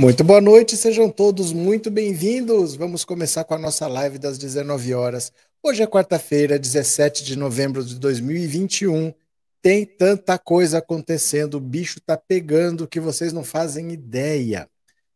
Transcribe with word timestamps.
Muito 0.00 0.22
boa 0.22 0.40
noite, 0.40 0.76
sejam 0.76 1.10
todos 1.10 1.52
muito 1.52 1.90
bem-vindos. 1.90 2.76
Vamos 2.76 3.04
começar 3.04 3.42
com 3.42 3.54
a 3.54 3.58
nossa 3.58 3.88
live 3.88 4.16
das 4.16 4.38
19 4.38 4.94
horas. 4.94 5.32
Hoje 5.60 5.82
é 5.82 5.88
quarta-feira, 5.88 6.56
17 6.56 7.24
de 7.24 7.36
novembro 7.36 7.84
de 7.84 7.98
2021. 7.98 9.12
Tem 9.60 9.84
tanta 9.84 10.38
coisa 10.38 10.78
acontecendo, 10.78 11.54
o 11.54 11.60
bicho 11.60 12.00
tá 12.00 12.16
pegando 12.16 12.86
que 12.86 13.00
vocês 13.00 13.32
não 13.32 13.42
fazem 13.42 13.90
ideia. 13.90 14.70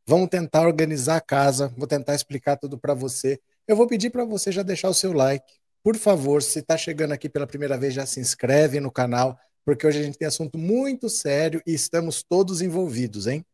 Vamos 0.05 0.29
tentar 0.29 0.67
organizar 0.67 1.19
a 1.19 1.21
casa, 1.21 1.73
vou 1.79 1.87
tentar 1.87 2.17
explicar 2.17 2.57
tudo 2.57 2.77
para 2.77 2.93
você. 2.93 3.39
Eu 3.69 3.77
vou 3.77 3.87
pedir 3.87 4.11
para 4.11 4.25
você 4.25 4.51
já 4.51 4.65
deixar 4.65 4.89
o 4.89 4.95
seu 4.95 5.13
like. 5.13 5.47
Por 5.85 5.95
favor, 5.97 6.43
se 6.43 6.59
está 6.59 6.77
chegando 6.77 7.13
aqui 7.13 7.29
pela 7.29 7.47
primeira 7.47 7.79
vez, 7.79 7.95
já 7.95 8.05
se 8.05 8.19
inscreve 8.19 8.81
no 8.81 8.91
canal, 8.91 9.39
porque 9.65 9.87
hoje 9.87 10.01
a 10.01 10.03
gente 10.03 10.19
tem 10.19 10.27
assunto 10.27 10.59
muito 10.59 11.09
sério 11.09 11.63
e 11.65 11.73
estamos 11.73 12.25
todos 12.25 12.61
envolvidos, 12.61 13.29
hein? 13.29 13.47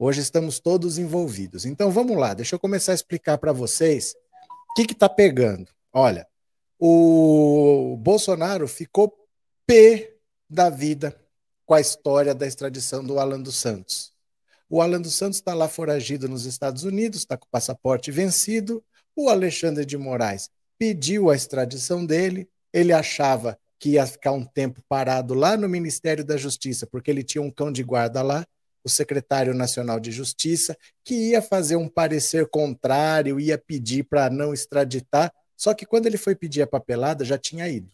Hoje 0.00 0.20
estamos 0.20 0.60
todos 0.60 0.96
envolvidos. 0.96 1.64
Então 1.64 1.90
vamos 1.90 2.16
lá, 2.16 2.32
deixa 2.32 2.54
eu 2.54 2.60
começar 2.60 2.92
a 2.92 2.94
explicar 2.94 3.36
para 3.36 3.50
vocês 3.50 4.14
o 4.70 4.74
que 4.74 4.92
está 4.92 5.08
pegando. 5.08 5.66
Olha, 5.92 6.24
o 6.78 7.96
Bolsonaro 7.98 8.68
ficou 8.68 9.12
pé 9.66 10.14
da 10.48 10.70
vida 10.70 11.18
com 11.66 11.74
a 11.74 11.80
história 11.80 12.32
da 12.32 12.46
extradição 12.46 13.04
do 13.04 13.18
Alan 13.18 13.40
dos 13.40 13.56
Santos. 13.56 14.12
O 14.70 14.80
Alan 14.80 15.00
dos 15.00 15.16
Santos 15.16 15.38
está 15.38 15.52
lá 15.52 15.66
foragido 15.66 16.28
nos 16.28 16.46
Estados 16.46 16.84
Unidos, 16.84 17.18
está 17.18 17.36
com 17.36 17.46
o 17.46 17.50
passaporte 17.50 18.12
vencido. 18.12 18.84
O 19.16 19.28
Alexandre 19.28 19.84
de 19.84 19.98
Moraes 19.98 20.48
pediu 20.78 21.28
a 21.28 21.34
extradição 21.34 22.06
dele. 22.06 22.48
Ele 22.72 22.92
achava 22.92 23.58
que 23.80 23.90
ia 23.90 24.06
ficar 24.06 24.30
um 24.30 24.44
tempo 24.44 24.80
parado 24.88 25.34
lá 25.34 25.56
no 25.56 25.68
Ministério 25.68 26.24
da 26.24 26.36
Justiça, 26.36 26.86
porque 26.86 27.10
ele 27.10 27.24
tinha 27.24 27.42
um 27.42 27.50
cão 27.50 27.72
de 27.72 27.82
guarda 27.82 28.22
lá 28.22 28.46
o 28.88 28.90
secretário 28.90 29.54
nacional 29.54 30.00
de 30.00 30.10
Justiça, 30.10 30.76
que 31.04 31.30
ia 31.30 31.40
fazer 31.40 31.76
um 31.76 31.88
parecer 31.88 32.48
contrário, 32.48 33.38
ia 33.38 33.56
pedir 33.56 34.04
para 34.04 34.28
não 34.28 34.52
extraditar, 34.52 35.32
só 35.56 35.74
que 35.74 35.86
quando 35.86 36.06
ele 36.06 36.16
foi 36.16 36.34
pedir 36.34 36.62
a 36.62 36.66
papelada, 36.66 37.24
já 37.24 37.38
tinha 37.38 37.68
ido. 37.68 37.90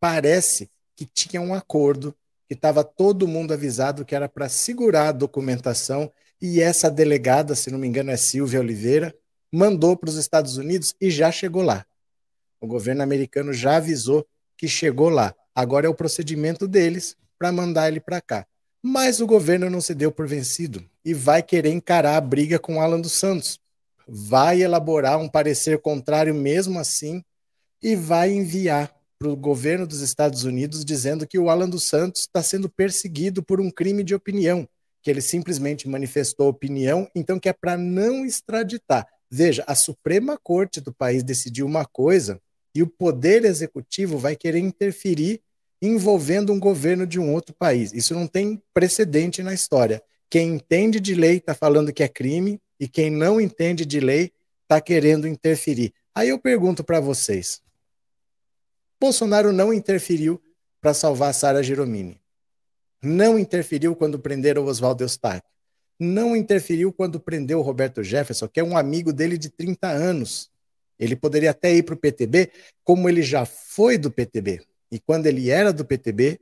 Parece 0.00 0.70
que 0.96 1.04
tinha 1.04 1.40
um 1.40 1.54
acordo, 1.54 2.14
que 2.46 2.54
estava 2.54 2.84
todo 2.84 3.28
mundo 3.28 3.52
avisado 3.52 4.04
que 4.04 4.14
era 4.14 4.28
para 4.28 4.48
segurar 4.48 5.08
a 5.08 5.12
documentação, 5.12 6.10
e 6.40 6.60
essa 6.60 6.90
delegada, 6.90 7.54
se 7.54 7.70
não 7.70 7.78
me 7.78 7.86
engano 7.86 8.10
é 8.10 8.16
Silvia 8.16 8.60
Oliveira, 8.60 9.14
mandou 9.50 9.96
para 9.96 10.10
os 10.10 10.16
Estados 10.16 10.56
Unidos 10.56 10.94
e 11.00 11.10
já 11.10 11.30
chegou 11.30 11.62
lá. 11.62 11.86
O 12.60 12.66
governo 12.66 13.02
americano 13.02 13.52
já 13.52 13.76
avisou 13.76 14.26
que 14.56 14.68
chegou 14.68 15.08
lá. 15.08 15.34
Agora 15.54 15.86
é 15.86 15.90
o 15.90 15.94
procedimento 15.94 16.66
deles 16.66 17.16
para 17.38 17.52
mandar 17.52 17.88
ele 17.88 18.00
para 18.00 18.20
cá. 18.20 18.46
Mas 18.82 19.20
o 19.20 19.26
governo 19.26 19.70
não 19.70 19.80
se 19.80 19.94
deu 19.94 20.10
por 20.10 20.26
vencido 20.26 20.84
e 21.04 21.14
vai 21.14 21.40
querer 21.40 21.70
encarar 21.70 22.16
a 22.16 22.20
briga 22.20 22.58
com 22.58 22.80
Alan 22.80 23.00
dos 23.00 23.12
Santos. 23.12 23.60
Vai 24.08 24.60
elaborar 24.60 25.20
um 25.20 25.28
parecer 25.28 25.80
contrário 25.80 26.34
mesmo 26.34 26.80
assim 26.80 27.22
e 27.80 27.94
vai 27.94 28.32
enviar 28.32 28.92
para 29.20 29.28
o 29.28 29.36
governo 29.36 29.86
dos 29.86 30.00
Estados 30.00 30.42
Unidos 30.42 30.84
dizendo 30.84 31.28
que 31.28 31.38
o 31.38 31.48
Alan 31.48 31.68
dos 31.68 31.86
Santos 31.86 32.22
está 32.22 32.42
sendo 32.42 32.68
perseguido 32.68 33.40
por 33.40 33.60
um 33.60 33.70
crime 33.70 34.02
de 34.02 34.16
opinião, 34.16 34.68
que 35.00 35.08
ele 35.08 35.20
simplesmente 35.20 35.88
manifestou 35.88 36.48
opinião, 36.48 37.08
então 37.14 37.38
que 37.38 37.48
é 37.48 37.52
para 37.52 37.76
não 37.76 38.26
extraditar. 38.26 39.06
Veja, 39.30 39.62
a 39.68 39.76
Suprema 39.76 40.36
Corte 40.36 40.80
do 40.80 40.92
país 40.92 41.22
decidiu 41.22 41.66
uma 41.66 41.84
coisa 41.84 42.40
e 42.74 42.82
o 42.82 42.88
Poder 42.88 43.44
Executivo 43.44 44.18
vai 44.18 44.34
querer 44.34 44.58
interferir 44.58 45.40
envolvendo 45.82 46.52
um 46.52 46.60
governo 46.60 47.04
de 47.04 47.18
um 47.18 47.32
outro 47.32 47.52
país. 47.52 47.92
Isso 47.92 48.14
não 48.14 48.28
tem 48.28 48.62
precedente 48.72 49.42
na 49.42 49.52
história. 49.52 50.00
Quem 50.30 50.54
entende 50.54 51.00
de 51.00 51.14
lei 51.16 51.38
está 51.38 51.54
falando 51.54 51.92
que 51.92 52.04
é 52.04 52.08
crime 52.08 52.60
e 52.78 52.86
quem 52.86 53.10
não 53.10 53.40
entende 53.40 53.84
de 53.84 53.98
lei 53.98 54.32
está 54.62 54.80
querendo 54.80 55.26
interferir. 55.26 55.92
Aí 56.14 56.28
eu 56.28 56.38
pergunto 56.38 56.84
para 56.84 57.00
vocês: 57.00 57.60
Bolsonaro 59.00 59.52
não 59.52 59.72
interferiu 59.72 60.40
para 60.80 60.94
salvar 60.94 61.34
Sara 61.34 61.62
Giromini. 61.62 62.20
Não 63.02 63.36
interferiu 63.36 63.96
quando 63.96 64.18
prenderam 64.18 64.64
Oswaldo 64.64 65.02
Eustáquio. 65.02 65.50
Não 65.98 66.36
interferiu 66.36 66.92
quando 66.92 67.20
prendeu 67.20 67.60
Roberto 67.60 68.02
Jefferson, 68.02 68.48
que 68.48 68.60
é 68.60 68.64
um 68.64 68.76
amigo 68.76 69.12
dele 69.12 69.36
de 69.36 69.50
30 69.50 69.88
anos. 69.88 70.50
Ele 70.98 71.16
poderia 71.16 71.50
até 71.50 71.74
ir 71.74 71.82
para 71.82 71.94
o 71.94 71.98
PTB, 71.98 72.52
como 72.84 73.08
ele 73.08 73.22
já 73.22 73.44
foi 73.44 73.98
do 73.98 74.10
PTB. 74.10 74.62
E 74.92 75.00
quando 75.00 75.26
ele 75.26 75.48
era 75.48 75.72
do 75.72 75.86
PTB, 75.86 76.38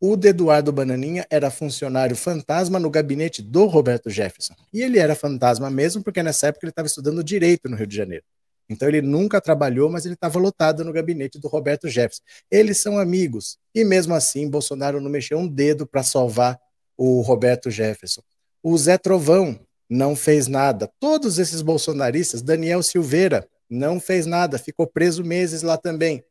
o 0.00 0.14
Eduardo 0.14 0.70
Bananinha 0.70 1.26
era 1.28 1.50
funcionário 1.50 2.14
fantasma 2.14 2.78
no 2.78 2.88
gabinete 2.88 3.42
do 3.42 3.66
Roberto 3.66 4.08
Jefferson. 4.08 4.54
E 4.72 4.80
ele 4.80 5.00
era 5.00 5.16
fantasma 5.16 5.68
mesmo, 5.68 6.04
porque 6.04 6.22
nessa 6.22 6.46
época 6.46 6.64
ele 6.64 6.70
estava 6.70 6.86
estudando 6.86 7.24
direito 7.24 7.68
no 7.68 7.76
Rio 7.76 7.88
de 7.88 7.96
Janeiro. 7.96 8.24
Então 8.68 8.86
ele 8.86 9.02
nunca 9.02 9.40
trabalhou, 9.40 9.90
mas 9.90 10.04
ele 10.04 10.14
estava 10.14 10.38
lotado 10.38 10.84
no 10.84 10.92
gabinete 10.92 11.40
do 11.40 11.48
Roberto 11.48 11.88
Jefferson. 11.88 12.22
Eles 12.48 12.80
são 12.80 12.98
amigos. 12.98 13.58
E 13.74 13.82
mesmo 13.82 14.14
assim, 14.14 14.48
Bolsonaro 14.48 15.00
não 15.00 15.10
mexeu 15.10 15.38
um 15.38 15.48
dedo 15.48 15.84
para 15.84 16.04
salvar 16.04 16.56
o 16.96 17.20
Roberto 17.22 17.68
Jefferson. 17.68 18.22
O 18.62 18.78
Zé 18.78 18.96
Trovão 18.96 19.58
não 19.90 20.14
fez 20.14 20.46
nada. 20.46 20.88
Todos 21.00 21.38
esses 21.38 21.62
bolsonaristas, 21.62 22.42
Daniel 22.42 22.82
Silveira, 22.82 23.48
não 23.68 23.98
fez 23.98 24.26
nada, 24.26 24.58
ficou 24.58 24.86
preso 24.86 25.24
meses 25.24 25.62
lá 25.62 25.76
também. 25.76 26.22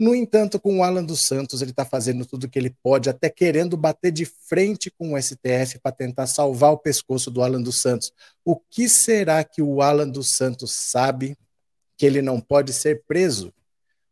No 0.00 0.14
entanto, 0.14 0.58
com 0.58 0.78
o 0.78 0.82
Alan 0.82 1.04
dos 1.04 1.26
Santos, 1.26 1.60
ele 1.60 1.72
está 1.72 1.84
fazendo 1.84 2.24
tudo 2.24 2.44
o 2.44 2.48
que 2.48 2.58
ele 2.58 2.74
pode, 2.82 3.10
até 3.10 3.28
querendo 3.28 3.76
bater 3.76 4.10
de 4.10 4.24
frente 4.24 4.90
com 4.90 5.12
o 5.12 5.22
STF 5.22 5.78
para 5.82 5.92
tentar 5.92 6.26
salvar 6.26 6.72
o 6.72 6.78
pescoço 6.78 7.30
do 7.30 7.42
Alan 7.42 7.60
dos 7.60 7.82
Santos. 7.82 8.10
O 8.42 8.56
que 8.56 8.88
será 8.88 9.44
que 9.44 9.60
o 9.60 9.82
Alan 9.82 10.08
dos 10.08 10.30
Santos 10.30 10.72
sabe 10.72 11.36
que 11.98 12.06
ele 12.06 12.22
não 12.22 12.40
pode 12.40 12.72
ser 12.72 13.02
preso? 13.06 13.52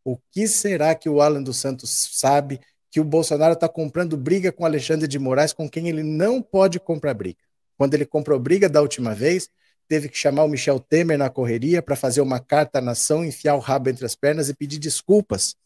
O 0.05 0.19
que 0.31 0.47
será 0.47 0.95
que 0.95 1.09
o 1.09 1.23
Alan 1.23 1.43
dos 1.43 1.57
Santos 1.57 2.11
sabe 2.13 2.61
que 2.91 3.01
o 3.01 3.05
Bolsonaro 3.05 3.55
está 3.55 3.67
comprando 3.67 4.15
briga 4.15 4.53
com 4.53 4.67
Alexandre 4.67 5.09
de 5.09 5.19
Moraes, 5.19 5.55
com 5.55 5.71
quem 5.71 5.89
ele 5.89 6.03
não 6.03 6.43
pode 6.43 6.79
comprar 6.79 7.15
briga? 7.15 7.39
Quando 7.79 7.95
ele 7.95 8.05
comprou 8.05 8.39
briga 8.39 8.69
da 8.69 8.83
última 8.83 9.15
vez, 9.15 9.49
teve 9.89 10.11
que 10.11 10.19
chamar 10.19 10.45
o 10.45 10.49
Michel 10.49 10.81
Temer 10.81 11.17
na 11.17 11.31
correria 11.31 11.81
para 11.81 11.97
fazer 11.97 12.21
uma 12.21 12.41
carta 12.41 12.79
à 12.79 12.83
nação, 12.83 13.25
enfiar 13.25 13.55
o 13.55 13.59
rabo 13.59 13.89
entre 13.89 14.05
as 14.05 14.15
pernas 14.15 14.51
e 14.51 14.55
pedir 14.55 14.79
desculpas 14.79 15.57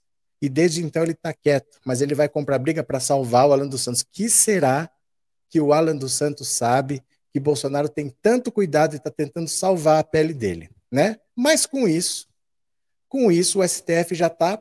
e 0.43 0.49
desde 0.49 0.83
então 0.83 1.05
ele 1.05 1.13
está 1.13 1.33
quieto, 1.33 1.79
mas 1.85 2.03
ele 2.03 2.17
vai 2.17 2.29
comprar 2.29 2.59
briga 2.59 2.83
para 2.83 2.99
salvar 2.99 3.47
o 3.47 3.53
Alan 3.53 3.69
dos 3.69 3.83
Santos. 3.83 4.03
Que 4.03 4.29
será 4.29 4.91
que 5.49 5.61
o 5.61 5.73
Alan 5.73 5.95
dos 5.95 6.15
Santos 6.15 6.49
sabe 6.49 7.01
que 7.33 7.39
Bolsonaro 7.39 7.89
tem 7.89 8.13
tanto 8.21 8.51
cuidado 8.51 8.95
e 8.95 8.97
está 8.97 9.09
tentando 9.09 9.47
salvar 9.47 10.01
a 10.01 10.05
pele 10.05 10.35
dele, 10.35 10.69
né? 10.91 11.21
Mas 11.37 11.65
com 11.65 11.87
isso, 11.87 12.29
com 13.09 13.31
isso 13.31 13.61
o 13.61 13.69
STF 13.69 14.17
já 14.17 14.27
está 14.27 14.61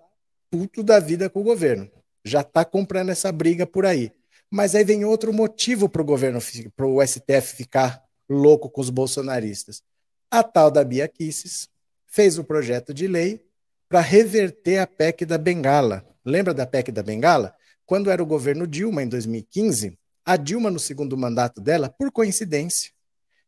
puto 0.51 0.83
da 0.83 0.99
vida 0.99 1.31
com 1.31 1.39
o 1.39 1.43
governo, 1.43 1.89
já 2.23 2.41
está 2.41 2.63
comprando 2.63 3.09
essa 3.09 3.31
briga 3.31 3.65
por 3.65 3.83
aí. 3.83 4.11
Mas 4.51 4.75
aí 4.75 4.83
vem 4.83 5.03
outro 5.03 5.33
motivo 5.33 5.89
para 5.89 6.03
o 6.03 6.05
governo, 6.05 6.39
para 6.75 6.85
o 6.85 7.01
STF 7.05 7.55
ficar 7.55 8.03
louco 8.29 8.69
com 8.69 8.81
os 8.81 8.91
bolsonaristas. 8.91 9.81
A 10.29 10.43
tal 10.43 10.69
da 10.69 10.83
Bia 10.83 11.07
Kicis 11.07 11.69
fez 12.05 12.37
o 12.37 12.43
projeto 12.43 12.93
de 12.93 13.07
lei 13.07 13.43
para 13.91 13.99
reverter 13.99 14.77
a 14.77 14.87
PEC 14.87 15.25
da 15.25 15.37
Bengala. 15.37 16.01
Lembra 16.23 16.53
da 16.53 16.65
PEC 16.65 16.93
da 16.93 17.03
Bengala? 17.03 17.53
Quando 17.85 18.09
era 18.09 18.23
o 18.23 18.25
governo 18.25 18.65
Dilma, 18.65 19.03
em 19.03 19.07
2015, 19.09 19.99
a 20.23 20.37
Dilma, 20.37 20.71
no 20.71 20.79
segundo 20.79 21.17
mandato 21.17 21.59
dela, 21.59 21.89
por 21.89 22.09
coincidência, 22.09 22.89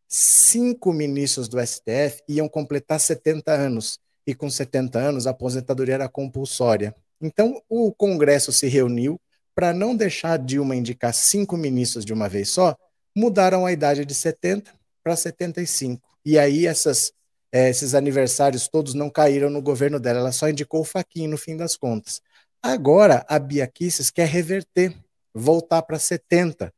cinco 0.06 0.92
ministros 0.92 1.48
do 1.48 1.66
STF 1.66 2.22
iam 2.28 2.50
completar 2.50 3.00
70 3.00 3.54
anos. 3.54 4.00
E 4.28 4.36
com 4.36 4.50
70 4.50 5.00
anos, 5.00 5.28
a 5.28 5.30
aposentadoria 5.30 5.96
era 5.96 6.10
compulsória. 6.10 6.94
Então, 7.22 7.62
o 7.70 7.94
Congresso 7.94 8.52
se 8.52 8.68
reuniu 8.68 9.18
para 9.56 9.74
não 9.74 9.96
deixar 9.96 10.34
a 10.34 10.38
Dilma 10.38 10.76
indicar 10.76 11.14
cinco 11.14 11.56
ministros 11.56 12.04
de 12.04 12.12
uma 12.12 12.28
vez 12.28 12.50
só, 12.50 12.76
mudaram 13.16 13.66
a 13.66 13.72
idade 13.72 14.04
de 14.04 14.14
70 14.14 14.74
para 15.02 15.16
75. 15.16 16.06
E 16.26 16.38
aí 16.38 16.68
essas 16.68 17.14
é, 17.54 17.70
esses 17.70 17.94
aniversários 17.94 18.68
todos 18.68 18.96
não 18.96 19.12
caíram 19.12 19.48
no 19.48 19.62
governo 19.62 20.00
dela, 20.00 20.20
ela 20.20 20.32
só 20.32 20.50
indicou 20.50 20.82
o 20.82 20.86
Faquinho 20.86 21.30
no 21.30 21.38
fim 21.38 21.56
das 21.56 21.76
contas. 21.76 22.20
Agora, 22.64 23.24
a 23.30 23.38
Bia 23.38 23.68
Kicis 23.68 24.10
quer 24.10 24.28
reverter, 24.28 24.96
voltar 25.32 25.84
para 25.84 26.00
70. 26.00 26.74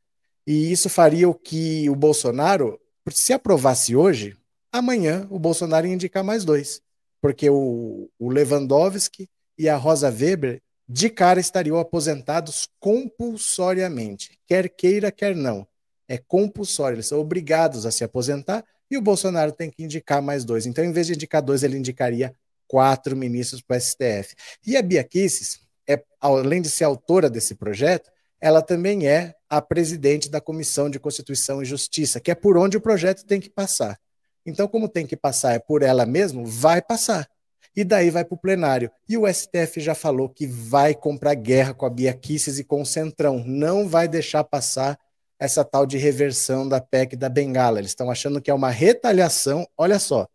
E 0.46 0.70
isso 0.70 0.90
faria 0.90 1.26
o 1.30 1.34
que 1.34 1.88
o 1.88 1.96
Bolsonaro, 1.96 2.78
se 3.08 3.32
aprovasse 3.32 3.96
hoje, 3.96 4.36
amanhã 4.70 5.26
o 5.30 5.38
Bolsonaro 5.38 5.86
ia 5.86 5.94
indicar 5.94 6.22
mais 6.22 6.44
dois. 6.44 6.82
Porque 7.22 7.48
o, 7.48 8.10
o 8.18 8.28
Lewandowski 8.28 9.30
e 9.56 9.70
a 9.70 9.76
Rosa 9.76 10.10
Weber 10.10 10.60
de 10.86 11.08
cara 11.08 11.40
estariam 11.40 11.78
aposentados 11.78 12.68
compulsoriamente, 12.78 14.38
quer 14.46 14.68
queira, 14.68 15.10
quer 15.10 15.34
não. 15.34 15.66
É 16.06 16.18
compulsório, 16.18 16.96
eles 16.96 17.06
são 17.06 17.18
obrigados 17.18 17.86
a 17.86 17.90
se 17.90 18.04
aposentar 18.04 18.62
e 18.90 18.96
o 18.96 19.02
Bolsonaro 19.02 19.52
tem 19.52 19.70
que 19.70 19.82
indicar 19.82 20.22
mais 20.22 20.44
dois. 20.44 20.66
Então, 20.66 20.84
em 20.84 20.92
vez 20.92 21.06
de 21.06 21.14
indicar 21.14 21.42
dois, 21.42 21.62
ele 21.62 21.76
indicaria 21.76 22.34
quatro 22.66 23.16
ministros 23.16 23.62
para 23.62 23.76
o 23.76 23.80
STF. 23.80 24.34
E 24.66 24.76
a 24.76 24.82
Bia 24.82 25.04
Kicis, 25.04 25.60
é, 25.88 26.02
além 26.20 26.62
de 26.62 26.70
ser 26.70 26.84
autora 26.84 27.30
desse 27.30 27.54
projeto, 27.54 28.10
ela 28.40 28.62
também 28.62 29.06
é 29.06 29.34
a 29.48 29.62
presidente 29.62 30.28
da 30.28 30.40
Comissão 30.40 30.90
de 30.90 30.98
Constituição 30.98 31.62
e 31.62 31.64
Justiça, 31.64 32.20
que 32.20 32.30
é 32.30 32.34
por 32.34 32.56
onde 32.56 32.76
o 32.76 32.80
projeto 32.80 33.24
tem 33.24 33.40
que 33.40 33.50
passar. 33.50 33.98
Então, 34.44 34.68
como 34.68 34.88
tem 34.88 35.06
que 35.06 35.16
passar 35.16 35.54
é 35.54 35.58
por 35.58 35.82
ela 35.82 36.06
mesma, 36.06 36.42
vai 36.44 36.80
passar. 36.80 37.28
E 37.74 37.84
daí 37.84 38.10
vai 38.10 38.24
para 38.24 38.34
o 38.34 38.38
plenário. 38.38 38.90
E 39.08 39.18
o 39.18 39.26
STF 39.26 39.80
já 39.80 39.94
falou 39.94 40.28
que 40.28 40.46
vai 40.46 40.94
comprar 40.94 41.34
guerra 41.34 41.74
com 41.74 41.84
a 41.84 41.90
Bia 41.90 42.14
Kicis 42.14 42.58
e 42.58 42.64
com 42.64 42.80
o 42.80 42.86
Centrão. 42.86 43.42
Não 43.44 43.88
vai 43.88 44.08
deixar 44.08 44.44
passar 44.44 44.98
essa 45.38 45.64
tal 45.64 45.86
de 45.86 45.98
reversão 45.98 46.68
da 46.68 46.80
PEC 46.80 47.16
da 47.16 47.28
Bengala. 47.28 47.78
Eles 47.78 47.90
estão 47.90 48.10
achando 48.10 48.40
que 48.40 48.50
é 48.50 48.54
uma 48.54 48.70
retaliação. 48.70 49.66
Olha 49.76 49.98
só, 49.98 50.26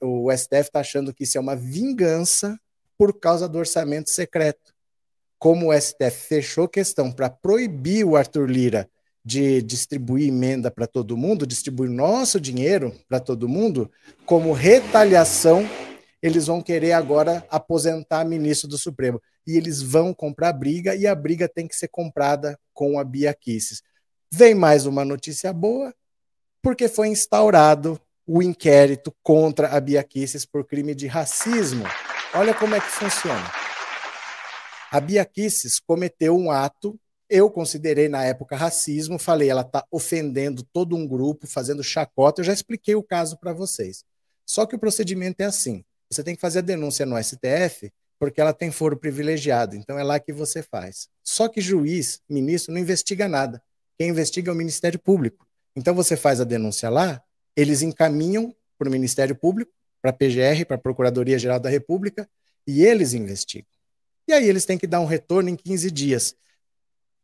o, 0.00 0.26
o 0.26 0.36
STF 0.36 0.60
está 0.60 0.80
achando 0.80 1.12
que 1.12 1.24
isso 1.24 1.36
é 1.36 1.40
uma 1.40 1.56
vingança 1.56 2.58
por 2.96 3.18
causa 3.18 3.48
do 3.48 3.58
orçamento 3.58 4.10
secreto. 4.10 4.72
Como 5.38 5.70
o 5.70 5.80
STF 5.80 6.28
fechou 6.28 6.68
questão 6.68 7.10
para 7.10 7.28
proibir 7.28 8.04
o 8.04 8.16
Arthur 8.16 8.48
Lira 8.48 8.88
de 9.24 9.62
distribuir 9.62 10.28
emenda 10.28 10.70
para 10.70 10.86
todo 10.86 11.16
mundo, 11.16 11.46
distribuir 11.46 11.90
nosso 11.90 12.40
dinheiro 12.40 12.94
para 13.08 13.20
todo 13.20 13.48
mundo, 13.48 13.90
como 14.26 14.52
retaliação, 14.52 15.64
eles 16.20 16.46
vão 16.46 16.60
querer 16.60 16.92
agora 16.92 17.44
aposentar 17.50 18.24
ministro 18.24 18.68
do 18.68 18.78
Supremo. 18.78 19.20
E 19.46 19.56
eles 19.56 19.82
vão 19.82 20.14
comprar 20.14 20.52
briga, 20.52 20.94
e 20.94 21.06
a 21.06 21.14
briga 21.14 21.48
tem 21.48 21.66
que 21.66 21.74
ser 21.74 21.88
comprada 21.88 22.58
com 22.72 22.98
a 22.98 23.04
Bia 23.04 23.34
Kicis. 23.34 23.82
Vem 24.34 24.54
mais 24.54 24.86
uma 24.86 25.04
notícia 25.04 25.52
boa, 25.52 25.94
porque 26.62 26.88
foi 26.88 27.08
instaurado 27.08 28.00
o 28.26 28.42
inquérito 28.42 29.14
contra 29.22 29.68
a 29.68 29.78
Bia 29.78 30.02
Kicis 30.02 30.46
por 30.46 30.64
crime 30.64 30.94
de 30.94 31.06
racismo. 31.06 31.84
Olha 32.34 32.54
como 32.54 32.74
é 32.74 32.80
que 32.80 32.86
funciona. 32.86 33.52
A 34.90 35.00
Bia 35.00 35.24
Kicis 35.26 35.78
cometeu 35.78 36.34
um 36.34 36.50
ato 36.50 36.98
eu 37.34 37.50
considerei 37.50 38.10
na 38.10 38.22
época 38.24 38.54
racismo, 38.54 39.18
falei, 39.18 39.48
ela 39.48 39.62
está 39.62 39.86
ofendendo 39.90 40.62
todo 40.62 40.94
um 40.94 41.08
grupo, 41.08 41.46
fazendo 41.46 41.82
chacota. 41.82 42.42
Eu 42.42 42.44
já 42.44 42.52
expliquei 42.52 42.94
o 42.94 43.02
caso 43.02 43.38
para 43.38 43.54
vocês. 43.54 44.04
Só 44.44 44.66
que 44.66 44.76
o 44.76 44.78
procedimento 44.78 45.40
é 45.40 45.46
assim: 45.46 45.82
você 46.10 46.22
tem 46.22 46.34
que 46.34 46.40
fazer 46.42 46.58
a 46.58 46.62
denúncia 46.62 47.06
no 47.06 47.16
STF, 47.22 47.90
porque 48.18 48.38
ela 48.38 48.52
tem 48.52 48.70
foro 48.70 48.98
privilegiado, 48.98 49.74
então 49.74 49.98
é 49.98 50.02
lá 50.02 50.20
que 50.20 50.30
você 50.30 50.62
faz. 50.62 51.08
Só 51.24 51.48
que 51.48 51.62
juiz, 51.62 52.20
ministro, 52.28 52.74
não 52.74 52.80
investiga 52.80 53.26
nada. 53.26 53.62
Quem 54.02 54.08
investiga 54.08 54.50
é 54.50 54.52
o 54.52 54.56
Ministério 54.56 54.98
Público. 54.98 55.46
Então 55.76 55.94
você 55.94 56.16
faz 56.16 56.40
a 56.40 56.44
denúncia 56.44 56.90
lá, 56.90 57.22
eles 57.54 57.82
encaminham 57.82 58.52
para 58.76 58.88
o 58.88 58.90
Ministério 58.90 59.36
Público, 59.36 59.70
para 60.00 60.10
a 60.10 60.12
PGR, 60.12 60.66
para 60.66 60.74
a 60.74 60.80
Procuradoria-Geral 60.80 61.60
da 61.60 61.68
República, 61.68 62.28
e 62.66 62.84
eles 62.84 63.14
investigam. 63.14 63.70
E 64.26 64.32
aí 64.32 64.48
eles 64.48 64.64
têm 64.64 64.76
que 64.76 64.88
dar 64.88 64.98
um 64.98 65.04
retorno 65.04 65.50
em 65.50 65.54
15 65.54 65.88
dias. 65.92 66.34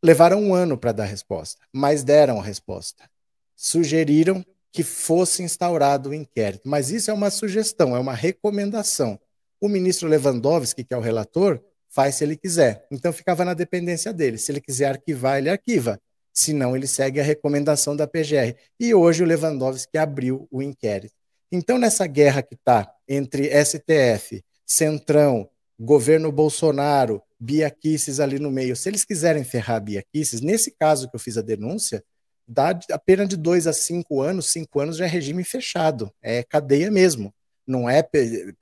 Levaram 0.01 0.41
um 0.41 0.53
ano 0.53 0.77
para 0.77 0.93
dar 0.93 1.03
resposta, 1.03 1.59
mas 1.73 2.01
deram 2.01 2.39
a 2.39 2.43
resposta. 2.43 3.09
Sugeriram 3.57 4.41
que 4.71 4.81
fosse 4.81 5.43
instaurado 5.43 6.11
o 6.11 6.13
inquérito, 6.13 6.69
mas 6.69 6.91
isso 6.91 7.11
é 7.11 7.13
uma 7.13 7.29
sugestão, 7.29 7.93
é 7.93 7.99
uma 7.99 8.13
recomendação. 8.13 9.19
O 9.59 9.67
ministro 9.67 10.07
Lewandowski, 10.07 10.85
que 10.85 10.93
é 10.93 10.97
o 10.97 11.01
relator, 11.01 11.61
faz 11.89 12.15
se 12.15 12.23
ele 12.23 12.37
quiser. 12.37 12.87
Então 12.89 13.11
ficava 13.11 13.43
na 13.43 13.53
dependência 13.53 14.13
dele. 14.13 14.37
Se 14.37 14.49
ele 14.49 14.61
quiser 14.61 14.85
arquivar, 14.85 15.39
ele 15.39 15.49
arquiva. 15.49 15.99
Se 16.39 16.53
não, 16.53 16.73
ele 16.73 16.87
segue 16.87 17.19
a 17.19 17.23
recomendação 17.23 17.97
da 17.97 18.07
PGR. 18.07 18.55
E 18.79 18.93
hoje 18.93 19.21
o 19.21 19.25
Lewandowski 19.25 19.97
abriu 19.97 20.47
o 20.49 20.61
inquérito. 20.61 21.13
Então, 21.51 21.77
nessa 21.77 22.07
guerra 22.07 22.41
que 22.41 22.55
está 22.55 22.89
entre 23.09 23.49
STF, 23.65 24.41
Centrão, 24.65 25.49
governo 25.77 26.31
Bolsonaro, 26.31 27.21
Bia 27.37 27.75
ali 28.23 28.39
no 28.39 28.49
meio. 28.49 28.73
Se 28.73 28.87
eles 28.87 29.03
quiserem 29.03 29.43
ferrar 29.43 29.75
a 29.75 29.79
Bia 29.81 30.05
nesse 30.41 30.71
caso 30.79 31.09
que 31.09 31.15
eu 31.17 31.19
fiz 31.19 31.37
a 31.37 31.41
denúncia, 31.41 32.01
dá 32.47 32.69
a 32.89 32.97
pena 32.97 33.25
de 33.25 33.35
dois 33.35 33.67
a 33.67 33.73
cinco 33.73 34.21
anos, 34.21 34.49
cinco 34.49 34.79
anos 34.79 34.95
já 34.95 35.03
é 35.03 35.09
regime 35.09 35.43
fechado, 35.43 36.09
é 36.21 36.41
cadeia 36.41 36.89
mesmo. 36.89 37.33
Não 37.67 37.89
é, 37.89 38.01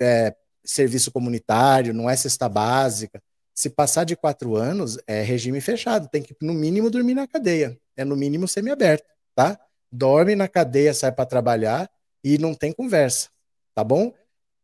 é 0.01 0.35
serviço 0.65 1.12
comunitário, 1.12 1.94
não 1.94 2.09
é 2.09 2.15
cesta 2.15 2.50
básica. 2.50 3.21
Se 3.57 3.71
passar 3.71 4.04
de 4.04 4.15
quatro 4.15 4.56
anos, 4.56 5.00
é 5.07 5.24
regime 5.24 5.59
fechado, 5.59 6.07
tem 6.07 6.21
que, 6.21 6.36
no 6.39 6.54
mínimo, 6.54 6.92
dormir 6.92 7.15
na 7.15 7.25
cadeia. 7.25 7.75
É 7.95 8.06
no 8.06 8.15
mínimo 8.15 8.48
semi-aberto, 8.48 9.07
tá? 9.33 9.59
Dorme 9.92 10.36
na 10.36 10.48
cadeia, 10.48 10.94
sai 10.94 11.12
para 11.12 11.25
trabalhar 11.25 11.89
e 12.24 12.38
não 12.38 12.54
tem 12.54 12.71
conversa, 12.71 13.30
tá 13.74 13.83
bom? 13.83 14.13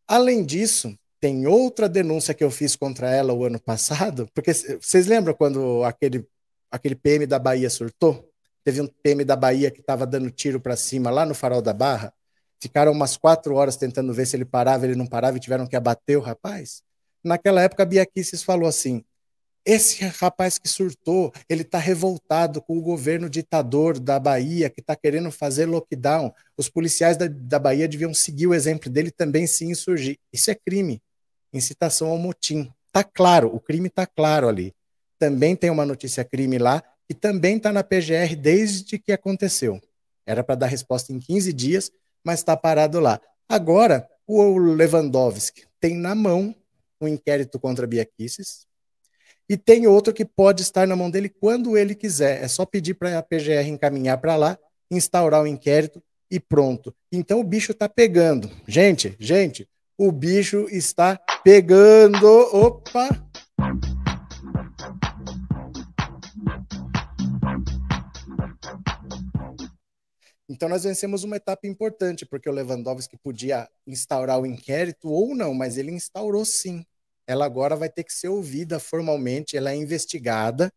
Além 0.07 0.45
disso, 0.45 0.95
tem 1.19 1.47
outra 1.47 1.89
denúncia 1.89 2.35
que 2.35 2.43
eu 2.43 2.51
fiz 2.51 2.75
contra 2.75 3.09
ela 3.09 3.33
o 3.33 3.43
ano 3.43 3.59
passado, 3.59 4.29
porque 4.31 4.53
vocês 4.53 5.07
lembram 5.07 5.33
quando 5.33 5.83
aquele, 5.83 6.23
aquele 6.69 6.93
PM 6.93 7.25
da 7.25 7.39
Bahia 7.39 7.71
surtou? 7.71 8.29
Teve 8.63 8.79
um 8.79 8.87
PM 9.01 9.25
da 9.25 9.35
Bahia 9.35 9.71
que 9.71 9.79
estava 9.79 10.05
dando 10.05 10.29
tiro 10.29 10.61
para 10.61 10.75
cima 10.75 11.09
lá 11.09 11.25
no 11.25 11.33
farol 11.33 11.63
da 11.63 11.73
Barra. 11.73 12.13
Ficaram 12.61 12.91
umas 12.91 13.17
quatro 13.17 13.55
horas 13.55 13.75
tentando 13.75 14.13
ver 14.13 14.27
se 14.27 14.35
ele 14.35 14.45
parava, 14.45 14.85
ele 14.85 14.95
não 14.95 15.07
parava 15.07 15.37
e 15.37 15.39
tiveram 15.39 15.65
que 15.65 15.75
abater 15.75 16.15
o 16.15 16.21
rapaz. 16.21 16.83
Naquela 17.23 17.61
época, 17.61 17.83
a 17.83 17.85
Bia 17.85 18.05
Kicis 18.05 18.43
falou 18.43 18.67
assim: 18.67 19.03
esse 19.65 20.03
rapaz 20.03 20.57
que 20.57 20.67
surtou, 20.67 21.31
ele 21.47 21.61
está 21.61 21.77
revoltado 21.77 22.61
com 22.61 22.77
o 22.77 22.81
governo 22.81 23.29
ditador 23.29 23.99
da 23.99 24.19
Bahia, 24.19 24.69
que 24.69 24.81
está 24.81 24.95
querendo 24.95 25.31
fazer 25.31 25.65
lockdown. 25.65 26.33
Os 26.57 26.69
policiais 26.69 27.15
da, 27.15 27.27
da 27.27 27.59
Bahia 27.59 27.87
deviam 27.87 28.13
seguir 28.13 28.47
o 28.47 28.53
exemplo 28.53 28.89
dele 28.89 29.09
também 29.11 29.47
se 29.47 29.65
insurgir. 29.65 30.17
Isso 30.31 30.51
é 30.51 30.55
crime 30.55 31.01
incitação 31.53 32.09
ao 32.09 32.17
motim. 32.17 32.71
Tá 32.91 33.03
claro, 33.03 33.53
o 33.53 33.59
crime 33.59 33.89
tá 33.89 34.05
claro 34.05 34.47
ali. 34.47 34.73
Também 35.19 35.55
tem 35.55 35.69
uma 35.69 35.85
notícia 35.85 36.23
crime 36.23 36.57
lá 36.57 36.83
e 37.09 37.13
também 37.13 37.57
está 37.57 37.71
na 37.71 37.83
PGR 37.83 38.35
desde 38.35 38.97
que 38.97 39.11
aconteceu. 39.11 39.79
Era 40.25 40.43
para 40.43 40.55
dar 40.55 40.67
resposta 40.67 41.13
em 41.13 41.19
15 41.19 41.53
dias, 41.53 41.91
mas 42.23 42.39
está 42.39 42.57
parado 42.57 42.99
lá. 42.99 43.21
Agora, 43.47 44.07
o 44.25 44.57
Lewandowski 44.57 45.65
tem 45.79 45.95
na 45.95 46.15
mão 46.15 46.55
um 47.03 47.07
inquérito 47.07 47.59
contra 47.59 47.87
Bia 47.87 48.05
Kicis, 48.05 48.65
e 49.49 49.57
tem 49.57 49.87
outro 49.87 50.13
que 50.13 50.23
pode 50.23 50.61
estar 50.61 50.87
na 50.87 50.95
mão 50.95 51.11
dele 51.11 51.29
quando 51.29 51.77
ele 51.77 51.93
quiser. 51.93 52.43
É 52.43 52.47
só 52.47 52.65
pedir 52.65 52.93
para 52.93 53.17
a 53.17 53.23
PGR 53.23 53.67
encaminhar 53.67 54.17
para 54.19 54.35
lá, 54.35 54.57
instaurar 54.89 55.43
o 55.43 55.47
inquérito 55.47 56.01
e 56.31 56.39
pronto. 56.39 56.95
Então 57.11 57.39
o 57.39 57.43
bicho 57.43 57.73
está 57.73 57.89
pegando. 57.89 58.49
Gente, 58.67 59.15
gente, 59.19 59.67
o 59.97 60.11
bicho 60.11 60.67
está 60.69 61.19
pegando. 61.43 62.25
Opa! 62.25 63.09
Então 70.49 70.69
nós 70.69 70.83
vencemos 70.83 71.23
uma 71.23 71.35
etapa 71.35 71.67
importante, 71.67 72.25
porque 72.25 72.49
o 72.49 72.53
Lewandowski 72.53 73.17
podia 73.17 73.67
instaurar 73.87 74.39
o 74.39 74.45
inquérito 74.45 75.09
ou 75.09 75.35
não, 75.35 75.53
mas 75.53 75.77
ele 75.77 75.91
instaurou 75.91 76.45
sim. 76.45 76.85
Ela 77.25 77.45
agora 77.45 77.75
vai 77.75 77.89
ter 77.89 78.03
que 78.03 78.13
ser 78.13 78.27
ouvida 78.27 78.79
formalmente, 78.79 79.55
ela 79.55 79.71
é 79.71 79.75
investigada, 79.75 80.71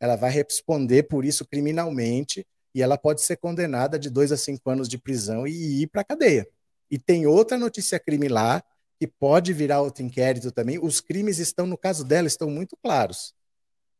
ela 0.00 0.16
vai 0.16 0.30
responder 0.30 1.04
por 1.04 1.24
isso 1.24 1.44
criminalmente 1.46 2.46
e 2.74 2.82
ela 2.82 2.98
pode 2.98 3.22
ser 3.22 3.36
condenada 3.36 3.98
de 3.98 4.10
dois 4.10 4.32
a 4.32 4.36
cinco 4.36 4.68
anos 4.68 4.88
de 4.88 4.98
prisão 4.98 5.46
e 5.46 5.82
ir 5.82 5.86
para 5.86 6.00
a 6.00 6.04
cadeia. 6.04 6.46
E 6.90 6.98
tem 6.98 7.26
outra 7.26 7.56
notícia 7.56 7.98
crime 7.98 8.28
lá, 8.28 8.62
que 8.98 9.06
pode 9.06 9.52
virar 9.52 9.80
outro 9.80 10.02
inquérito 10.02 10.50
também. 10.50 10.78
Os 10.78 11.00
crimes 11.00 11.38
estão, 11.38 11.66
no 11.66 11.76
caso 11.76 12.04
dela, 12.04 12.26
estão 12.26 12.50
muito 12.50 12.76
claros. 12.76 13.34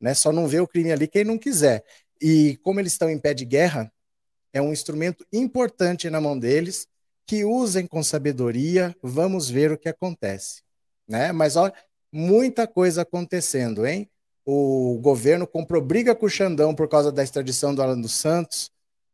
Né? 0.00 0.14
Só 0.14 0.32
não 0.32 0.48
vê 0.48 0.60
o 0.60 0.66
crime 0.66 0.92
ali 0.92 1.06
quem 1.06 1.24
não 1.24 1.38
quiser. 1.38 1.84
E 2.20 2.58
como 2.62 2.80
eles 2.80 2.92
estão 2.92 3.08
em 3.08 3.18
pé 3.18 3.34
de 3.34 3.44
guerra, 3.44 3.92
é 4.52 4.60
um 4.60 4.72
instrumento 4.72 5.26
importante 5.32 6.08
na 6.10 6.20
mão 6.20 6.38
deles, 6.38 6.86
que 7.26 7.44
usem 7.44 7.86
com 7.86 8.02
sabedoria, 8.02 8.94
vamos 9.02 9.48
ver 9.48 9.72
o 9.72 9.78
que 9.78 9.88
acontece. 9.88 10.63
Né? 11.08 11.32
Mas 11.32 11.56
olha, 11.56 11.74
muita 12.12 12.66
coisa 12.66 13.02
acontecendo, 13.02 13.86
hein? 13.86 14.08
O 14.46 14.98
governo 15.00 15.46
comprou 15.46 15.80
briga 15.80 16.14
com 16.14 16.26
o 16.26 16.30
Xandão 16.30 16.74
por 16.74 16.88
causa 16.88 17.10
da 17.10 17.22
extradição 17.22 17.74
do 17.74 17.82
Alan 17.82 18.00
dos 18.00 18.12
Santos. 18.12 18.70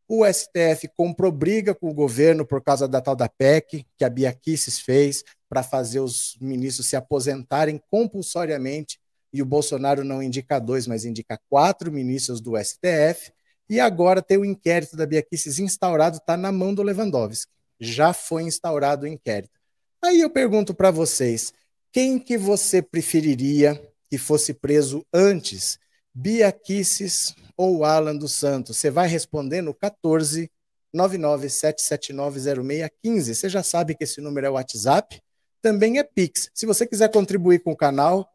O 0.07 0.25
STF 0.25 0.89
comprou 0.95 1.31
briga 1.31 1.73
com 1.73 1.89
o 1.89 1.93
governo 1.93 2.45
por 2.45 2.61
causa 2.61 2.85
da 2.85 2.99
tal 2.99 3.15
da 3.15 3.29
PEC, 3.29 3.85
que 3.97 4.03
a 4.03 4.09
Bia 4.09 4.33
Kicis 4.33 4.79
fez, 4.79 5.23
para 5.47 5.63
fazer 5.63 6.01
os 6.01 6.37
ministros 6.41 6.87
se 6.87 6.97
aposentarem 6.97 7.81
compulsoriamente, 7.89 8.99
e 9.33 9.41
o 9.41 9.45
Bolsonaro 9.45 10.03
não 10.03 10.21
indica 10.21 10.59
dois, 10.59 10.85
mas 10.85 11.05
indica 11.05 11.39
quatro 11.49 11.89
ministros 11.91 12.41
do 12.41 12.57
STF. 12.57 13.31
E 13.69 13.79
agora 13.79 14.21
tem 14.21 14.37
o 14.37 14.43
inquérito 14.43 14.97
da 14.97 15.05
Bia 15.05 15.21
Kicis 15.21 15.59
instaurado, 15.59 16.17
está 16.17 16.35
na 16.35 16.51
mão 16.51 16.73
do 16.73 16.83
Lewandowski. 16.83 17.49
Já 17.79 18.11
foi 18.11 18.43
instaurado 18.43 19.05
o 19.05 19.07
inquérito. 19.07 19.57
Aí 20.03 20.19
eu 20.19 20.29
pergunto 20.29 20.73
para 20.73 20.91
vocês, 20.91 21.53
quem 21.91 22.19
que 22.19 22.37
você 22.37 22.81
preferiria 22.81 23.81
que 24.09 24.17
fosse 24.17 24.53
preso 24.53 25.05
antes? 25.13 25.79
Bia 26.13 26.51
Kicis 26.51 27.35
ou 27.55 27.85
Alan 27.85 28.15
dos 28.15 28.33
Santos? 28.33 28.77
Você 28.77 28.89
vai 28.89 29.07
responder 29.07 29.61
no 29.61 29.73
14 29.73 30.49
997790615. 30.93 33.33
Você 33.33 33.49
já 33.49 33.63
sabe 33.63 33.95
que 33.95 34.03
esse 34.03 34.21
número 34.21 34.47
é 34.47 34.49
WhatsApp, 34.49 35.21
também 35.61 35.99
é 35.99 36.03
Pix. 36.03 36.49
Se 36.53 36.65
você 36.65 36.85
quiser 36.85 37.09
contribuir 37.11 37.59
com 37.59 37.71
o 37.71 37.77
canal, 37.77 38.29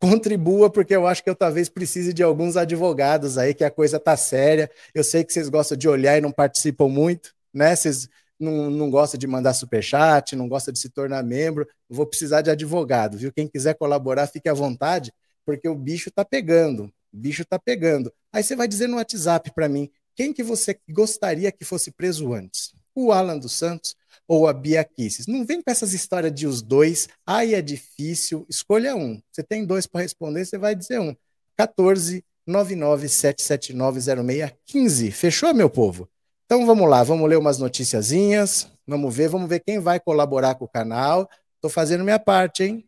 contribua, 0.00 0.70
porque 0.70 0.96
eu 0.96 1.06
acho 1.06 1.22
que 1.22 1.30
eu 1.30 1.34
talvez 1.34 1.68
precise 1.68 2.12
de 2.12 2.22
alguns 2.22 2.56
advogados 2.56 3.38
aí, 3.38 3.54
que 3.54 3.64
a 3.64 3.70
coisa 3.70 4.00
tá 4.00 4.16
séria. 4.16 4.70
Eu 4.94 5.04
sei 5.04 5.24
que 5.24 5.32
vocês 5.32 5.48
gostam 5.48 5.76
de 5.76 5.88
olhar 5.88 6.18
e 6.18 6.20
não 6.20 6.32
participam 6.32 6.88
muito, 6.88 7.34
né? 7.52 7.76
Vocês 7.76 8.08
não, 8.40 8.70
não 8.70 8.90
gostam 8.90 9.18
de 9.18 9.26
mandar 9.26 9.54
superchat, 9.54 10.34
não 10.34 10.48
gostam 10.48 10.72
de 10.72 10.78
se 10.78 10.88
tornar 10.88 11.22
membro. 11.22 11.66
vou 11.88 12.06
precisar 12.06 12.42
de 12.42 12.50
advogado, 12.50 13.18
viu? 13.18 13.32
Quem 13.32 13.46
quiser 13.46 13.74
colaborar, 13.74 14.26
fique 14.26 14.48
à 14.48 14.54
vontade, 14.54 15.12
porque 15.44 15.68
o 15.68 15.74
bicho 15.74 16.10
tá 16.10 16.24
pegando. 16.24 16.84
O 17.12 17.16
bicho 17.16 17.44
tá 17.44 17.58
pegando. 17.58 18.12
Aí 18.32 18.42
você 18.42 18.56
vai 18.56 18.66
dizer 18.66 18.86
no 18.86 18.96
WhatsApp 18.96 19.52
para 19.54 19.68
mim, 19.68 19.90
quem 20.16 20.32
que 20.32 20.42
você 20.42 20.78
gostaria 20.88 21.52
que 21.52 21.64
fosse 21.64 21.90
preso 21.90 22.32
antes? 22.32 22.72
O 22.94 23.12
Alan 23.12 23.38
dos 23.38 23.52
Santos 23.52 23.94
ou 24.26 24.48
a 24.48 24.52
Bia 24.52 24.84
Kisses? 24.84 25.26
Não 25.26 25.44
vem 25.44 25.62
com 25.62 25.70
essas 25.70 25.92
histórias 25.92 26.34
de 26.34 26.46
os 26.46 26.62
dois. 26.62 27.08
Ai, 27.26 27.54
é 27.54 27.62
difícil. 27.62 28.46
Escolha 28.48 28.96
um. 28.96 29.20
Você 29.30 29.42
tem 29.42 29.64
dois 29.64 29.86
para 29.86 30.02
responder, 30.02 30.44
você 30.44 30.58
vai 30.58 30.74
dizer 30.74 31.00
um. 31.00 31.14
14 31.56 32.24
997790615. 32.48 35.12
Fechou, 35.12 35.54
meu 35.54 35.70
povo? 35.70 36.08
Então 36.52 36.66
vamos 36.66 36.90
lá, 36.90 37.04
vamos 37.04 37.30
ler 37.30 37.38
umas 37.38 37.58
noticiazinhas. 37.58 38.66
Vamos 38.84 39.14
ver, 39.14 39.28
vamos 39.28 39.48
ver 39.48 39.60
quem 39.60 39.78
vai 39.78 40.00
colaborar 40.00 40.56
com 40.56 40.64
o 40.64 40.68
canal. 40.68 41.30
Estou 41.54 41.70
fazendo 41.70 42.02
minha 42.02 42.18
parte, 42.18 42.64
hein? 42.64 42.84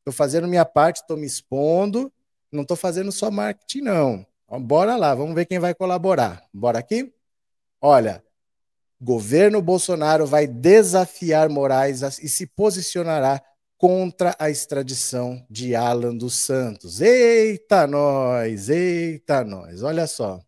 Estou 0.00 0.12
fazendo 0.12 0.46
minha 0.46 0.66
parte, 0.66 1.00
estou 1.00 1.16
me 1.16 1.24
expondo. 1.24 2.12
Não 2.52 2.60
estou 2.60 2.76
fazendo 2.76 3.10
só 3.10 3.30
marketing, 3.30 3.80
não. 3.80 4.26
Bora 4.60 4.96
lá, 4.96 5.14
vamos 5.14 5.34
ver 5.34 5.46
quem 5.46 5.58
vai 5.58 5.74
colaborar. 5.74 6.44
Bora 6.52 6.78
aqui? 6.78 7.10
Olha, 7.80 8.22
governo 9.00 9.62
Bolsonaro 9.62 10.26
vai 10.26 10.46
desafiar 10.46 11.48
Moraes 11.48 12.02
e 12.18 12.28
se 12.28 12.46
posicionará 12.46 13.42
contra 13.78 14.36
a 14.38 14.50
extradição 14.50 15.42
de 15.48 15.74
Alan 15.74 16.14
dos 16.14 16.36
Santos. 16.36 17.00
Eita 17.00 17.86
nós, 17.86 18.68
eita 18.68 19.42
nós. 19.42 19.82
Olha 19.82 20.06
só. 20.06 20.45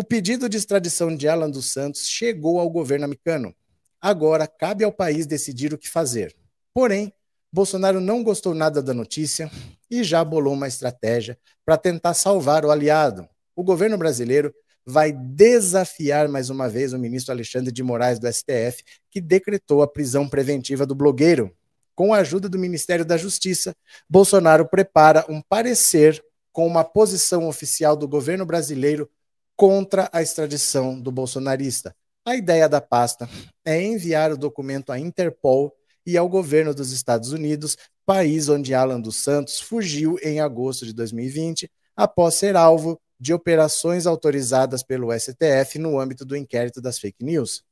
O 0.00 0.04
pedido 0.04 0.48
de 0.48 0.56
extradição 0.56 1.16
de 1.16 1.26
Alan 1.26 1.50
dos 1.50 1.72
Santos 1.72 2.06
chegou 2.06 2.60
ao 2.60 2.70
governo 2.70 3.04
americano. 3.04 3.52
Agora 4.00 4.46
cabe 4.46 4.84
ao 4.84 4.92
país 4.92 5.26
decidir 5.26 5.74
o 5.74 5.76
que 5.76 5.90
fazer. 5.90 6.36
Porém, 6.72 7.12
Bolsonaro 7.52 8.00
não 8.00 8.22
gostou 8.22 8.54
nada 8.54 8.80
da 8.80 8.94
notícia 8.94 9.50
e 9.90 10.04
já 10.04 10.22
bolou 10.22 10.54
uma 10.54 10.68
estratégia 10.68 11.36
para 11.66 11.76
tentar 11.76 12.14
salvar 12.14 12.64
o 12.64 12.70
aliado. 12.70 13.28
O 13.56 13.64
governo 13.64 13.98
brasileiro 13.98 14.54
vai 14.86 15.10
desafiar 15.10 16.28
mais 16.28 16.48
uma 16.48 16.68
vez 16.68 16.92
o 16.92 16.98
ministro 16.98 17.32
Alexandre 17.32 17.72
de 17.72 17.82
Moraes 17.82 18.20
do 18.20 18.32
STF, 18.32 18.84
que 19.10 19.20
decretou 19.20 19.82
a 19.82 19.88
prisão 19.88 20.28
preventiva 20.28 20.86
do 20.86 20.94
blogueiro. 20.94 21.52
Com 21.96 22.14
a 22.14 22.18
ajuda 22.18 22.48
do 22.48 22.56
Ministério 22.56 23.04
da 23.04 23.16
Justiça, 23.16 23.74
Bolsonaro 24.08 24.64
prepara 24.64 25.26
um 25.28 25.42
parecer 25.42 26.24
com 26.52 26.68
uma 26.68 26.84
posição 26.84 27.48
oficial 27.48 27.96
do 27.96 28.06
governo 28.06 28.46
brasileiro 28.46 29.10
contra 29.58 30.08
a 30.12 30.22
extradição 30.22 30.98
do 30.98 31.10
bolsonarista. 31.10 31.92
A 32.24 32.36
ideia 32.36 32.68
da 32.68 32.80
pasta 32.80 33.28
é 33.64 33.82
enviar 33.82 34.30
o 34.30 34.36
documento 34.36 34.92
à 34.92 35.00
Interpol 35.00 35.74
e 36.06 36.16
ao 36.16 36.28
governo 36.28 36.72
dos 36.72 36.92
Estados 36.92 37.32
Unidos, 37.32 37.76
país 38.06 38.48
onde 38.48 38.72
Alan 38.72 39.00
dos 39.00 39.16
Santos 39.16 39.60
fugiu 39.60 40.16
em 40.22 40.38
agosto 40.38 40.86
de 40.86 40.92
2020, 40.92 41.68
após 41.96 42.34
ser 42.34 42.54
alvo 42.54 43.00
de 43.18 43.34
operações 43.34 44.06
autorizadas 44.06 44.84
pelo 44.84 45.12
STF 45.12 45.76
no 45.76 45.98
âmbito 45.98 46.24
do 46.24 46.36
inquérito 46.36 46.80
das 46.80 47.00
fake 47.00 47.24
news. 47.24 47.64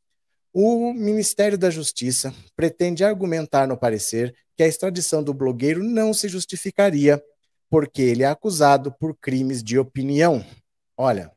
O 0.52 0.92
Ministério 0.92 1.56
da 1.56 1.70
Justiça 1.70 2.34
pretende 2.56 3.04
argumentar 3.04 3.68
no 3.68 3.76
parecer 3.76 4.34
que 4.56 4.64
a 4.64 4.66
extradição 4.66 5.22
do 5.22 5.32
blogueiro 5.32 5.84
não 5.84 6.12
se 6.12 6.28
justificaria, 6.28 7.22
porque 7.70 8.02
ele 8.02 8.24
é 8.24 8.26
acusado 8.26 8.90
por 8.90 9.16
crimes 9.16 9.62
de 9.62 9.78
opinião. 9.78 10.44
Olha, 10.96 11.35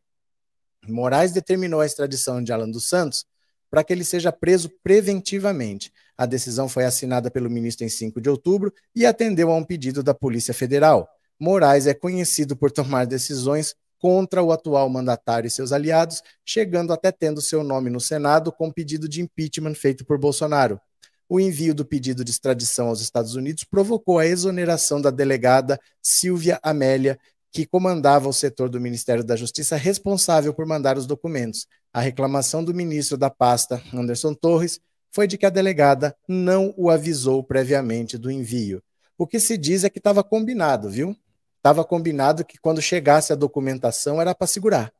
Moraes 0.87 1.31
determinou 1.31 1.81
a 1.81 1.85
extradição 1.85 2.43
de 2.43 2.51
Alan 2.51 2.69
dos 2.69 2.87
Santos 2.87 3.25
para 3.69 3.83
que 3.83 3.93
ele 3.93 4.03
seja 4.03 4.31
preso 4.31 4.69
preventivamente. 4.83 5.91
A 6.17 6.25
decisão 6.25 6.67
foi 6.67 6.85
assinada 6.85 7.29
pelo 7.29 7.49
ministro 7.49 7.85
em 7.85 7.89
5 7.89 8.19
de 8.19 8.29
outubro 8.29 8.73
e 8.95 9.05
atendeu 9.05 9.51
a 9.51 9.55
um 9.55 9.63
pedido 9.63 10.01
da 10.01 10.13
Polícia 10.13 10.53
Federal. 10.53 11.07
Moraes 11.39 11.87
é 11.87 11.93
conhecido 11.93 12.57
por 12.57 12.71
tomar 12.71 13.05
decisões 13.05 13.75
contra 13.99 14.41
o 14.41 14.51
atual 14.51 14.89
mandatário 14.89 15.47
e 15.47 15.51
seus 15.51 15.71
aliados, 15.71 16.23
chegando 16.45 16.91
até 16.91 17.11
tendo 17.11 17.41
seu 17.41 17.63
nome 17.63 17.89
no 17.89 17.99
Senado 17.99 18.51
com 18.51 18.71
pedido 18.71 19.07
de 19.07 19.21
impeachment 19.21 19.75
feito 19.75 20.05
por 20.05 20.17
Bolsonaro. 20.17 20.79
O 21.27 21.39
envio 21.39 21.75
do 21.75 21.85
pedido 21.85 22.23
de 22.23 22.31
extradição 22.31 22.87
aos 22.87 23.01
Estados 23.01 23.35
Unidos 23.35 23.63
provocou 23.63 24.17
a 24.17 24.25
exoneração 24.25 24.99
da 24.99 25.11
delegada 25.11 25.79
Silvia 26.01 26.59
Amélia, 26.63 27.19
que 27.51 27.65
comandava 27.65 28.29
o 28.29 28.33
setor 28.33 28.69
do 28.69 28.79
Ministério 28.79 29.23
da 29.23 29.35
Justiça 29.35 29.75
responsável 29.75 30.53
por 30.53 30.65
mandar 30.65 30.97
os 30.97 31.07
documentos. 31.07 31.65
A 31.91 31.99
reclamação 31.99 32.63
do 32.63 32.73
ministro 32.73 33.17
da 33.17 33.29
pasta, 33.29 33.81
Anderson 33.93 34.33
Torres, 34.33 34.79
foi 35.11 35.27
de 35.27 35.37
que 35.37 35.45
a 35.45 35.49
delegada 35.49 36.15
não 36.27 36.73
o 36.77 36.89
avisou 36.89 37.43
previamente 37.43 38.17
do 38.17 38.29
envio. 38.29 38.81
O 39.17 39.25
que 39.25 39.39
se 39.39 39.57
diz 39.57 39.83
é 39.83 39.89
que 39.89 39.97
estava 39.97 40.23
combinado, 40.23 40.89
viu? 40.89 41.15
Estava 41.57 41.83
combinado 41.83 42.45
que 42.45 42.59
quando 42.59 42.81
chegasse 42.81 43.33
a 43.33 43.35
documentação 43.35 44.21
era 44.21 44.35
para 44.35 44.47
segurar. 44.47 44.93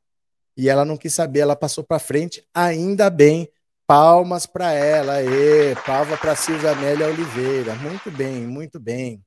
E 0.58 0.68
ela 0.68 0.84
não 0.84 0.98
quis 0.98 1.13
saber, 1.13 1.39
ela 1.39 1.56
passou 1.56 1.84
para 1.84 2.00
frente, 2.00 2.44
ainda 2.53 3.10
bem. 3.10 3.50
Palmas 3.88 4.46
para 4.46 4.72
ela, 4.74 5.24
e 5.24 5.74
palma 5.86 6.15
para 6.18 6.36
Silvia 6.36 6.72
Amélia 6.72 7.08
Oliveira. 7.08 7.74
Muito 7.75 8.12
bem, 8.12 8.46
muito 8.46 8.79
bem. 8.79 9.24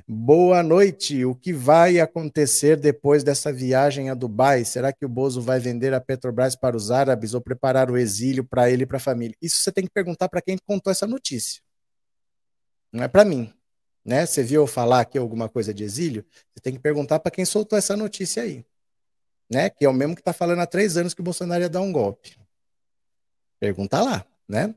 Boa 0.08 0.62
noite. 0.62 1.24
O 1.26 1.34
que 1.36 1.54
vai 1.54 2.00
acontecer 2.00 2.78
depois 2.78 3.24
dessa 3.24 3.52
viagem 3.52 4.10
a 4.10 4.14
Dubai? 4.14 4.66
Será 4.66 4.92
que 4.92 5.06
o 5.06 5.10
Bozo 5.10 5.42
vai 5.42 5.60
vender 5.60 5.94
a 5.94 6.02
Petrobras 6.02 6.56
para 6.56 6.76
os 6.76 6.92
árabes 6.92 7.34
ou 7.34 7.42
preparar 7.42 7.90
o 7.90 7.98
exílio 7.98 8.44
para 8.44 8.70
ele 8.70 8.84
e 8.84 8.86
para 8.86 8.98
a 8.98 9.00
família? 9.00 9.36
Isso 9.42 9.60
você 9.60 9.72
tem 9.72 9.86
que 9.86 9.92
perguntar 9.92 10.28
para 10.30 10.42
quem 10.42 10.58
contou 10.58 10.92
essa 10.92 11.08
notícia. 11.08 11.62
Não 12.92 13.04
é 13.04 13.08
para 13.08 13.24
mim. 13.24 13.54
Né? 14.04 14.26
Você 14.26 14.44
viu 14.44 14.62
eu 14.62 14.68
falar 14.68 15.02
aqui 15.02 15.18
alguma 15.18 15.48
coisa 15.48 15.74
de 15.74 15.84
exílio? 15.84 16.26
Você 16.54 16.60
tem 16.62 16.74
que 16.74 16.80
perguntar 16.80 17.20
para 17.20 17.32
quem 17.32 17.46
soltou 17.46 17.78
essa 17.78 17.96
notícia 17.96 18.44
aí. 18.44 18.66
Né? 19.50 19.70
Que 19.70 19.86
é 19.86 19.90
o 19.90 19.94
mesmo 19.94 20.16
que 20.16 20.22
está 20.22 20.34
falando 20.34 20.60
há 20.60 20.66
três 20.66 20.98
anos 20.98 21.14
que 21.14 21.22
o 21.22 21.24
Bolsonaro 21.24 21.62
ia 21.62 21.70
dar 21.70 21.82
um 21.82 21.92
golpe. 21.92 22.38
Pergunta 23.60 24.02
lá, 24.02 24.26
né? 24.48 24.74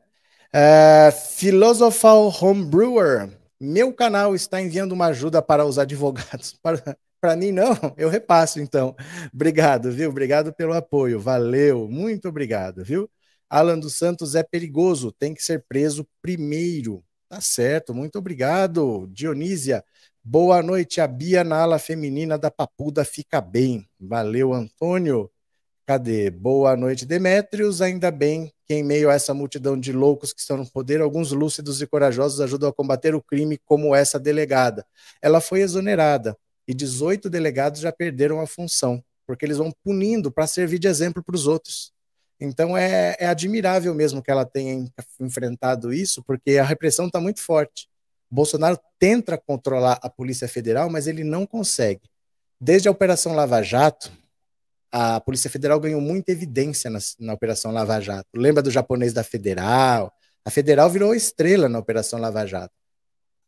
Uh, 0.53 1.11
Philosopher 1.11 2.45
Homebrewer. 2.45 3.44
Meu 3.61 3.93
canal 3.93 4.35
está 4.35 4.61
enviando 4.61 4.93
uma 4.93 5.07
ajuda 5.07 5.41
para 5.41 5.65
os 5.65 5.79
advogados. 5.79 6.53
Para, 6.63 6.97
para 7.21 7.37
mim, 7.37 7.53
não, 7.53 7.73
eu 7.97 8.09
repasso 8.11 8.61
então. 8.61 8.95
Obrigado, 9.33 9.91
viu? 9.91 10.11
Obrigado 10.11 10.53
pelo 10.53 10.75
apoio. 10.75 11.19
Valeu, 11.19 11.89
muito 11.89 12.29
obrigado, 12.29 12.85
viu? 12.85 13.11
Alan 13.49 13.79
dos 13.79 13.95
Santos 13.95 14.35
é 14.35 14.43
perigoso, 14.43 15.13
tem 15.13 15.33
que 15.35 15.43
ser 15.43 15.65
preso 15.69 16.07
primeiro. 16.21 17.03
Tá 17.29 17.41
certo, 17.41 17.95
muito 17.95 18.19
obrigado, 18.19 19.07
Dionísia. 19.11 19.83
Boa 20.23 20.63
noite, 20.63 21.01
a 21.01 21.07
Bia 21.07 21.45
na 21.45 21.59
ala 21.63 21.79
feminina 21.79 22.39
da 22.39 22.51
Papuda 22.51 23.05
fica 23.05 23.41
bem. 23.41 23.89
Valeu, 23.99 24.53
Antônio. 24.53 25.31
Cadê? 25.87 26.31
Boa 26.31 26.77
noite, 26.77 27.05
Demétrios. 27.07 27.83
Ainda 27.83 28.11
bem 28.11 28.53
que, 28.67 28.75
em 28.75 28.83
meio 28.83 29.11
a 29.11 29.15
essa 29.15 29.35
multidão 29.35 29.79
de 29.79 29.93
loucos 29.93 30.33
que 30.33 30.41
estão 30.41 30.57
no 30.57 30.71
poder, 30.71 31.01
alguns 31.01 31.33
lúcidos 31.33 31.83
e 31.83 31.87
corajosos 31.87 32.41
ajudam 32.41 32.69
a 32.69 32.73
combater 32.73 33.15
o 33.15 33.23
crime, 33.23 33.59
como 33.65 33.95
essa 33.95 34.19
delegada. 34.19 34.87
Ela 35.21 35.41
foi 35.41 35.61
exonerada 35.61 36.37
e 36.67 36.73
18 36.73 37.29
delegados 37.29 37.81
já 37.81 37.93
perderam 37.93 38.41
a 38.41 38.47
função, 38.47 39.03
porque 39.27 39.45
eles 39.45 39.59
vão 39.59 39.73
punindo 39.85 40.31
para 40.31 40.47
servir 40.47 40.79
de 40.79 40.89
exemplo 40.89 41.23
para 41.23 41.37
os 41.37 41.47
outros. 41.47 41.93
Então 42.41 42.77
é, 42.77 43.17
é, 43.19 43.27
admirável 43.27 43.95
mesmo 43.95 44.23
que 44.23 44.31
ela 44.31 44.45
tenha 44.45 44.87
enfrentado 45.21 45.93
isso, 45.93 46.23
porque 46.23 46.59
a 46.59 46.65
repressão 46.65 47.07
está 47.07 47.21
muito 47.21 47.41
forte. 47.41 47.89
Bolsonaro 48.31 48.79
tenta 48.99 49.39
controlar 49.39 49.99
a 50.03 50.11
Polícia 50.11 50.49
Federal, 50.49 50.91
mas 50.91 51.07
ele 51.07 51.23
não 51.23 51.47
consegue. 51.47 52.03
Desde 52.61 52.89
a 52.89 52.91
Operação 52.91 53.35
Lava 53.35 53.63
Jato, 53.63 54.11
a 54.97 55.21
Polícia 55.21 55.51
Federal 55.51 55.81
ganhou 55.81 56.01
muita 56.01 56.31
evidência 56.31 56.89
na, 56.89 57.01
na, 57.19 57.33
Operação 57.33 57.73
Lava 57.73 58.01
Jato. 58.01 58.29
Lembra 58.33 58.63
do 58.63 58.71
japonês 58.71 59.13
da 59.13 59.25
Federal? 59.25 60.13
A 60.45 60.51
Federal 60.51 60.89
virou 60.89 61.13
estrela 61.13 61.69
na 61.69 61.81
Operação 61.81 62.21
Lava 62.21 62.47
Jato. 62.47 62.73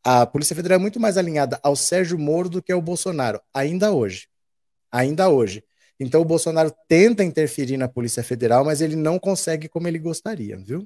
A 0.03 0.25
Polícia 0.25 0.53
Federal 0.53 0.77
é 0.77 0.81
muito 0.81 0.99
mais 0.99 1.17
alinhada 1.17 1.57
ao 1.63 1.73
Sérgio 1.73 2.19
Moro 2.19 2.49
do 2.49 2.61
que 2.61 2.69
ao 2.69 2.81
Bolsonaro, 2.81 3.39
ainda 3.53 3.93
hoje. 3.93 4.27
Ainda 4.91 5.29
hoje. 5.29 5.63
Então 5.97 6.19
o 6.19 6.25
Bolsonaro 6.25 6.69
tenta 6.85 7.23
interferir 7.23 7.77
na 7.77 7.87
Polícia 7.87 8.21
Federal, 8.21 8.65
mas 8.65 8.81
ele 8.81 8.97
não 8.97 9.17
consegue 9.17 9.69
como 9.69 9.87
ele 9.87 9.99
gostaria, 9.99 10.57
viu? 10.57 10.85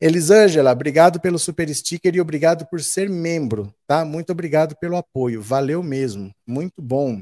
Elisângela, 0.00 0.70
obrigado 0.70 1.18
pelo 1.18 1.36
super 1.36 1.68
sticker 1.74 2.14
e 2.14 2.20
obrigado 2.20 2.64
por 2.66 2.80
ser 2.80 3.10
membro, 3.10 3.74
tá? 3.88 4.04
Muito 4.04 4.30
obrigado 4.30 4.76
pelo 4.76 4.96
apoio, 4.96 5.42
valeu 5.42 5.82
mesmo, 5.82 6.32
muito 6.46 6.80
bom. 6.80 7.20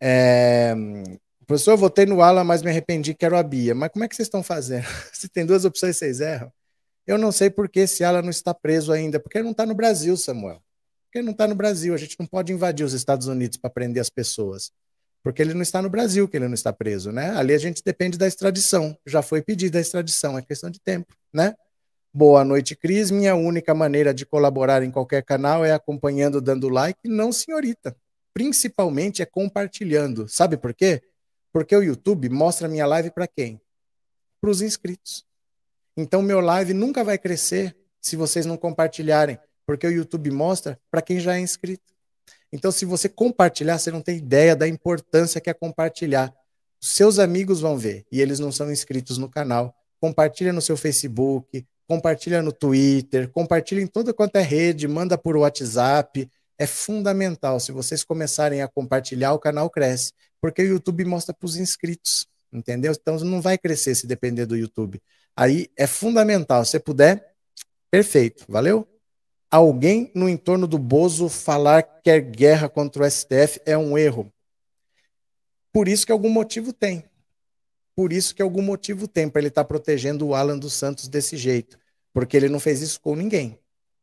É, 0.00 0.74
Professor, 1.46 1.72
eu 1.72 1.76
votei 1.76 2.06
no 2.06 2.22
Alan, 2.22 2.42
mas 2.42 2.60
me 2.60 2.70
arrependi, 2.70 3.14
quero 3.14 3.36
a 3.36 3.42
Bia. 3.42 3.72
Mas 3.72 3.90
como 3.90 4.04
é 4.04 4.08
que 4.08 4.16
vocês 4.16 4.26
estão 4.26 4.42
fazendo? 4.42 4.84
Se 5.12 5.28
tem 5.28 5.46
duas 5.46 5.64
opções, 5.64 5.96
vocês 5.96 6.20
erram. 6.20 6.52
Eu 7.06 7.16
não 7.16 7.30
sei 7.30 7.48
por 7.48 7.68
que 7.68 7.80
esse 7.80 8.02
Alan 8.02 8.22
não 8.22 8.30
está 8.30 8.52
preso 8.52 8.92
ainda, 8.92 9.20
porque 9.20 9.38
ele 9.38 9.44
não 9.44 9.52
está 9.52 9.64
no 9.64 9.74
Brasil, 9.74 10.16
Samuel. 10.16 10.60
Porque 11.04 11.18
ele 11.18 11.26
não 11.26 11.32
está 11.32 11.46
no 11.46 11.54
Brasil. 11.54 11.94
A 11.94 11.96
gente 11.96 12.16
não 12.18 12.26
pode 12.26 12.52
invadir 12.52 12.84
os 12.84 12.92
Estados 12.92 13.28
Unidos 13.28 13.56
para 13.58 13.70
prender 13.70 14.00
as 14.00 14.10
pessoas. 14.10 14.72
Porque 15.22 15.40
ele 15.40 15.54
não 15.54 15.62
está 15.62 15.80
no 15.80 15.88
Brasil 15.88 16.26
que 16.26 16.36
ele 16.36 16.48
não 16.48 16.54
está 16.54 16.72
preso, 16.72 17.12
né? 17.12 17.30
Ali 17.30 17.54
a 17.54 17.58
gente 17.58 17.80
depende 17.84 18.18
da 18.18 18.26
extradição. 18.26 18.98
Já 19.06 19.22
foi 19.22 19.40
pedida 19.40 19.78
a 19.78 19.80
extradição, 19.80 20.36
é 20.36 20.42
questão 20.42 20.68
de 20.68 20.80
tempo, 20.80 21.14
né? 21.32 21.54
Boa 22.12 22.44
noite, 22.44 22.74
Cris. 22.74 23.10
Minha 23.12 23.36
única 23.36 23.72
maneira 23.72 24.12
de 24.12 24.26
colaborar 24.26 24.82
em 24.82 24.90
qualquer 24.90 25.22
canal 25.22 25.64
é 25.64 25.72
acompanhando, 25.72 26.40
dando 26.40 26.68
like. 26.68 27.08
Não, 27.08 27.30
senhorita. 27.30 27.96
Principalmente 28.34 29.22
é 29.22 29.26
compartilhando. 29.26 30.28
Sabe 30.28 30.56
por 30.56 30.74
quê? 30.74 31.02
Porque 31.56 31.74
o 31.74 31.82
YouTube 31.82 32.28
mostra 32.28 32.68
minha 32.68 32.84
live 32.84 33.10
para 33.10 33.26
quem? 33.26 33.58
Para 34.42 34.50
os 34.50 34.60
inscritos. 34.60 35.24
Então, 35.96 36.20
meu 36.20 36.38
live 36.38 36.74
nunca 36.74 37.02
vai 37.02 37.16
crescer 37.16 37.74
se 37.98 38.14
vocês 38.14 38.44
não 38.44 38.58
compartilharem, 38.58 39.38
porque 39.64 39.86
o 39.86 39.90
YouTube 39.90 40.30
mostra 40.30 40.78
para 40.90 41.00
quem 41.00 41.18
já 41.18 41.34
é 41.34 41.40
inscrito. 41.40 41.94
Então, 42.52 42.70
se 42.70 42.84
você 42.84 43.08
compartilhar, 43.08 43.78
você 43.78 43.90
não 43.90 44.02
tem 44.02 44.18
ideia 44.18 44.54
da 44.54 44.68
importância 44.68 45.40
que 45.40 45.48
é 45.48 45.54
compartilhar. 45.54 46.30
seus 46.78 47.18
amigos 47.18 47.62
vão 47.62 47.78
ver 47.78 48.04
e 48.12 48.20
eles 48.20 48.38
não 48.38 48.52
são 48.52 48.70
inscritos 48.70 49.16
no 49.16 49.30
canal. 49.30 49.74
Compartilha 49.98 50.52
no 50.52 50.60
seu 50.60 50.76
Facebook, 50.76 51.66
compartilha 51.88 52.42
no 52.42 52.52
Twitter, 52.52 53.30
compartilha 53.30 53.80
em 53.80 53.86
toda 53.86 54.12
quanto 54.12 54.36
é 54.36 54.42
rede, 54.42 54.86
manda 54.86 55.16
por 55.16 55.38
WhatsApp, 55.38 56.30
é 56.58 56.66
fundamental. 56.66 57.58
Se 57.60 57.72
vocês 57.72 58.04
começarem 58.04 58.60
a 58.60 58.68
compartilhar, 58.68 59.32
o 59.32 59.38
canal 59.38 59.70
cresce, 59.70 60.12
porque 60.40 60.62
o 60.62 60.66
YouTube 60.66 61.04
mostra 61.04 61.34
para 61.34 61.46
os 61.46 61.56
inscritos, 61.56 62.26
entendeu? 62.52 62.92
Então 62.92 63.18
não 63.20 63.40
vai 63.40 63.58
crescer 63.58 63.94
se 63.94 64.06
depender 64.06 64.46
do 64.46 64.56
YouTube. 64.56 65.00
Aí 65.36 65.70
é 65.76 65.86
fundamental. 65.86 66.64
Se 66.64 66.80
puder, 66.80 67.34
perfeito. 67.90 68.44
Valeu? 68.48 68.88
Alguém 69.50 70.10
no 70.14 70.28
entorno 70.28 70.66
do 70.66 70.78
Bozo 70.78 71.28
falar 71.28 71.82
que 71.82 72.02
quer 72.04 72.20
guerra 72.20 72.68
contra 72.68 73.04
o 73.04 73.10
STF 73.10 73.60
é 73.64 73.76
um 73.76 73.96
erro. 73.96 74.32
Por 75.72 75.88
isso 75.88 76.06
que 76.06 76.12
algum 76.12 76.30
motivo 76.30 76.72
tem. 76.72 77.04
Por 77.94 78.12
isso 78.12 78.34
que 78.34 78.42
algum 78.42 78.62
motivo 78.62 79.06
tem 79.06 79.28
para 79.28 79.40
ele 79.40 79.48
estar 79.48 79.64
tá 79.64 79.68
protegendo 79.68 80.26
o 80.26 80.34
Alan 80.34 80.58
dos 80.58 80.74
Santos 80.74 81.06
desse 81.06 81.36
jeito. 81.36 81.78
Porque 82.12 82.36
ele 82.36 82.48
não 82.48 82.58
fez 82.58 82.80
isso 82.80 83.00
com 83.00 83.14
ninguém. 83.14 83.58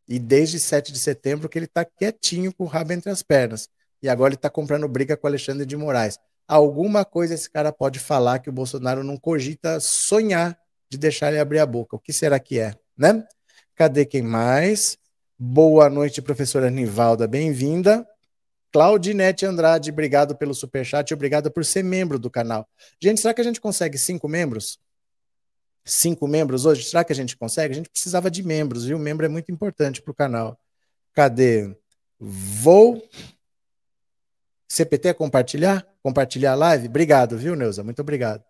E 0.08 0.20
desde 0.20 0.60
7 0.60 0.92
de 0.92 1.00
setembro 1.00 1.50
que 1.50 1.58
ele 1.58 1.66
está 1.66 1.84
quietinho 1.84 2.54
com 2.54 2.64
o 2.64 2.68
rabo 2.68 2.94
entre 2.94 3.10
as 3.10 3.24
pernas. 3.24 3.70
E 4.04 4.10
agora 4.10 4.30
ele 4.30 4.36
está 4.36 4.50
comprando 4.50 4.88
briga 4.88 5.18
com 5.18 5.26
Alexandre 5.26 5.66
de 5.66 5.76
Moraes. 5.76 6.20
Alguma 6.48 7.06
coisa 7.06 7.34
esse 7.34 7.50
cara 7.50 7.72
pode 7.72 8.00
falar 8.00 8.40
que 8.40 8.50
o 8.50 8.54
Bolsonaro 8.54 9.04
não 9.04 9.18
cogita 9.18 9.80
sonhar 9.80 10.56
de 10.90 10.98
deixar 10.98 11.30
ele 11.30 11.40
abrir 11.40 11.60
a 11.60 11.66
boca. 11.66 11.96
O 11.96 12.00
que 12.00 12.12
será 12.14 12.40
que 12.40 12.60
é, 12.60 12.76
né? 12.98 13.26
Cadê 13.76 14.06
quem 14.06 14.22
mais? 14.22 14.98
Boa 15.40 15.90
noite, 15.90 16.22
professora 16.22 16.70
Nivalda, 16.70 17.28
bem-vinda. 17.28 18.06
Claudinete 18.72 19.46
Andrade, 19.46 19.92
obrigado 19.92 20.36
pelo 20.36 20.54
superchat 20.54 21.14
obrigado 21.14 21.50
por 21.50 21.64
ser 21.64 21.84
membro 21.84 22.20
do 22.20 22.30
canal. 22.30 22.68
Gente, 23.02 23.22
será 23.22 23.34
que 23.34 23.42
a 23.42 23.44
gente 23.44 23.62
consegue 23.62 23.98
cinco 23.98 24.28
membros? 24.28 24.80
cinco 25.86 26.28
membros 26.28 26.66
hoje? 26.66 26.84
Será 26.84 27.04
que 27.04 27.12
a 27.12 27.16
gente 27.16 27.36
consegue? 27.36 27.74
A 27.74 27.76
gente 27.76 27.90
precisava 27.90 28.30
de 28.32 28.44
membros, 28.44 28.86
viu? 28.86 28.98
Membro 28.98 29.26
é 29.26 29.30
muito 29.30 29.52
importante 29.52 30.02
para 30.02 30.12
o 30.12 30.16
canal. 30.16 30.60
Cadê? 31.14 31.76
Vou. 32.20 33.02
CPT 34.74 35.14
compartilhar? 35.14 35.86
Compartilhar 36.02 36.54
a 36.54 36.56
live? 36.56 36.88
Obrigado, 36.88 37.38
viu, 37.38 37.56
Neuza? 37.56 37.84
Muito 37.84 38.02
obrigado. 38.02 38.44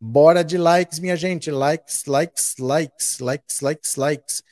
Bora 0.00 0.44
de 0.44 0.56
likes, 0.56 0.98
minha 0.98 1.16
gente. 1.16 1.50
Likes, 1.50 2.04
likes, 2.06 2.56
likes, 2.58 3.18
likes, 3.18 3.60
likes, 3.60 3.96
likes. 3.96 4.42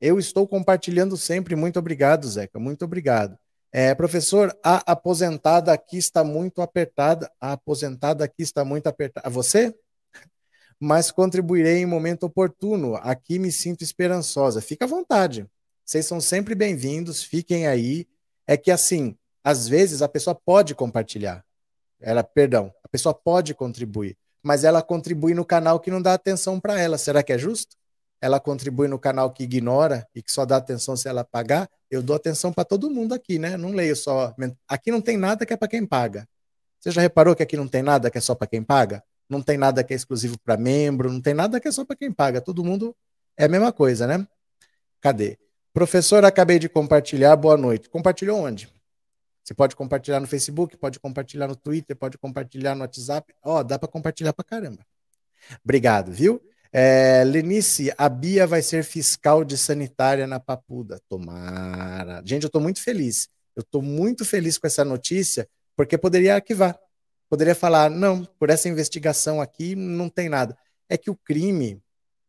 Eu 0.00 0.18
estou 0.18 0.46
compartilhando 0.46 1.16
sempre. 1.16 1.54
Muito 1.54 1.78
obrigado, 1.78 2.28
Zeca. 2.28 2.58
Muito 2.58 2.84
obrigado. 2.84 3.38
É, 3.70 3.94
professor, 3.94 4.52
a 4.62 4.92
aposentada 4.92 5.72
aqui 5.72 5.98
está 5.98 6.24
muito 6.24 6.60
apertada. 6.60 7.30
A 7.40 7.52
aposentada 7.52 8.24
aqui 8.24 8.42
está 8.42 8.64
muito 8.64 8.86
apertada. 8.88 9.30
Você? 9.30 9.74
mas 10.84 11.12
contribuirei 11.12 11.78
em 11.78 11.86
momento 11.86 12.24
oportuno. 12.24 12.96
Aqui 12.96 13.38
me 13.38 13.52
sinto 13.52 13.84
esperançosa. 13.84 14.60
Fica 14.60 14.84
à 14.84 14.88
vontade. 14.88 15.46
Vocês 15.84 16.04
são 16.06 16.20
sempre 16.20 16.56
bem-vindos, 16.56 17.22
fiquem 17.22 17.68
aí. 17.68 18.04
É 18.48 18.56
que 18.56 18.68
assim, 18.68 19.16
às 19.44 19.68
vezes 19.68 20.02
a 20.02 20.08
pessoa 20.08 20.34
pode 20.34 20.74
compartilhar. 20.74 21.44
Ela, 22.00 22.22
perdão, 22.22 22.72
a 22.82 22.88
pessoa 22.88 23.14
pode 23.14 23.54
contribuir, 23.54 24.16
mas 24.42 24.64
ela 24.64 24.82
contribui 24.82 25.34
no 25.34 25.44
canal 25.44 25.78
que 25.78 25.90
não 25.90 26.02
dá 26.02 26.14
atenção 26.14 26.58
para 26.58 26.80
ela. 26.80 26.98
Será 26.98 27.22
que 27.22 27.32
é 27.32 27.38
justo? 27.38 27.76
Ela 28.20 28.38
contribui 28.38 28.88
no 28.88 28.98
canal 28.98 29.32
que 29.32 29.44
ignora 29.44 30.06
e 30.14 30.22
que 30.22 30.32
só 30.32 30.44
dá 30.44 30.56
atenção 30.56 30.96
se 30.96 31.08
ela 31.08 31.24
pagar. 31.24 31.68
Eu 31.90 32.02
dou 32.02 32.14
atenção 32.14 32.52
para 32.52 32.64
todo 32.64 32.90
mundo 32.90 33.14
aqui, 33.14 33.38
né? 33.38 33.56
Não 33.56 33.72
leio 33.72 33.96
só. 33.96 34.34
Aqui 34.68 34.90
não 34.90 35.00
tem 35.00 35.16
nada 35.16 35.44
que 35.44 35.52
é 35.52 35.56
para 35.56 35.68
quem 35.68 35.84
paga. 35.84 36.26
Você 36.78 36.90
já 36.90 37.00
reparou 37.00 37.34
que 37.34 37.42
aqui 37.42 37.56
não 37.56 37.68
tem 37.68 37.82
nada 37.82 38.10
que 38.10 38.18
é 38.18 38.20
só 38.20 38.34
para 38.34 38.46
quem 38.46 38.62
paga? 38.62 39.02
não 39.32 39.42
tem 39.42 39.56
nada 39.56 39.82
que 39.82 39.92
é 39.92 39.96
exclusivo 39.96 40.38
para 40.38 40.56
membro, 40.56 41.10
não 41.10 41.20
tem 41.20 41.34
nada 41.34 41.58
que 41.58 41.66
é 41.66 41.72
só 41.72 41.84
para 41.84 41.96
quem 41.96 42.12
paga. 42.12 42.40
Todo 42.40 42.62
mundo 42.62 42.94
é 43.36 43.46
a 43.46 43.48
mesma 43.48 43.72
coisa, 43.72 44.06
né? 44.06 44.26
Cadê? 45.00 45.38
Professor, 45.72 46.24
acabei 46.24 46.58
de 46.58 46.68
compartilhar. 46.68 47.34
Boa 47.34 47.56
noite. 47.56 47.88
Compartilhou 47.88 48.38
onde? 48.38 48.68
Você 49.44 49.54
pode 49.54 49.74
compartilhar 49.74 50.20
no 50.20 50.26
Facebook, 50.26 50.76
pode 50.76 51.00
compartilhar 51.00 51.48
no 51.48 51.56
Twitter, 51.56 51.96
pode 51.96 52.16
compartilhar 52.16 52.74
no 52.74 52.82
WhatsApp. 52.82 53.34
Ó, 53.42 53.58
oh, 53.58 53.64
dá 53.64 53.78
para 53.78 53.88
compartilhar 53.88 54.32
para 54.32 54.44
caramba. 54.44 54.86
Obrigado, 55.64 56.12
viu? 56.12 56.40
É, 56.72 57.22
Lenice, 57.24 57.92
a 57.98 58.08
Bia 58.08 58.46
vai 58.46 58.62
ser 58.62 58.84
fiscal 58.84 59.44
de 59.44 59.58
sanitária 59.58 60.26
na 60.26 60.40
Papuda. 60.40 61.00
Tomara. 61.08 62.22
Gente, 62.24 62.44
eu 62.44 62.46
estou 62.46 62.62
muito 62.62 62.80
feliz. 62.80 63.28
Eu 63.54 63.60
estou 63.60 63.82
muito 63.82 64.24
feliz 64.24 64.56
com 64.56 64.66
essa 64.66 64.84
notícia, 64.84 65.48
porque 65.76 65.98
poderia 65.98 66.36
arquivar. 66.36 66.78
Poderia 67.28 67.54
falar, 67.54 67.90
não, 67.90 68.24
por 68.24 68.48
essa 68.48 68.68
investigação 68.68 69.40
aqui 69.40 69.74
não 69.74 70.08
tem 70.08 70.28
nada. 70.28 70.56
É 70.88 70.96
que 70.96 71.10
o 71.10 71.16
crime. 71.16 71.82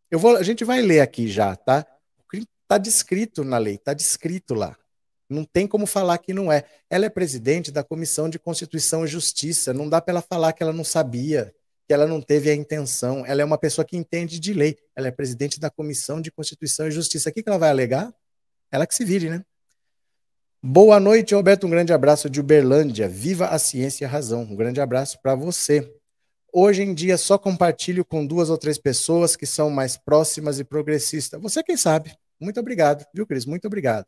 Eu 0.09 0.19
vou, 0.19 0.35
a 0.35 0.43
gente 0.43 0.65
vai 0.65 0.81
ler 0.81 1.01
aqui 1.01 1.27
já, 1.27 1.55
tá? 1.55 1.85
O 2.19 2.23
crime 2.27 2.47
está 2.63 2.77
descrito 2.77 3.43
na 3.43 3.57
lei, 3.57 3.75
está 3.75 3.93
descrito 3.93 4.53
lá. 4.53 4.75
Não 5.33 5.43
tem 5.43 5.67
como 5.67 5.85
falar 5.85 6.17
que 6.19 6.33
não 6.33 6.51
é. 6.51 6.63
Ela 6.89 7.05
é 7.05 7.09
presidente 7.09 7.71
da 7.71 7.83
Comissão 7.83 8.29
de 8.29 8.39
Constituição 8.39 9.03
e 9.03 9.07
Justiça. 9.07 9.73
Não 9.73 9.89
dá 9.89 9.99
para 9.99 10.13
ela 10.13 10.21
falar 10.21 10.53
que 10.53 10.61
ela 10.61 10.71
não 10.71 10.83
sabia, 10.83 11.53
que 11.87 11.93
ela 11.93 12.07
não 12.07 12.21
teve 12.21 12.49
a 12.49 12.55
intenção. 12.55 13.25
Ela 13.25 13.41
é 13.41 13.45
uma 13.45 13.57
pessoa 13.57 13.83
que 13.83 13.97
entende 13.97 14.39
de 14.39 14.53
lei. 14.53 14.77
Ela 14.95 15.07
é 15.07 15.11
presidente 15.11 15.59
da 15.59 15.69
Comissão 15.69 16.21
de 16.21 16.31
Constituição 16.31 16.87
e 16.87 16.91
Justiça. 16.91 17.29
O 17.29 17.33
que, 17.33 17.43
ela 17.45 17.57
vai 17.57 17.69
alegar? 17.69 18.13
Ela 18.71 18.87
que 18.87 18.95
se 18.95 19.03
vire, 19.03 19.29
né? 19.29 19.43
Boa 20.61 20.99
noite, 20.99 21.35
Roberto. 21.35 21.67
Um 21.67 21.69
grande 21.69 21.91
abraço 21.91 22.29
de 22.29 22.39
Uberlândia. 22.39 23.09
Viva 23.09 23.47
a 23.47 23.59
ciência 23.59 24.05
e 24.05 24.07
a 24.07 24.09
razão. 24.09 24.43
Um 24.43 24.55
grande 24.55 24.79
abraço 24.79 25.19
para 25.21 25.35
você. 25.35 25.91
Hoje 26.53 26.83
em 26.83 26.93
dia 26.93 27.17
só 27.17 27.37
compartilho 27.37 28.05
com 28.05 28.25
duas 28.25 28.51
ou 28.51 28.57
três 28.59 28.77
pessoas 28.77 29.35
que 29.35 29.45
são 29.45 29.71
mais 29.71 29.97
próximas 29.97 30.59
e 30.59 30.63
progressistas. 30.63 31.41
Você 31.41 31.63
quem 31.63 31.75
sabe. 31.75 32.15
Muito 32.39 32.59
obrigado, 32.59 33.03
viu, 33.13 33.25
Cris? 33.25 33.45
Muito 33.45 33.65
obrigado. 33.65 34.05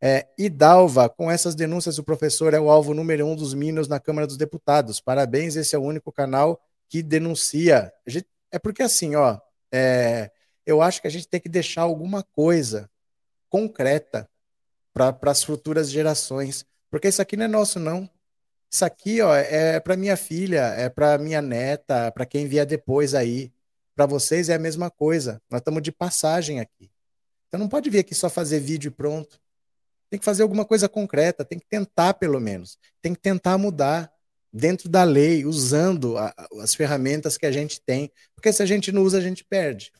É, 0.00 0.26
Idalva, 0.36 1.08
com 1.08 1.30
essas 1.30 1.54
denúncias, 1.54 1.98
o 1.98 2.04
professor 2.04 2.52
é 2.52 2.60
o 2.60 2.70
alvo 2.70 2.92
número 2.92 3.26
um 3.26 3.34
dos 3.34 3.54
Minos 3.54 3.88
na 3.88 3.98
Câmara 3.98 4.26
dos 4.26 4.36
Deputados. 4.36 5.00
Parabéns, 5.00 5.56
esse 5.56 5.74
é 5.74 5.78
o 5.78 5.82
único 5.82 6.12
canal 6.12 6.60
que 6.88 7.02
denuncia. 7.02 7.92
Gente, 8.06 8.28
é 8.50 8.58
porque 8.58 8.82
assim, 8.82 9.16
ó, 9.16 9.38
é, 9.72 10.30
eu 10.66 10.82
acho 10.82 11.00
que 11.00 11.06
a 11.06 11.10
gente 11.10 11.26
tem 11.26 11.40
que 11.40 11.48
deixar 11.48 11.82
alguma 11.82 12.22
coisa 12.22 12.90
concreta 13.48 14.28
para 14.92 15.16
as 15.30 15.42
futuras 15.42 15.90
gerações. 15.90 16.64
Porque 16.90 17.08
isso 17.08 17.20
aqui 17.20 17.36
não 17.36 17.44
é 17.46 17.48
nosso, 17.48 17.80
não. 17.80 18.08
Isso 18.70 18.84
aqui 18.84 19.20
ó, 19.20 19.34
é 19.34 19.78
para 19.80 19.96
minha 19.96 20.16
filha, 20.16 20.74
é 20.76 20.88
para 20.88 21.18
minha 21.18 21.40
neta, 21.40 22.10
para 22.12 22.26
quem 22.26 22.46
vier 22.46 22.66
depois 22.66 23.14
aí. 23.14 23.52
Para 23.94 24.06
vocês 24.06 24.48
é 24.48 24.54
a 24.54 24.58
mesma 24.58 24.90
coisa. 24.90 25.40
Nós 25.50 25.60
estamos 25.60 25.82
de 25.82 25.92
passagem 25.92 26.60
aqui. 26.60 26.90
Então 27.48 27.58
não 27.58 27.68
pode 27.68 27.88
vir 27.88 28.00
aqui 28.00 28.14
só 28.14 28.28
fazer 28.28 28.60
vídeo 28.60 28.88
e 28.88 28.90
pronto. 28.90 29.40
Tem 30.14 30.18
que 30.20 30.24
fazer 30.24 30.44
alguma 30.44 30.64
coisa 30.64 30.88
concreta, 30.88 31.44
tem 31.44 31.58
que 31.58 31.66
tentar 31.68 32.14
pelo 32.14 32.38
menos. 32.38 32.78
Tem 33.02 33.12
que 33.12 33.20
tentar 33.20 33.58
mudar 33.58 34.08
dentro 34.52 34.88
da 34.88 35.02
lei, 35.02 35.44
usando 35.44 36.16
a, 36.16 36.32
as 36.62 36.72
ferramentas 36.72 37.36
que 37.36 37.44
a 37.44 37.50
gente 37.50 37.80
tem. 37.84 38.12
Porque 38.32 38.52
se 38.52 38.62
a 38.62 38.66
gente 38.66 38.92
não 38.92 39.02
usa, 39.02 39.18
a 39.18 39.20
gente 39.20 39.44
perde. 39.44 39.90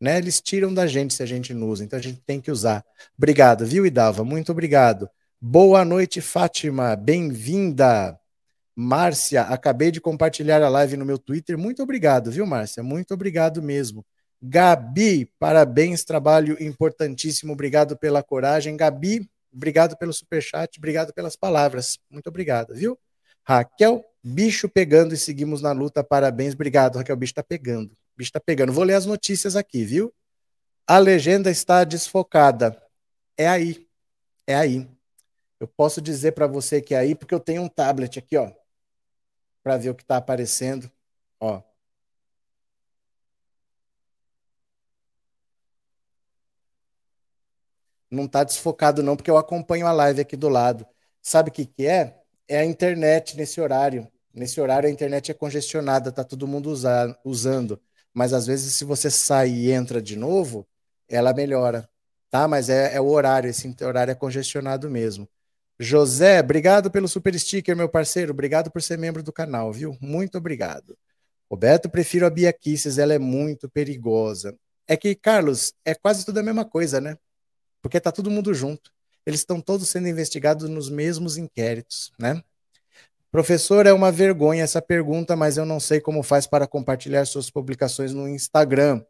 Né? 0.00 0.16
Eles 0.16 0.40
tiram 0.40 0.72
da 0.72 0.86
gente 0.86 1.12
se 1.12 1.22
a 1.22 1.26
gente 1.26 1.52
não 1.52 1.68
usa, 1.68 1.84
então 1.84 1.98
a 1.98 2.02
gente 2.02 2.22
tem 2.24 2.40
que 2.40 2.50
usar. 2.50 2.82
Obrigado, 3.14 3.66
viu, 3.66 3.84
Idalva? 3.84 4.24
Muito 4.24 4.50
obrigado. 4.50 5.06
Boa 5.38 5.84
noite, 5.84 6.22
Fátima. 6.22 6.96
Bem-vinda. 6.96 8.18
Márcia, 8.74 9.42
acabei 9.42 9.90
de 9.90 10.00
compartilhar 10.00 10.62
a 10.62 10.68
live 10.70 10.96
no 10.96 11.04
meu 11.04 11.18
Twitter. 11.18 11.58
Muito 11.58 11.82
obrigado, 11.82 12.30
viu, 12.30 12.46
Márcia? 12.46 12.82
Muito 12.82 13.12
obrigado 13.12 13.60
mesmo. 13.60 14.02
Gabi, 14.40 15.30
parabéns, 15.38 16.04
trabalho 16.04 16.56
importantíssimo. 16.58 17.52
Obrigado 17.52 17.98
pela 17.98 18.22
coragem. 18.22 18.78
Gabi, 18.78 19.30
obrigado 19.52 19.96
pelo 19.96 20.12
superchat, 20.12 20.78
obrigado 20.78 21.12
pelas 21.12 21.36
palavras. 21.36 21.98
Muito 22.10 22.28
obrigado, 22.28 22.74
viu? 22.74 22.98
Raquel, 23.44 24.04
bicho 24.22 24.68
pegando 24.68 25.14
e 25.14 25.16
seguimos 25.16 25.60
na 25.60 25.72
luta. 25.72 26.02
Parabéns, 26.02 26.54
obrigado, 26.54 26.96
Raquel. 26.96 27.16
Bicho 27.16 27.32
está 27.32 27.42
pegando 27.42 27.96
bicho 28.16 28.32
tá 28.32 28.40
pegando. 28.40 28.72
Vou 28.72 28.84
ler 28.84 28.94
as 28.94 29.06
notícias 29.06 29.56
aqui, 29.56 29.84
viu? 29.84 30.12
A 30.86 30.98
legenda 30.98 31.50
está 31.50 31.84
desfocada. 31.84 32.80
É 33.36 33.48
aí. 33.48 33.86
É 34.46 34.54
aí. 34.54 34.88
Eu 35.58 35.68
posso 35.68 36.00
dizer 36.00 36.32
para 36.32 36.46
você 36.46 36.80
que 36.80 36.94
é 36.94 36.98
aí 36.98 37.14
porque 37.14 37.34
eu 37.34 37.40
tenho 37.40 37.62
um 37.62 37.68
tablet 37.68 38.18
aqui, 38.18 38.36
ó, 38.36 38.50
para 39.62 39.76
ver 39.76 39.90
o 39.90 39.94
que 39.94 40.02
está 40.02 40.16
aparecendo, 40.16 40.90
ó. 41.38 41.62
Não 48.12 48.24
está 48.26 48.44
desfocado 48.44 49.02
não, 49.02 49.16
porque 49.16 49.30
eu 49.30 49.36
acompanho 49.38 49.86
a 49.86 49.92
live 49.92 50.20
aqui 50.20 50.36
do 50.36 50.48
lado. 50.48 50.86
Sabe 51.22 51.50
o 51.50 51.52
que 51.52 51.66
que 51.66 51.86
é? 51.86 52.20
É 52.48 52.58
a 52.60 52.64
internet 52.64 53.36
nesse 53.36 53.60
horário. 53.60 54.08
Nesse 54.34 54.60
horário 54.60 54.88
a 54.88 54.92
internet 54.92 55.30
é 55.30 55.34
congestionada, 55.34 56.12
tá 56.12 56.24
todo 56.24 56.46
mundo 56.48 56.70
usando 57.24 57.80
mas 58.14 58.32
às 58.32 58.46
vezes 58.46 58.74
se 58.74 58.84
você 58.84 59.10
sair 59.10 59.66
e 59.68 59.72
entra 59.72 60.00
de 60.02 60.16
novo, 60.16 60.66
ela 61.08 61.32
melhora, 61.32 61.88
tá? 62.30 62.46
Mas 62.48 62.68
é, 62.68 62.94
é 62.94 63.00
o 63.00 63.06
horário, 63.06 63.48
esse 63.50 63.74
horário 63.82 64.12
é 64.12 64.14
congestionado 64.14 64.90
mesmo. 64.90 65.28
José, 65.78 66.40
obrigado 66.40 66.90
pelo 66.90 67.08
super 67.08 67.38
sticker, 67.38 67.76
meu 67.76 67.88
parceiro. 67.88 68.32
Obrigado 68.32 68.70
por 68.70 68.82
ser 68.82 68.98
membro 68.98 69.22
do 69.22 69.32
canal, 69.32 69.72
viu? 69.72 69.96
Muito 70.00 70.38
obrigado. 70.38 70.96
Roberto, 71.50 71.90
prefiro 71.90 72.26
a 72.26 72.30
Bia 72.30 72.52
Kisses, 72.52 72.98
ela 72.98 73.14
é 73.14 73.18
muito 73.18 73.68
perigosa. 73.68 74.56
É 74.86 74.96
que, 74.96 75.14
Carlos, 75.14 75.74
é 75.84 75.94
quase 75.94 76.24
tudo 76.24 76.38
a 76.38 76.42
mesma 76.42 76.64
coisa, 76.64 77.00
né? 77.00 77.16
Porque 77.82 78.00
tá 78.00 78.12
todo 78.12 78.30
mundo 78.30 78.54
junto. 78.54 78.92
Eles 79.26 79.40
estão 79.40 79.60
todos 79.60 79.88
sendo 79.88 80.08
investigados 80.08 80.68
nos 80.68 80.88
mesmos 80.88 81.36
inquéritos, 81.36 82.12
né? 82.18 82.42
Professor, 83.30 83.86
é 83.86 83.92
uma 83.92 84.12
vergonha 84.12 84.62
essa 84.62 84.82
pergunta, 84.82 85.34
mas 85.34 85.56
eu 85.56 85.64
não 85.64 85.80
sei 85.80 86.00
como 86.00 86.22
faz 86.22 86.46
para 86.46 86.66
compartilhar 86.66 87.24
suas 87.24 87.48
publicações 87.48 88.12
no 88.12 88.28
Instagram. 88.28 89.02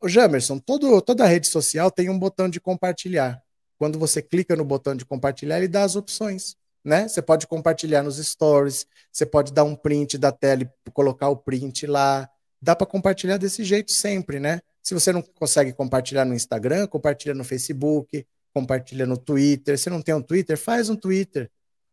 O 0.00 0.08
Jamerson, 0.08 0.58
todo, 0.58 1.00
toda 1.00 1.26
rede 1.26 1.48
social 1.48 1.90
tem 1.90 2.10
um 2.10 2.18
botão 2.18 2.48
de 2.48 2.60
compartilhar. 2.60 3.42
Quando 3.78 3.98
você 3.98 4.20
clica 4.20 4.54
no 4.54 4.64
botão 4.64 4.94
de 4.94 5.06
compartilhar, 5.06 5.56
ele 5.56 5.68
dá 5.68 5.84
as 5.84 5.96
opções. 5.96 6.54
Né? 6.84 7.08
Você 7.08 7.22
pode 7.22 7.46
compartilhar 7.46 8.02
nos 8.02 8.16
stories, 8.18 8.86
você 9.10 9.24
pode 9.24 9.52
dar 9.54 9.64
um 9.64 9.74
print 9.74 10.18
da 10.18 10.32
tela 10.32 10.62
e 10.62 10.90
colocar 10.90 11.28
o 11.28 11.36
print 11.36 11.86
lá. 11.86 12.28
Dá 12.60 12.76
para 12.76 12.86
compartilhar 12.86 13.38
desse 13.38 13.64
jeito 13.64 13.90
sempre, 13.90 14.38
né? 14.38 14.60
Se 14.90 14.94
você 14.94 15.12
não 15.12 15.22
consegue 15.22 15.72
compartilhar 15.72 16.24
no 16.24 16.34
Instagram, 16.34 16.88
compartilha 16.88 17.32
no 17.32 17.44
Facebook, 17.44 18.26
compartilha 18.52 19.06
no 19.06 19.16
Twitter. 19.16 19.78
Se 19.78 19.88
não 19.88 20.02
tem 20.02 20.12
um 20.12 20.20
Twitter, 20.20 20.58
faz 20.58 20.90
um 20.90 20.96
Twitter. 20.96 21.48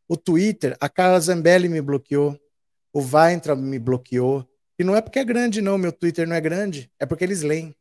O 0.07 0.17
Twitter, 0.17 0.75
a 0.79 0.89
Carla 0.89 1.19
Zambelli 1.19 1.69
me 1.69 1.79
bloqueou, 1.79 2.35
o 2.91 2.99
Weintraub 2.99 3.61
me 3.61 3.77
bloqueou. 3.77 4.49
E 4.79 4.83
não 4.83 4.95
é 4.95 5.01
porque 5.01 5.19
é 5.19 5.23
grande, 5.23 5.61
não, 5.61 5.77
meu 5.77 5.91
Twitter 5.91 6.27
não 6.27 6.35
é 6.35 6.41
grande, 6.41 6.91
é 6.99 7.05
porque 7.05 7.23
eles 7.23 7.43
leem. 7.43 7.75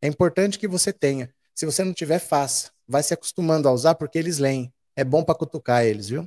É 0.00 0.08
importante 0.08 0.58
que 0.58 0.66
você 0.66 0.94
tenha. 0.94 1.28
Se 1.54 1.66
você 1.66 1.84
não 1.84 1.92
tiver, 1.92 2.18
faça. 2.18 2.70
Vai 2.88 3.02
se 3.02 3.12
acostumando 3.12 3.68
a 3.68 3.72
usar 3.72 3.96
porque 3.96 4.18
eles 4.18 4.38
leem. 4.38 4.72
É 4.96 5.04
bom 5.04 5.22
para 5.22 5.34
cutucar 5.34 5.84
eles, 5.84 6.08
viu? 6.08 6.26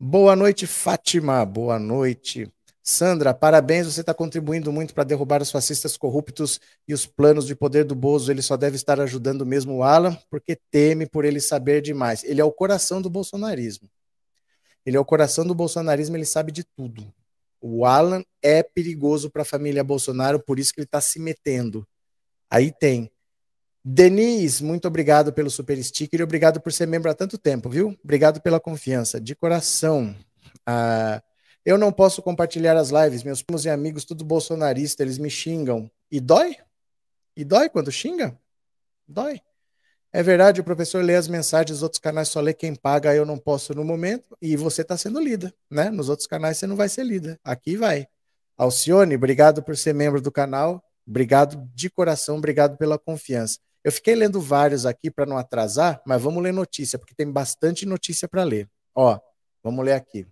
Boa 0.00 0.34
noite, 0.34 0.66
Fátima. 0.66 1.46
Boa 1.46 1.78
noite. 1.78 2.52
Sandra, 2.90 3.34
parabéns, 3.34 3.86
você 3.86 4.00
está 4.00 4.14
contribuindo 4.14 4.72
muito 4.72 4.94
para 4.94 5.04
derrubar 5.04 5.42
os 5.42 5.50
fascistas 5.50 5.94
corruptos 5.94 6.58
e 6.88 6.94
os 6.94 7.04
planos 7.04 7.46
de 7.46 7.54
poder 7.54 7.84
do 7.84 7.94
Bozo. 7.94 8.32
Ele 8.32 8.40
só 8.40 8.56
deve 8.56 8.76
estar 8.76 8.98
ajudando 8.98 9.44
mesmo 9.44 9.74
o 9.74 9.82
Alan, 9.82 10.16
porque 10.30 10.58
teme 10.70 11.06
por 11.06 11.26
ele 11.26 11.38
saber 11.38 11.82
demais. 11.82 12.24
Ele 12.24 12.40
é 12.40 12.44
o 12.44 12.50
coração 12.50 13.02
do 13.02 13.10
bolsonarismo. 13.10 13.90
Ele 14.86 14.96
é 14.96 15.00
o 15.00 15.04
coração 15.04 15.46
do 15.46 15.54
bolsonarismo, 15.54 16.16
ele 16.16 16.24
sabe 16.24 16.50
de 16.50 16.64
tudo. 16.64 17.12
O 17.60 17.84
Alan 17.84 18.24
é 18.42 18.62
perigoso 18.62 19.30
para 19.30 19.42
a 19.42 19.44
família 19.44 19.84
Bolsonaro, 19.84 20.42
por 20.42 20.58
isso 20.58 20.72
que 20.72 20.80
ele 20.80 20.86
está 20.86 21.02
se 21.02 21.20
metendo. 21.20 21.86
Aí 22.50 22.72
tem. 22.72 23.10
Denise, 23.84 24.64
muito 24.64 24.88
obrigado 24.88 25.30
pelo 25.30 25.50
super 25.50 25.76
sticker 25.84 26.20
e 26.20 26.24
obrigado 26.24 26.58
por 26.58 26.72
ser 26.72 26.86
membro 26.86 27.10
há 27.10 27.14
tanto 27.14 27.36
tempo, 27.36 27.68
viu? 27.68 27.94
Obrigado 28.02 28.40
pela 28.40 28.58
confiança, 28.58 29.20
de 29.20 29.34
coração. 29.34 30.16
Ah, 30.64 31.22
eu 31.64 31.76
não 31.76 31.92
posso 31.92 32.22
compartilhar 32.22 32.76
as 32.76 32.90
lives, 32.90 33.22
meus 33.22 33.42
primos 33.42 33.64
e 33.64 33.70
amigos, 33.70 34.04
tudo 34.04 34.24
bolsonarista, 34.24 35.02
eles 35.02 35.18
me 35.18 35.30
xingam. 35.30 35.90
E 36.10 36.20
dói? 36.20 36.56
E 37.36 37.44
dói 37.44 37.68
quando 37.68 37.92
xinga? 37.92 38.38
Dói. 39.06 39.40
É 40.10 40.22
verdade, 40.22 40.60
o 40.60 40.64
professor 40.64 41.04
lê 41.04 41.14
as 41.14 41.28
mensagens 41.28 41.70
dos 41.70 41.82
outros 41.82 42.00
canais, 42.00 42.28
só 42.28 42.40
lê 42.40 42.54
quem 42.54 42.74
paga, 42.74 43.14
eu 43.14 43.26
não 43.26 43.36
posso 43.36 43.74
no 43.74 43.84
momento, 43.84 44.36
e 44.40 44.56
você 44.56 44.80
está 44.80 44.96
sendo 44.96 45.20
lida, 45.20 45.54
né? 45.70 45.90
Nos 45.90 46.08
outros 46.08 46.26
canais 46.26 46.56
você 46.56 46.66
não 46.66 46.76
vai 46.76 46.88
ser 46.88 47.04
lida, 47.04 47.38
aqui 47.44 47.76
vai. 47.76 48.06
Alcione, 48.56 49.14
obrigado 49.14 49.62
por 49.62 49.76
ser 49.76 49.92
membro 49.92 50.20
do 50.20 50.32
canal, 50.32 50.82
obrigado 51.06 51.62
de 51.74 51.90
coração, 51.90 52.38
obrigado 52.38 52.78
pela 52.78 52.98
confiança. 52.98 53.58
Eu 53.84 53.92
fiquei 53.92 54.14
lendo 54.14 54.40
vários 54.40 54.86
aqui 54.86 55.10
para 55.10 55.26
não 55.26 55.36
atrasar, 55.36 56.02
mas 56.06 56.20
vamos 56.20 56.42
ler 56.42 56.52
notícia, 56.52 56.98
porque 56.98 57.14
tem 57.14 57.30
bastante 57.30 57.84
notícia 57.84 58.26
para 58.26 58.44
ler. 58.44 58.68
Ó, 58.94 59.18
vamos 59.62 59.84
ler 59.84 59.92
aqui. 59.92 60.26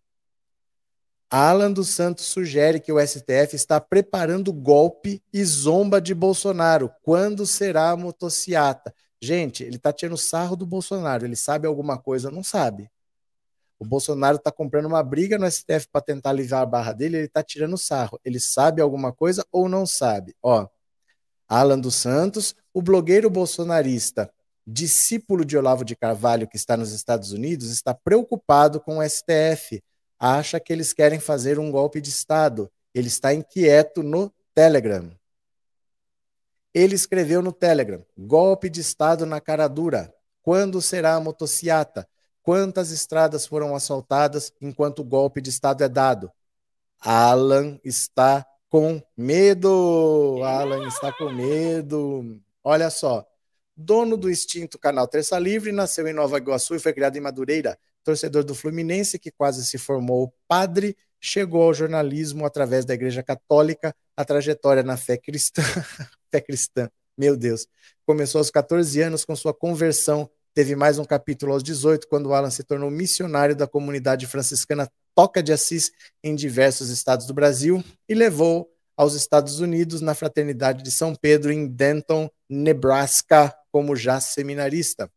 Alan 1.30 1.72
dos 1.72 1.90
Santos 1.90 2.26
sugere 2.26 2.78
que 2.78 2.92
o 2.92 3.00
STF 3.04 3.54
está 3.54 3.80
preparando 3.80 4.52
golpe 4.52 5.22
e 5.32 5.44
zomba 5.44 6.00
de 6.00 6.14
Bolsonaro. 6.14 6.90
Quando 7.02 7.46
será 7.46 7.90
a 7.90 7.96
motociata? 7.96 8.94
Gente, 9.20 9.64
ele 9.64 9.76
está 9.76 9.92
tirando 9.92 10.16
sarro 10.16 10.54
do 10.54 10.64
Bolsonaro. 10.64 11.24
Ele 11.24 11.36
sabe 11.36 11.66
alguma 11.66 11.98
coisa? 11.98 12.30
Não 12.30 12.44
sabe. 12.44 12.90
O 13.78 13.84
Bolsonaro 13.84 14.36
está 14.36 14.52
comprando 14.52 14.86
uma 14.86 15.02
briga 15.02 15.36
no 15.36 15.50
STF 15.50 15.88
para 15.90 16.00
tentar 16.00 16.30
aliviar 16.30 16.62
a 16.62 16.66
barra 16.66 16.92
dele. 16.92 17.16
Ele 17.16 17.26
está 17.26 17.42
tirando 17.42 17.76
sarro. 17.76 18.20
Ele 18.24 18.38
sabe 18.38 18.80
alguma 18.80 19.12
coisa 19.12 19.44
ou 19.50 19.68
não 19.68 19.84
sabe? 19.84 20.34
Ó, 20.42 20.66
Alan 21.48 21.78
dos 21.78 21.96
Santos, 21.96 22.54
o 22.72 22.80
blogueiro 22.80 23.28
bolsonarista 23.28 24.30
discípulo 24.66 25.44
de 25.44 25.56
Olavo 25.56 25.84
de 25.84 25.94
Carvalho, 25.94 26.48
que 26.48 26.56
está 26.56 26.76
nos 26.76 26.92
Estados 26.92 27.30
Unidos, 27.30 27.70
está 27.70 27.94
preocupado 27.94 28.80
com 28.80 28.98
o 28.98 29.08
STF, 29.08 29.82
acha 30.18 30.58
que 30.60 30.72
eles 30.72 30.92
querem 30.92 31.20
fazer 31.20 31.58
um 31.58 31.70
golpe 31.70 32.00
de 32.00 32.10
Estado. 32.10 32.70
Ele 32.94 33.08
está 33.08 33.34
inquieto 33.34 34.02
no 34.02 34.32
Telegram. 34.54 35.10
Ele 36.72 36.94
escreveu 36.94 37.40
no 37.42 37.52
Telegram: 37.52 38.04
golpe 38.16 38.68
de 38.68 38.80
Estado 38.80 39.24
na 39.26 39.40
cara 39.40 39.68
dura. 39.68 40.14
Quando 40.42 40.80
será 40.80 41.14
a 41.14 41.20
motociata? 41.20 42.08
Quantas 42.42 42.92
estradas 42.92 43.46
foram 43.46 43.74
assaltadas 43.74 44.52
enquanto 44.60 45.00
o 45.00 45.04
golpe 45.04 45.40
de 45.40 45.50
Estado 45.50 45.82
é 45.82 45.88
dado? 45.88 46.30
Alan 47.00 47.80
está 47.82 48.46
com 48.68 49.02
medo. 49.16 50.40
Alan 50.44 50.86
está 50.86 51.12
com 51.12 51.30
medo. 51.32 52.40
Olha 52.62 52.90
só. 52.90 53.26
Dono 53.76 54.16
do 54.16 54.30
extinto 54.30 54.78
canal 54.78 55.06
Terça 55.06 55.38
Livre, 55.38 55.72
nasceu 55.72 56.06
em 56.06 56.12
Nova 56.12 56.38
Iguaçu 56.38 56.74
e 56.74 56.78
foi 56.78 56.92
criado 56.92 57.16
em 57.16 57.20
Madureira. 57.20 57.78
Torcedor 58.06 58.44
do 58.44 58.54
Fluminense, 58.54 59.18
que 59.18 59.32
quase 59.32 59.66
se 59.66 59.76
formou 59.76 60.32
padre, 60.46 60.96
chegou 61.20 61.62
ao 61.62 61.74
jornalismo 61.74 62.46
através 62.46 62.84
da 62.84 62.94
Igreja 62.94 63.20
Católica. 63.20 63.92
A 64.16 64.24
trajetória 64.24 64.84
na 64.84 64.96
fé 64.96 65.16
cristã, 65.16 65.60
fé 66.30 66.40
cristã, 66.40 66.88
meu 67.18 67.36
Deus, 67.36 67.66
começou 68.06 68.38
aos 68.38 68.48
14 68.48 69.00
anos 69.00 69.24
com 69.24 69.34
sua 69.34 69.52
conversão. 69.52 70.30
Teve 70.54 70.76
mais 70.76 71.00
um 71.00 71.04
capítulo 71.04 71.52
aos 71.52 71.64
18, 71.64 72.06
quando 72.06 72.32
Alan 72.32 72.48
se 72.48 72.62
tornou 72.62 72.92
missionário 72.92 73.56
da 73.56 73.66
comunidade 73.66 74.24
franciscana 74.24 74.88
Toca 75.12 75.42
de 75.42 75.52
Assis 75.52 75.90
em 76.22 76.36
diversos 76.36 76.90
estados 76.90 77.26
do 77.26 77.34
Brasil 77.34 77.82
e 78.08 78.14
levou 78.14 78.70
aos 78.96 79.14
Estados 79.14 79.58
Unidos 79.58 80.00
na 80.00 80.14
Fraternidade 80.14 80.82
de 80.84 80.92
São 80.92 81.12
Pedro, 81.12 81.50
em 81.50 81.66
Denton, 81.66 82.30
Nebraska, 82.48 83.52
como 83.72 83.96
já 83.96 84.20
seminarista. 84.20 85.10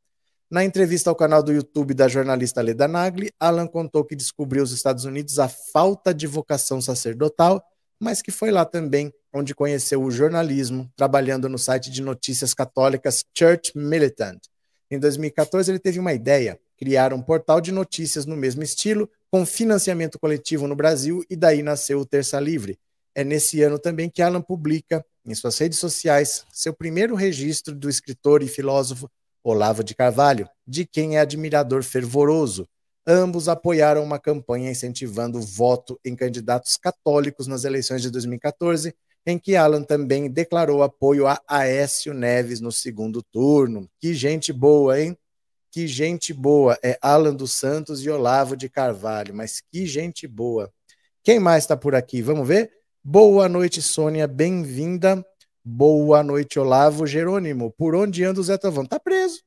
Na 0.52 0.66
entrevista 0.66 1.12
ao 1.12 1.16
canal 1.16 1.44
do 1.44 1.54
YouTube 1.54 1.94
da 1.94 2.08
jornalista 2.08 2.60
Leda 2.60 2.88
Nagli, 2.88 3.30
Alan 3.40 3.68
contou 3.68 4.04
que 4.04 4.16
descobriu 4.16 4.64
os 4.64 4.72
Estados 4.72 5.06
Unidos 5.06 5.38
a 5.38 5.48
falta 5.48 6.12
de 6.12 6.26
vocação 6.26 6.82
sacerdotal, 6.82 7.64
mas 8.00 8.20
que 8.20 8.32
foi 8.32 8.50
lá 8.50 8.66
também 8.66 9.14
onde 9.32 9.54
conheceu 9.54 10.02
o 10.02 10.10
jornalismo, 10.10 10.92
trabalhando 10.96 11.48
no 11.48 11.60
site 11.60 11.92
de 11.92 12.02
notícias 12.02 12.56
católicas 12.56 13.24
Church 13.38 13.78
Militant. 13.78 14.40
Em 14.90 14.98
2014, 14.98 15.70
ele 15.70 15.78
teve 15.78 16.00
uma 16.00 16.14
ideia: 16.14 16.60
criar 16.80 17.14
um 17.14 17.22
portal 17.22 17.62
de 17.62 17.72
notícias 17.72 18.26
no 18.26 18.36
mesmo 18.36 18.64
estilo, 18.64 19.08
com 19.30 19.46
financiamento 19.46 20.18
coletivo 20.18 20.68
no 20.68 20.76
Brasil, 20.76 21.24
e 21.30 21.36
daí 21.36 21.62
nasceu 21.62 22.00
o 22.00 22.06
Terça 22.08 22.40
Livre. 22.40 22.80
É 23.14 23.24
nesse 23.24 23.62
ano 23.62 23.78
também 23.78 24.10
que 24.10 24.24
Alan 24.24 24.42
publica 24.42 25.06
em 25.24 25.36
suas 25.36 25.60
redes 25.60 25.78
sociais 25.78 26.44
seu 26.52 26.74
primeiro 26.74 27.14
registro 27.14 27.76
do 27.76 27.88
escritor 27.88 28.42
e 28.42 28.48
filósofo 28.48 29.08
Olavo 29.44 29.84
de 29.84 29.96
Carvalho, 29.96 30.50
de 30.68 30.86
quem 30.86 31.18
é 31.18 31.20
admirador 31.20 31.84
fervoroso. 31.84 32.68
Ambos 33.08 33.48
apoiaram 33.48 34.04
uma 34.04 34.20
campanha 34.20 34.70
incentivando 34.70 35.40
o 35.40 35.42
voto 35.42 36.00
em 36.06 36.16
candidatos 36.16 36.78
católicos 36.78 37.48
nas 37.48 37.64
eleições 37.64 38.02
de 38.02 38.12
2014, 38.12 38.94
em 39.26 39.38
que 39.38 39.56
Alan 39.56 39.84
também 39.84 40.30
declarou 40.30 40.84
apoio 40.84 41.28
a 41.28 41.42
Aécio 41.48 42.14
Neves 42.14 42.60
no 42.60 42.72
segundo 42.72 43.24
turno. 43.24 43.90
Que 44.00 44.14
gente 44.14 44.54
boa, 44.54 45.00
hein? 45.00 45.18
Que 45.72 45.88
gente 45.88 46.34
boa. 46.34 46.78
É 46.84 46.98
Alan 47.02 47.34
dos 47.34 47.54
Santos 47.54 48.04
e 48.06 48.10
Olavo 48.10 48.56
de 48.56 48.70
Carvalho, 48.70 49.34
mas 49.34 49.62
que 49.72 49.86
gente 49.86 50.28
boa. 50.28 50.72
Quem 51.24 51.40
mais 51.40 51.64
está 51.64 51.76
por 51.76 51.96
aqui? 51.96 52.22
Vamos 52.22 52.48
ver? 52.48 52.72
Boa 53.04 53.48
noite, 53.50 53.82
Sônia, 53.82 54.28
bem-vinda. 54.28 55.26
Boa 55.64 56.24
noite, 56.24 56.58
Olavo 56.58 57.06
Jerônimo. 57.06 57.72
Por 57.72 57.94
onde 57.94 58.24
anda 58.24 58.40
o 58.40 58.44
Zé 58.44 58.58
Trovão? 58.58 58.86
Tá 58.86 59.00
preso. 59.00 59.42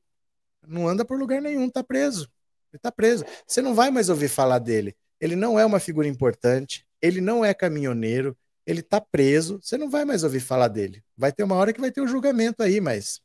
Não 0.67 0.87
anda 0.87 1.03
por 1.03 1.19
lugar 1.19 1.41
nenhum, 1.41 1.69
tá 1.69 1.83
preso. 1.83 2.29
Ele 2.71 2.79
tá 2.79 2.91
preso. 2.91 3.25
Você 3.47 3.61
não 3.61 3.73
vai 3.73 3.89
mais 3.91 4.09
ouvir 4.09 4.29
falar 4.29 4.59
dele. 4.59 4.95
Ele 5.19 5.35
não 5.35 5.59
é 5.59 5.65
uma 5.65 5.79
figura 5.79 6.07
importante, 6.07 6.85
ele 7.01 7.21
não 7.21 7.45
é 7.45 7.53
caminhoneiro, 7.53 8.37
ele 8.65 8.81
tá 8.81 8.99
preso, 8.99 9.59
você 9.61 9.77
não 9.77 9.89
vai 9.89 10.05
mais 10.05 10.23
ouvir 10.23 10.39
falar 10.39 10.67
dele. 10.67 11.03
Vai 11.17 11.31
ter 11.31 11.43
uma 11.43 11.55
hora 11.55 11.73
que 11.73 11.81
vai 11.81 11.91
ter 11.91 12.01
o 12.01 12.03
um 12.03 12.07
julgamento 12.07 12.61
aí, 12.61 12.79
mas 12.79 13.21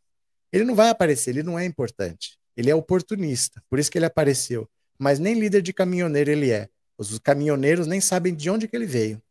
ele 0.52 0.64
não 0.64 0.74
vai 0.74 0.88
aparecer, 0.88 1.30
ele 1.30 1.42
não 1.42 1.58
é 1.58 1.64
importante. 1.64 2.38
Ele 2.56 2.70
é 2.70 2.74
oportunista, 2.74 3.62
por 3.68 3.78
isso 3.78 3.90
que 3.90 3.98
ele 3.98 4.06
apareceu. 4.06 4.68
Mas 4.98 5.18
nem 5.18 5.38
líder 5.38 5.62
de 5.62 5.72
caminhoneiro 5.72 6.30
ele 6.30 6.50
é. 6.50 6.68
Os 6.96 7.18
caminhoneiros 7.18 7.86
nem 7.86 8.00
sabem 8.00 8.34
de 8.34 8.50
onde 8.50 8.66
que 8.66 8.76
ele 8.76 8.86
veio. 8.86 9.22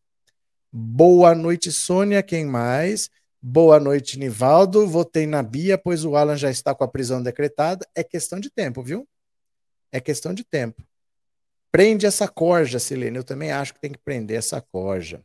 Boa 0.71 1.33
noite, 1.33 1.71
Sônia. 1.71 2.23
Quem 2.23 2.45
mais? 2.45 3.09
Boa 3.41 3.79
noite, 3.79 4.17
Nivaldo. 4.17 4.87
Votei 4.87 5.27
na 5.27 5.43
Bia, 5.43 5.77
pois 5.77 6.03
o 6.03 6.15
Alan 6.15 6.35
já 6.35 6.49
está 6.49 6.73
com 6.73 6.83
a 6.83 6.87
prisão 6.87 7.21
decretada. 7.21 7.87
É 7.93 8.03
questão 8.03 8.39
de 8.39 8.49
tempo, 8.49 8.81
viu? 8.81 9.07
É 9.91 9.99
questão 9.99 10.33
de 10.33 10.43
tempo. 10.43 10.83
Prende 11.71 12.05
essa 12.05 12.27
corja, 12.27 12.79
Silene. 12.79 13.17
Eu 13.17 13.23
também 13.23 13.51
acho 13.51 13.73
que 13.75 13.79
tem 13.79 13.91
que 13.91 13.99
prender 13.99 14.37
essa 14.37 14.59
corja. 14.59 15.23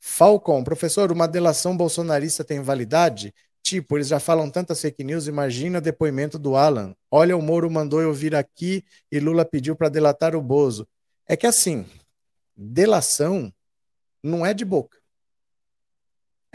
Falcon, 0.00 0.62
professor, 0.64 1.12
uma 1.12 1.28
delação 1.28 1.76
bolsonarista 1.76 2.44
tem 2.44 2.60
validade? 2.60 3.32
Tipo, 3.62 3.96
eles 3.96 4.08
já 4.08 4.20
falam 4.20 4.50
tantas 4.50 4.80
fake 4.80 5.02
news, 5.02 5.26
imagina 5.26 5.80
depoimento 5.80 6.38
do 6.38 6.56
Alan. 6.56 6.94
Olha, 7.10 7.36
o 7.36 7.42
Moro 7.42 7.70
mandou 7.70 8.00
eu 8.00 8.12
vir 8.12 8.34
aqui 8.34 8.84
e 9.10 9.18
Lula 9.18 9.44
pediu 9.44 9.74
para 9.74 9.88
delatar 9.88 10.36
o 10.36 10.42
Bozo. 10.42 10.86
É 11.26 11.36
que 11.36 11.46
assim, 11.46 11.84
delação 12.56 13.52
não 14.22 14.46
é 14.46 14.54
de 14.54 14.64
boca. 14.64 14.98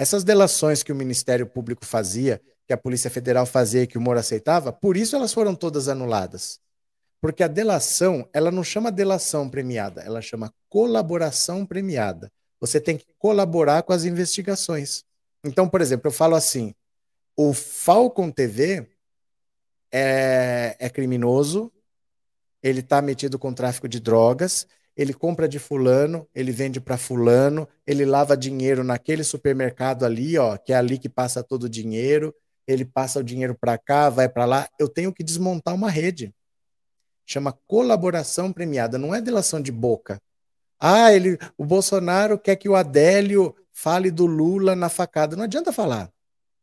Essas 0.02 0.24
delações 0.24 0.82
que 0.82 0.92
o 0.92 0.96
Ministério 0.96 1.46
Público 1.46 1.86
fazia, 1.86 2.42
que 2.66 2.74
a 2.74 2.78
Polícia 2.78 3.08
Federal 3.08 3.46
fazia 3.46 3.84
e 3.84 3.88
que 3.88 4.00
o 4.00 4.02
Moro 4.02 4.18
aceitava, 4.18 4.74
por 4.74 4.98
isso 4.98 5.16
elas 5.16 5.32
foram 5.32 5.54
todas 5.54 5.88
anuladas. 5.88 6.60
Porque 7.22 7.44
a 7.44 7.48
delação, 7.48 8.28
ela 8.34 8.50
não 8.50 8.64
chama 8.64 8.92
delação 8.92 9.48
premiada, 9.48 10.02
ela 10.02 10.20
chama 10.20 10.52
colaboração 10.68 11.68
premiada. 11.68 12.32
Você 12.60 12.82
tem 12.82 12.98
que 12.98 13.06
colaborar 13.20 13.84
com 13.84 13.94
as 13.94 14.04
investigações. 14.04 15.04
Então, 15.44 15.70
por 15.70 15.82
exemplo, 15.82 16.08
eu 16.08 16.12
falo 16.12 16.34
assim: 16.34 16.74
o 17.38 17.54
Falcon 17.54 18.32
TV 18.32 18.88
é, 19.92 20.78
é 20.80 20.90
criminoso, 20.90 21.72
ele 22.64 22.80
está 22.80 23.04
metido 23.04 23.38
com 23.38 23.54
tráfico 23.54 23.88
de 23.88 24.00
drogas, 24.00 24.66
ele 24.96 25.14
compra 25.14 25.48
de 25.48 25.58
fulano, 25.58 26.28
ele 26.34 26.52
vende 26.52 26.80
para 26.80 26.98
fulano, 26.98 27.68
ele 27.88 28.06
lava 28.06 28.36
dinheiro 28.36 28.84
naquele 28.84 29.24
supermercado 29.24 30.04
ali, 30.06 30.38
ó, 30.38 30.58
que 30.58 30.74
é 30.74 30.76
ali 30.76 30.98
que 30.98 31.10
passa 31.10 31.44
todo 31.44 31.64
o 31.64 31.70
dinheiro, 31.70 32.34
ele 32.68 32.86
passa 32.86 33.20
o 33.20 33.24
dinheiro 33.24 33.56
para 33.56 33.78
cá, 33.78 34.10
vai 34.10 34.30
para 34.30 34.46
lá. 34.46 34.70
Eu 34.80 34.88
tenho 34.88 35.14
que 35.14 35.24
desmontar 35.24 35.74
uma 35.74 35.90
rede. 35.90 36.34
Chama 37.26 37.58
colaboração 37.68 38.52
premiada, 38.52 38.98
não 38.98 39.16
é 39.16 39.22
delação 39.22 39.62
de 39.62 39.72
boca. 39.72 40.22
Ah, 40.80 41.14
ele, 41.14 41.38
o 41.58 41.64
Bolsonaro 41.64 42.40
quer 42.40 42.56
que 42.56 42.68
o 42.68 42.76
Adélio 42.76 43.56
fale 43.72 44.10
do 44.12 44.26
Lula 44.26 44.76
na 44.76 44.90
facada. 44.90 45.36
Não 45.36 45.44
adianta 45.44 45.72
falar. 45.72 46.12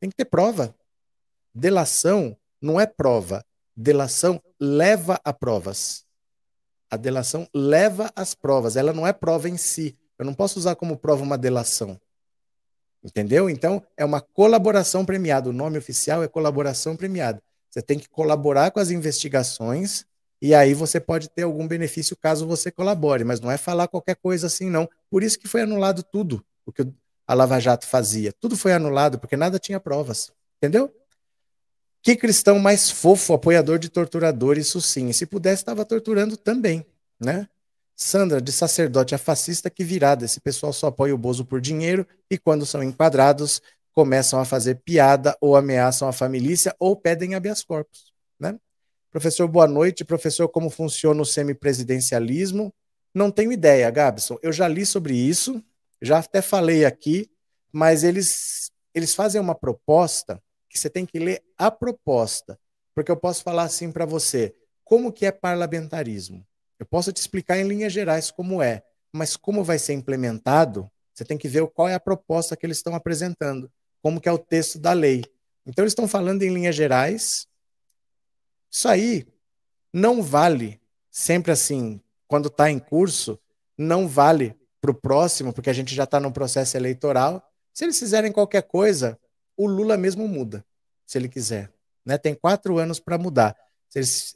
Tem 0.00 0.10
que 0.10 0.16
ter 0.16 0.24
prova. 0.24 0.74
Delação 1.54 2.36
não 2.60 2.80
é 2.80 2.86
prova. 2.86 3.44
Delação 3.76 4.42
leva 4.60 5.20
a 5.24 5.32
provas. 5.32 6.04
A 6.90 6.96
delação 6.96 7.46
leva 7.54 8.10
as 8.16 8.34
provas, 8.34 8.76
ela 8.76 8.92
não 8.92 9.06
é 9.06 9.12
prova 9.12 9.48
em 9.48 9.56
si. 9.56 9.96
Eu 10.18 10.24
não 10.24 10.34
posso 10.34 10.58
usar 10.58 10.74
como 10.74 10.96
prova 10.96 11.22
uma 11.22 11.38
delação. 11.38 12.00
Entendeu? 13.02 13.48
Então, 13.48 13.82
é 13.96 14.04
uma 14.04 14.20
colaboração 14.20 15.04
premiada. 15.04 15.48
O 15.48 15.52
nome 15.52 15.78
oficial 15.78 16.22
é 16.22 16.28
colaboração 16.28 16.96
premiada. 16.96 17.42
Você 17.70 17.82
tem 17.82 17.98
que 17.98 18.08
colaborar 18.08 18.70
com 18.70 18.80
as 18.80 18.90
investigações 18.90 20.04
e 20.40 20.54
aí 20.54 20.72
você 20.72 21.00
pode 21.00 21.28
ter 21.28 21.42
algum 21.42 21.66
benefício 21.66 22.16
caso 22.16 22.46
você 22.46 22.70
colabore, 22.70 23.24
mas 23.24 23.40
não 23.40 23.50
é 23.50 23.56
falar 23.56 23.88
qualquer 23.88 24.16
coisa 24.16 24.46
assim, 24.46 24.70
não. 24.70 24.88
Por 25.10 25.22
isso 25.22 25.38
que 25.38 25.48
foi 25.48 25.62
anulado 25.62 26.02
tudo 26.02 26.44
o 26.64 26.72
que 26.72 26.86
a 27.26 27.34
Lava 27.34 27.58
Jato 27.60 27.86
fazia. 27.86 28.32
Tudo 28.32 28.56
foi 28.56 28.72
anulado 28.72 29.18
porque 29.18 29.36
nada 29.36 29.58
tinha 29.58 29.80
provas. 29.80 30.32
Entendeu? 30.56 30.92
Que 32.08 32.16
cristão 32.16 32.58
mais 32.58 32.90
fofo, 32.90 33.34
apoiador 33.34 33.78
de 33.78 33.90
torturador, 33.90 34.56
isso 34.56 34.80
sim. 34.80 35.10
E 35.10 35.12
se 35.12 35.26
pudesse, 35.26 35.60
estava 35.60 35.84
torturando 35.84 36.38
também, 36.38 36.86
né? 37.20 37.46
Sandra, 37.94 38.40
de 38.40 38.50
sacerdote 38.50 39.14
a 39.14 39.18
fascista, 39.18 39.68
que 39.68 39.84
virada. 39.84 40.24
Esse 40.24 40.40
pessoal 40.40 40.72
só 40.72 40.86
apoia 40.86 41.14
o 41.14 41.18
Bozo 41.18 41.44
por 41.44 41.60
dinheiro 41.60 42.06
e 42.30 42.38
quando 42.38 42.64
são 42.64 42.82
enquadrados, 42.82 43.60
começam 43.92 44.40
a 44.40 44.46
fazer 44.46 44.76
piada 44.76 45.36
ou 45.38 45.54
ameaçam 45.54 46.08
a 46.08 46.12
família 46.14 46.56
ou 46.78 46.96
pedem 46.96 47.34
habeas 47.34 47.62
corpus, 47.62 48.10
né? 48.40 48.58
Professor, 49.10 49.46
boa 49.46 49.68
noite. 49.68 50.02
Professor, 50.02 50.48
como 50.48 50.70
funciona 50.70 51.20
o 51.20 51.26
semipresidencialismo? 51.26 52.72
Não 53.14 53.30
tenho 53.30 53.52
ideia, 53.52 53.90
Gabson. 53.90 54.38
Eu 54.40 54.50
já 54.50 54.66
li 54.66 54.86
sobre 54.86 55.14
isso, 55.14 55.62
já 56.00 56.20
até 56.20 56.40
falei 56.40 56.86
aqui, 56.86 57.30
mas 57.70 58.02
eles, 58.02 58.70
eles 58.94 59.14
fazem 59.14 59.38
uma 59.38 59.54
proposta 59.54 60.42
que 60.78 60.82
você 60.82 60.90
tem 60.90 61.04
que 61.04 61.18
ler 61.18 61.42
a 61.58 61.70
proposta, 61.70 62.58
porque 62.94 63.10
eu 63.10 63.16
posso 63.16 63.42
falar 63.42 63.64
assim 63.64 63.90
para 63.90 64.06
você, 64.06 64.54
como 64.84 65.12
que 65.12 65.26
é 65.26 65.32
parlamentarismo? 65.32 66.46
Eu 66.78 66.86
posso 66.86 67.12
te 67.12 67.16
explicar 67.16 67.58
em 67.58 67.66
linhas 67.66 67.92
gerais 67.92 68.30
como 68.30 68.62
é, 68.62 68.82
mas 69.12 69.36
como 69.36 69.64
vai 69.64 69.78
ser 69.78 69.94
implementado, 69.94 70.88
você 71.12 71.24
tem 71.24 71.36
que 71.36 71.48
ver 71.48 71.66
qual 71.68 71.88
é 71.88 71.94
a 71.94 72.00
proposta 72.00 72.56
que 72.56 72.64
eles 72.64 72.76
estão 72.76 72.94
apresentando, 72.94 73.70
como 74.00 74.20
que 74.20 74.28
é 74.28 74.32
o 74.32 74.38
texto 74.38 74.78
da 74.78 74.92
lei. 74.92 75.24
Então 75.66 75.82
eles 75.82 75.92
estão 75.92 76.06
falando 76.06 76.42
em 76.42 76.54
linhas 76.54 76.76
gerais, 76.76 77.46
Isso 78.70 78.86
aí 78.86 79.26
não 79.92 80.22
vale, 80.22 80.80
sempre 81.10 81.50
assim, 81.50 82.00
quando 82.28 82.48
está 82.48 82.70
em 82.70 82.78
curso, 82.78 83.38
não 83.76 84.06
vale 84.06 84.54
para 84.80 84.90
o 84.90 84.94
próximo, 84.94 85.52
porque 85.52 85.70
a 85.70 85.72
gente 85.72 85.94
já 85.94 86.04
está 86.04 86.20
no 86.20 86.30
processo 86.30 86.76
eleitoral. 86.76 87.42
Se 87.72 87.84
eles 87.84 87.98
fizerem 87.98 88.30
qualquer 88.30 88.62
coisa, 88.62 89.18
o 89.56 89.66
Lula 89.66 89.96
mesmo 89.96 90.28
muda, 90.28 90.64
se 91.08 91.16
ele 91.16 91.28
quiser. 91.28 91.72
Né? 92.04 92.18
Tem 92.18 92.34
quatro 92.34 92.78
anos 92.78 93.00
para 93.00 93.16
mudar. 93.16 93.56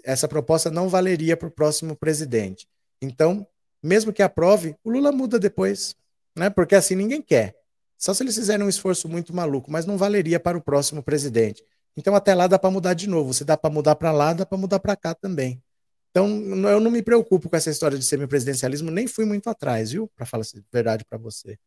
Essa 0.03 0.27
proposta 0.27 0.71
não 0.71 0.89
valeria 0.89 1.37
para 1.37 1.47
o 1.47 1.51
próximo 1.51 1.95
presidente. 1.95 2.67
Então, 3.01 3.47
mesmo 3.83 4.13
que 4.13 4.23
aprove, 4.23 4.75
o 4.83 4.91
Lula 4.91 5.13
muda 5.13 5.39
depois, 5.39 5.95
né? 6.35 6.49
Porque 6.49 6.75
assim 6.75 6.95
ninguém 6.95 7.21
quer. 7.21 7.55
Só 7.99 8.15
se 8.15 8.23
eles 8.23 8.35
fizerem 8.35 8.65
um 8.65 8.69
esforço 8.69 9.09
muito 9.09 9.35
maluco, 9.35 9.71
mas 9.71 9.85
não 9.85 9.99
valeria 9.99 10.41
para 10.41 10.57
o 10.57 10.63
próximo 10.63 11.03
presidente. 11.03 11.63
Então 11.95 12.15
até 12.15 12.35
lá 12.35 12.47
dá 12.47 12.59
para 12.59 12.71
mudar 12.71 12.95
de 12.95 13.07
novo. 13.07 13.35
Se 13.35 13.45
dá 13.45 13.57
para 13.57 13.69
mudar 13.71 13.97
para 13.97 14.11
lá, 14.11 14.33
dá 14.33 14.47
para 14.47 14.57
mudar 14.57 14.81
para 14.81 14.97
cá 14.97 15.15
também. 15.15 15.63
Então 16.11 16.29
eu 16.69 16.81
não 16.81 16.91
me 16.91 17.03
preocupo 17.03 17.51
com 17.51 17.57
essa 17.57 17.71
história 17.71 17.99
de 17.99 18.05
semipresidencialismo, 18.05 18.91
nem 18.91 19.07
fui 19.07 19.25
muito 19.27 19.51
atrás, 19.51 19.93
viu? 19.93 20.09
Para 20.17 20.25
falar 20.25 20.45
a 20.45 20.61
verdade 20.73 21.05
para 21.05 21.19
você. 21.19 21.59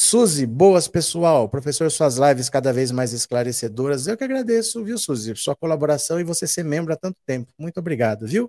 Suzy, 0.00 0.46
boas 0.46 0.86
pessoal. 0.86 1.48
Professor, 1.48 1.90
suas 1.90 2.18
lives 2.18 2.48
cada 2.48 2.72
vez 2.72 2.92
mais 2.92 3.12
esclarecedoras. 3.12 4.06
Eu 4.06 4.16
que 4.16 4.22
agradeço, 4.22 4.84
viu, 4.84 4.96
Suzy, 4.96 5.34
sua 5.34 5.56
colaboração 5.56 6.20
e 6.20 6.24
você 6.24 6.46
ser 6.46 6.62
membro 6.62 6.92
há 6.92 6.96
tanto 6.96 7.16
tempo. 7.26 7.52
Muito 7.58 7.80
obrigado, 7.80 8.24
viu? 8.24 8.48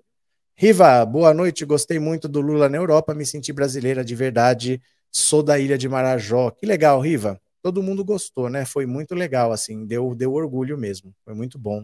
Riva, 0.55 1.03
boa 1.07 1.33
noite. 1.33 1.65
Gostei 1.65 1.97
muito 1.97 2.27
do 2.27 2.39
Lula 2.39 2.69
na 2.69 2.77
Europa, 2.77 3.15
me 3.15 3.25
senti 3.25 3.51
brasileira 3.51 4.05
de 4.05 4.13
verdade. 4.13 4.79
Sou 5.11 5.41
da 5.41 5.57
ilha 5.57 5.75
de 5.75 5.89
Marajó. 5.89 6.51
Que 6.51 6.67
legal, 6.67 7.01
Riva. 7.01 7.41
Todo 7.63 7.81
mundo 7.81 8.05
gostou, 8.05 8.47
né? 8.47 8.63
Foi 8.63 8.85
muito 8.85 9.15
legal, 9.15 9.51
assim, 9.51 9.87
deu, 9.87 10.13
deu 10.13 10.31
orgulho 10.33 10.77
mesmo. 10.77 11.11
Foi 11.25 11.33
muito 11.33 11.57
bom. 11.57 11.83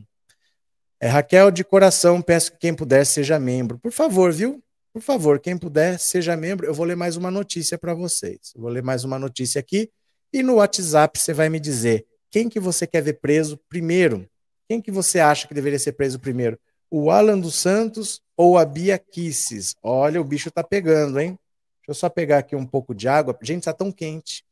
É, 1.00 1.08
Raquel, 1.08 1.50
de 1.50 1.64
coração, 1.64 2.22
peço 2.22 2.52
que 2.52 2.60
quem 2.60 2.76
puder 2.76 3.04
seja 3.04 3.40
membro. 3.40 3.80
Por 3.80 3.92
favor, 3.92 4.32
viu? 4.32 4.64
Por 4.96 5.02
favor, 5.02 5.42
quem 5.42 5.58
puder, 5.58 6.00
seja 6.00 6.38
membro. 6.38 6.66
Eu 6.66 6.74
vou 6.74 6.86
ler 6.86 6.96
mais 6.96 7.18
uma 7.18 7.30
notícia 7.30 7.78
para 7.78 7.94
vocês. 7.94 8.54
Eu 8.56 8.62
vou 8.62 8.70
ler 8.70 8.82
mais 8.82 9.04
uma 9.04 9.20
notícia 9.20 9.60
aqui. 9.60 9.92
E 10.32 10.42
no 10.42 10.56
WhatsApp 10.56 11.20
você 11.20 11.34
vai 11.34 11.50
me 11.50 11.60
dizer 11.60 12.08
quem 12.32 12.48
que 12.48 12.62
você 12.62 12.88
quer 12.88 13.02
ver 13.02 13.20
preso 13.20 13.60
primeiro. 13.68 14.26
Quem 14.70 14.82
que 14.82 14.92
você 14.92 15.20
acha 15.20 15.50
que 15.50 15.54
deveria 15.54 15.78
ser 15.78 15.92
preso 15.92 16.18
primeiro? 16.18 16.58
O 16.90 17.12
Alan 17.12 17.38
dos 17.38 17.56
Santos 17.56 18.22
ou 18.38 18.58
a 18.58 18.64
Bia 18.64 18.98
Kisses. 18.98 19.76
Olha, 19.84 20.22
o 20.22 20.24
bicho 20.24 20.50
tá 20.50 20.64
pegando, 20.64 21.20
hein? 21.20 21.38
Deixa 21.82 21.90
eu 21.90 21.94
só 21.94 22.08
pegar 22.08 22.38
aqui 22.38 22.56
um 22.56 22.66
pouco 22.66 22.96
de 22.96 23.10
água. 23.10 23.38
Gente, 23.42 23.66
tá 23.66 23.74
tão 23.74 23.92
quente. 23.92 24.46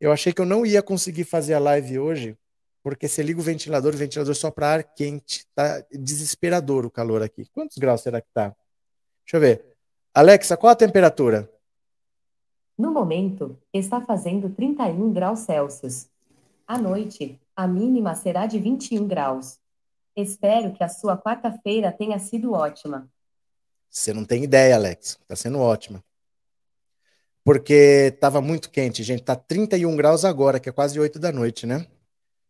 Eu 0.00 0.12
achei 0.12 0.32
que 0.32 0.40
eu 0.40 0.46
não 0.46 0.64
ia 0.64 0.82
conseguir 0.82 1.24
fazer 1.24 1.52
a 1.52 1.58
live 1.58 1.98
hoje, 1.98 2.38
porque 2.82 3.06
você 3.06 3.22
liga 3.22 3.38
o 3.38 3.42
ventilador, 3.42 3.92
o 3.92 3.98
ventilador 3.98 4.34
só 4.34 4.50
para 4.50 4.72
ar 4.72 4.82
quente. 4.82 5.44
Tá 5.54 5.84
desesperador 5.92 6.86
o 6.86 6.90
calor 6.90 7.22
aqui. 7.22 7.44
Quantos 7.52 7.76
graus 7.76 8.00
será 8.00 8.18
que 8.18 8.30
tá? 8.32 8.56
Deixa 9.24 9.36
eu 9.36 9.40
ver. 9.40 9.76
Alexa, 10.14 10.56
qual 10.56 10.72
a 10.72 10.76
temperatura? 10.76 11.50
No 12.76 12.92
momento, 12.92 13.58
está 13.72 14.00
fazendo 14.00 14.50
31 14.50 15.12
graus 15.12 15.40
Celsius. 15.40 16.08
À 16.66 16.78
noite, 16.78 17.40
a 17.54 17.66
mínima 17.66 18.14
será 18.14 18.46
de 18.46 18.58
21 18.58 19.06
graus. 19.06 19.58
Espero 20.16 20.72
que 20.72 20.82
a 20.82 20.88
sua 20.88 21.16
quarta-feira 21.16 21.92
tenha 21.92 22.18
sido 22.18 22.52
ótima. 22.52 23.08
Você 23.88 24.12
não 24.12 24.24
tem 24.24 24.44
ideia, 24.44 24.74
Alex. 24.74 25.18
Está 25.22 25.36
sendo 25.36 25.58
ótima. 25.58 26.02
Porque 27.44 28.10
estava 28.14 28.40
muito 28.40 28.70
quente, 28.70 29.02
gente. 29.02 29.22
Tá 29.22 29.36
31 29.36 29.96
graus 29.96 30.24
agora, 30.24 30.60
que 30.60 30.68
é 30.68 30.72
quase 30.72 30.98
8 30.98 31.18
da 31.18 31.32
noite, 31.32 31.66
né? 31.66 31.86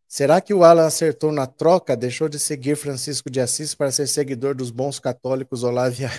Será 0.07 0.41
que 0.41 0.53
o 0.53 0.63
Alan 0.63 0.87
acertou 0.87 1.33
na 1.33 1.47
troca? 1.47 1.97
Deixou 1.97 2.29
de 2.29 2.39
seguir 2.39 2.77
Francisco 2.77 3.31
de 3.31 3.41
Assis 3.41 3.75
para 3.75 3.91
ser 3.91 4.07
seguidor 4.07 4.55
dos 4.55 4.71
bons 4.71 4.99
católicos 4.99 5.63
Olávia 5.63 6.11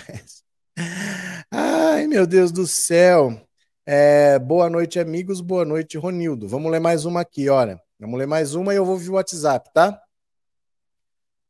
Ai, 1.50 2.06
meu 2.06 2.26
Deus 2.26 2.50
do 2.50 2.66
céu. 2.66 3.40
É, 3.86 4.38
boa 4.38 4.68
noite, 4.68 4.98
amigos. 4.98 5.40
Boa 5.40 5.64
noite, 5.64 5.98
Ronildo. 5.98 6.48
Vamos 6.48 6.70
ler 6.70 6.80
mais 6.80 7.04
uma 7.04 7.20
aqui, 7.20 7.48
olha. 7.48 7.80
Vamos 7.98 8.18
ler 8.18 8.26
mais 8.26 8.54
uma 8.54 8.72
e 8.72 8.76
eu 8.76 8.84
vou 8.84 8.94
ouvir 8.94 9.10
o 9.10 9.14
WhatsApp, 9.14 9.70
tá? 9.72 10.00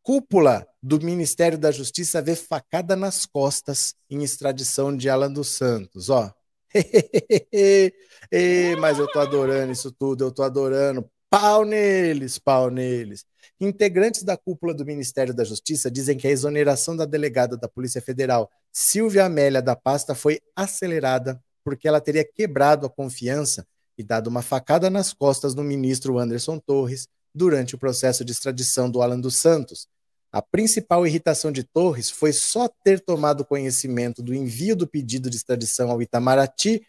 Cúpula 0.02 0.66
do 0.82 1.00
Ministério 1.00 1.56
da 1.56 1.70
Justiça 1.70 2.20
vê 2.20 2.36
facada 2.36 2.94
nas 2.94 3.24
costas 3.24 3.94
em 4.10 4.22
extradição 4.22 4.94
de 4.94 5.08
Alan 5.08 5.32
dos 5.32 5.48
Santos, 5.48 6.10
ó. 6.10 6.30
mas 8.80 8.98
eu 8.98 9.10
tô 9.10 9.20
adorando 9.20 9.72
isso 9.72 9.90
tudo, 9.92 10.24
eu 10.24 10.32
tô 10.32 10.42
adorando. 10.42 11.08
Pau 11.36 11.64
neles, 11.64 12.38
pau 12.38 12.70
neles. 12.70 13.24
Integrantes 13.60 14.22
da 14.22 14.36
cúpula 14.36 14.72
do 14.72 14.86
Ministério 14.86 15.34
da 15.34 15.42
Justiça 15.42 15.90
dizem 15.90 16.16
que 16.16 16.28
a 16.28 16.30
exoneração 16.30 16.96
da 16.96 17.04
delegada 17.04 17.56
da 17.56 17.68
Polícia 17.68 18.00
Federal, 18.00 18.48
Silvia 18.72 19.24
Amélia 19.24 19.60
da 19.60 19.74
Pasta, 19.74 20.14
foi 20.14 20.40
acelerada 20.54 21.42
porque 21.64 21.88
ela 21.88 22.00
teria 22.00 22.24
quebrado 22.24 22.86
a 22.86 22.88
confiança 22.88 23.66
e 23.98 24.04
dado 24.04 24.28
uma 24.28 24.42
facada 24.42 24.88
nas 24.88 25.12
costas 25.12 25.56
do 25.56 25.64
ministro 25.64 26.20
Anderson 26.20 26.56
Torres 26.60 27.08
durante 27.34 27.74
o 27.74 27.78
processo 27.78 28.24
de 28.24 28.30
extradição 28.30 28.88
do 28.88 29.02
Alan 29.02 29.18
dos 29.18 29.34
Santos, 29.34 29.88
a 30.34 30.42
principal 30.42 31.06
irritação 31.06 31.52
de 31.52 31.62
Torres 31.62 32.10
foi 32.10 32.32
só 32.32 32.68
ter 32.82 32.98
tomado 32.98 33.44
conhecimento 33.44 34.20
do 34.20 34.34
envio 34.34 34.74
do 34.74 34.84
pedido 34.84 35.30
de 35.30 35.36
extradição 35.36 35.92
ao 35.92 36.02
Itamaraty 36.02 36.84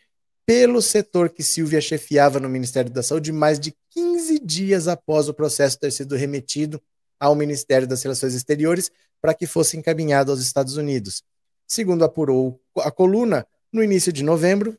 pelo 0.46 0.82
setor 0.82 1.30
que 1.30 1.44
Silvia 1.44 1.82
chefiava 1.82 2.40
no 2.40 2.48
Ministério 2.48 2.92
da 2.92 3.02
Saúde 3.02 3.32
mais 3.32 3.60
de 3.60 3.76
15 3.92 4.40
dias 4.40 4.88
após 4.88 5.28
o 5.28 5.34
processo 5.34 5.80
ter 5.80 5.92
sido 5.92 6.16
remetido 6.16 6.82
ao 7.20 7.36
Ministério 7.36 7.88
das 7.88 8.04
Relações 8.04 8.34
Exteriores 8.34 8.92
para 9.22 9.34
que 9.34 9.48
fosse 9.48 9.76
encaminhado 9.78 10.32
aos 10.32 10.42
Estados 10.42 10.78
Unidos. 10.78 11.24
Segundo 11.68 12.04
apurou 12.04 12.62
a 12.80 12.92
coluna, 12.92 13.48
no 13.72 13.84
início 13.84 14.14
de 14.14 14.24
novembro, 14.24 14.78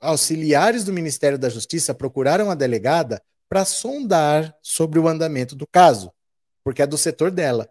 auxiliares 0.00 0.84
do 0.84 0.92
Ministério 0.92 1.38
da 1.38 1.48
Justiça 1.48 1.94
procuraram 1.94 2.50
a 2.50 2.54
delegada 2.54 3.22
para 3.48 3.64
sondar 3.64 4.56
sobre 4.60 4.98
o 4.98 5.06
andamento 5.06 5.54
do 5.54 5.66
caso, 5.66 6.12
porque 6.64 6.82
é 6.82 6.86
do 6.86 6.98
setor 6.98 7.30
dela 7.30 7.70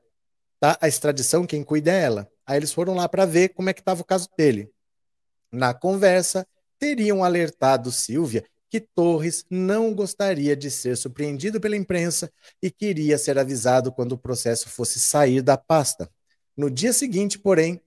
tá? 0.63 0.77
A 0.79 0.88
extradição, 0.88 1.45
quem 1.45 1.62
cuida 1.62 1.91
é 1.91 2.03
ela. 2.03 2.32
Aí 2.47 2.56
eles 2.56 2.71
foram 2.71 2.93
lá 2.93 3.10
para 3.10 3.25
ver 3.25 3.49
como 3.49 3.69
é 3.69 3.73
que 3.73 3.82
estava 3.82 3.99
o 4.01 4.06
caso 4.06 4.29
dele. 4.38 4.71
Na 5.51 5.73
conversa, 5.73 6.47
teriam 6.84 7.24
alertado 7.24 7.93
Silvia 7.93 8.43
que 8.70 8.82
Torres 8.82 9.45
não 9.49 9.93
gostaria 9.93 10.53
de 10.53 10.70
ser 10.70 10.97
surpreendido 10.97 11.62
pela 11.62 11.78
imprensa 11.78 12.30
e 12.62 12.70
queria 12.70 13.18
ser 13.18 13.39
avisado 13.39 13.89
quando 13.89 14.14
o 14.14 14.18
processo 14.18 14.68
fosse 14.68 14.99
sair 14.99 15.41
da 15.41 15.55
pasta. 15.55 16.10
No 16.57 16.70
dia 16.70 16.91
seguinte, 16.91 17.39
porém, 17.39 17.80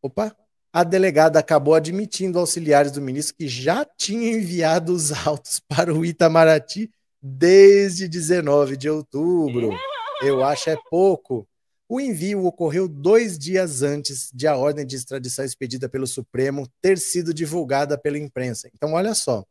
opa, 0.00 0.34
a 0.72 0.82
delegada 0.82 1.38
acabou 1.38 1.74
admitindo 1.74 2.38
auxiliares 2.38 2.92
do 2.92 3.02
ministro 3.02 3.36
que 3.36 3.46
já 3.46 3.84
tinha 3.84 4.32
enviado 4.32 4.94
os 4.94 5.12
autos 5.26 5.60
para 5.68 5.92
o 5.92 6.02
Itamaraty 6.02 6.90
desde 7.20 8.08
19 8.08 8.74
de 8.78 8.88
outubro. 8.88 9.70
Eu 10.22 10.42
acho 10.42 10.70
é 10.70 10.78
pouco. 10.88 11.46
O 11.88 12.00
envio 12.00 12.46
ocorreu 12.46 12.88
dois 12.88 13.38
dias 13.38 13.82
antes 13.82 14.30
de 14.32 14.46
a 14.46 14.56
ordem 14.56 14.86
de 14.86 14.96
extradição 14.96 15.44
expedida 15.44 15.88
pelo 15.88 16.06
Supremo 16.06 16.66
ter 16.80 16.98
sido 16.98 17.34
divulgada 17.34 17.98
pela 17.98 18.18
imprensa. 18.18 18.70
Então, 18.74 18.94
olha 18.94 19.14
só. 19.14 19.44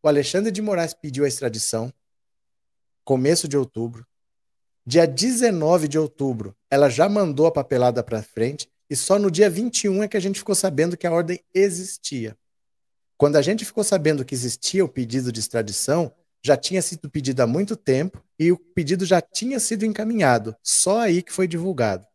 O 0.00 0.08
Alexandre 0.08 0.52
de 0.52 0.62
Moraes 0.62 0.94
pediu 0.94 1.24
a 1.24 1.28
extradição, 1.28 1.92
começo 3.04 3.48
de 3.48 3.56
outubro. 3.56 4.06
Dia 4.86 5.06
19 5.06 5.88
de 5.88 5.98
outubro, 5.98 6.56
ela 6.70 6.88
já 6.88 7.08
mandou 7.08 7.46
a 7.46 7.52
papelada 7.52 8.02
para 8.02 8.22
frente, 8.22 8.70
e 8.88 8.94
só 8.94 9.18
no 9.18 9.30
dia 9.30 9.50
21 9.50 10.04
é 10.04 10.08
que 10.08 10.16
a 10.16 10.20
gente 10.20 10.38
ficou 10.38 10.54
sabendo 10.54 10.96
que 10.96 11.06
a 11.06 11.12
ordem 11.12 11.42
existia. 11.52 12.36
Quando 13.16 13.34
a 13.34 13.42
gente 13.42 13.64
ficou 13.64 13.82
sabendo 13.82 14.24
que 14.24 14.34
existia 14.34 14.84
o 14.84 14.88
pedido 14.88 15.32
de 15.32 15.40
extradição, 15.40 16.14
já 16.42 16.56
tinha 16.56 16.80
sido 16.82 17.10
pedido 17.10 17.40
há 17.40 17.46
muito 17.46 17.76
tempo 17.76 18.22
e 18.38 18.52
o 18.52 18.58
pedido 18.58 19.04
já 19.04 19.20
tinha 19.20 19.58
sido 19.58 19.84
encaminhado, 19.84 20.54
só 20.62 21.00
aí 21.00 21.22
que 21.22 21.32
foi 21.32 21.46
divulgado. 21.46 22.06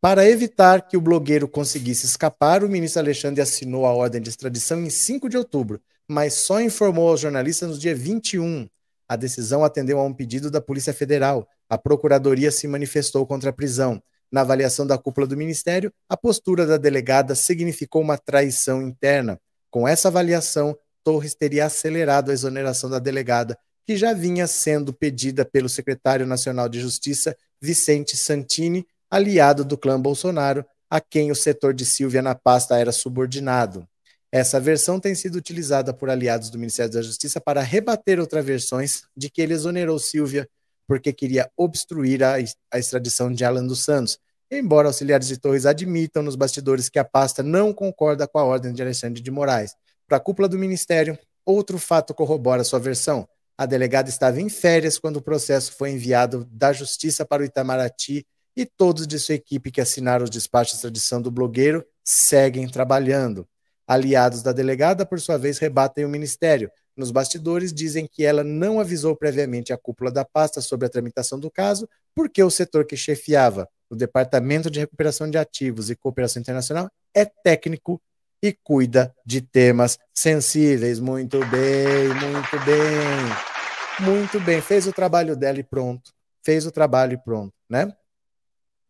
Para 0.00 0.28
evitar 0.28 0.86
que 0.86 0.96
o 0.96 1.00
blogueiro 1.00 1.48
conseguisse 1.48 2.04
escapar, 2.04 2.62
o 2.62 2.68
ministro 2.68 3.00
Alexandre 3.00 3.40
assinou 3.40 3.86
a 3.86 3.92
ordem 3.94 4.20
de 4.20 4.28
extradição 4.28 4.82
em 4.82 4.90
5 4.90 5.30
de 5.30 5.38
outubro, 5.38 5.80
mas 6.06 6.34
só 6.34 6.60
informou 6.60 7.08
aos 7.08 7.20
jornalistas 7.20 7.70
no 7.70 7.78
dia 7.78 7.94
21. 7.94 8.68
A 9.08 9.16
decisão 9.16 9.64
atendeu 9.64 9.98
a 9.98 10.04
um 10.04 10.12
pedido 10.12 10.50
da 10.50 10.60
Polícia 10.60 10.92
Federal. 10.92 11.48
A 11.70 11.78
Procuradoria 11.78 12.50
se 12.50 12.68
manifestou 12.68 13.26
contra 13.26 13.48
a 13.48 13.52
prisão. 13.52 14.02
Na 14.30 14.42
avaliação 14.42 14.86
da 14.86 14.98
cúpula 14.98 15.26
do 15.26 15.36
Ministério, 15.36 15.92
a 16.08 16.16
postura 16.16 16.66
da 16.66 16.76
delegada 16.76 17.34
significou 17.34 18.02
uma 18.02 18.18
traição 18.18 18.82
interna. 18.82 19.40
Com 19.70 19.88
essa 19.88 20.08
avaliação, 20.08 20.76
Torres 21.04 21.34
teria 21.34 21.66
acelerado 21.66 22.30
a 22.30 22.34
exoneração 22.34 22.88
da 22.88 22.98
delegada, 22.98 23.56
que 23.86 23.96
já 23.96 24.14
vinha 24.14 24.46
sendo 24.46 24.92
pedida 24.92 25.44
pelo 25.44 25.68
secretário 25.68 26.26
nacional 26.26 26.68
de 26.68 26.80
Justiça, 26.80 27.36
Vicente 27.60 28.16
Santini, 28.16 28.86
aliado 29.10 29.64
do 29.64 29.76
clã 29.76 30.00
Bolsonaro, 30.00 30.64
a 30.90 31.00
quem 31.00 31.30
o 31.30 31.34
setor 31.34 31.74
de 31.74 31.84
Silvia 31.84 32.22
na 32.22 32.34
pasta 32.34 32.78
era 32.78 32.92
subordinado. 32.92 33.86
Essa 34.32 34.58
versão 34.58 34.98
tem 34.98 35.14
sido 35.14 35.36
utilizada 35.36 35.94
por 35.94 36.10
aliados 36.10 36.50
do 36.50 36.58
Ministério 36.58 36.92
da 36.92 37.02
Justiça 37.02 37.40
para 37.40 37.62
rebater 37.62 38.18
outras 38.18 38.44
versões 38.44 39.02
de 39.16 39.30
que 39.30 39.40
ele 39.40 39.54
exonerou 39.54 39.98
Silvia 39.98 40.48
porque 40.86 41.12
queria 41.12 41.50
obstruir 41.56 42.22
a, 42.22 42.34
a 42.72 42.78
extradição 42.78 43.32
de 43.32 43.44
Alan 43.44 43.66
dos 43.66 43.84
Santos. 43.84 44.18
embora 44.50 44.88
auxiliares 44.88 45.26
de 45.26 45.36
Torres 45.36 45.66
admitam 45.66 46.22
nos 46.22 46.36
bastidores 46.36 46.88
que 46.88 46.98
a 46.98 47.04
pasta 47.04 47.42
não 47.42 47.72
concorda 47.72 48.26
com 48.26 48.38
a 48.38 48.44
ordem 48.44 48.72
de 48.72 48.82
Alexandre 48.82 49.20
de 49.20 49.30
Moraes. 49.30 49.74
Para 50.06 50.18
a 50.18 50.20
cúpula 50.20 50.48
do 50.48 50.58
Ministério, 50.58 51.18
outro 51.46 51.78
fato 51.78 52.12
corrobora 52.12 52.62
sua 52.62 52.78
versão. 52.78 53.26
A 53.56 53.66
delegada 53.66 54.08
estava 54.08 54.40
em 54.40 54.48
férias 54.48 54.98
quando 54.98 55.16
o 55.16 55.22
processo 55.22 55.72
foi 55.72 55.92
enviado 55.92 56.44
da 56.50 56.72
Justiça 56.72 57.24
para 57.24 57.42
o 57.42 57.44
Itamaraty 57.44 58.26
e 58.56 58.66
todos 58.66 59.06
de 59.06 59.18
sua 59.18 59.36
equipe 59.36 59.70
que 59.70 59.80
assinaram 59.80 60.24
os 60.24 60.30
despachos 60.30 60.74
de 60.74 60.82
tradição 60.82 61.22
do 61.22 61.30
blogueiro 61.30 61.84
seguem 62.04 62.68
trabalhando. 62.68 63.48
Aliados 63.86 64.42
da 64.42 64.52
delegada, 64.52 65.06
por 65.06 65.20
sua 65.20 65.38
vez, 65.38 65.58
rebatem 65.58 66.04
o 66.04 66.08
ministério. 66.08 66.70
Nos 66.96 67.10
bastidores, 67.10 67.72
dizem 67.72 68.06
que 68.06 68.24
ela 68.24 68.44
não 68.44 68.80
avisou 68.80 69.16
previamente 69.16 69.72
a 69.72 69.78
cúpula 69.78 70.10
da 70.10 70.24
pasta 70.24 70.60
sobre 70.60 70.86
a 70.86 70.90
tramitação 70.90 71.38
do 71.40 71.50
caso, 71.50 71.88
porque 72.14 72.42
o 72.42 72.50
setor 72.50 72.86
que 72.86 72.96
chefiava, 72.96 73.68
o 73.90 73.96
Departamento 73.96 74.70
de 74.70 74.80
Recuperação 74.80 75.28
de 75.28 75.36
Ativos 75.36 75.90
e 75.90 75.96
Cooperação 75.96 76.40
Internacional, 76.40 76.88
é 77.14 77.24
técnico 77.24 78.00
e 78.44 78.52
cuida 78.52 79.16
de 79.24 79.40
temas 79.40 79.98
sensíveis. 80.12 81.00
Muito 81.00 81.38
bem, 81.46 82.08
muito 82.08 82.64
bem. 82.66 84.06
Muito 84.06 84.38
bem. 84.38 84.60
Fez 84.60 84.86
o 84.86 84.92
trabalho 84.92 85.34
dela 85.34 85.58
e 85.58 85.62
pronto. 85.62 86.12
Fez 86.44 86.66
o 86.66 86.70
trabalho 86.70 87.14
e 87.14 87.16
pronto, 87.16 87.54
né? 87.66 87.90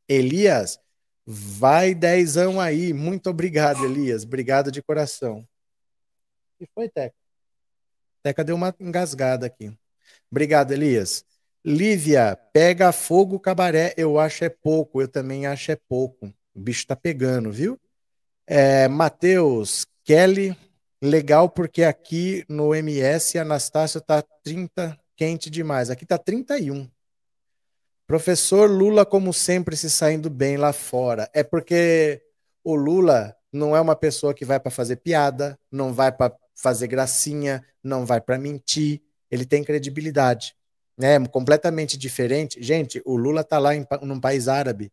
Elias, 0.09 0.80
vai 1.24 1.94
dezão 1.94 2.61
aí. 2.61 2.92
Muito 2.92 3.30
obrigado, 3.30 3.84
Elias. 3.84 4.24
Obrigado 4.24 4.72
de 4.72 4.82
coração. 4.82 5.46
E 6.59 6.66
foi, 6.74 6.88
Teca? 6.88 7.14
Teca 8.24 8.42
deu 8.42 8.57
uma 8.57 8.74
engasgada 8.80 9.46
aqui. 9.46 9.72
Obrigado, 10.32 10.72
Elias. 10.72 11.24
Lívia, 11.64 12.36
pega 12.52 12.90
fogo 12.90 13.38
cabaré. 13.38 13.94
Eu 13.96 14.18
acho 14.18 14.42
é 14.42 14.48
pouco. 14.48 15.00
Eu 15.00 15.07
também 15.07 15.46
acho 15.46 15.70
é 15.70 15.76
pouco. 15.76 16.26
O 16.52 16.61
bicho 16.61 16.84
tá 16.88 16.96
pegando, 16.96 17.52
viu? 17.52 17.78
É, 18.47 18.88
Matheus, 18.88 19.86
Kelly, 20.05 20.57
legal 21.01 21.49
porque 21.49 21.82
aqui 21.82 22.45
no 22.49 22.74
MS 22.74 23.38
Anastácio 23.38 24.01
tá 24.01 24.22
30 24.42 24.99
quente 25.16 25.49
demais. 25.49 25.90
Aqui 25.90 26.05
tá 26.05 26.18
31. 26.18 26.88
Professor 28.07 28.70
Lula, 28.70 29.07
como 29.07 29.32
sempre, 29.32 29.76
se 29.76 29.88
saindo 29.88 30.28
bem 30.28 30.57
lá 30.57 30.72
fora. 30.72 31.30
É 31.32 31.42
porque 31.42 32.22
o 32.62 32.74
Lula 32.74 33.34
não 33.53 33.74
é 33.74 33.80
uma 33.80 33.97
pessoa 33.97 34.34
que 34.34 34.45
vai 34.45 34.61
para 34.61 34.70
fazer 34.70 34.97
piada, 34.97 35.59
não 35.70 35.92
vai 35.92 36.12
para 36.12 36.34
fazer 36.55 36.86
gracinha, 36.86 37.64
não 37.82 38.05
vai 38.05 38.20
para 38.20 38.38
mentir. 38.38 39.01
Ele 39.30 39.47
tem 39.47 39.64
credibilidade. 39.64 40.55
É 41.01 41.18
completamente 41.28 41.97
diferente. 41.97 42.62
Gente, 42.62 43.01
o 43.05 43.16
Lula 43.16 43.42
tá 43.42 43.59
lá 43.59 43.74
em 43.74 43.86
num 44.03 44.20
país 44.20 44.49
árabe. 44.49 44.92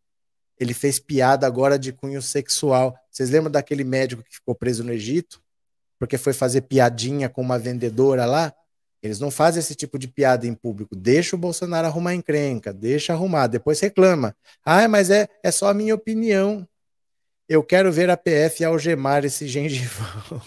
Ele 0.58 0.74
fez 0.74 0.98
piada 0.98 1.46
agora 1.46 1.78
de 1.78 1.92
cunho 1.92 2.22
sexual. 2.22 2.96
Vocês 3.12 3.28
lembram 3.28 3.50
daquele 3.50 3.84
médico 3.84 4.22
que 4.22 4.36
ficou 4.36 4.54
preso 4.54 4.82
no 4.82 4.92
Egito? 4.92 5.42
Porque 5.98 6.16
foi 6.16 6.32
fazer 6.32 6.62
piadinha 6.62 7.28
com 7.28 7.42
uma 7.42 7.58
vendedora 7.58 8.24
lá? 8.24 8.52
Eles 9.02 9.20
não 9.20 9.30
fazem 9.30 9.60
esse 9.60 9.74
tipo 9.74 9.98
de 9.98 10.08
piada 10.08 10.46
em 10.46 10.54
público. 10.54 10.96
Deixa 10.96 11.36
o 11.36 11.38
Bolsonaro 11.38 11.86
arrumar 11.86 12.14
encrenca, 12.14 12.72
deixa 12.72 13.12
arrumar, 13.12 13.48
depois 13.48 13.78
reclama. 13.80 14.34
Ah, 14.64 14.88
mas 14.88 15.10
é, 15.10 15.28
é 15.42 15.50
só 15.50 15.68
a 15.68 15.74
minha 15.74 15.94
opinião. 15.94 16.66
Eu 17.48 17.62
quero 17.62 17.92
ver 17.92 18.08
a 18.08 18.16
PF 18.16 18.64
algemar 18.64 19.24
esse 19.24 19.46
gengivão. 19.46 20.40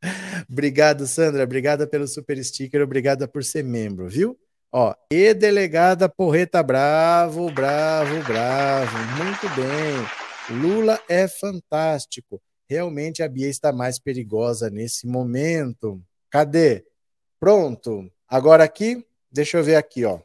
Obrigado, 0.48 1.06
Sandra. 1.06 1.42
Obrigada 1.42 1.86
pelo 1.86 2.06
super 2.06 2.42
sticker. 2.42 2.80
Obrigada 2.80 3.28
por 3.28 3.44
ser 3.44 3.64
membro, 3.64 4.08
viu? 4.08 4.38
Ó, 4.70 4.94
e 5.10 5.34
delegada 5.34 6.08
Porreta 6.08 6.62
Bravo, 6.62 7.50
bravo, 7.50 8.22
bravo. 8.22 8.96
Muito 9.16 9.48
bem. 9.56 10.27
Lula 10.50 11.00
é 11.08 11.28
fantástico. 11.28 12.40
Realmente 12.68 13.22
a 13.22 13.28
Bia 13.28 13.48
está 13.48 13.72
mais 13.72 13.98
perigosa 13.98 14.70
nesse 14.70 15.06
momento. 15.06 16.02
Cadê? 16.30 16.84
Pronto. 17.38 18.10
Agora 18.26 18.64
aqui, 18.64 19.04
deixa 19.30 19.58
eu 19.58 19.64
ver 19.64 19.76
aqui, 19.76 20.04
ó. 20.04 20.20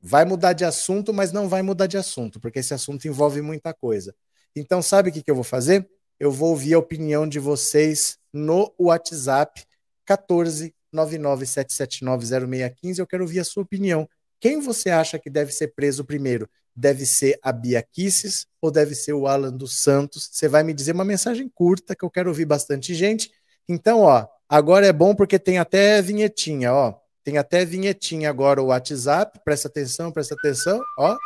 Vai 0.00 0.24
mudar 0.24 0.52
de 0.52 0.64
assunto, 0.64 1.14
mas 1.14 1.32
não 1.32 1.48
vai 1.48 1.62
mudar 1.62 1.86
de 1.86 1.96
assunto, 1.96 2.38
porque 2.38 2.58
esse 2.58 2.74
assunto 2.74 3.08
envolve 3.08 3.40
muita 3.40 3.72
coisa. 3.72 4.14
Então, 4.54 4.82
sabe 4.82 5.08
o 5.08 5.12
que, 5.12 5.22
eu 5.26 5.34
vou 5.34 5.44
fazer? 5.44 5.88
Eu 6.20 6.30
vou 6.30 6.50
ouvir 6.50 6.74
a 6.74 6.78
opinião 6.78 7.26
de 7.26 7.38
vocês 7.38 8.18
no 8.32 8.72
WhatsApp 8.78 9.64
14 10.04 10.74
997790615. 10.94 12.98
Eu 12.98 13.06
quero 13.06 13.24
ouvir 13.24 13.40
a 13.40 13.44
sua 13.44 13.62
opinião. 13.62 14.08
Quem 14.38 14.60
você 14.60 14.90
acha 14.90 15.18
que 15.18 15.28
deve 15.28 15.52
ser 15.52 15.74
preso 15.74 16.04
primeiro? 16.04 16.48
Deve 16.76 17.06
ser 17.06 17.38
a 17.42 17.52
Bia 17.52 17.82
Kisses 17.82 18.46
ou 18.60 18.70
deve 18.70 18.94
ser 18.94 19.12
o 19.12 19.26
Alan 19.26 19.52
dos 19.52 19.82
Santos? 19.82 20.28
Você 20.32 20.48
vai 20.48 20.62
me 20.62 20.74
dizer 20.74 20.92
uma 20.92 21.04
mensagem 21.04 21.48
curta 21.48 21.94
que 21.94 22.04
eu 22.04 22.10
quero 22.10 22.28
ouvir 22.28 22.44
bastante 22.44 22.94
gente. 22.94 23.30
Então, 23.68 24.00
ó, 24.00 24.26
Agora 24.48 24.86
é 24.86 24.92
bom 24.92 25.16
porque 25.16 25.36
tem 25.36 25.58
até 25.58 26.00
vinhetinha, 26.00 26.72
ó. 26.72 26.94
Tem 27.24 27.38
até 27.38 27.64
vinhetinha 27.64 28.30
agora 28.30 28.62
o 28.62 28.66
WhatsApp. 28.66 29.40
Presta 29.44 29.66
atenção, 29.66 30.12
presta 30.12 30.36
atenção, 30.36 30.80
ó. 30.96 31.16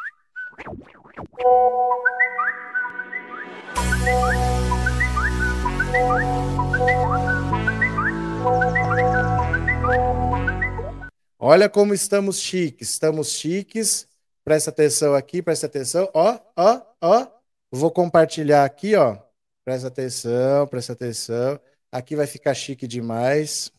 Olha 11.38 11.68
como 11.68 11.92
estamos 11.92 12.40
chiques, 12.40 12.92
estamos 12.92 13.32
chiques. 13.32 14.08
Presta 14.49 14.70
atenção 14.70 15.14
aqui, 15.14 15.42
presta 15.42 15.66
atenção. 15.66 16.09
Ó, 16.14 16.38
ó, 16.57 16.80
ó. 17.03 17.26
Vou 17.70 17.90
compartilhar 17.90 18.64
aqui, 18.64 18.96
ó. 18.96 19.18
Presta 19.62 19.88
atenção, 19.88 20.66
presta 20.66 20.94
atenção. 20.94 21.61
Aqui 21.92 22.16
vai 22.16 22.26
ficar 22.26 22.55
chique 22.55 22.86
demais. 22.86 23.70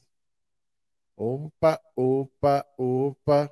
Opa, 1.17 1.81
opa, 1.95 2.63
opa. 2.77 3.51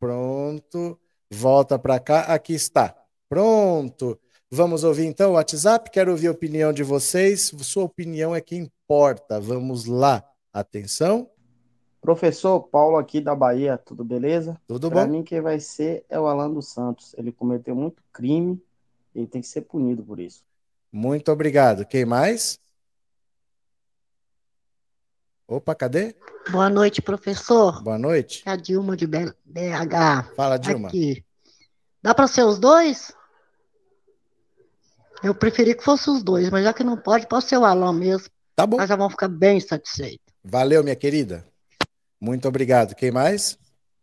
Pronto. 0.00 0.98
Volta 1.30 1.78
para 1.78 2.00
cá. 2.00 2.20
Aqui 2.20 2.54
está. 2.54 2.96
Pronto. 3.28 4.18
Vamos 4.50 4.84
ouvir 4.84 5.04
então 5.04 5.32
o 5.32 5.34
WhatsApp. 5.34 5.90
Quero 5.90 6.12
ouvir 6.12 6.28
a 6.28 6.32
opinião 6.32 6.72
de 6.72 6.82
vocês. 6.82 7.52
Sua 7.60 7.84
opinião 7.84 8.34
é 8.34 8.40
que 8.40 8.56
importa. 8.56 9.38
Vamos 9.38 9.84
lá. 9.84 10.24
Atenção. 10.50 11.30
Professor 12.04 12.60
Paulo 12.60 12.98
aqui 12.98 13.18
da 13.18 13.34
Bahia, 13.34 13.78
tudo 13.78 14.04
beleza? 14.04 14.60
Tudo 14.68 14.90
pra 14.90 15.00
bom? 15.00 15.06
Para 15.06 15.10
mim 15.10 15.22
quem 15.22 15.40
vai 15.40 15.58
ser 15.58 16.04
é 16.10 16.20
o 16.20 16.26
Alan 16.26 16.52
dos 16.52 16.68
Santos. 16.68 17.14
Ele 17.16 17.32
cometeu 17.32 17.74
muito 17.74 18.02
crime 18.12 18.62
e 19.14 19.26
tem 19.26 19.40
que 19.40 19.46
ser 19.46 19.62
punido 19.62 20.04
por 20.04 20.20
isso. 20.20 20.44
Muito 20.92 21.32
obrigado. 21.32 21.86
Quem 21.86 22.04
mais? 22.04 22.60
Opa, 25.48 25.74
cadê? 25.74 26.14
Boa 26.52 26.68
noite, 26.68 27.00
professor. 27.00 27.82
Boa 27.82 27.96
noite. 27.96 28.42
É 28.44 28.50
a 28.50 28.56
Dilma 28.56 28.98
de 28.98 29.06
BH. 29.06 30.34
Fala, 30.36 30.58
Dilma. 30.58 30.88
Aqui. 30.88 31.24
Dá 32.02 32.14
para 32.14 32.26
ser 32.26 32.42
os 32.42 32.58
dois? 32.58 33.12
Eu 35.22 35.34
preferi 35.34 35.74
que 35.74 35.82
fosse 35.82 36.10
os 36.10 36.22
dois, 36.22 36.50
mas 36.50 36.64
já 36.64 36.74
que 36.74 36.84
não 36.84 36.98
pode, 36.98 37.26
pode 37.26 37.46
ser 37.46 37.56
o 37.56 37.64
Alan 37.64 37.94
mesmo. 37.94 38.28
Tá 38.54 38.66
bom. 38.66 38.76
Nós 38.76 38.90
já 38.90 38.94
vamos 38.94 39.14
ficar 39.14 39.28
bem 39.28 39.58
satisfeitos. 39.58 40.34
Valeu, 40.44 40.84
minha 40.84 40.94
querida. 40.94 41.53
Muito 42.24 42.48
obrigado. 42.48 42.94
Quem 42.94 43.10
mais? 43.10 43.58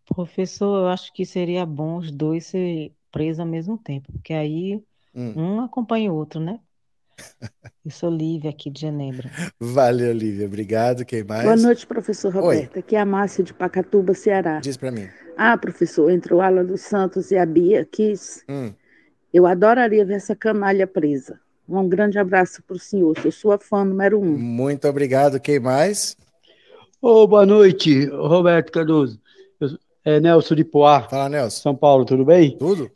Professor, 0.06 0.84
eu 0.84 0.88
acho 0.90 1.12
que 1.12 1.26
seria 1.26 1.66
bom 1.66 1.98
os 1.98 2.12
dois 2.12 2.46
ser 2.46 2.92
presos 3.12 3.40
ao 3.40 3.48
mesmo 3.48 3.80
tempo, 3.80 4.12
porque 4.12 4.32
aí 4.32 4.80
hum. 5.16 5.34
um 5.36 5.62
acompanha 5.62 6.14
o 6.14 6.16
outro, 6.16 6.40
né? 6.40 6.60
Eu 7.84 7.90
sou 7.90 8.12
Lívia, 8.12 8.52
aqui 8.52 8.70
de 8.70 8.82
Genebra. 8.82 9.30
Valeu, 9.60 10.14
Lívia. 10.14 10.46
Obrigado. 10.46 11.04
Quem 11.04 11.24
mais? 11.24 11.44
Boa 11.44 11.56
noite, 11.56 11.88
professor 11.88 12.32
Roberto. 12.32 12.76
Oi. 12.76 12.80
Aqui 12.80 12.96
é 12.96 13.00
a 13.00 13.06
Márcia 13.06 13.44
de 13.44 13.56
Pacatuba, 13.56 14.14
Ceará. 14.14 14.60
Diz 14.60 14.78
para 14.78 14.92
mim. 14.92 15.08
Ah, 15.36 15.58
professor, 15.58 16.12
entre 16.12 16.32
o 16.32 16.42
Alan 16.42 16.64
dos 16.64 16.82
Santos 16.82 17.32
e 17.32 17.38
a 17.38 17.46
Bia 17.46 17.84
Kiss, 17.86 18.44
hum. 18.48 18.72
eu 19.34 19.48
adoraria 19.48 20.06
ver 20.06 20.16
essa 20.16 20.36
canalha 20.36 20.86
presa. 20.86 21.40
Um 21.68 21.90
grande 21.90 22.20
abraço 22.20 22.62
para 22.64 22.76
o 22.76 22.80
senhor. 22.80 23.18
Sou 23.20 23.32
sua 23.32 23.58
fã 23.58 23.84
número 23.84 24.20
um. 24.20 24.38
Muito 24.38 24.88
obrigado. 24.88 25.40
Quem 25.40 25.60
mais? 25.60 26.16
Oh, 27.04 27.26
boa 27.26 27.47
noite, 27.47 28.06
Roberto 28.06 28.72
Cardoso. 28.72 29.20
Eu, 29.60 29.70
é 30.06 30.20
Nelson 30.20 30.54
de 30.54 30.64
Poá. 30.64 31.02
Fala, 31.02 31.28
Nelson. 31.30 31.60
São 31.60 31.76
Paulo, 31.76 32.06
tudo 32.06 32.24
bem? 32.24 32.56
Tudo. 32.56 32.91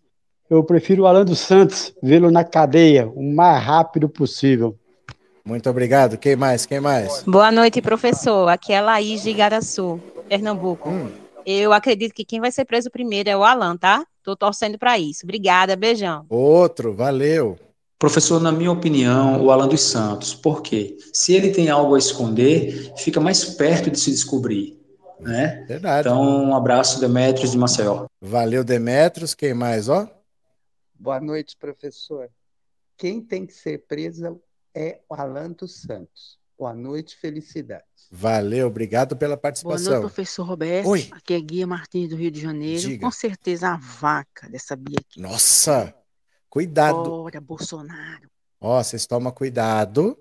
Eu 0.47 0.63
prefiro 0.63 1.03
o 1.03 1.07
Alan 1.07 1.25
dos 1.25 1.39
Santos, 1.39 1.91
vê-lo 2.03 2.29
na 2.29 2.43
cadeia 2.43 3.07
o 3.07 3.23
mais 3.23 3.63
rápido 3.63 4.07
possível. 4.07 4.77
Muito 5.43 5.67
obrigado. 5.67 6.19
Quem 6.19 6.35
mais? 6.35 6.67
Quem 6.67 6.79
mais? 6.79 7.23
Boa 7.23 7.51
noite, 7.51 7.81
professor. 7.81 8.47
Aqui 8.47 8.73
é 8.73 8.79
Laís 8.79 9.23
de 9.23 9.31
Igaraçu, 9.31 9.99
Pernambuco. 10.29 10.87
Hum. 10.87 11.09
Eu 11.43 11.73
acredito 11.73 12.13
que 12.13 12.23
quem 12.23 12.39
vai 12.39 12.51
ser 12.51 12.65
preso 12.65 12.91
primeiro 12.91 13.27
é 13.27 13.35
o 13.35 13.43
Alan, 13.43 13.75
tá? 13.75 14.05
Tô 14.21 14.35
torcendo 14.35 14.77
para 14.77 14.99
isso. 14.99 15.21
Obrigada, 15.23 15.75
beijão. 15.75 16.27
Outro, 16.29 16.93
valeu. 16.93 17.57
Professor, 17.97 18.41
na 18.41 18.51
minha 18.51 18.71
opinião, 18.71 19.41
o 19.41 19.51
Alan 19.51 19.67
dos 19.67 19.81
Santos. 19.81 20.33
Por 20.33 20.61
quê? 20.61 20.97
Se 21.13 21.33
ele 21.33 21.51
tem 21.51 21.69
algo 21.69 21.95
a 21.95 21.99
esconder, 21.99 22.93
fica 22.97 23.21
mais 23.21 23.45
perto 23.45 23.89
de 23.89 23.99
se 23.99 24.11
descobrir. 24.11 24.77
Né? 25.19 25.63
Verdade. 25.65 26.07
Então, 26.07 26.21
um 26.21 26.55
abraço, 26.55 26.99
Demetrios 26.99 27.51
de 27.51 27.57
Maceió. 27.57 28.05
Valeu, 28.21 28.63
Demetrios. 28.63 29.33
Quem 29.33 29.53
mais, 29.53 29.87
ó? 29.87 30.09
Boa 30.93 31.21
noite, 31.21 31.55
professor. 31.57 32.29
quem 32.97 33.21
tem 33.21 33.45
que 33.45 33.53
ser 33.53 33.85
preso 33.87 34.41
é 34.73 34.99
o 35.09 35.13
Alan 35.13 35.51
dos 35.51 35.81
Santos. 35.81 36.37
Boa 36.57 36.73
noite, 36.73 37.17
felicidades. 37.17 37.85
Valeu, 38.11 38.67
obrigado 38.67 39.15
pela 39.15 39.35
participação. 39.35 39.85
Boa 39.85 39.99
noite, 39.99 40.13
professor 40.13 40.43
Roberto. 40.43 40.87
Oi. 40.87 41.09
Aqui 41.11 41.33
é 41.33 41.39
Guia 41.39 41.67
Martins 41.67 42.09
do 42.09 42.15
Rio 42.15 42.31
de 42.31 42.39
Janeiro. 42.41 42.81
Diga. 42.81 43.05
Com 43.05 43.11
certeza 43.11 43.69
a 43.69 43.77
vaca 43.77 44.49
dessa 44.49 44.75
Bia 44.75 44.97
aqui. 44.99 45.19
Nossa, 45.19 45.93
cuidado. 46.55 47.11
Olha, 47.11 47.41
Bolsonaro. 47.41 48.29
Ó, 48.61 48.81
vocês 48.81 49.05
tomam 49.05 49.29
cuidado. 49.29 50.17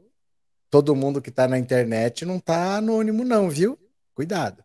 Todo 0.69 0.97
mundo 0.97 1.23
que 1.23 1.29
está 1.29 1.47
na 1.47 1.57
internet 1.57 2.25
não 2.25 2.39
está 2.39 2.75
anônimo, 2.79 3.23
não, 3.25 3.49
viu? 3.49 3.79
Cuidado. 4.13 4.65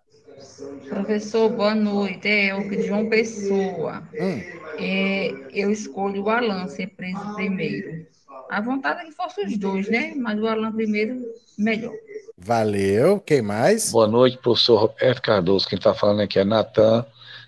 Professor, 0.90 1.48
boa 1.48 1.76
noite. 1.76 2.28
É 2.28 2.60
que 2.64 2.76
de 2.76 2.88
João 2.88 3.08
Pessoa. 3.08 4.02
Hum. 4.20 4.42
É, 4.80 5.32
eu 5.54 5.70
escolho 5.70 6.24
o 6.24 6.30
Alan 6.32 6.68
ser 6.68 6.88
preso 6.88 7.36
primeiro. 7.36 8.08
A 8.50 8.60
vontade 8.62 9.02
é 9.02 9.06
que 9.06 9.12
fosse 9.12 9.46
os 9.46 9.56
dois, 9.56 9.88
né? 9.88 10.16
Mas 10.16 10.40
o 10.40 10.48
Alan 10.48 10.72
primeiro, 10.72 11.24
melhor. 11.56 11.94
Valeu. 12.36 13.20
Quem 13.20 13.44
mais? 13.44 13.92
Boa 13.92 14.08
noite, 14.08 14.40
professor 14.40 14.80
Roberto 14.80 15.22
Cardoso. 15.22 15.68
Quem 15.68 15.78
está 15.78 15.94
falando 15.94 16.22
aqui 16.22 16.40
é 16.40 16.44
Natan, 16.44 17.06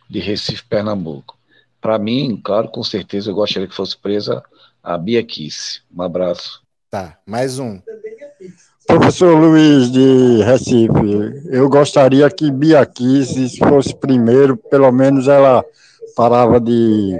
de 0.07 0.19
Recife, 0.19 0.63
Pernambuco. 0.65 1.40
Para 1.81 1.97
mim, 1.97 2.39
claro, 2.43 2.69
com 2.69 2.83
certeza, 2.83 3.31
eu 3.31 3.35
gostaria 3.35 3.67
que 3.67 3.75
fosse 3.75 3.97
presa 3.97 4.43
a 4.83 4.97
Bia 4.97 5.23
Kiss. 5.23 5.81
Um 5.93 6.03
abraço. 6.03 6.61
Tá, 6.89 7.17
mais 7.25 7.57
um. 7.57 7.81
Professor 8.85 9.35
Luiz 9.35 9.91
de 9.91 10.43
Recife, 10.43 11.49
eu 11.49 11.67
gostaria 11.69 12.29
que 12.29 12.51
Bia 12.51 12.85
Kiss 12.85 13.57
fosse 13.57 13.95
primeiro, 13.95 14.57
pelo 14.57 14.91
menos 14.91 15.27
ela 15.27 15.63
parava 16.15 16.59
de 16.59 17.17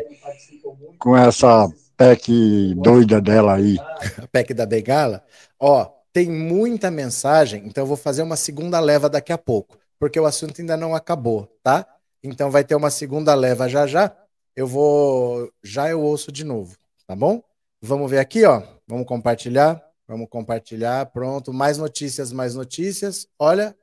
com 1.00 1.18
essa 1.18 1.68
PEC 1.98 2.76
doida 2.76 3.20
dela 3.20 3.56
aí. 3.56 3.78
A 4.22 4.28
PEC 4.32 4.54
da 4.54 4.66
Bengala? 4.66 5.24
Ó, 5.60 5.88
tem 6.14 6.30
muita 6.30 6.92
mensagem, 6.92 7.64
então 7.66 7.84
eu 7.84 7.88
vou 7.88 7.98
fazer 7.98 8.22
uma 8.22 8.36
segunda 8.36 8.80
leva 8.80 9.10
daqui 9.10 9.32
a 9.32 9.38
pouco, 9.38 9.78
porque 9.98 10.20
o 10.20 10.26
assunto 10.26 10.60
ainda 10.60 10.76
não 10.76 10.94
acabou, 10.94 11.48
tá? 11.64 11.88
Então 12.24 12.52
vai 12.52 12.64
ter 12.64 12.76
uma 12.76 12.92
segunda 12.92 13.34
leva 13.34 13.70
já 13.70 13.88
já. 13.88 14.12
Eu 14.56 14.68
vou. 14.68 15.52
Já 15.64 15.90
eu 15.90 16.02
ouço 16.02 16.32
de 16.32 16.44
novo, 16.44 16.78
tá 17.08 17.16
bom? 17.16 17.44
Vamos 17.82 18.10
ver 18.10 18.20
aqui, 18.20 18.46
ó. 18.46 18.62
Vamos 18.88 19.06
compartilhar. 19.06 19.82
Vamos 20.08 20.28
compartilhar. 20.30 21.06
Pronto. 21.08 21.54
Mais 21.54 21.78
notícias, 21.78 22.32
mais 22.32 22.56
notícias. 22.56 23.28
Olha. 23.40 23.76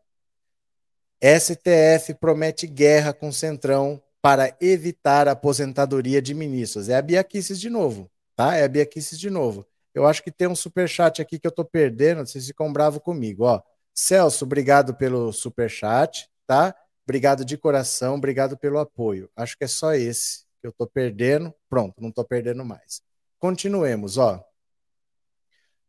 STF 1.20 2.14
promete 2.14 2.66
guerra 2.66 3.12
com 3.12 3.32
Centrão 3.32 4.00
para 4.22 4.56
evitar 4.60 5.26
a 5.26 5.32
aposentadoria 5.32 6.22
de 6.22 6.32
ministros. 6.34 6.88
É 6.88 6.96
a 6.96 7.02
Bia 7.02 7.24
Kicis 7.24 7.58
de 7.58 7.68
novo, 7.68 8.10
tá? 8.36 8.54
É 8.56 8.64
a 8.64 8.68
Bia 8.68 8.86
Kicis 8.86 9.18
de 9.18 9.30
novo. 9.30 9.66
Eu 9.94 10.06
acho 10.06 10.22
que 10.22 10.30
tem 10.30 10.46
um 10.46 10.54
super 10.54 10.88
chat 10.88 11.20
aqui 11.20 11.38
que 11.38 11.46
eu 11.46 11.50
tô 11.50 11.64
perdendo, 11.64 12.24
vocês 12.24 12.46
ficam 12.46 12.72
bravos 12.72 13.02
comigo, 13.02 13.44
ó. 13.44 13.60
Celso, 13.92 14.44
obrigado 14.44 14.94
pelo 14.94 15.32
super 15.32 15.68
chat, 15.68 16.28
tá? 16.46 16.74
Obrigado 17.04 17.44
de 17.44 17.56
coração, 17.56 18.14
obrigado 18.14 18.56
pelo 18.56 18.78
apoio. 18.78 19.28
Acho 19.34 19.56
que 19.58 19.64
é 19.64 19.68
só 19.68 19.94
esse 19.94 20.47
eu 20.68 20.72
tô 20.72 20.86
perdendo. 20.86 21.52
Pronto, 21.68 21.94
não 22.00 22.10
tô 22.10 22.24
perdendo 22.24 22.64
mais. 22.64 23.02
Continuemos, 23.38 24.18
ó. 24.18 24.44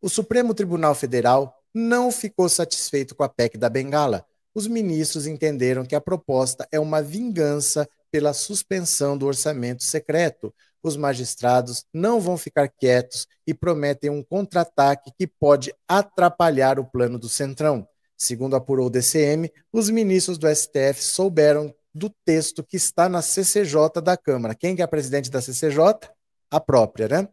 O 0.02 0.10
Supremo 0.10 0.54
Tribunal 0.54 0.96
Federal 0.96 1.54
não 1.74 2.12
ficou 2.12 2.48
satisfeito 2.48 3.16
com 3.16 3.24
a 3.24 3.30
PEC 3.30 3.58
da 3.58 3.70
Bengala. 3.70 4.26
Os 4.54 4.68
ministros 4.68 5.28
entenderam 5.28 5.86
que 5.86 5.96
a 5.96 6.02
proposta 6.02 6.68
é 6.72 6.80
uma 6.80 7.02
vingança 7.02 7.88
pela 8.12 8.34
suspensão 8.34 9.18
do 9.18 9.26
orçamento 9.26 9.84
secreto. 9.84 10.54
Os 10.82 10.96
magistrados 10.96 11.86
não 11.94 12.20
vão 12.20 12.38
ficar 12.38 12.70
quietos 12.70 13.28
e 13.46 13.54
prometem 13.54 14.10
um 14.10 14.24
contra-ataque 14.24 15.12
que 15.18 15.28
pode 15.28 15.74
atrapalhar 15.88 16.80
o 16.80 16.86
plano 16.86 17.20
do 17.20 17.30
Centrão. 17.30 17.88
Segundo 18.18 18.56
apurou 18.56 18.88
o 18.88 18.90
DCM, 18.90 19.52
os 19.72 19.90
ministros 19.90 20.38
do 20.38 20.48
STF 20.54 21.02
souberam 21.02 21.74
do 22.00 22.10
texto 22.26 22.64
que 22.64 22.78
está 22.78 23.10
na 23.10 23.22
CCJ 23.22 24.02
da 24.02 24.18
Câmara. 24.18 24.56
Quem 24.56 24.76
que 24.76 24.82
é 24.82 24.86
a 24.86 24.88
presidente 24.88 25.30
da 25.30 25.42
CCJ? 25.42 26.10
A 26.50 26.60
própria, 26.60 27.08
né? 27.08 27.28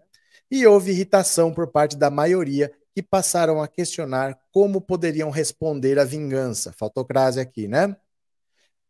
E 0.51 0.67
houve 0.67 0.91
irritação 0.91 1.55
por 1.55 1.69
parte 1.69 1.97
da 1.97 2.11
maioria 2.11 2.71
que 2.95 3.03
passaram 3.03 3.62
a 3.62 3.69
questionar 3.69 4.39
como 4.53 4.81
poderiam 4.81 5.31
responder 5.31 5.99
à 5.99 6.05
vingança. 6.05 6.73
Faltou 6.73 7.05
crase 7.05 7.41
aqui, 7.41 7.69
né? 7.69 7.97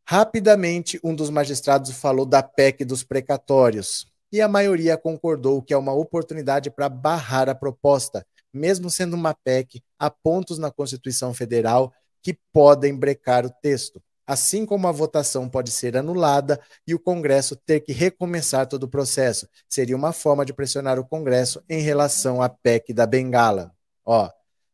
Rapidamente, 0.08 0.98
um 1.02 1.14
dos 1.14 1.30
magistrados 1.30 1.90
falou 1.90 2.24
da 2.24 2.42
PEC 2.42 2.84
dos 2.84 3.02
precatórios 3.02 4.06
e 4.32 4.40
a 4.40 4.48
maioria 4.48 4.96
concordou 4.96 5.60
que 5.60 5.74
é 5.74 5.76
uma 5.76 5.92
oportunidade 5.92 6.70
para 6.70 6.88
barrar 6.88 7.48
a 7.48 7.54
proposta, 7.54 8.24
mesmo 8.52 8.88
sendo 8.88 9.14
uma 9.14 9.34
PEC, 9.34 9.82
há 9.98 10.08
pontos 10.08 10.58
na 10.58 10.70
Constituição 10.70 11.34
Federal 11.34 11.92
que 12.22 12.38
podem 12.52 12.96
brecar 12.96 13.44
o 13.44 13.50
texto, 13.50 14.02
assim 14.26 14.66
como 14.66 14.88
a 14.88 14.92
votação 14.92 15.48
pode 15.48 15.70
ser 15.70 15.96
anulada 15.96 16.60
e 16.86 16.94
o 16.94 16.98
Congresso 16.98 17.54
ter 17.54 17.80
que 17.80 17.92
recomeçar 17.92 18.66
todo 18.66 18.84
o 18.84 18.88
processo. 18.88 19.48
Seria 19.68 19.96
uma 19.96 20.12
forma 20.12 20.44
de 20.44 20.52
pressionar 20.52 20.98
o 20.98 21.06
Congresso 21.06 21.62
em 21.68 21.80
relação 21.80 22.42
à 22.42 22.48
PEC 22.48 22.92
da 22.92 23.06
Bengala. 23.06 23.72
Ó, 24.04 24.28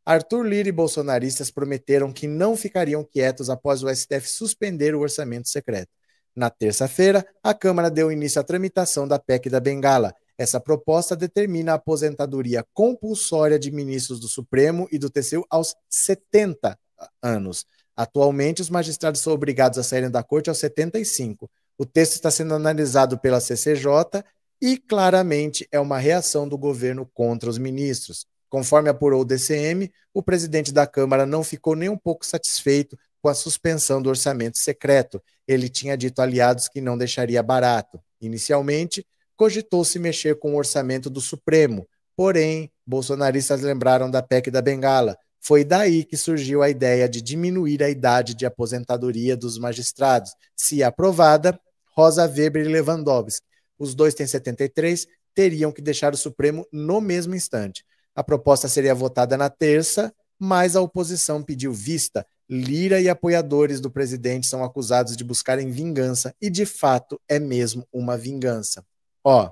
Arthur 0.05 0.43
Lira 0.45 0.69
e 0.69 0.73
bolsonaristas 0.73 1.51
prometeram 1.51 2.13
que 2.13 2.27
não 2.27 2.57
ficariam 2.57 3.05
quietos 3.05 3.49
após 3.49 3.83
o 3.83 3.95
STF 3.95 4.29
suspender 4.29 4.95
o 4.95 5.01
orçamento 5.01 5.49
secreto. 5.49 5.91
Na 6.35 6.49
terça-feira, 6.49 7.27
a 7.43 7.53
Câmara 7.53 7.91
deu 7.91 8.11
início 8.11 8.41
à 8.41 8.45
tramitação 8.45 9.07
da 9.07 9.19
PEC 9.19 9.51
da 9.51 9.61
Bengala. 9.61 10.15
Essa 10.37 10.59
proposta 10.59 11.15
determina 11.15 11.73
a 11.73 11.75
aposentadoria 11.75 12.65
compulsória 12.73 13.59
de 13.59 13.71
ministros 13.71 14.19
do 14.19 14.29
Supremo 14.29 14.89
e 14.91 14.99
do 14.99 15.11
TCU 15.11 15.45
aos 15.51 15.75
70 15.91 16.77
anos. 17.23 17.67
Atualmente, 17.97 18.63
os 18.63 18.71
magistrados 18.71 19.21
são 19.21 19.33
obrigados 19.33 19.79
a 19.79 19.83
saírem 19.83 20.11
da 20.11 20.23
corte 20.23 20.49
aos 20.49 20.59
75. 20.59 21.51
O 21.79 21.85
texto 21.85 22.15
está 22.15 22.31
sendo 22.31 22.55
analisado 22.55 23.19
pela 23.19 23.41
CCJ 23.41 24.25
e 24.61 24.77
claramente 24.79 25.67
é 25.73 25.81
uma 25.81 25.99
reação 25.99 26.49
do 26.49 26.57
governo 26.57 27.09
contra 27.13 27.51
os 27.51 27.59
ministros. 27.59 28.27
Conforme 28.49 28.89
apurou 28.89 29.23
o 29.23 29.25
DCM, 29.25 29.91
o 30.13 30.23
presidente 30.23 30.73
da 30.73 30.87
Câmara 30.87 31.25
não 31.27 31.43
ficou 31.43 31.75
nem 31.75 31.89
um 31.89 31.97
pouco 31.97 32.25
satisfeito 32.25 32.99
com 33.21 33.29
a 33.29 33.35
suspensão 33.35 34.03
do 34.03 34.09
orçamento 34.09 34.59
secreto. 34.59 35.23
Ele 35.49 35.69
tinha 35.69 35.97
dito 35.97 36.21
a 36.21 36.25
aliados 36.25 36.69
que 36.69 36.81
não 36.81 36.99
deixaria 36.99 37.43
barato. 37.43 38.01
Inicialmente, 38.21 39.07
cogitou-se 39.37 39.99
mexer 39.99 40.39
com 40.39 40.55
o 40.55 40.57
orçamento 40.57 41.09
do 41.09 41.21
Supremo, 41.21 41.89
porém, 42.15 42.71
bolsonaristas 42.87 43.63
lembraram 43.63 44.11
da 44.11 44.23
PEC 44.23 44.51
da 44.51 44.61
Bengala. 44.63 45.17
Foi 45.45 45.65
daí 45.65 46.05
que 46.05 46.17
surgiu 46.17 46.63
a 46.63 46.71
ideia 46.71 47.09
de 47.09 47.21
diminuir 47.21 47.83
a 47.83 47.91
idade 47.91 48.33
de 48.33 48.47
aposentadoria 48.47 49.37
dos 49.37 49.59
magistrados. 49.59 50.33
Se 50.55 50.85
aprovada, 50.85 51.59
Rosa 51.97 52.25
Weber 52.25 52.65
e 52.65 52.69
Lewandowski, 52.69 53.45
os 53.77 53.93
dois 53.93 54.15
têm 54.15 54.25
73, 54.25 55.05
teriam 55.35 55.73
que 55.73 55.83
deixar 55.83 56.15
o 56.15 56.17
Supremo 56.17 56.65
no 56.73 57.01
mesmo 57.01 57.35
instante. 57.35 57.85
A 58.15 58.23
proposta 58.23 58.69
seria 58.69 58.95
votada 58.95 59.37
na 59.37 59.51
terça, 59.51 60.15
mas 60.39 60.77
a 60.77 60.81
oposição 60.81 61.43
pediu 61.43 61.73
vista. 61.73 62.25
Lira 62.49 63.01
e 63.01 63.09
apoiadores 63.09 63.81
do 63.81 63.91
presidente 63.91 64.47
são 64.47 64.63
acusados 64.63 65.17
de 65.17 65.25
buscarem 65.25 65.73
vingança 65.73 66.33
e, 66.41 66.49
de 66.49 66.65
fato, 66.65 67.21
é 67.29 67.41
mesmo 67.41 67.85
uma 67.93 68.17
vingança. 68.17 68.85
Ó, 69.25 69.51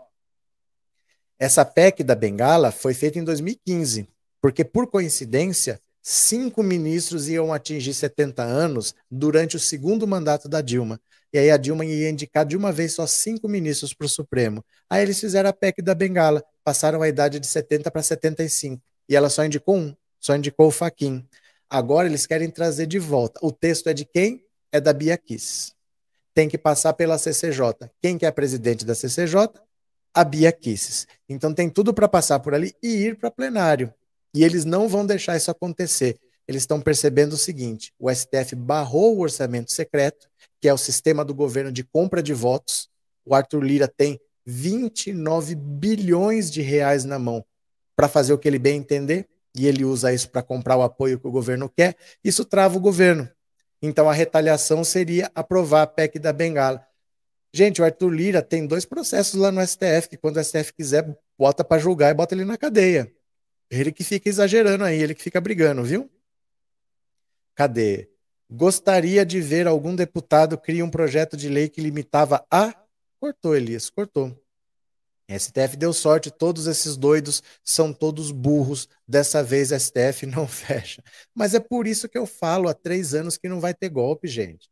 essa 1.36 1.64
PEC 1.64 2.04
da 2.04 2.14
Bengala 2.14 2.70
foi 2.70 2.94
feita 2.94 3.18
em 3.18 3.24
2015, 3.24 4.06
porque, 4.40 4.64
por 4.64 4.86
coincidência, 4.86 5.80
cinco 6.02 6.62
ministros 6.62 7.28
iam 7.28 7.52
atingir 7.52 7.94
70 7.94 8.42
anos 8.42 8.94
durante 9.10 9.56
o 9.56 9.60
segundo 9.60 10.06
mandato 10.06 10.48
da 10.48 10.60
Dilma. 10.60 11.00
E 11.32 11.38
aí 11.38 11.50
a 11.50 11.56
Dilma 11.56 11.84
ia 11.84 12.10
indicar 12.10 12.44
de 12.44 12.56
uma 12.56 12.72
vez 12.72 12.94
só 12.94 13.06
cinco 13.06 13.48
ministros 13.48 13.94
para 13.94 14.06
o 14.06 14.08
Supremo. 14.08 14.64
Aí 14.88 15.02
eles 15.02 15.20
fizeram 15.20 15.48
a 15.48 15.52
PEC 15.52 15.80
da 15.80 15.94
Bengala, 15.94 16.44
passaram 16.64 17.02
a 17.02 17.08
idade 17.08 17.38
de 17.38 17.46
70 17.46 17.90
para 17.90 18.02
75. 18.02 18.82
E 19.08 19.14
ela 19.14 19.30
só 19.30 19.44
indicou 19.44 19.76
um, 19.76 19.94
só 20.18 20.34
indicou 20.34 20.68
o 20.68 20.72
Faquin. 20.72 21.24
Agora 21.68 22.08
eles 22.08 22.26
querem 22.26 22.50
trazer 22.50 22.86
de 22.86 22.98
volta. 22.98 23.38
O 23.42 23.52
texto 23.52 23.88
é 23.88 23.94
de 23.94 24.04
quem? 24.04 24.44
É 24.72 24.80
da 24.80 24.92
Bia 24.92 25.16
Kiss. 25.16 25.72
Tem 26.34 26.48
que 26.48 26.58
passar 26.58 26.94
pela 26.94 27.18
CCJ. 27.18 27.90
Quem 28.00 28.18
que 28.18 28.24
é 28.24 28.28
a 28.28 28.32
presidente 28.32 28.84
da 28.84 28.94
CCJ? 28.94 29.50
A 30.12 30.24
Bia 30.24 30.50
Kisses. 30.50 31.06
Então 31.28 31.54
tem 31.54 31.70
tudo 31.70 31.94
para 31.94 32.08
passar 32.08 32.40
por 32.40 32.54
ali 32.54 32.74
e 32.82 32.88
ir 32.88 33.16
para 33.16 33.30
plenário. 33.30 33.92
E 34.34 34.44
eles 34.44 34.64
não 34.64 34.88
vão 34.88 35.04
deixar 35.04 35.36
isso 35.36 35.50
acontecer. 35.50 36.18
Eles 36.46 36.62
estão 36.62 36.80
percebendo 36.80 37.34
o 37.34 37.38
seguinte: 37.38 37.92
o 37.98 38.12
STF 38.12 38.54
barrou 38.56 39.16
o 39.16 39.20
orçamento 39.20 39.72
secreto, 39.72 40.28
que 40.60 40.68
é 40.68 40.74
o 40.74 40.78
sistema 40.78 41.24
do 41.24 41.34
governo 41.34 41.70
de 41.70 41.84
compra 41.84 42.22
de 42.22 42.34
votos. 42.34 42.88
O 43.24 43.34
Arthur 43.34 43.62
Lira 43.62 43.88
tem 43.88 44.20
29 44.44 45.54
bilhões 45.54 46.50
de 46.50 46.60
reais 46.60 47.04
na 47.04 47.18
mão 47.18 47.44
para 47.94 48.08
fazer 48.08 48.32
o 48.32 48.38
que 48.38 48.48
ele 48.48 48.58
bem 48.58 48.78
entender, 48.78 49.28
e 49.54 49.66
ele 49.66 49.84
usa 49.84 50.12
isso 50.12 50.30
para 50.30 50.42
comprar 50.42 50.76
o 50.76 50.82
apoio 50.82 51.20
que 51.20 51.26
o 51.26 51.30
governo 51.30 51.68
quer. 51.68 51.96
Isso 52.24 52.44
trava 52.44 52.76
o 52.76 52.80
governo. 52.80 53.28
Então 53.82 54.08
a 54.08 54.12
retaliação 54.12 54.82
seria 54.84 55.30
aprovar 55.34 55.82
a 55.82 55.86
PEC 55.86 56.18
da 56.18 56.32
Bengala. 56.32 56.84
Gente, 57.52 57.82
o 57.82 57.84
Arthur 57.84 58.10
Lira 58.10 58.42
tem 58.42 58.66
dois 58.66 58.84
processos 58.84 59.34
lá 59.34 59.50
no 59.50 59.64
STF, 59.66 60.08
que 60.08 60.16
quando 60.16 60.36
o 60.36 60.44
STF 60.44 60.72
quiser 60.72 61.16
bota 61.38 61.64
para 61.64 61.80
julgar 61.80 62.10
e 62.10 62.14
bota 62.14 62.34
ele 62.34 62.44
na 62.44 62.56
cadeia. 62.56 63.10
Ele 63.70 63.92
que 63.92 64.02
fica 64.02 64.28
exagerando 64.28 64.84
aí, 64.84 65.00
ele 65.00 65.14
que 65.14 65.22
fica 65.22 65.40
brigando, 65.40 65.84
viu? 65.84 66.10
Cadê? 67.54 68.10
Gostaria 68.50 69.24
de 69.24 69.40
ver 69.40 69.68
algum 69.68 69.94
deputado 69.94 70.58
criar 70.58 70.84
um 70.84 70.90
projeto 70.90 71.36
de 71.36 71.48
lei 71.48 71.68
que 71.68 71.80
limitava 71.80 72.44
a. 72.50 72.74
Cortou, 73.20 73.54
Elias, 73.54 73.88
cortou. 73.88 74.36
STF 75.28 75.76
deu 75.76 75.92
sorte, 75.92 76.30
todos 76.32 76.66
esses 76.66 76.96
doidos 76.96 77.42
são 77.62 77.92
todos 77.92 78.32
burros. 78.32 78.88
Dessa 79.06 79.44
vez 79.44 79.68
STF 79.70 80.26
não 80.26 80.48
fecha. 80.48 81.02
Mas 81.32 81.54
é 81.54 81.60
por 81.60 81.86
isso 81.86 82.08
que 82.08 82.18
eu 82.18 82.26
falo 82.26 82.68
há 82.68 82.74
três 82.74 83.14
anos 83.14 83.36
que 83.36 83.48
não 83.48 83.60
vai 83.60 83.72
ter 83.72 83.88
golpe, 83.88 84.26
gente. 84.26 84.68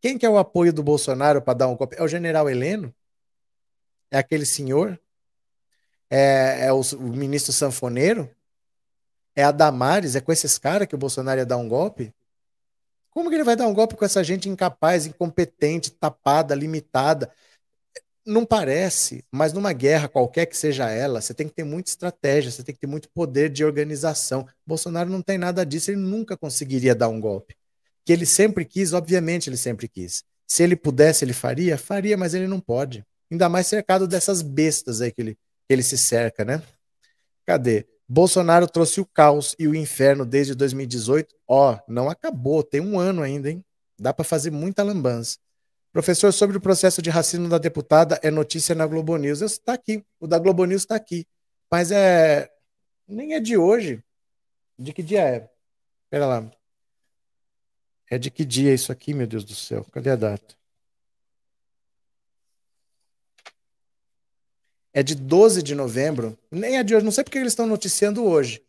Quem 0.00 0.18
que 0.18 0.26
é 0.26 0.28
o 0.28 0.38
apoio 0.38 0.72
do 0.72 0.82
Bolsonaro 0.82 1.40
para 1.40 1.54
dar 1.54 1.68
um 1.68 1.76
golpe? 1.76 1.96
É 1.96 2.02
o 2.02 2.08
general 2.08 2.50
Heleno? 2.50 2.92
É 4.10 4.18
aquele 4.18 4.46
senhor? 4.46 4.98
É, 6.10 6.66
é 6.66 6.72
o, 6.72 6.80
o, 6.80 7.02
ministro 7.02 7.52
Sanfoneiro? 7.52 8.30
É 9.34 9.42
a 9.44 9.50
Damares? 9.52 10.16
É 10.16 10.20
com 10.20 10.32
esses 10.32 10.58
caras 10.58 10.88
que 10.88 10.94
o 10.94 10.98
Bolsonaro 10.98 11.40
ia 11.40 11.46
dar 11.46 11.56
um 11.56 11.68
golpe? 11.68 12.12
Como 13.10 13.28
que 13.28 13.36
ele 13.36 13.44
vai 13.44 13.56
dar 13.56 13.66
um 13.66 13.74
golpe 13.74 13.96
com 13.96 14.04
essa 14.04 14.22
gente 14.22 14.48
incapaz, 14.48 15.06
incompetente, 15.06 15.90
tapada, 15.90 16.54
limitada? 16.54 17.30
Não 18.24 18.44
parece, 18.44 19.24
mas 19.30 19.52
numa 19.52 19.72
guerra, 19.72 20.06
qualquer 20.06 20.46
que 20.46 20.56
seja 20.56 20.90
ela, 20.90 21.20
você 21.20 21.32
tem 21.32 21.48
que 21.48 21.54
ter 21.54 21.64
muita 21.64 21.90
estratégia, 21.90 22.50
você 22.50 22.62
tem 22.62 22.74
que 22.74 22.80
ter 22.80 22.86
muito 22.86 23.08
poder 23.10 23.48
de 23.48 23.64
organização. 23.64 24.46
Bolsonaro 24.66 25.08
não 25.08 25.22
tem 25.22 25.38
nada 25.38 25.64
disso, 25.64 25.90
ele 25.90 26.00
nunca 26.00 26.36
conseguiria 26.36 26.94
dar 26.94 27.08
um 27.08 27.20
golpe. 27.20 27.56
Que 28.04 28.12
ele 28.12 28.26
sempre 28.26 28.64
quis, 28.64 28.92
obviamente 28.92 29.48
ele 29.48 29.56
sempre 29.56 29.88
quis. 29.88 30.24
Se 30.46 30.62
ele 30.62 30.76
pudesse, 30.76 31.24
ele 31.24 31.32
faria? 31.32 31.76
Faria, 31.78 32.16
mas 32.16 32.34
ele 32.34 32.46
não 32.46 32.60
pode. 32.60 33.04
Ainda 33.30 33.48
mais 33.48 33.66
cercado 33.66 34.06
dessas 34.06 34.42
bestas 34.42 35.00
aí 35.00 35.12
que 35.12 35.20
ele, 35.20 35.38
ele 35.68 35.82
se 35.82 35.98
cerca, 35.98 36.44
né? 36.44 36.62
Cadê? 37.46 37.86
Bolsonaro 38.08 38.66
trouxe 38.66 39.00
o 39.00 39.06
caos 39.06 39.54
e 39.58 39.68
o 39.68 39.74
inferno 39.74 40.24
desde 40.24 40.54
2018. 40.54 41.34
Ó, 41.46 41.74
oh, 41.74 41.92
não 41.92 42.08
acabou, 42.08 42.62
tem 42.62 42.80
um 42.80 42.98
ano 42.98 43.22
ainda, 43.22 43.50
hein? 43.50 43.64
Dá 43.98 44.14
para 44.14 44.24
fazer 44.24 44.50
muita 44.50 44.82
lambança. 44.82 45.38
Professor, 45.92 46.32
sobre 46.32 46.56
o 46.56 46.60
processo 46.60 47.02
de 47.02 47.10
racismo 47.10 47.48
da 47.48 47.58
deputada, 47.58 48.18
é 48.22 48.30
notícia 48.30 48.74
na 48.74 48.86
Globo 48.86 49.16
News. 49.16 49.42
Está 49.42 49.74
aqui, 49.74 50.04
o 50.20 50.26
da 50.26 50.38
Globo 50.38 50.64
News 50.64 50.82
está 50.82 50.94
aqui. 50.94 51.26
Mas 51.70 51.90
é. 51.90 52.48
Nem 53.06 53.34
é 53.34 53.40
de 53.40 53.56
hoje. 53.56 54.02
De 54.78 54.92
que 54.92 55.02
dia 55.02 55.22
é? 55.22 55.50
Espera 56.04 56.26
lá. 56.26 56.50
É 58.10 58.16
de 58.16 58.30
que 58.30 58.44
dia 58.44 58.72
isso 58.72 58.90
aqui, 58.92 59.12
meu 59.12 59.26
Deus 59.26 59.44
do 59.44 59.54
céu? 59.54 59.84
Cadê 59.92 60.10
a 60.10 60.16
data? 60.16 60.57
É 64.98 65.02
de 65.02 65.14
12 65.14 65.62
de 65.62 65.76
novembro, 65.76 66.36
nem 66.50 66.76
é 66.76 66.82
de 66.82 66.92
hoje, 66.92 67.04
não 67.04 67.12
sei 67.12 67.22
porque 67.22 67.38
eles 67.38 67.52
estão 67.52 67.68
noticiando 67.68 68.24
hoje. 68.24 68.60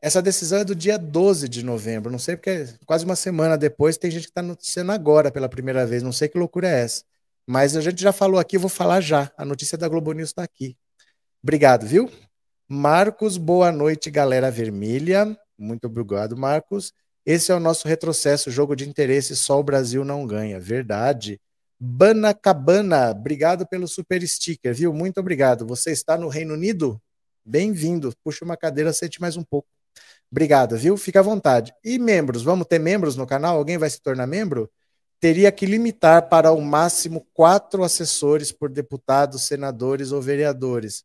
Essa 0.00 0.22
decisão 0.22 0.60
é 0.60 0.64
do 0.64 0.72
dia 0.72 0.96
12 0.96 1.48
de 1.48 1.64
novembro, 1.64 2.12
não 2.12 2.18
sei 2.18 2.36
porque 2.36 2.68
quase 2.86 3.04
uma 3.04 3.16
semana 3.16 3.58
depois 3.58 3.96
tem 3.96 4.08
gente 4.08 4.22
que 4.22 4.30
está 4.30 4.40
noticiando 4.40 4.92
agora 4.92 5.32
pela 5.32 5.48
primeira 5.48 5.84
vez, 5.84 6.00
não 6.00 6.12
sei 6.12 6.28
que 6.28 6.38
loucura 6.38 6.68
é 6.68 6.82
essa. 6.82 7.02
Mas 7.44 7.76
a 7.76 7.80
gente 7.80 8.00
já 8.00 8.12
falou 8.12 8.38
aqui, 8.38 8.56
vou 8.56 8.68
falar 8.68 9.00
já. 9.00 9.32
A 9.36 9.44
notícia 9.44 9.76
da 9.76 9.88
Globo 9.88 10.12
News 10.12 10.28
está 10.28 10.44
aqui. 10.44 10.76
Obrigado, 11.42 11.84
viu? 11.84 12.08
Marcos, 12.68 13.36
boa 13.36 13.72
noite, 13.72 14.12
galera 14.12 14.52
vermelha. 14.52 15.36
Muito 15.58 15.88
obrigado, 15.88 16.36
Marcos. 16.36 16.92
Esse 17.26 17.50
é 17.50 17.54
o 17.54 17.58
nosso 17.58 17.88
retrocesso, 17.88 18.48
jogo 18.48 18.76
de 18.76 18.88
interesse, 18.88 19.34
só 19.34 19.58
o 19.58 19.64
Brasil 19.64 20.04
não 20.04 20.24
ganha. 20.24 20.60
Verdade. 20.60 21.40
Banacabana, 21.78 23.10
obrigado 23.10 23.66
pelo 23.66 23.88
super 23.88 24.26
sticker, 24.26 24.74
viu? 24.74 24.92
Muito 24.92 25.18
obrigado. 25.18 25.66
Você 25.66 25.90
está 25.90 26.16
no 26.16 26.28
Reino 26.28 26.54
Unido? 26.54 27.00
Bem-vindo. 27.44 28.12
Puxa 28.22 28.44
uma 28.44 28.56
cadeira, 28.56 28.92
sente 28.92 29.20
mais 29.20 29.36
um 29.36 29.42
pouco. 29.42 29.68
Obrigado, 30.30 30.76
viu? 30.76 30.96
Fica 30.96 31.20
à 31.20 31.22
vontade. 31.22 31.74
E 31.84 31.98
membros, 31.98 32.42
vamos 32.42 32.66
ter 32.66 32.78
membros 32.78 33.16
no 33.16 33.26
canal? 33.26 33.56
Alguém 33.56 33.78
vai 33.78 33.90
se 33.90 34.00
tornar 34.00 34.26
membro? 34.26 34.70
Teria 35.20 35.50
que 35.52 35.66
limitar 35.66 36.28
para 36.28 36.52
o 36.52 36.60
máximo 36.60 37.26
quatro 37.32 37.84
assessores 37.84 38.50
por 38.50 38.68
deputados, 38.68 39.42
senadores 39.42 40.12
ou 40.12 40.20
vereadores. 40.20 41.04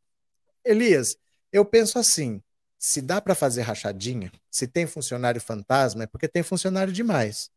Elias, 0.64 1.18
eu 1.52 1.64
penso 1.64 2.00
assim: 2.00 2.42
se 2.78 3.02
dá 3.02 3.22
para 3.22 3.36
fazer 3.36 3.62
rachadinha, 3.62 4.32
se 4.50 4.68
tem 4.68 4.88
funcionário 4.88 5.42
fantasma, 5.42 6.04
é 6.04 6.08
porque 6.08 6.28
tem 6.28 6.42
funcionário 6.42 6.92
demais. 6.92 7.52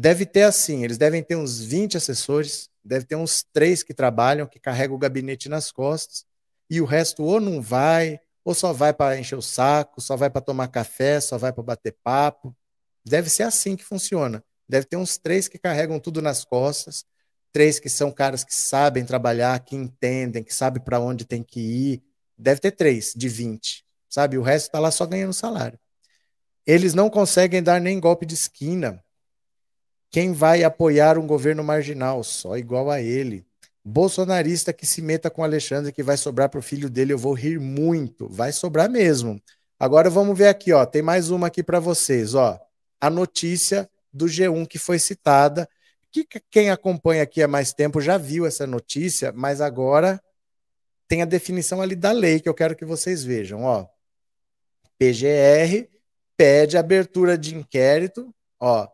Deve 0.00 0.24
ter 0.24 0.44
assim, 0.44 0.82
eles 0.82 0.96
devem 0.96 1.22
ter 1.22 1.36
uns 1.36 1.60
20 1.60 1.98
assessores, 1.98 2.70
deve 2.82 3.04
ter 3.04 3.16
uns 3.16 3.44
três 3.52 3.82
que 3.82 3.92
trabalham, 3.92 4.46
que 4.46 4.58
carregam 4.58 4.96
o 4.96 4.98
gabinete 4.98 5.46
nas 5.46 5.70
costas, 5.70 6.24
e 6.70 6.80
o 6.80 6.86
resto 6.86 7.22
ou 7.22 7.38
não 7.38 7.60
vai, 7.60 8.18
ou 8.42 8.54
só 8.54 8.72
vai 8.72 8.94
para 8.94 9.20
encher 9.20 9.36
o 9.36 9.42
saco, 9.42 10.00
só 10.00 10.16
vai 10.16 10.30
para 10.30 10.40
tomar 10.40 10.68
café, 10.68 11.20
só 11.20 11.36
vai 11.36 11.52
para 11.52 11.62
bater 11.62 11.94
papo. 12.02 12.56
Deve 13.04 13.28
ser 13.28 13.42
assim 13.42 13.76
que 13.76 13.84
funciona. 13.84 14.42
Deve 14.66 14.86
ter 14.86 14.96
uns 14.96 15.18
três 15.18 15.48
que 15.48 15.58
carregam 15.58 16.00
tudo 16.00 16.22
nas 16.22 16.46
costas, 16.46 17.04
três 17.52 17.78
que 17.78 17.90
são 17.90 18.10
caras 18.10 18.42
que 18.42 18.54
sabem 18.54 19.04
trabalhar, 19.04 19.62
que 19.62 19.76
entendem, 19.76 20.42
que 20.42 20.54
sabem 20.54 20.82
para 20.82 20.98
onde 20.98 21.26
tem 21.26 21.42
que 21.42 21.60
ir. 21.60 22.02
Deve 22.38 22.58
ter 22.58 22.70
três 22.70 23.12
de 23.14 23.28
20, 23.28 23.84
sabe? 24.08 24.38
O 24.38 24.42
resto 24.42 24.68
está 24.68 24.78
lá 24.78 24.90
só 24.90 25.04
ganhando 25.04 25.34
salário. 25.34 25.78
Eles 26.66 26.94
não 26.94 27.10
conseguem 27.10 27.62
dar 27.62 27.78
nem 27.78 28.00
golpe 28.00 28.24
de 28.24 28.32
esquina. 28.32 29.04
Quem 30.10 30.32
vai 30.32 30.64
apoiar 30.64 31.16
um 31.16 31.26
governo 31.26 31.62
marginal? 31.62 32.24
Só 32.24 32.56
igual 32.56 32.90
a 32.90 33.00
ele. 33.00 33.46
Bolsonarista 33.84 34.72
que 34.72 34.84
se 34.84 35.00
meta 35.00 35.30
com 35.30 35.44
Alexandre, 35.44 35.92
que 35.92 36.02
vai 36.02 36.16
sobrar 36.16 36.48
para 36.48 36.58
o 36.58 36.62
filho 36.62 36.90
dele, 36.90 37.12
eu 37.12 37.18
vou 37.18 37.32
rir 37.32 37.60
muito. 37.60 38.28
Vai 38.28 38.52
sobrar 38.52 38.90
mesmo. 38.90 39.40
Agora 39.78 40.10
vamos 40.10 40.36
ver 40.36 40.48
aqui, 40.48 40.72
ó. 40.72 40.84
Tem 40.84 41.00
mais 41.00 41.30
uma 41.30 41.46
aqui 41.46 41.62
para 41.62 41.78
vocês, 41.78 42.34
ó. 42.34 42.60
A 43.00 43.08
notícia 43.08 43.88
do 44.12 44.26
G1 44.26 44.66
que 44.66 44.78
foi 44.78 44.98
citada. 44.98 45.68
Que 46.12 46.26
quem 46.50 46.70
acompanha 46.70 47.22
aqui 47.22 47.40
há 47.40 47.46
mais 47.46 47.72
tempo 47.72 48.00
já 48.00 48.18
viu 48.18 48.44
essa 48.44 48.66
notícia, 48.66 49.32
mas 49.32 49.60
agora 49.60 50.20
tem 51.06 51.22
a 51.22 51.24
definição 51.24 51.80
ali 51.80 51.94
da 51.94 52.10
lei 52.10 52.40
que 52.40 52.48
eu 52.48 52.54
quero 52.54 52.74
que 52.74 52.84
vocês 52.84 53.22
vejam, 53.22 53.62
ó. 53.62 53.86
PGR 54.98 55.88
pede 56.36 56.76
abertura 56.76 57.38
de 57.38 57.54
inquérito, 57.54 58.34
ó, 58.58 58.88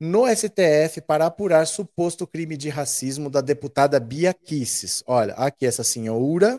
no 0.00 0.26
STF 0.26 1.02
para 1.06 1.26
apurar 1.26 1.66
suposto 1.66 2.26
crime 2.26 2.56
de 2.56 2.70
racismo 2.70 3.28
da 3.28 3.42
deputada 3.42 4.00
Bia 4.00 4.32
Kisses. 4.32 5.04
Olha, 5.06 5.34
aqui 5.34 5.66
essa 5.66 5.84
senhora, 5.84 6.58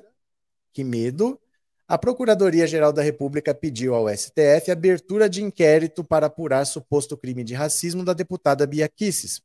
que 0.71 0.83
medo. 0.83 1.39
A 1.87 1.97
Procuradoria-Geral 1.97 2.93
da 2.93 3.01
República 3.01 3.53
pediu 3.53 3.95
ao 3.95 4.07
STF 4.15 4.69
abertura 4.71 5.27
de 5.27 5.41
inquérito 5.41 6.03
para 6.03 6.27
apurar 6.27 6.65
suposto 6.65 7.17
crime 7.17 7.43
de 7.43 7.55
racismo 7.55 8.05
da 8.05 8.13
deputada 8.13 8.67
Bia 8.67 8.87
Kisses. 8.87 9.41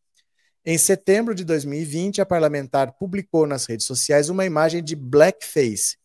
Em 0.65 0.77
setembro 0.77 1.35
de 1.35 1.43
2020, 1.43 2.21
a 2.21 2.27
parlamentar 2.27 2.93
publicou 2.99 3.47
nas 3.47 3.65
redes 3.65 3.87
sociais 3.87 4.29
uma 4.29 4.45
imagem 4.45 4.85
de 4.85 4.95
blackface. 4.95 5.97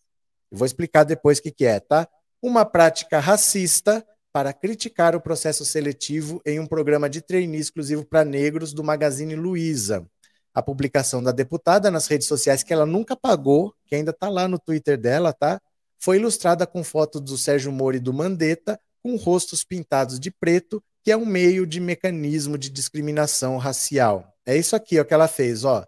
Eu 0.50 0.58
vou 0.58 0.66
explicar 0.66 1.04
depois 1.04 1.40
o 1.40 1.42
que, 1.42 1.52
que 1.52 1.66
é, 1.66 1.80
tá? 1.80 2.08
Uma 2.42 2.64
prática 2.64 3.20
racista 3.20 4.06
para 4.34 4.54
criticar 4.54 5.16
o 5.16 5.22
processo 5.22 5.66
seletivo 5.66 6.42
em 6.46 6.60
um 6.60 6.66
programa 6.66 7.10
de 7.10 7.22
trainee 7.22 7.60
exclusivo 7.60 8.06
para 8.06 8.24
negros 8.24 8.74
do 8.74 8.84
Magazine 8.84 9.36
Luiza. 9.36 10.06
A 10.54 10.62
publicação 10.62 11.22
da 11.22 11.32
deputada 11.32 11.92
nas 11.92 12.08
redes 12.08 12.28
sociais, 12.28 12.64
que 12.64 12.74
ela 12.74 12.86
nunca 12.86 13.16
pagou, 13.16 13.74
que 13.86 13.96
ainda 13.96 14.12
está 14.12 14.30
lá 14.30 14.48
no 14.48 14.60
Twitter 14.60 14.98
dela, 14.98 15.34
tá? 15.34 15.62
Foi 16.00 16.18
ilustrada 16.18 16.66
com 16.66 16.84
fotos 16.84 17.22
do 17.22 17.38
Sérgio 17.38 17.72
Moro 17.72 17.96
e 17.96 18.00
do 18.00 18.14
Mandetta, 18.14 18.80
com 19.04 19.16
rostos 19.16 19.64
pintados 19.64 20.20
de 20.20 20.32
preto, 20.32 20.84
que 21.04 21.12
é 21.12 21.18
um 21.18 21.26
meio 21.26 21.66
de 21.66 21.80
mecanismo 21.80 22.58
de 22.58 22.70
discriminação 22.70 23.58
racial. 23.58 24.34
É 24.46 24.58
isso 24.58 24.76
aqui 24.76 25.00
ó, 25.00 25.04
que 25.04 25.14
ela 25.14 25.28
fez, 25.28 25.64
ó. 25.64 25.86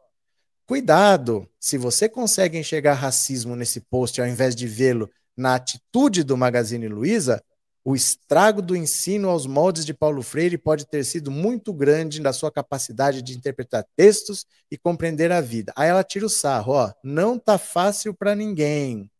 Cuidado, 0.65 1.47
se 1.59 1.77
você 1.77 2.07
consegue 2.07 2.57
enxergar 2.57 2.93
racismo 2.93 3.55
nesse 3.55 3.81
post 3.81 4.21
ao 4.21 4.27
invés 4.27 4.55
de 4.55 4.67
vê-lo 4.67 5.09
na 5.35 5.55
atitude 5.55 6.23
do 6.23 6.37
Magazine 6.37 6.87
Luiza, 6.87 7.43
o 7.85 7.95
estrago 7.95 8.61
do 8.61 8.75
ensino 8.75 9.29
aos 9.29 9.45
moldes 9.45 9.85
de 9.85 9.93
Paulo 9.93 10.23
Freire 10.23 10.57
pode 10.57 10.85
ter 10.85 11.03
sido 11.03 11.29
muito 11.29 11.73
grande 11.73 12.21
na 12.21 12.31
sua 12.31 12.51
capacidade 12.51 13.21
de 13.21 13.37
interpretar 13.37 13.85
textos 13.95 14.45
e 14.71 14.77
compreender 14.77 15.31
a 15.31 15.41
vida. 15.41 15.73
Aí 15.75 15.89
ela 15.89 16.03
tira 16.03 16.25
o 16.25 16.29
sarro, 16.29 16.73
ó, 16.73 16.93
não 17.03 17.37
tá 17.37 17.57
fácil 17.57 18.13
para 18.13 18.35
ninguém. 18.35 19.11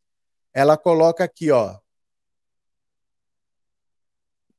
Ela 0.54 0.78
coloca 0.78 1.24
aqui, 1.24 1.52
ó, 1.52 1.78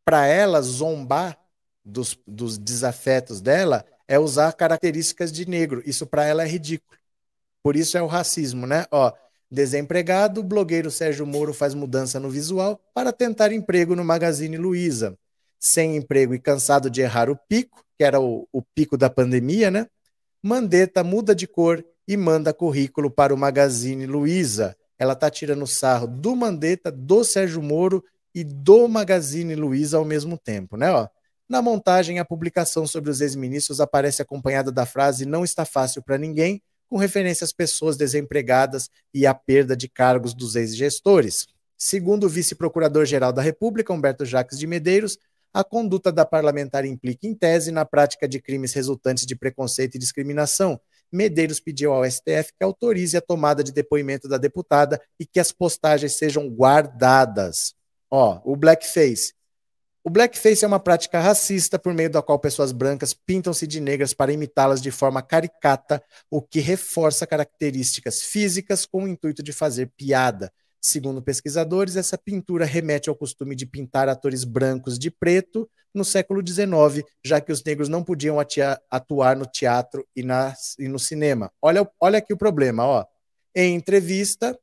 para 0.05 0.27
ela 0.27 0.61
zombar 0.61 1.39
dos, 1.83 2.19
dos 2.27 2.59
desafetos 2.59 3.41
dela 3.41 3.87
é 4.07 4.19
usar 4.19 4.53
características 4.53 5.33
de 5.33 5.49
negro. 5.49 5.83
Isso 5.87 6.07
para 6.07 6.25
ela 6.27 6.43
é 6.43 6.47
ridículo. 6.47 6.99
Por 7.63 7.75
isso 7.75 7.97
é 7.97 8.03
o 8.03 8.07
racismo, 8.07 8.67
né? 8.67 8.85
Ó, 8.91 9.11
Desempregado, 9.55 10.43
blogueiro 10.43 10.91
Sérgio 10.91 11.25
Moro 11.25 11.55
faz 11.55 11.75
mudança 11.75 12.19
no 12.19 12.29
visual 12.29 12.81
para 12.93 13.13
tentar 13.13 13.53
emprego 13.53 13.95
no 13.95 14.05
Magazine 14.05 14.57
Luiza. 14.57 15.17
Sem 15.61 15.97
emprego 15.97 16.35
e 16.35 16.41
cansado 16.41 16.91
de 16.91 17.03
errar 17.03 17.31
o 17.31 17.39
pico, 17.49 17.85
que 17.97 18.03
era 18.03 18.21
o, 18.21 18.49
o 18.53 18.61
pico 18.61 18.99
da 18.99 19.09
pandemia, 19.09 19.71
né? 19.71 19.87
Mandetta 20.43 21.05
muda 21.05 21.37
de 21.37 21.47
cor 21.47 21.85
e 22.07 22.17
manda 22.17 22.53
currículo 22.53 23.09
para 23.09 23.33
o 23.33 23.39
Magazine 23.39 24.07
Luiza. 24.07 24.77
ela 24.99 25.15
tá 25.15 25.31
tirando 25.31 25.69
sarro 25.69 26.09
do 26.09 26.35
Mandetta, 26.35 26.91
do 26.91 27.23
Sérgio 27.23 27.63
Moro 27.63 28.03
e 28.35 28.43
do 28.43 28.89
Magazine 28.89 29.55
Luiza 29.55 29.99
ao 29.99 30.05
mesmo 30.05 30.37
tempo, 30.37 30.77
né? 30.77 30.91
Ó, 30.91 31.07
na 31.49 31.63
montagem, 31.63 32.19
a 32.19 32.25
publicação 32.25 32.89
sobre 32.89 33.09
os 33.09 33.21
ex-ministros 33.21 33.81
aparece 33.81 34.21
acompanhada 34.21 34.73
da 34.73 34.85
frase 34.85 35.25
não 35.25 35.45
está 35.45 35.65
fácil 35.65 36.03
para 36.03 36.19
ninguém, 36.19 36.61
com 36.95 36.99
referência 36.99 37.45
às 37.45 37.53
pessoas 37.53 37.97
desempregadas 37.97 38.89
e 39.13 39.27
à 39.27 39.35
perda 39.35 39.77
de 39.77 39.89
cargos 39.89 40.33
dos 40.33 40.55
ex-gestores. 40.55 41.45
Segundo 41.77 42.23
o 42.23 42.29
vice-procurador-geral 42.29 43.33
da 43.33 43.43
República, 43.43 43.93
Humberto 43.93 44.25
Jacques 44.25 44.57
de 44.57 44.65
Medeiros, 44.65 45.19
a 45.53 45.65
conduta 45.65 46.13
da 46.13 46.25
parlamentar 46.25 46.85
implica, 46.85 47.27
em 47.27 47.35
tese, 47.35 47.73
na 47.73 47.85
prática 47.85 48.29
de 48.29 48.41
crimes 48.41 48.73
resultantes 48.75 49.27
de 49.27 49.35
preconceito 49.35 49.97
e 49.97 49.99
discriminação. 49.99 50.81
Medeiros 51.11 51.59
pediu 51.59 51.93
ao 51.93 52.09
STF 52.09 52.53
que 52.57 52.63
autorize 52.63 53.17
a 53.17 53.21
tomada 53.21 53.65
de 53.65 53.73
depoimento 53.73 54.29
da 54.29 54.39
deputada 54.39 55.03
e 55.19 55.27
que 55.27 55.41
as 55.41 55.51
postagens 55.51 56.13
sejam 56.13 56.49
guardadas. 56.49 57.75
Ó, 58.09 58.41
o 58.45 58.55
blackface. 58.55 59.35
O 60.07 60.11
blackface 60.11 60.63
é 60.63 60.69
uma 60.69 60.79
prática 60.79 61.19
racista 61.19 61.79
por 61.79 61.95
meio 61.95 62.11
da 62.11 62.21
qual 62.21 62.39
pessoas 62.39 62.73
brancas 62.73 63.15
pintam-se 63.15 63.67
de 63.67 63.81
negras 63.81 64.13
para 64.13 64.31
imitá-las 64.31 64.83
de 64.83 64.91
forma 64.91 65.23
caricata, 65.23 66.05
o 66.31 66.43
que 66.43 66.61
reforça 66.61 67.27
características 67.27 68.21
físicas 68.21 68.85
com 68.85 69.05
o 69.05 69.09
intuito 69.09 69.43
de 69.43 69.51
fazer 69.51 69.91
piada. 69.97 70.53
Segundo 70.79 71.23
pesquisadores, 71.23 71.97
essa 71.97 72.19
pintura 72.19 72.67
remete 72.67 73.09
ao 73.09 73.17
costume 73.17 73.57
de 73.57 73.65
pintar 73.65 74.07
atores 74.07 74.45
brancos 74.45 74.99
de 74.99 75.11
preto 75.11 75.67
no 75.95 76.05
século 76.05 76.47
XIX, 76.47 77.03
já 77.25 77.41
que 77.41 77.51
os 77.51 77.65
negros 77.65 77.89
não 77.89 78.05
podiam 78.05 78.37
atuar 78.91 79.35
no 79.35 79.47
teatro 79.47 80.07
e, 80.15 80.23
na, 80.23 80.53
e 80.79 80.87
no 80.87 80.99
cinema. 80.99 81.51
Olha, 81.63 81.91
olha 81.99 82.19
aqui 82.19 82.35
o 82.35 82.37
problema, 82.37 82.85
ó. 82.85 83.07
Em 83.55 83.75
entrevista, 83.75 84.55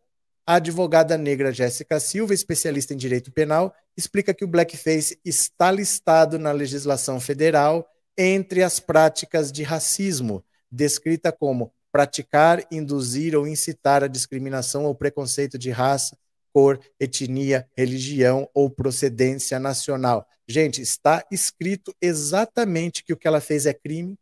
a 0.46 0.56
advogada 0.56 1.18
negra 1.18 1.52
Jéssica 1.52 2.00
Silva, 2.00 2.34
especialista 2.34 2.94
em 2.94 2.98
direito 2.98 3.32
penal, 3.32 3.74
explica 3.96 4.34
que 4.34 4.44
o 4.44 4.48
blackface 4.48 5.20
está 5.24 5.72
listado 5.72 6.40
na 6.40 6.52
legislação 6.52 7.20
federal 7.20 7.88
entre 8.18 8.64
as 8.64 8.80
práticas 8.80 9.52
de 9.52 9.64
racismo, 9.64 10.44
descrita 10.72 11.32
como 11.32 11.72
praticar, 11.92 12.66
induzir 12.72 13.36
ou 13.36 13.48
incitar 13.48 14.04
a 14.04 14.08
discriminação 14.08 14.86
ou 14.86 14.96
preconceito 14.96 15.58
de 15.58 15.70
raça, 15.70 16.18
cor, 16.54 16.80
etnia, 17.00 17.68
religião 17.76 18.50
ou 18.54 18.70
procedência 18.70 19.60
nacional. 19.60 20.26
Gente, 20.48 20.82
está 20.82 21.26
escrito 21.32 21.96
exatamente 22.02 23.04
que 23.04 23.14
o 23.14 23.18
que 23.18 23.28
ela 23.28 23.42
fez 23.42 23.66
é 23.66 23.74
crime. 23.74 24.18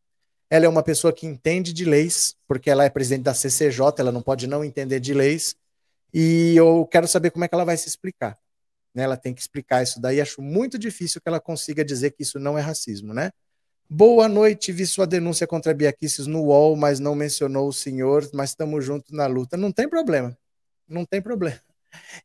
Ela 0.49 0.65
é 0.65 0.69
uma 0.69 0.83
pessoa 0.83 1.13
que 1.13 1.27
entende 1.27 1.71
de 1.73 1.85
leis, 1.85 2.35
porque 2.47 2.69
ela 2.69 2.83
é 2.83 2.89
presidente 2.89 3.23
da 3.23 3.33
CCJ, 3.33 3.99
ela 3.99 4.11
não 4.11 4.21
pode 4.21 4.47
não 4.47 4.63
entender 4.63 4.99
de 4.99 5.13
leis. 5.13 5.55
E 6.13 6.55
eu 6.55 6.87
quero 6.91 7.07
saber 7.07 7.31
como 7.31 7.45
é 7.45 7.47
que 7.47 7.55
ela 7.55 7.65
vai 7.65 7.77
se 7.77 7.87
explicar. 7.87 8.37
Né? 8.93 9.03
Ela 9.03 9.17
tem 9.17 9.33
que 9.33 9.41
explicar 9.41 9.83
isso 9.83 10.01
daí. 10.01 10.19
Acho 10.19 10.41
muito 10.41 10.77
difícil 10.77 11.21
que 11.21 11.29
ela 11.29 11.39
consiga 11.39 11.83
dizer 11.85 12.11
que 12.11 12.23
isso 12.23 12.39
não 12.39 12.57
é 12.57 12.61
racismo, 12.61 13.13
né? 13.13 13.31
Boa 13.91 14.27
noite, 14.27 14.71
vi 14.71 14.85
sua 14.85 15.07
denúncia 15.07 15.47
contra 15.47 15.71
a 15.71 15.75
Biaquices 15.75 16.27
no 16.27 16.43
UOL, 16.43 16.75
mas 16.75 16.99
não 16.99 17.15
mencionou 17.15 17.67
o 17.67 17.73
senhor, 17.73 18.29
mas 18.33 18.51
estamos 18.51 18.85
juntos 18.85 19.11
na 19.11 19.25
luta. 19.25 19.57
Não 19.57 19.71
tem 19.71 19.89
problema, 19.89 20.37
não 20.87 21.03
tem 21.05 21.19
problema. 21.19 21.59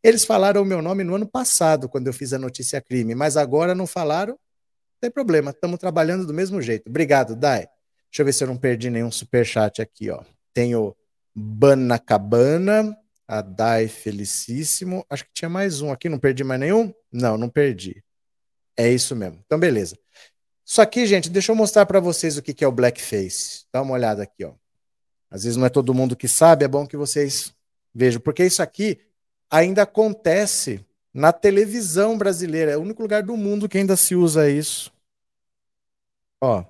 Eles 0.03 0.25
falaram 0.25 0.61
o 0.61 0.65
meu 0.65 0.83
nome 0.83 1.03
no 1.05 1.15
ano 1.15 1.27
passado, 1.27 1.89
quando 1.89 2.07
eu 2.07 2.13
fiz 2.13 2.35
a 2.35 2.39
notícia 2.39 2.83
crime, 2.83 3.15
mas 3.15 3.39
agora 3.39 3.75
não 3.75 3.87
falaram, 3.87 4.35
não 4.35 5.01
tem 5.01 5.11
problema, 5.11 5.53
estamos 5.53 5.79
trabalhando 5.79 6.27
do 6.27 6.35
mesmo 6.35 6.61
jeito. 6.61 6.91
Obrigado, 6.91 7.35
Dai. 7.35 7.67
Deixa 8.11 8.21
eu 8.21 8.27
ver 8.27 8.33
se 8.35 8.45
eu 8.45 8.49
não 8.49 8.59
perdi 8.59 8.91
nenhum 8.91 9.11
superchat 9.11 9.81
aqui, 9.81 10.11
ó. 10.11 10.23
Tenho 10.53 10.95
Banacabana, 11.35 12.81
a 12.81 12.95
Dai 13.43 13.89
Felicíssimo, 13.89 15.05
acho 15.09 15.25
que 15.25 15.33
tinha 15.33 15.49
mais 15.49 15.81
um 15.81 15.91
aqui, 15.91 16.09
não 16.09 16.19
perdi 16.19 16.45
mais 16.45 16.61
nenhum? 16.61 16.93
Não, 17.11 17.39
não 17.39 17.49
perdi. 17.49 18.05
É 18.77 18.91
isso 18.91 19.17
mesmo. 19.17 19.41
Então, 19.47 19.59
beleza. 19.59 19.99
Isso 20.65 20.81
aqui, 20.81 21.07
gente, 21.07 21.31
deixa 21.31 21.53
eu 21.53 21.57
mostrar 21.57 21.87
para 21.87 22.01
vocês 22.01 22.37
o 22.37 22.43
que 22.43 22.65
é 22.65 22.69
o 22.69 22.73
blackface. 22.73 23.67
Dá 23.73 23.83
uma 23.83 23.95
olhada 23.95 24.23
aqui, 24.23 24.45
ó. 24.45 24.55
Às 25.31 25.45
vezes 25.45 25.57
não 25.57 25.67
é 25.67 25.71
todo 25.71 25.95
mundo 25.95 26.17
que 26.17 26.29
sabe, 26.29 26.65
é 26.65 26.69
bom 26.69 26.87
que 26.87 26.97
vocês 26.97 27.55
vejam, 27.95 28.21
porque 28.21 28.45
isso 28.45 28.63
aqui 28.63 29.01
ainda 29.51 29.83
acontece 29.83 30.85
na 31.13 31.33
televisão 31.33 32.17
brasileira. 32.19 32.73
É 32.73 32.77
o 32.77 32.83
único 32.83 33.03
lugar 33.03 33.23
do 33.23 33.37
mundo 33.37 33.69
que 33.69 33.79
ainda 33.79 33.97
se 33.97 34.15
usa 34.15 34.49
isso. 34.51 34.93
Ó. 36.41 36.65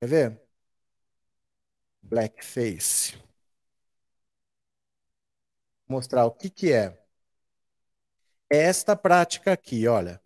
Quer 0.00 0.06
ver? 0.08 0.40
Blackface. 2.02 3.23
Mostrar 5.88 6.24
o 6.26 6.32
que 6.32 6.50
que 6.50 6.72
é. 6.72 6.98
É 8.50 8.58
esta 8.58 8.94
prática 8.94 9.52
aqui, 9.52 9.86
olha 9.86 10.20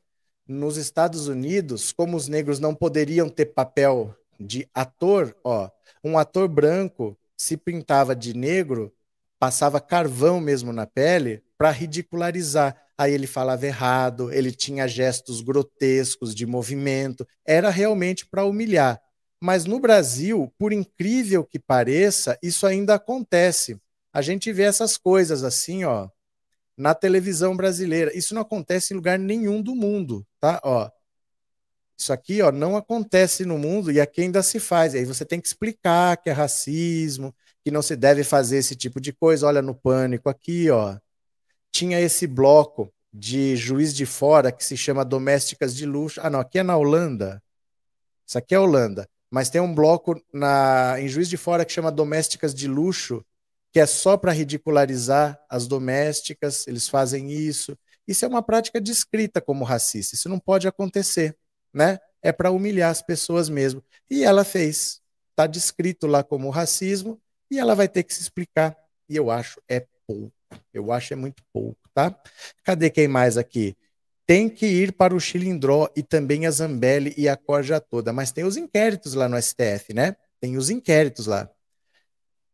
nos 0.49 0.79
Estados 0.79 1.29
Unidos, 1.29 1.93
como 1.93 2.17
os 2.17 2.27
negros 2.27 2.59
não 2.59 2.75
poderiam 2.75 3.29
ter 3.29 3.47
papel 3.47 4.17
de 4.41 4.67
ator, 4.73 5.37
ó, 5.45 5.69
um 6.03 6.17
ator 6.17 6.49
branco 6.49 7.19
se 7.37 7.57
pintava 7.57 8.17
de 8.17 8.35
negro, 8.35 8.91
passava 9.39 9.79
carvão 9.79 10.41
mesmo 10.41 10.73
na 10.73 10.87
pele 10.87 11.43
para 11.59 11.71
ridicularizar. 11.71 12.75
Aí 12.97 13.13
ele 13.13 13.27
falava 13.27 13.67
errado, 13.67 14.33
ele 14.33 14.51
tinha 14.51 14.89
gestos 14.89 15.41
grotescos 15.41 16.35
de 16.35 16.47
movimento, 16.47 17.29
era 17.47 17.69
realmente 17.69 18.27
para 18.27 18.45
humilhar. 18.45 19.01
Mas 19.41 19.67
no 19.67 19.79
Brasil, 19.79 20.53
por 20.59 20.73
incrível 20.73 21.45
que 21.45 21.61
pareça, 21.61 22.37
isso 22.43 22.67
ainda 22.67 22.95
acontece. 22.95 23.79
A 24.13 24.23
gente 24.23 24.53
vê 24.53 24.65
essas 24.65 24.97
coisas 24.97 25.45
assim, 25.45 25.85
ó, 25.85 26.09
na 26.77 26.95
televisão 26.95 27.57
brasileira. 27.57 28.17
Isso 28.17 28.35
não 28.35 28.43
acontece 28.43 28.93
em 28.93 28.97
lugar 28.97 29.19
nenhum 29.19 29.63
do 29.63 29.75
mundo, 29.75 30.27
tá? 30.41 30.61
Ó, 30.65 30.91
isso 31.99 32.13
aqui, 32.13 32.41
ó, 32.41 32.53
não 32.53 32.77
acontece 32.77 33.45
no 33.45 33.59
mundo 33.59 33.91
e 33.91 34.01
aqui 34.01 34.23
ainda 34.23 34.43
se 34.43 34.61
faz. 34.61 34.95
Aí 34.95 35.05
você 35.05 35.25
tem 35.25 35.41
que 35.41 35.49
explicar 35.49 36.17
que 36.17 36.31
é 36.31 36.33
racismo, 36.33 37.35
que 37.65 37.71
não 37.71 37.83
se 37.83 37.97
deve 37.97 38.23
fazer 38.23 38.59
esse 38.59 38.77
tipo 38.77 39.01
de 39.01 39.13
coisa. 39.13 39.47
Olha 39.47 39.61
no 39.61 39.75
pânico 39.75 40.29
aqui, 40.29 40.71
ó. 40.71 40.97
Tinha 41.73 42.01
esse 42.01 42.27
bloco 42.27 42.93
de 43.13 43.57
juiz 43.57 43.95
de 43.95 44.07
fora 44.07 44.53
que 44.53 44.65
se 44.65 44.77
chama 44.77 45.05
Domésticas 45.05 45.75
de 45.75 45.85
Luxo. 45.85 46.21
Ah, 46.23 46.31
não, 46.31 46.41
aqui 46.41 46.61
é 46.61 46.63
na 46.63 46.77
Holanda. 46.77 47.43
Isso 48.27 48.39
aqui 48.39 48.55
é 48.55 48.61
Holanda. 48.61 49.09
Mas 49.31 49.51
tem 49.51 49.61
um 49.61 49.75
bloco 49.75 50.21
na, 50.33 50.97
em 51.01 51.09
Juiz 51.09 51.29
de 51.29 51.37
Fora 51.37 51.65
que 51.65 51.73
chama 51.73 51.93
Domésticas 51.93 52.55
de 52.55 52.67
Luxo, 52.67 53.25
que 53.73 53.81
é 53.81 53.87
só 53.87 54.17
para 54.17 54.33
ridicularizar 54.33 55.39
as 55.49 55.67
domésticas, 55.67 56.67
eles 56.67 56.89
fazem 56.89 57.31
isso. 57.31 57.77
Isso 58.07 58.25
é 58.25 58.29
uma 58.29 58.43
prática 58.43 58.81
descrita 58.81 59.41
como 59.41 59.65
racista. 59.65 60.15
Isso 60.15 60.29
não 60.29 60.39
pode 60.39 60.67
acontecer, 60.67 61.37
né? 61.73 61.99
É 62.23 62.33
para 62.33 62.51
humilhar 62.51 62.91
as 62.91 63.03
pessoas 63.03 63.49
mesmo. 63.49 63.83
E 64.11 64.25
ela 64.25 64.45
fez. 64.45 65.01
Está 65.31 65.47
descrito 65.47 66.07
lá 66.07 66.25
como 66.25 66.51
racismo 66.51 67.21
e 67.51 67.59
ela 67.59 67.75
vai 67.75 67.89
ter 67.89 68.03
que 68.03 68.15
se 68.15 68.23
explicar. 68.23 68.77
E 69.09 69.15
eu 69.17 69.31
acho 69.31 69.61
é 69.69 69.87
pouco. 70.07 70.33
Eu 70.73 70.91
acho 70.91 71.13
é 71.13 71.17
muito 71.17 71.43
pouco, 71.53 71.79
tá? 71.95 72.19
Cadê 72.65 72.91
quem 72.91 73.07
mais 73.07 73.37
aqui? 73.37 73.77
Tem 74.27 74.49
que 74.49 74.67
ir 74.67 74.93
para 74.93 75.15
o 75.15 75.21
Chilindró 75.21 75.89
e 75.95 76.03
também 76.03 76.47
a 76.47 76.51
Zambelli 76.51 77.15
e 77.17 77.29
a 77.29 77.37
corja 77.37 77.81
toda. 77.81 78.13
Mas 78.13 78.33
tem 78.33 78.45
os 78.45 78.57
inquéritos 78.57 79.15
lá 79.15 79.29
no 79.29 79.41
STF, 79.41 79.95
né? 79.95 80.17
Tem 80.41 80.57
os 80.57 80.71
inquéritos 80.71 81.27
lá. 81.27 81.49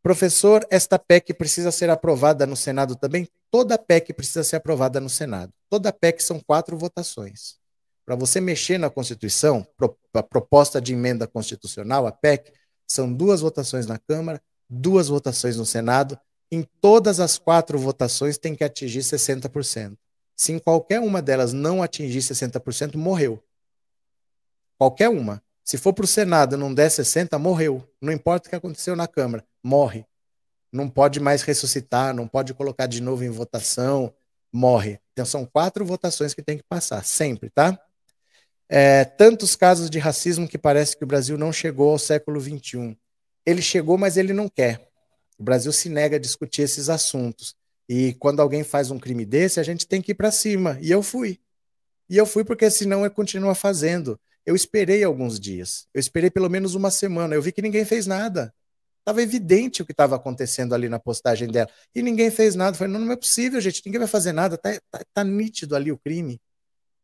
Professor, 0.05 0.67
esta 0.71 0.99
PEC 0.99 1.33
precisa 1.33 1.73
ser 1.73 1.89
aprovada 1.89 2.45
no 2.45 2.55
Senado 2.55 2.95
também? 2.95 3.27
Toda 3.51 3.79
PEC 3.79 4.13
precisa 4.13 4.45
ser 4.45 4.57
aprovada 4.57 5.01
no 5.01 5.09
Senado. 5.09 5.51
Toda 5.71 5.91
PEC 5.91 6.23
são 6.23 6.39
quatro 6.39 6.77
votações. 6.77 7.57
Para 8.05 8.15
você 8.15 8.39
mexer 8.39 8.77
na 8.77 8.91
Constituição, 8.91 9.67
a 10.13 10.23
proposta 10.23 10.79
de 10.79 10.93
emenda 10.93 11.27
constitucional, 11.27 12.07
a 12.07 12.13
PEC, 12.13 12.53
são 12.87 13.11
duas 13.11 13.41
votações 13.41 13.87
na 13.87 13.99
Câmara, 13.99 14.43
duas 14.69 15.09
votações 15.09 15.57
no 15.57 15.65
Senado. 15.65 16.21
Em 16.53 16.69
todas 16.83 17.19
as 17.19 17.39
quatro 17.39 17.79
votações 17.79 18.37
tem 18.37 18.55
que 18.55 18.63
atingir 18.63 19.01
60%. 19.01 19.97
Se 20.37 20.53
em 20.53 20.59
qualquer 20.59 21.01
uma 21.01 21.23
delas 21.23 21.55
não 21.55 21.83
atingir 21.83 22.19
60%, 22.19 22.97
morreu. 22.97 23.43
Qualquer 24.77 25.09
uma. 25.09 25.43
Se 25.65 25.79
for 25.79 25.93
para 25.93 26.05
o 26.05 26.09
Senado 26.09 26.57
não 26.57 26.73
der 26.73 26.91
60%, 26.91 27.39
morreu. 27.39 27.83
Não 28.01 28.13
importa 28.13 28.47
o 28.47 28.51
que 28.51 28.57
aconteceu 28.57 28.95
na 28.95 29.09
Câmara 29.09 29.45
morre. 29.65 30.05
Não 30.71 30.89
pode 30.91 31.19
mais 31.19 31.43
ressuscitar, 31.43 32.15
não 32.15 32.29
pode 32.29 32.53
colocar 32.53 32.87
de 32.87 33.01
novo 33.01 33.25
em 33.25 33.31
votação, 33.31 34.13
morre. 34.53 35.01
Então 35.13 35.25
são 35.25 35.47
quatro 35.47 35.85
votações 35.85 36.35
que 36.35 36.43
tem 36.43 36.59
que 36.59 36.65
passar, 36.65 37.03
sempre, 37.05 37.49
tá? 37.49 37.81
É, 38.69 39.05
tantos 39.05 39.57
casos 39.57 39.89
de 39.89 39.99
racismo 39.99 40.47
que 40.47 40.59
parece 40.59 40.97
que 40.97 41.05
o 41.05 41.07
Brasil 41.07 41.39
não 41.39 41.53
chegou 41.53 41.93
ao 41.93 41.99
século 41.99 42.41
XXI. 42.41 42.97
Ele 43.47 43.63
chegou, 43.63 43.97
mas 43.97 44.17
ele 44.17 44.33
não 44.33 44.49
quer. 44.49 44.89
O 45.39 45.43
Brasil 45.43 45.73
se 45.73 45.89
nega 45.89 46.17
a 46.17 46.21
discutir 46.21 46.63
esses 46.63 46.89
assuntos. 46.89 47.55
E 47.89 48.15
quando 48.15 48.41
alguém 48.41 48.65
faz 48.65 48.91
um 48.91 48.99
crime 48.99 49.25
desse, 49.25 49.61
a 49.61 49.63
gente 49.63 49.87
tem 49.87 50.03
que 50.03 50.13
ir 50.13 50.15
para 50.15 50.31
cima. 50.31 50.79
E 50.81 50.91
eu 50.91 51.03
fui. 51.03 51.39
E 52.09 52.17
eu 52.17 52.27
fui 52.27 52.45
porque 52.45 52.71
senão 52.71 53.05
eu 53.05 53.11
continuo 53.11 53.55
fazendo. 53.55 54.19
Eu 54.47 54.55
esperei 54.55 55.03
alguns 55.03 55.41
dias. 55.41 55.87
Eu 55.95 56.01
esperei 56.01 56.31
pelo 56.31 56.51
menos 56.51 56.75
uma 56.75 56.91
semana. 56.91 57.35
Eu 57.35 57.43
vi 57.43 57.53
que 57.53 57.63
ninguém 57.63 57.85
fez 57.85 58.07
nada. 58.07 58.53
Estava 59.01 59.23
evidente 59.23 59.83
o 59.83 59.87
que 59.87 59.93
estava 59.93 60.17
acontecendo 60.17 60.75
ali 60.75 60.89
na 60.89 60.99
postagem 60.99 61.49
dela. 61.49 61.69
E 61.95 62.03
ninguém 62.03 62.31
fez 62.31 62.55
nada. 62.55 62.77
Falei, 62.77 62.93
não, 62.93 63.01
não 63.01 63.13
é 63.13 63.17
possível, 63.17 63.61
gente, 63.61 63.83
ninguém 63.85 63.99
vai 63.99 64.09
fazer 64.09 64.33
nada. 64.33 64.57
Tá, 64.57 64.79
tá, 64.91 65.01
tá 65.13 65.25
nítido 65.25 65.77
ali 65.77 65.93
o 65.93 65.99
crime. 65.99 66.41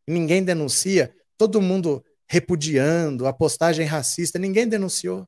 Ninguém 0.08 0.42
denuncia. 0.42 1.14
Todo 1.36 1.60
mundo 1.60 2.04
repudiando, 2.28 3.26
a 3.26 3.32
postagem 3.32 3.84
racista, 3.86 4.38
ninguém 4.38 4.66
denunciou. 4.66 5.26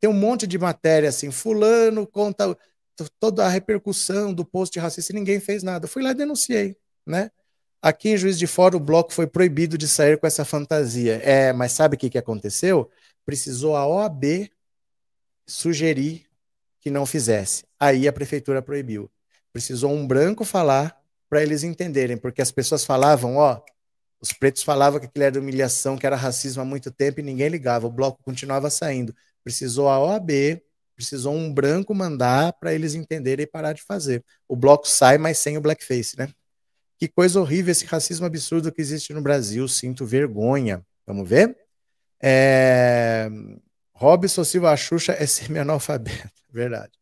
Tem 0.00 0.10
um 0.10 0.12
monte 0.12 0.46
de 0.46 0.58
matéria 0.58 1.08
assim, 1.08 1.30
fulano 1.30 2.06
conta 2.06 2.56
toda 3.20 3.46
a 3.46 3.48
repercussão 3.48 4.34
do 4.34 4.44
post 4.44 4.78
racista 4.78 5.12
e 5.12 5.14
ninguém 5.14 5.38
fez 5.38 5.62
nada. 5.62 5.84
Eu 5.84 5.88
fui 5.88 6.02
lá 6.02 6.10
e 6.10 6.14
denunciei, 6.14 6.76
né? 7.06 7.30
Aqui 7.82 8.10
em 8.10 8.16
Juiz 8.16 8.38
de 8.38 8.46
Fora 8.46 8.76
o 8.76 8.80
bloco 8.80 9.12
foi 9.12 9.26
proibido 9.26 9.78
de 9.78 9.86
sair 9.86 10.18
com 10.18 10.26
essa 10.26 10.44
fantasia. 10.44 11.20
É, 11.22 11.52
mas 11.52 11.72
sabe 11.72 11.96
o 11.96 11.98
que, 11.98 12.10
que 12.10 12.18
aconteceu? 12.18 12.90
Precisou 13.24 13.76
a 13.76 13.86
OAB 13.86 14.50
sugerir 15.46 16.26
que 16.80 16.90
não 16.90 17.06
fizesse. 17.06 17.64
Aí 17.78 18.08
a 18.08 18.12
prefeitura 18.12 18.62
proibiu. 18.62 19.10
Precisou 19.52 19.92
um 19.92 20.06
branco 20.06 20.44
falar 20.44 21.00
para 21.28 21.42
eles 21.42 21.62
entenderem, 21.62 22.16
porque 22.16 22.42
as 22.42 22.52
pessoas 22.52 22.84
falavam, 22.84 23.36
ó, 23.36 23.60
os 24.20 24.32
pretos 24.32 24.62
falavam 24.62 25.00
que 25.00 25.06
aquilo 25.06 25.24
era 25.24 25.38
humilhação, 25.40 25.96
que 25.96 26.06
era 26.06 26.16
racismo 26.16 26.62
há 26.62 26.64
muito 26.64 26.90
tempo 26.90 27.20
e 27.20 27.22
ninguém 27.22 27.48
ligava. 27.48 27.86
O 27.86 27.92
bloco 27.92 28.22
continuava 28.22 28.70
saindo. 28.70 29.14
Precisou 29.44 29.88
a 29.88 29.98
OAB, 29.98 30.60
precisou 30.94 31.34
um 31.34 31.52
branco 31.52 31.94
mandar 31.94 32.52
para 32.54 32.74
eles 32.74 32.94
entenderem 32.94 33.44
e 33.44 33.46
parar 33.46 33.72
de 33.72 33.82
fazer. 33.82 34.24
O 34.48 34.56
bloco 34.56 34.88
sai, 34.88 35.18
mas 35.18 35.38
sem 35.38 35.56
o 35.56 35.60
blackface, 35.60 36.16
né? 36.18 36.28
Que 36.98 37.08
coisa 37.08 37.40
horrível 37.40 37.72
esse 37.72 37.84
racismo 37.84 38.26
absurdo 38.26 38.72
que 38.72 38.80
existe 38.80 39.12
no 39.12 39.20
Brasil. 39.20 39.68
Sinto 39.68 40.06
vergonha. 40.06 40.84
Vamos 41.06 41.28
ver? 41.28 41.56
É... 42.22 43.28
Robson 43.92 44.44
Silva 44.44 44.76
Xuxa 44.76 45.12
é 45.12 45.26
semi-analfabeto. 45.26 46.42
Verdade. 46.50 46.92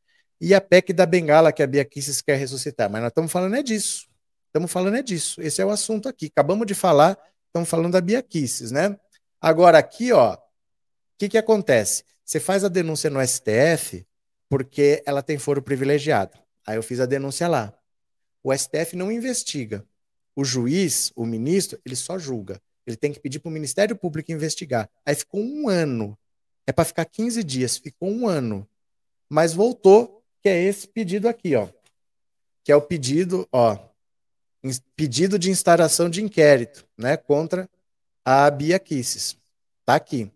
E 0.40 0.52
a 0.52 0.60
PEC 0.60 0.92
da 0.92 1.06
Bengala 1.06 1.52
que 1.52 1.62
a 1.62 1.66
Bia 1.66 1.84
Kisses 1.84 2.20
quer 2.20 2.36
ressuscitar. 2.36 2.90
Mas 2.90 3.02
nós 3.02 3.10
estamos 3.10 3.30
falando 3.30 3.54
é 3.54 3.62
disso. 3.62 4.06
Estamos 4.46 4.70
falando 4.70 4.96
é 4.96 5.02
disso. 5.02 5.40
Esse 5.40 5.62
é 5.62 5.64
o 5.64 5.70
assunto 5.70 6.08
aqui. 6.08 6.26
Acabamos 6.26 6.66
de 6.66 6.74
falar, 6.74 7.16
estamos 7.46 7.68
falando 7.68 7.92
da 7.92 8.00
Bia 8.00 8.22
Kisses, 8.22 8.70
né? 8.70 8.96
Agora 9.40 9.78
aqui, 9.78 10.12
ó, 10.12 10.34
o 10.34 10.38
que, 11.18 11.28
que 11.28 11.38
acontece? 11.38 12.04
Você 12.24 12.40
faz 12.40 12.64
a 12.64 12.68
denúncia 12.68 13.10
no 13.10 13.24
STF 13.24 14.04
porque 14.48 15.02
ela 15.06 15.22
tem 15.22 15.38
foro 15.38 15.62
privilegiado. 15.62 16.36
Aí 16.66 16.76
eu 16.76 16.82
fiz 16.82 16.98
a 16.98 17.06
denúncia 17.06 17.46
lá 17.46 17.72
o 18.44 18.54
STF 18.54 18.94
não 18.94 19.10
investiga. 19.10 19.84
O 20.36 20.44
juiz, 20.44 21.10
o 21.16 21.24
ministro, 21.24 21.80
ele 21.84 21.96
só 21.96 22.18
julga. 22.18 22.60
Ele 22.86 22.96
tem 22.96 23.10
que 23.10 23.18
pedir 23.18 23.38
para 23.38 23.48
o 23.48 23.52
Ministério 23.52 23.96
Público 23.96 24.30
investigar. 24.30 24.90
Aí 25.06 25.14
ficou 25.14 25.40
um 25.40 25.68
ano. 25.68 26.16
É 26.66 26.72
para 26.72 26.84
ficar 26.84 27.06
15 27.06 27.42
dias, 27.42 27.78
ficou 27.78 28.10
um 28.10 28.28
ano. 28.28 28.68
Mas 29.30 29.54
voltou, 29.54 30.22
que 30.42 30.48
é 30.50 30.62
esse 30.62 30.86
pedido 30.86 31.26
aqui, 31.26 31.56
ó. 31.56 31.68
Que 32.62 32.70
é 32.70 32.76
o 32.76 32.82
pedido, 32.82 33.48
ó, 33.50 33.78
pedido 34.94 35.38
de 35.38 35.50
instauração 35.50 36.10
de 36.10 36.22
inquérito, 36.22 36.86
né, 36.96 37.16
contra 37.16 37.68
a 38.24 38.50
Bia 38.50 38.78
Kisses. 38.78 39.36
Tá 39.84 39.94
aqui. 39.94 40.30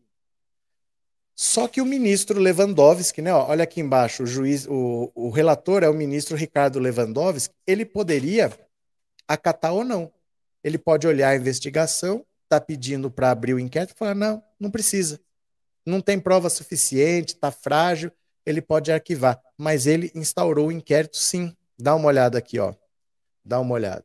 Só 1.41 1.68
que 1.68 1.80
o 1.80 1.86
ministro 1.86 2.41
Lewandowski, 2.41 3.22
né, 3.22 3.32
olha 3.32 3.62
aqui 3.62 3.80
embaixo, 3.80 4.24
o 4.24 4.26
juiz, 4.26 4.66
o, 4.66 5.09
o 5.14 5.30
relator 5.30 5.84
é 5.84 5.89
o 5.89 5.95
ministro 5.95 6.36
Ricardo 6.36 6.80
Lewandowski, 6.80 7.55
ele 7.64 7.84
poderia 7.84 8.51
acatar 9.28 9.72
ou 9.72 9.84
não. 9.84 10.12
Ele 10.64 10.76
pode 10.76 11.07
olhar 11.07 11.28
a 11.28 11.36
investigação, 11.36 12.26
tá 12.49 12.61
pedindo 12.61 13.09
para 13.09 13.30
abrir 13.30 13.55
o 13.55 13.61
inquérito 13.61 13.95
e 13.95 13.97
falar: 13.97 14.16
não, 14.16 14.43
não 14.59 14.68
precisa. 14.68 15.20
Não 15.86 16.01
tem 16.01 16.18
prova 16.18 16.51
suficiente, 16.51 17.34
está 17.34 17.53
frágil, 17.53 18.11
ele 18.45 18.61
pode 18.61 18.91
arquivar. 18.91 19.41
Mas 19.57 19.86
ele 19.86 20.11
instaurou 20.16 20.66
o 20.66 20.72
inquérito 20.72 21.18
sim. 21.18 21.57
Dá 21.78 21.95
uma 21.95 22.09
olhada 22.09 22.36
aqui, 22.36 22.59
ó. 22.59 22.74
Dá 23.45 23.61
uma 23.61 23.74
olhada. 23.74 24.05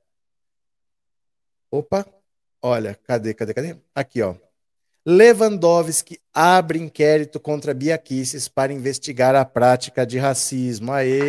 Opa, 1.71 2.05
olha, 2.61 2.93
cadê, 2.93 3.33
cadê, 3.33 3.55
cadê? 3.55 3.75
Aqui, 3.95 4.21
ó. 4.21 4.35
Lewandowski 5.05 6.17
abre 6.33 6.79
inquérito 6.79 7.37
contra 7.37 7.73
Bia 7.73 7.97
Kicis 7.97 8.47
para 8.47 8.71
investigar 8.71 9.35
a 9.35 9.43
prática 9.43 10.05
de 10.05 10.17
racismo. 10.17 10.93
Aê, 10.93 11.21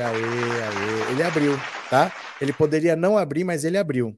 aê. 0.00 1.10
Ele 1.10 1.22
abriu, 1.24 1.56
tá? 1.90 2.14
Ele 2.40 2.52
poderia 2.52 2.94
não 2.94 3.18
abrir, 3.18 3.42
mas 3.42 3.64
ele 3.64 3.76
abriu. 3.76 4.16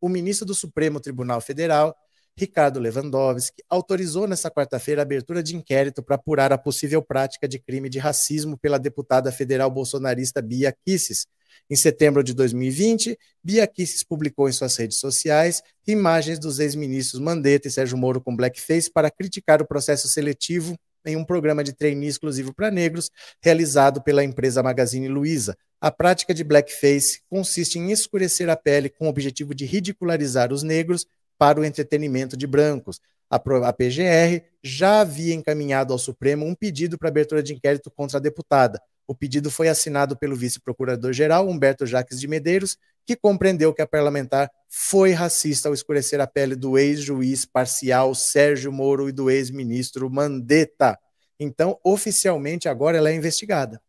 O 0.00 0.08
ministro 0.08 0.46
do 0.46 0.54
Supremo 0.54 1.00
Tribunal 1.00 1.42
Federal, 1.42 1.94
Ricardo 2.34 2.80
Lewandowski, 2.80 3.62
autorizou 3.68 4.26
nesta 4.26 4.50
quarta-feira 4.50 5.02
a 5.02 5.04
abertura 5.04 5.42
de 5.42 5.54
inquérito 5.54 6.02
para 6.02 6.16
apurar 6.16 6.54
a 6.54 6.58
possível 6.58 7.02
prática 7.02 7.46
de 7.46 7.58
crime 7.58 7.90
de 7.90 7.98
racismo 7.98 8.56
pela 8.56 8.78
deputada 8.78 9.30
federal 9.30 9.70
bolsonarista 9.70 10.40
Bia 10.40 10.74
Kicis, 10.86 11.26
em 11.68 11.76
setembro 11.76 12.22
de 12.22 12.34
2020, 12.34 13.18
Bia 13.42 13.66
Kicis 13.66 14.02
publicou 14.02 14.48
em 14.48 14.52
suas 14.52 14.76
redes 14.76 14.98
sociais 14.98 15.62
imagens 15.86 16.38
dos 16.38 16.58
ex-ministros 16.58 17.20
Mandetta 17.20 17.68
e 17.68 17.70
Sérgio 17.70 17.98
Moro 17.98 18.20
com 18.20 18.34
blackface 18.36 18.90
para 18.90 19.10
criticar 19.10 19.60
o 19.60 19.66
processo 19.66 20.08
seletivo 20.08 20.76
em 21.04 21.16
um 21.16 21.24
programa 21.24 21.64
de 21.64 21.72
treino 21.72 22.04
exclusivo 22.04 22.54
para 22.54 22.70
negros 22.70 23.10
realizado 23.42 24.02
pela 24.02 24.22
empresa 24.22 24.62
Magazine 24.62 25.08
Luiza. 25.08 25.56
A 25.80 25.90
prática 25.90 26.34
de 26.34 26.44
blackface 26.44 27.22
consiste 27.28 27.78
em 27.78 27.90
escurecer 27.90 28.48
a 28.50 28.56
pele 28.56 28.90
com 28.90 29.06
o 29.06 29.08
objetivo 29.08 29.54
de 29.54 29.64
ridicularizar 29.64 30.52
os 30.52 30.62
negros 30.62 31.06
para 31.38 31.58
o 31.58 31.64
entretenimento 31.64 32.36
de 32.36 32.46
brancos. 32.46 33.00
A 33.30 33.38
PGR 33.72 34.42
já 34.62 35.00
havia 35.00 35.34
encaminhado 35.34 35.92
ao 35.92 35.98
Supremo 35.98 36.44
um 36.44 36.54
pedido 36.54 36.98
para 36.98 37.08
abertura 37.08 37.42
de 37.42 37.54
inquérito 37.54 37.90
contra 37.90 38.18
a 38.18 38.20
deputada. 38.20 38.80
O 39.10 39.14
pedido 39.14 39.50
foi 39.50 39.68
assinado 39.68 40.16
pelo 40.16 40.36
vice-procurador-geral 40.36 41.48
Humberto 41.48 41.84
Jaques 41.84 42.20
de 42.20 42.28
Medeiros, 42.28 42.78
que 43.04 43.16
compreendeu 43.16 43.74
que 43.74 43.82
a 43.82 43.86
parlamentar 43.86 44.48
foi 44.68 45.10
racista 45.10 45.68
ao 45.68 45.74
escurecer 45.74 46.20
a 46.20 46.28
pele 46.28 46.54
do 46.54 46.78
ex-juiz 46.78 47.44
parcial 47.44 48.14
Sérgio 48.14 48.70
Moro 48.70 49.08
e 49.08 49.12
do 49.12 49.28
ex-ministro 49.28 50.08
Mandetta. 50.08 50.96
Então, 51.40 51.76
oficialmente, 51.82 52.68
agora 52.68 52.98
ela 52.98 53.10
é 53.10 53.14
investigada. 53.16 53.82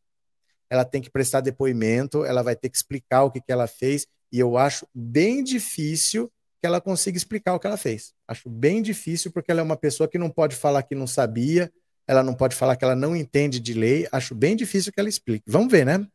Ela 0.67 0.83
tem 0.83 0.99
que 0.99 1.11
prestar 1.11 1.41
depoimento, 1.41 2.25
ela 2.25 2.41
vai 2.41 2.55
ter 2.55 2.69
que 2.69 2.77
explicar 2.77 3.21
o 3.21 3.29
que, 3.29 3.41
que 3.41 3.51
ela 3.51 3.67
fez, 3.67 4.07
e 4.31 4.39
eu 4.39 4.57
acho 4.57 4.87
bem 4.91 5.43
difícil 5.43 6.31
que 6.59 6.65
ela 6.65 6.81
consiga 6.81 7.15
explicar 7.15 7.53
o 7.53 7.59
que 7.59 7.67
ela 7.67 7.77
fez. 7.77 8.11
Acho 8.27 8.49
bem 8.49 8.81
difícil, 8.81 9.31
porque 9.31 9.51
ela 9.51 9.61
é 9.61 9.63
uma 9.63 9.77
pessoa 9.77 10.09
que 10.09 10.17
não 10.17 10.31
pode 10.31 10.55
falar 10.55 10.81
que 10.81 10.95
não 10.95 11.05
sabia, 11.05 11.71
ela 12.11 12.21
não 12.21 12.33
pode 12.33 12.57
falar 12.57 12.75
que 12.75 12.83
ela 12.83 12.95
não 12.95 13.15
entende 13.15 13.57
de 13.57 13.73
lei. 13.73 14.05
Acho 14.11 14.35
bem 14.35 14.53
difícil 14.53 14.91
que 14.91 14.99
ela 14.99 15.07
explique. 15.07 15.49
Vamos 15.49 15.71
ver, 15.71 15.85
né? 15.85 16.05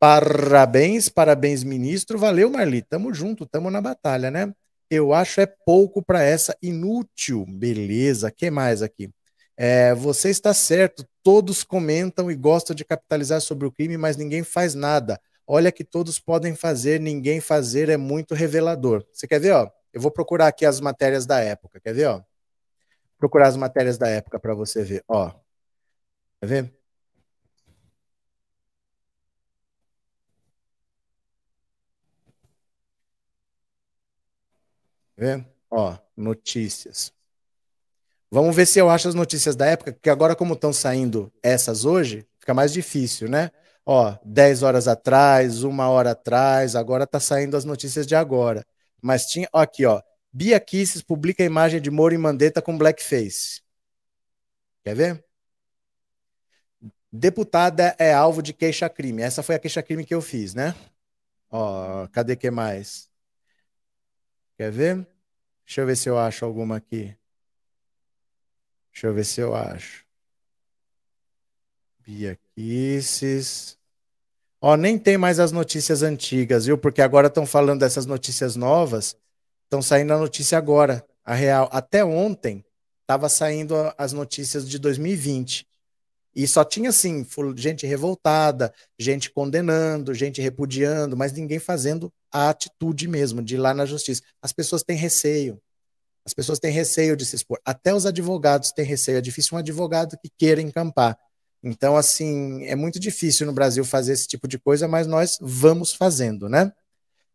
Parabéns, 0.00 1.08
parabéns, 1.08 1.62
ministro. 1.62 2.18
Valeu, 2.18 2.50
Marli. 2.50 2.82
Tamo 2.82 3.14
junto, 3.14 3.46
tamo 3.46 3.70
na 3.70 3.80
batalha, 3.80 4.28
né? 4.28 4.52
Eu 4.90 5.14
acho 5.14 5.40
é 5.40 5.46
pouco 5.46 6.02
para 6.02 6.20
essa 6.20 6.56
inútil. 6.60 7.46
Beleza. 7.48 8.28
que 8.28 8.50
mais 8.50 8.82
aqui? 8.82 9.08
É, 9.56 9.94
você 9.94 10.30
está 10.30 10.52
certo. 10.52 11.06
Todos 11.22 11.62
comentam 11.62 12.28
e 12.28 12.34
gostam 12.34 12.74
de 12.74 12.84
capitalizar 12.84 13.40
sobre 13.40 13.68
o 13.68 13.72
crime, 13.72 13.96
mas 13.96 14.16
ninguém 14.16 14.42
faz 14.42 14.74
nada. 14.74 15.20
Olha 15.46 15.70
que 15.70 15.84
todos 15.84 16.18
podem 16.18 16.56
fazer, 16.56 16.98
ninguém 16.98 17.40
fazer 17.40 17.88
é 17.88 17.96
muito 17.96 18.34
revelador. 18.34 19.04
Você 19.12 19.28
quer 19.28 19.38
ver, 19.38 19.52
ó? 19.52 19.70
Eu 19.92 20.00
vou 20.00 20.10
procurar 20.10 20.48
aqui 20.48 20.66
as 20.66 20.80
matérias 20.80 21.24
da 21.24 21.38
época. 21.38 21.78
Quer 21.78 21.94
ver, 21.94 22.06
ó? 22.06 22.20
Procurar 23.18 23.48
as 23.48 23.56
matérias 23.56 23.98
da 23.98 24.08
época 24.08 24.38
para 24.38 24.54
você 24.54 24.82
ver. 24.84 25.04
Ó, 25.08 25.30
quer 26.40 26.46
ver? 26.46 26.74
Ó, 35.70 35.96
notícias. 36.16 37.12
Vamos 38.30 38.56
ver 38.56 38.66
se 38.66 38.78
eu 38.78 38.90
acho 38.90 39.08
as 39.08 39.14
notícias 39.14 39.54
da 39.54 39.66
época, 39.66 39.92
porque 39.92 40.10
agora, 40.10 40.34
como 40.34 40.54
estão 40.54 40.72
saindo 40.72 41.32
essas 41.42 41.84
hoje, 41.84 42.26
fica 42.40 42.52
mais 42.52 42.72
difícil, 42.72 43.28
né? 43.28 43.50
Ó, 43.86 44.14
10 44.24 44.62
horas 44.62 44.88
atrás, 44.88 45.62
uma 45.62 45.88
hora 45.88 46.12
atrás, 46.12 46.74
agora 46.74 47.06
tá 47.06 47.20
saindo 47.20 47.56
as 47.56 47.64
notícias 47.64 48.06
de 48.06 48.14
agora. 48.16 48.66
Mas 49.00 49.26
tinha, 49.26 49.48
ó, 49.52 49.60
aqui, 49.60 49.84
ó, 49.86 50.00
Bia 50.36 50.58
Kisses 50.58 51.00
publica 51.00 51.44
a 51.44 51.46
imagem 51.46 51.80
de 51.80 51.92
Moro 51.92 52.12
e 52.12 52.18
Mandetta 52.18 52.60
com 52.60 52.76
blackface. 52.76 53.62
Quer 54.82 54.96
ver? 54.96 55.24
Deputada 57.12 57.94
é 58.00 58.12
alvo 58.12 58.42
de 58.42 58.52
queixa-crime. 58.52 59.22
Essa 59.22 59.44
foi 59.44 59.54
a 59.54 59.60
queixa-crime 59.60 60.04
que 60.04 60.12
eu 60.12 60.20
fiz, 60.20 60.52
né? 60.52 60.74
Ó, 61.48 62.08
cadê 62.08 62.34
que 62.34 62.50
mais? 62.50 63.08
Quer 64.58 64.72
ver? 64.72 65.06
Deixa 65.64 65.82
eu 65.82 65.86
ver 65.86 65.96
se 65.96 66.08
eu 66.08 66.18
acho 66.18 66.44
alguma 66.44 66.78
aqui. 66.78 67.16
Deixa 68.92 69.06
eu 69.06 69.14
ver 69.14 69.24
se 69.24 69.40
eu 69.40 69.54
acho. 69.54 70.04
Bia 72.00 72.36
Kisses. 72.56 73.78
Ó, 74.60 74.76
nem 74.76 74.98
tem 74.98 75.16
mais 75.16 75.38
as 75.38 75.52
notícias 75.52 76.02
antigas, 76.02 76.66
viu? 76.66 76.76
Porque 76.76 77.00
agora 77.00 77.28
estão 77.28 77.46
falando 77.46 77.78
dessas 77.80 78.04
notícias 78.04 78.56
novas 78.56 79.16
Estão 79.74 79.82
saindo 79.82 80.12
a 80.12 80.18
notícia 80.18 80.56
agora, 80.56 81.04
a 81.24 81.34
real. 81.34 81.68
Até 81.72 82.04
ontem 82.04 82.64
estava 83.00 83.28
saindo 83.28 83.74
as 83.98 84.12
notícias 84.12 84.68
de 84.68 84.78
2020. 84.78 85.66
E 86.32 86.46
só 86.46 86.64
tinha, 86.64 86.90
assim, 86.90 87.26
gente 87.56 87.84
revoltada, 87.84 88.72
gente 88.96 89.32
condenando, 89.32 90.14
gente 90.14 90.40
repudiando, 90.40 91.16
mas 91.16 91.32
ninguém 91.32 91.58
fazendo 91.58 92.12
a 92.30 92.50
atitude 92.50 93.08
mesmo 93.08 93.42
de 93.42 93.56
ir 93.56 93.58
lá 93.58 93.74
na 93.74 93.84
justiça. 93.84 94.22
As 94.40 94.52
pessoas 94.52 94.84
têm 94.84 94.96
receio. 94.96 95.60
As 96.24 96.32
pessoas 96.32 96.60
têm 96.60 96.70
receio 96.70 97.16
de 97.16 97.26
se 97.26 97.34
expor. 97.34 97.58
Até 97.64 97.92
os 97.92 98.06
advogados 98.06 98.70
têm 98.70 98.84
receio. 98.84 99.18
É 99.18 99.20
difícil 99.20 99.56
um 99.56 99.58
advogado 99.58 100.16
que 100.22 100.30
queira 100.38 100.62
encampar. 100.62 101.18
Então, 101.60 101.96
assim, 101.96 102.64
é 102.66 102.76
muito 102.76 103.00
difícil 103.00 103.44
no 103.44 103.52
Brasil 103.52 103.84
fazer 103.84 104.12
esse 104.12 104.28
tipo 104.28 104.46
de 104.46 104.56
coisa, 104.56 104.86
mas 104.86 105.08
nós 105.08 105.36
vamos 105.40 105.92
fazendo, 105.92 106.48
né? 106.48 106.72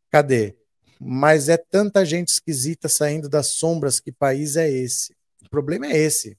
Cadê? 0.09 0.58
Mas 0.99 1.47
é 1.47 1.57
tanta 1.57 2.05
gente 2.05 2.27
esquisita 2.27 2.89
saindo 2.89 3.29
das 3.29 3.47
sombras, 3.53 3.99
que 3.99 4.11
país 4.11 4.57
é 4.57 4.69
esse? 4.69 5.15
O 5.45 5.49
problema 5.49 5.87
é 5.87 5.97
esse 5.97 6.37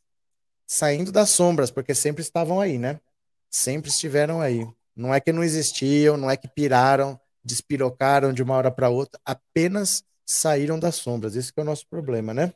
saindo 0.66 1.10
das 1.10 1.30
sombras, 1.30 1.68
porque 1.68 1.94
sempre 1.96 2.22
estavam 2.22 2.60
aí, 2.60 2.78
né? 2.78 3.00
Sempre 3.50 3.90
estiveram 3.90 4.40
aí. 4.40 4.64
Não 4.94 5.12
é 5.12 5.20
que 5.20 5.32
não 5.32 5.42
existiam, 5.42 6.16
não 6.16 6.30
é 6.30 6.36
que 6.36 6.46
piraram, 6.46 7.18
despirocaram 7.42 8.32
de 8.32 8.40
uma 8.40 8.54
hora 8.54 8.70
para 8.70 8.88
outra, 8.88 9.20
apenas 9.24 10.04
saíram 10.24 10.78
das 10.78 10.94
sombras. 10.94 11.34
Esse 11.34 11.52
é 11.56 11.60
o 11.60 11.64
nosso 11.64 11.88
problema, 11.88 12.32
né? 12.32 12.54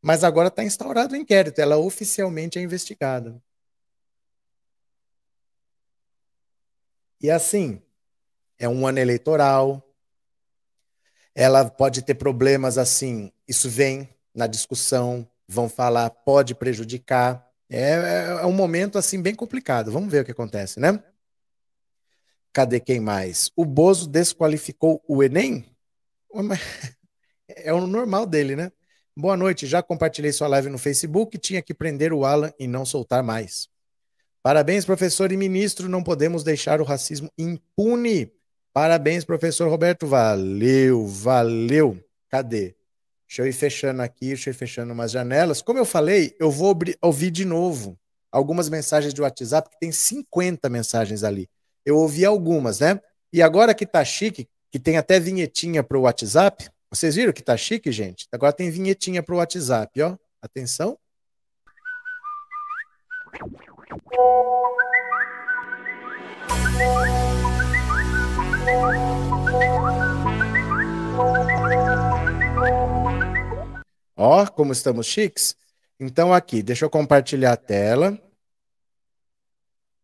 Mas 0.00 0.22
agora 0.22 0.46
está 0.46 0.62
instaurado 0.62 1.14
o 1.14 1.16
inquérito, 1.16 1.60
ela 1.60 1.76
oficialmente 1.76 2.56
é 2.56 2.62
investigada. 2.62 3.42
E 7.20 7.28
assim, 7.30 7.82
é 8.56 8.68
um 8.68 8.86
ano 8.86 9.00
eleitoral, 9.00 9.82
ela 11.38 11.70
pode 11.70 12.02
ter 12.02 12.16
problemas 12.16 12.78
assim, 12.78 13.30
isso 13.46 13.70
vem 13.70 14.08
na 14.34 14.48
discussão, 14.48 15.24
vão 15.46 15.68
falar 15.68 16.10
pode 16.10 16.52
prejudicar. 16.52 17.48
É, 17.70 17.92
é, 18.40 18.44
um 18.44 18.50
momento 18.50 18.98
assim 18.98 19.22
bem 19.22 19.36
complicado. 19.36 19.92
Vamos 19.92 20.10
ver 20.10 20.22
o 20.22 20.24
que 20.24 20.32
acontece, 20.32 20.80
né? 20.80 21.00
Cadê 22.52 22.80
quem 22.80 22.98
mais? 22.98 23.52
O 23.54 23.64
Bozo 23.64 24.08
desqualificou 24.08 25.00
o 25.06 25.22
Enem? 25.22 25.64
É 27.50 27.72
o 27.72 27.86
normal 27.86 28.26
dele, 28.26 28.54
né? 28.54 28.70
Boa 29.16 29.34
noite, 29.34 29.66
já 29.66 29.82
compartilhei 29.82 30.30
sua 30.32 30.46
live 30.48 30.68
no 30.68 30.76
Facebook, 30.76 31.38
tinha 31.38 31.62
que 31.62 31.72
prender 31.72 32.12
o 32.12 32.26
Alan 32.26 32.52
e 32.58 32.66
não 32.66 32.84
soltar 32.84 33.22
mais. 33.22 33.68
Parabéns, 34.42 34.84
professor 34.84 35.32
e 35.32 35.36
ministro, 35.36 35.88
não 35.88 36.04
podemos 36.04 36.44
deixar 36.44 36.78
o 36.78 36.84
racismo 36.84 37.32
impune. 37.38 38.30
Parabéns, 38.80 39.24
professor 39.24 39.68
Roberto, 39.68 40.06
valeu, 40.06 41.04
valeu. 41.04 41.98
Cadê? 42.28 42.76
Deixa 43.26 43.42
eu 43.42 43.46
ir 43.48 43.52
fechando 43.52 44.02
aqui, 44.02 44.26
deixa 44.28 44.50
eu 44.50 44.52
ir 44.52 44.56
fechando 44.56 44.92
umas 44.92 45.10
janelas. 45.10 45.60
Como 45.60 45.80
eu 45.80 45.84
falei, 45.84 46.36
eu 46.38 46.48
vou 46.48 46.78
ouvir 47.02 47.32
de 47.32 47.44
novo 47.44 47.98
algumas 48.30 48.68
mensagens 48.68 49.12
de 49.12 49.20
WhatsApp, 49.20 49.68
que 49.68 49.80
tem 49.80 49.90
50 49.90 50.68
mensagens 50.68 51.24
ali. 51.24 51.50
Eu 51.84 51.96
ouvi 51.96 52.24
algumas, 52.24 52.78
né? 52.78 53.00
E 53.32 53.42
agora 53.42 53.74
que 53.74 53.84
tá 53.84 54.04
chique, 54.04 54.48
que 54.70 54.78
tem 54.78 54.96
até 54.96 55.18
vinhetinha 55.18 55.82
para 55.82 55.98
o 55.98 56.02
WhatsApp. 56.02 56.70
Vocês 56.88 57.16
viram 57.16 57.32
que 57.32 57.42
tá 57.42 57.56
chique, 57.56 57.90
gente? 57.90 58.28
Agora 58.30 58.52
tem 58.52 58.70
vinhetinha 58.70 59.24
para 59.24 59.34
o 59.34 59.38
WhatsApp, 59.38 60.00
ó. 60.02 60.16
Atenção. 60.40 60.96
Ó, 74.16 74.46
como 74.48 74.72
estamos 74.72 75.06
chiques. 75.06 75.56
Então, 76.00 76.34
aqui, 76.34 76.62
deixa 76.62 76.84
eu 76.84 76.90
compartilhar 76.90 77.52
a 77.52 77.56
tela. 77.56 78.18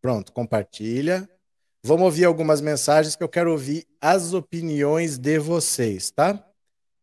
Pronto, 0.01 0.31
compartilha. 0.31 1.29
Vamos 1.83 2.05
ouvir 2.05 2.25
algumas 2.25 2.61
mensagens 2.61 3.15
que 3.15 3.23
eu 3.23 3.29
quero 3.29 3.51
ouvir 3.51 3.85
as 3.99 4.33
opiniões 4.33 5.17
de 5.17 5.37
vocês, 5.37 6.11
tá? 6.11 6.43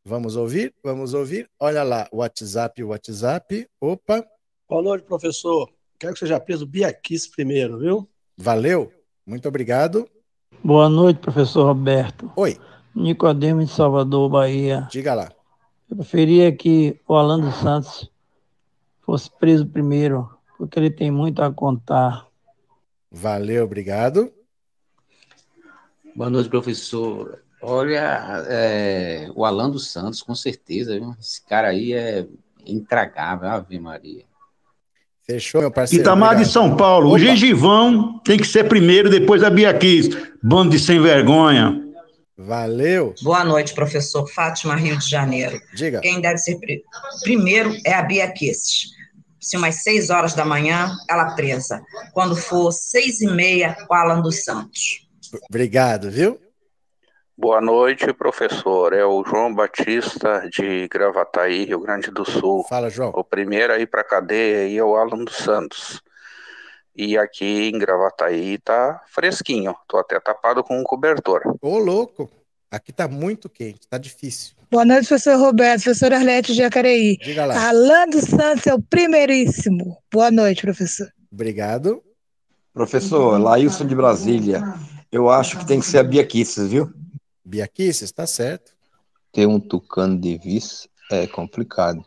Vamos 0.05 0.37
ouvir? 0.37 0.75
Vamos 0.83 1.15
ouvir? 1.15 1.49
Olha 1.61 1.83
lá, 1.83 2.09
WhatsApp, 2.13 2.83
WhatsApp. 2.83 3.69
Opa. 3.81 4.27
Boa 4.69 4.83
noite, 4.83 5.05
professor. 5.05 5.71
Quero 5.99 6.15
que 6.15 6.19
seja 6.19 6.41
preso 6.41 6.67
Biaquis 6.67 7.27
primeiro, 7.27 7.79
viu? 7.79 8.09
Valeu. 8.37 8.93
Muito 9.25 9.47
obrigado. 9.47 10.09
Boa 10.65 10.89
noite, 10.89 11.19
professor 11.19 11.67
Roberto. 11.67 12.31
Oi. 12.37 12.57
Nicodemo 12.95 13.65
de 13.65 13.73
Salvador, 13.73 14.31
Bahia. 14.31 14.87
Diga 14.93 15.13
lá. 15.13 15.33
Eu 15.91 15.97
preferia 15.97 16.53
que 16.55 17.01
o 17.09 17.17
Alan 17.17 17.41
dos 17.41 17.57
Santos 17.57 18.09
fosse 19.01 19.29
preso 19.29 19.67
primeiro, 19.67 20.31
porque 20.57 20.79
ele 20.79 20.89
tem 20.89 21.11
muito 21.11 21.43
a 21.43 21.53
contar. 21.53 22.29
Valeu, 23.11 23.65
obrigado. 23.65 24.33
Boa 26.15 26.31
noite, 26.31 26.49
professor. 26.49 27.43
Olha, 27.61 28.45
é, 28.49 29.33
o 29.35 29.45
Alan 29.45 29.69
dos 29.69 29.91
Santos, 29.91 30.23
com 30.23 30.35
certeza, 30.37 30.97
viu? 30.97 31.13
esse 31.19 31.45
cara 31.45 31.71
aí 31.71 31.93
é 31.93 32.25
intragável, 32.65 33.49
Ave 33.49 33.81
Maria. 33.81 34.25
Fechou, 35.27 35.61
meu 35.61 35.71
parceiro. 35.71 36.03
Itamar 36.03 36.31
obrigado. 36.31 36.47
de 36.47 36.53
São 36.53 36.77
Paulo, 36.77 37.09
Opa. 37.09 37.17
o 37.17 37.19
gengivão 37.19 38.19
tem 38.25 38.39
que 38.39 38.47
ser 38.47 38.65
primeiro, 38.69 39.09
depois 39.09 39.43
a 39.43 39.51
Bia 39.51 39.73
Kiss. 39.73 40.11
Bando 40.43 40.71
de 40.71 40.79
sem 40.79 41.01
vergonha. 41.01 41.81
Valeu. 42.37 43.15
Boa 43.23 43.45
noite, 43.45 43.73
professor 43.75 44.27
Fátima, 44.29 44.75
Rio 44.75 44.99
de 44.99 45.09
Janeiro. 45.09 45.61
Diga. 45.75 46.01
Quem 46.01 46.21
deve 46.21 46.39
ser 46.39 46.59
pri 46.59 46.83
primeiro 47.23 47.77
é 47.87 47.95
a 47.95 48.03
Bia 48.03 48.31
Kisses. 48.33 48.91
Se 49.39 49.57
umas 49.57 49.83
seis 49.83 50.11
horas 50.11 50.35
da 50.35 50.45
manhã, 50.45 50.91
ela 51.09 51.35
presa. 51.35 51.83
Quando 52.13 52.35
for 52.35 52.73
seis 52.73 53.21
e 53.21 53.27
meia, 53.27 53.77
o 53.89 53.95
Alan 53.95 54.21
dos 54.21 54.45
Santos. 54.45 55.07
Obrigado, 55.49 56.11
viu? 56.11 56.39
Boa 57.43 57.61
noite, 57.61 58.13
professor. 58.13 58.93
É 58.93 59.05
o 59.05 59.25
João 59.25 59.53
Batista 59.53 60.49
de 60.49 60.87
Gravataí, 60.87 61.65
Rio 61.65 61.81
Grande 61.81 62.09
do 62.09 62.25
Sul. 62.25 62.65
Fala, 62.69 62.89
João. 62.89 63.11
O 63.17 63.25
primeiro 63.25 63.73
a 63.73 63.81
ir 63.81 63.89
para 63.89 64.05
cadeia 64.05 64.59
aí 64.59 64.79
é 64.79 64.85
o 64.85 64.95
Alan 64.95 65.25
dos 65.25 65.39
Santos. 65.39 66.01
E 66.95 67.19
aqui 67.19 67.69
em 67.69 67.77
Gravataí 67.77 68.59
tá 68.59 69.03
fresquinho. 69.09 69.75
Tô 69.89 69.99
até 69.99 70.21
tapado 70.21 70.63
com 70.63 70.79
um 70.79 70.85
cobertor. 70.85 71.43
Ô, 71.61 71.79
louco. 71.79 72.31
Aqui 72.71 72.93
tá 72.93 73.09
muito 73.09 73.49
quente, 73.49 73.89
tá 73.91 73.99
difícil. 73.99 74.55
Boa 74.71 74.85
noite, 74.85 75.09
professor 75.09 75.37
Roberto, 75.37 75.83
professor 75.83 76.13
Arlete 76.13 76.53
de 76.53 76.59
Jacareí. 76.59 77.17
Diga 77.17 77.45
lá. 77.45 77.71
Alan 77.71 78.07
dos 78.07 78.23
Santos 78.23 78.69
é 78.69 78.73
o 78.73 78.81
primeiríssimo. 78.81 79.99
Boa 80.13 80.31
noite, 80.31 80.63
professor. 80.63 81.09
Obrigado. 81.33 82.05
Professor, 82.73 83.37
Laílson 83.37 83.85
de 83.85 83.97
Brasília. 83.97 84.63
Eu 85.11 85.29
acho 85.29 85.59
que 85.59 85.67
tem 85.67 85.81
que 85.81 85.87
ser 85.87 85.99
a 85.99 86.05
Bia 86.05 86.25
Kisses, 86.25 86.69
viu? 86.69 87.02
Bia 87.45 87.67
Kisses, 87.67 88.13
tá 88.13 88.27
certo. 88.27 88.73
Ter 89.33 89.47
um 89.47 89.59
tucano 89.59 90.19
de 90.19 90.37
vice 90.39 90.89
é 91.11 91.27
complicado. 91.27 92.05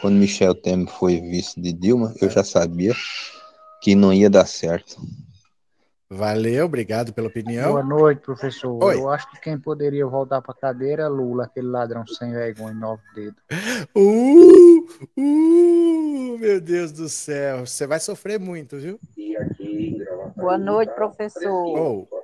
Quando 0.00 0.16
Michel 0.16 0.54
Temer 0.54 0.88
foi 0.88 1.20
vice 1.20 1.60
de 1.60 1.72
Dilma, 1.72 2.14
eu 2.20 2.28
já 2.28 2.42
sabia 2.42 2.94
que 3.80 3.94
não 3.94 4.12
ia 4.12 4.30
dar 4.30 4.46
certo. 4.46 4.96
Valeu, 6.14 6.66
obrigado 6.66 7.12
pela 7.14 7.28
opinião. 7.28 7.72
Boa 7.72 7.82
noite, 7.82 8.20
professor. 8.20 8.84
Oi. 8.84 8.96
Eu 8.96 9.08
acho 9.08 9.30
que 9.30 9.40
quem 9.40 9.58
poderia 9.58 10.06
voltar 10.06 10.42
para 10.42 10.52
a 10.52 10.60
cadeira 10.60 11.04
é 11.04 11.08
Lula, 11.08 11.44
aquele 11.44 11.68
ladrão 11.68 12.06
sem 12.06 12.32
vergonha 12.32 12.72
e 12.72 12.74
nove 12.74 13.02
dedos. 13.14 13.42
Uh, 13.96 14.86
uh, 15.16 16.38
meu 16.38 16.60
Deus 16.60 16.92
do 16.92 17.08
céu, 17.08 17.66
você 17.66 17.86
vai 17.86 17.98
sofrer 17.98 18.38
muito, 18.38 18.76
viu? 18.78 18.98
Boa 20.36 20.58
noite, 20.58 20.92
professor. 20.94 21.50
Oh. 21.50 22.21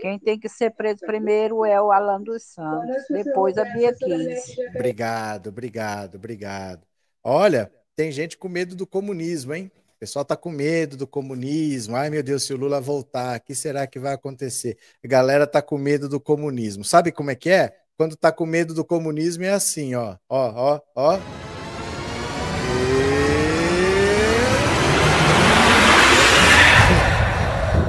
Quem 0.00 0.18
tem 0.18 0.38
que 0.38 0.48
ser 0.48 0.70
preso 0.70 1.00
primeiro 1.00 1.64
é 1.64 1.80
o 1.80 1.90
Alan 1.90 2.22
dos 2.22 2.44
Santos, 2.44 3.04
depois 3.10 3.58
a 3.58 3.64
Bia 3.64 3.92
Kiss. 3.92 4.56
Obrigado, 4.74 5.48
obrigado, 5.48 6.14
obrigado. 6.14 6.86
Olha, 7.22 7.70
tem 7.96 8.12
gente 8.12 8.38
com 8.38 8.48
medo 8.48 8.76
do 8.76 8.86
comunismo, 8.86 9.54
hein? 9.54 9.70
O 9.96 9.98
pessoal 9.98 10.24
tá 10.24 10.36
com 10.36 10.50
medo 10.50 10.96
do 10.96 11.06
comunismo. 11.06 11.96
Ai, 11.96 12.08
meu 12.08 12.22
Deus, 12.22 12.44
se 12.44 12.54
o 12.54 12.56
Lula 12.56 12.80
voltar, 12.80 13.38
o 13.38 13.42
que 13.42 13.54
será 13.54 13.84
que 13.86 13.98
vai 13.98 14.14
acontecer? 14.14 14.78
A 15.04 15.08
galera 15.08 15.46
tá 15.46 15.60
com 15.60 15.76
medo 15.76 16.08
do 16.08 16.20
comunismo. 16.20 16.84
Sabe 16.84 17.10
como 17.10 17.32
é 17.32 17.34
que 17.34 17.50
é? 17.50 17.74
Quando 17.96 18.14
tá 18.14 18.30
com 18.30 18.46
medo 18.46 18.72
do 18.72 18.84
comunismo 18.84 19.42
é 19.42 19.50
assim, 19.50 19.96
ó. 19.96 20.16
Ó, 20.28 20.52
ó, 20.54 20.80
ó. 20.94 21.18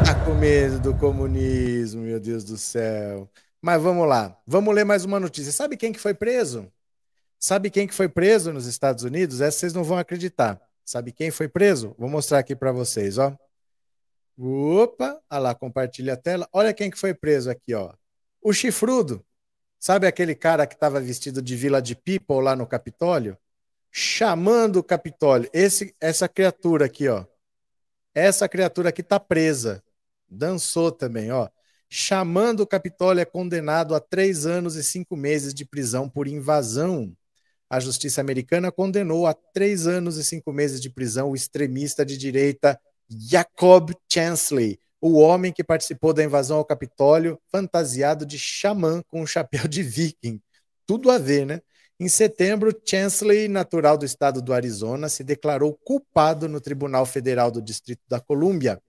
Tá 0.03 0.15
com 0.25 0.28
medo 0.39 0.79
do 0.79 0.97
comunismo, 0.97 2.01
meu 2.03 2.19
Deus 2.19 2.43
do 2.43 2.57
céu. 2.57 3.29
Mas 3.61 3.81
vamos 3.81 4.07
lá. 4.07 4.37
Vamos 4.47 4.73
ler 4.73 4.85
mais 4.85 5.03
uma 5.03 5.19
notícia. 5.19 5.51
Sabe 5.51 5.75
quem 5.75 5.91
que 5.91 5.99
foi 5.99 6.13
preso? 6.13 6.71
Sabe 7.37 7.69
quem 7.69 7.85
que 7.85 7.93
foi 7.93 8.07
preso 8.07 8.53
nos 8.53 8.65
Estados 8.65 9.03
Unidos? 9.03 9.41
Essa 9.41 9.59
vocês 9.59 9.73
não 9.73 9.83
vão 9.83 9.97
acreditar. 9.97 10.61
Sabe 10.85 11.11
quem 11.11 11.29
foi 11.29 11.47
preso? 11.47 11.93
Vou 11.97 12.09
mostrar 12.09 12.39
aqui 12.39 12.55
para 12.55 12.71
vocês, 12.71 13.17
ó. 13.17 13.37
Opa, 14.37 15.19
olha 15.29 15.39
lá, 15.39 15.55
compartilha 15.55 16.13
a 16.13 16.17
tela. 16.17 16.47
Olha 16.53 16.73
quem 16.73 16.89
que 16.89 16.97
foi 16.97 17.13
preso 17.13 17.51
aqui, 17.51 17.73
ó. 17.73 17.93
O 18.41 18.53
chifrudo. 18.53 19.23
Sabe 19.77 20.07
aquele 20.07 20.35
cara 20.35 20.65
que 20.65 20.73
estava 20.73 20.99
vestido 20.99 21.41
de 21.41 21.55
Vila 21.55 21.81
de 21.81 21.95
People 21.95 22.41
lá 22.41 22.55
no 22.55 22.65
Capitólio? 22.65 23.37
chamando 23.91 24.77
o 24.77 24.83
Capitólio. 24.83 25.49
Esse, 25.53 25.95
essa 25.99 26.27
criatura 26.27 26.85
aqui, 26.85 27.07
ó. 27.07 27.25
Essa 28.13 28.47
criatura 28.47 28.89
aqui 28.89 29.03
tá 29.03 29.19
presa. 29.19 29.83
Dançou 30.29 30.91
também, 30.91 31.31
ó. 31.31 31.49
Chamando 31.89 32.61
o 32.61 32.67
Capitólio 32.67 33.21
é 33.21 33.25
condenado 33.25 33.95
a 33.95 33.99
três 33.99 34.45
anos 34.45 34.75
e 34.75 34.83
cinco 34.83 35.15
meses 35.15 35.53
de 35.53 35.65
prisão 35.65 36.07
por 36.07 36.27
invasão. 36.27 37.11
A 37.69 37.79
justiça 37.79 38.21
americana 38.21 38.71
condenou 38.71 39.25
a 39.25 39.33
três 39.33 39.87
anos 39.87 40.17
e 40.17 40.23
cinco 40.23 40.53
meses 40.53 40.79
de 40.79 40.89
prisão 40.89 41.31
o 41.31 41.35
extremista 41.35 42.05
de 42.05 42.17
direita 42.17 42.79
Jacob 43.09 43.91
Chansley, 44.07 44.79
o 45.01 45.17
homem 45.17 45.51
que 45.51 45.63
participou 45.63 46.13
da 46.13 46.23
invasão 46.23 46.57
ao 46.57 46.65
Capitólio 46.65 47.39
fantasiado 47.51 48.25
de 48.25 48.37
xamã 48.37 49.01
com 49.07 49.21
um 49.21 49.27
chapéu 49.27 49.67
de 49.67 49.81
viking. 49.81 50.39
Tudo 50.85 51.09
a 51.09 51.17
ver, 51.17 51.45
né? 51.45 51.61
Em 51.99 52.07
setembro, 52.07 52.73
Chansley, 52.85 53.47
natural 53.47 53.97
do 53.97 54.05
estado 54.05 54.41
do 54.41 54.53
Arizona, 54.53 55.09
se 55.09 55.23
declarou 55.23 55.77
culpado 55.83 56.47
no 56.47 56.61
Tribunal 56.61 57.05
Federal 57.05 57.51
do 57.51 57.61
Distrito 57.61 58.01
da 58.07 58.19
Colômbia, 58.21 58.81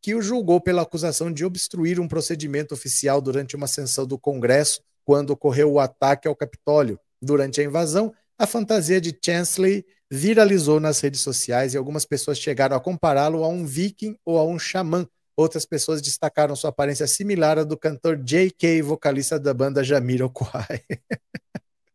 que 0.00 0.14
o 0.14 0.22
julgou 0.22 0.60
pela 0.60 0.82
acusação 0.82 1.32
de 1.32 1.44
obstruir 1.44 2.00
um 2.00 2.08
procedimento 2.08 2.74
oficial 2.74 3.20
durante 3.20 3.56
uma 3.56 3.66
sessão 3.66 4.06
do 4.06 4.18
Congresso, 4.18 4.80
quando 5.04 5.30
ocorreu 5.30 5.72
o 5.72 5.80
ataque 5.80 6.26
ao 6.26 6.36
Capitólio. 6.36 6.98
Durante 7.20 7.60
a 7.60 7.64
invasão, 7.64 8.12
a 8.38 8.46
fantasia 8.46 9.00
de 9.00 9.16
Chansley 9.24 9.84
viralizou 10.10 10.80
nas 10.80 11.00
redes 11.00 11.20
sociais 11.20 11.74
e 11.74 11.76
algumas 11.76 12.04
pessoas 12.04 12.38
chegaram 12.38 12.76
a 12.76 12.80
compará-lo 12.80 13.44
a 13.44 13.48
um 13.48 13.64
viking 13.64 14.16
ou 14.24 14.38
a 14.38 14.44
um 14.44 14.58
xamã. 14.58 15.06
Outras 15.36 15.66
pessoas 15.66 16.00
destacaram 16.00 16.54
sua 16.54 16.70
aparência 16.70 17.06
similar 17.06 17.58
à 17.58 17.64
do 17.64 17.76
cantor 17.76 18.16
J.K., 18.16 18.82
vocalista 18.82 19.38
da 19.38 19.52
banda 19.52 19.82
Jamiroquai. 19.82 20.80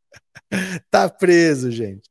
tá 0.92 1.10
preso, 1.10 1.72
gente. 1.72 2.10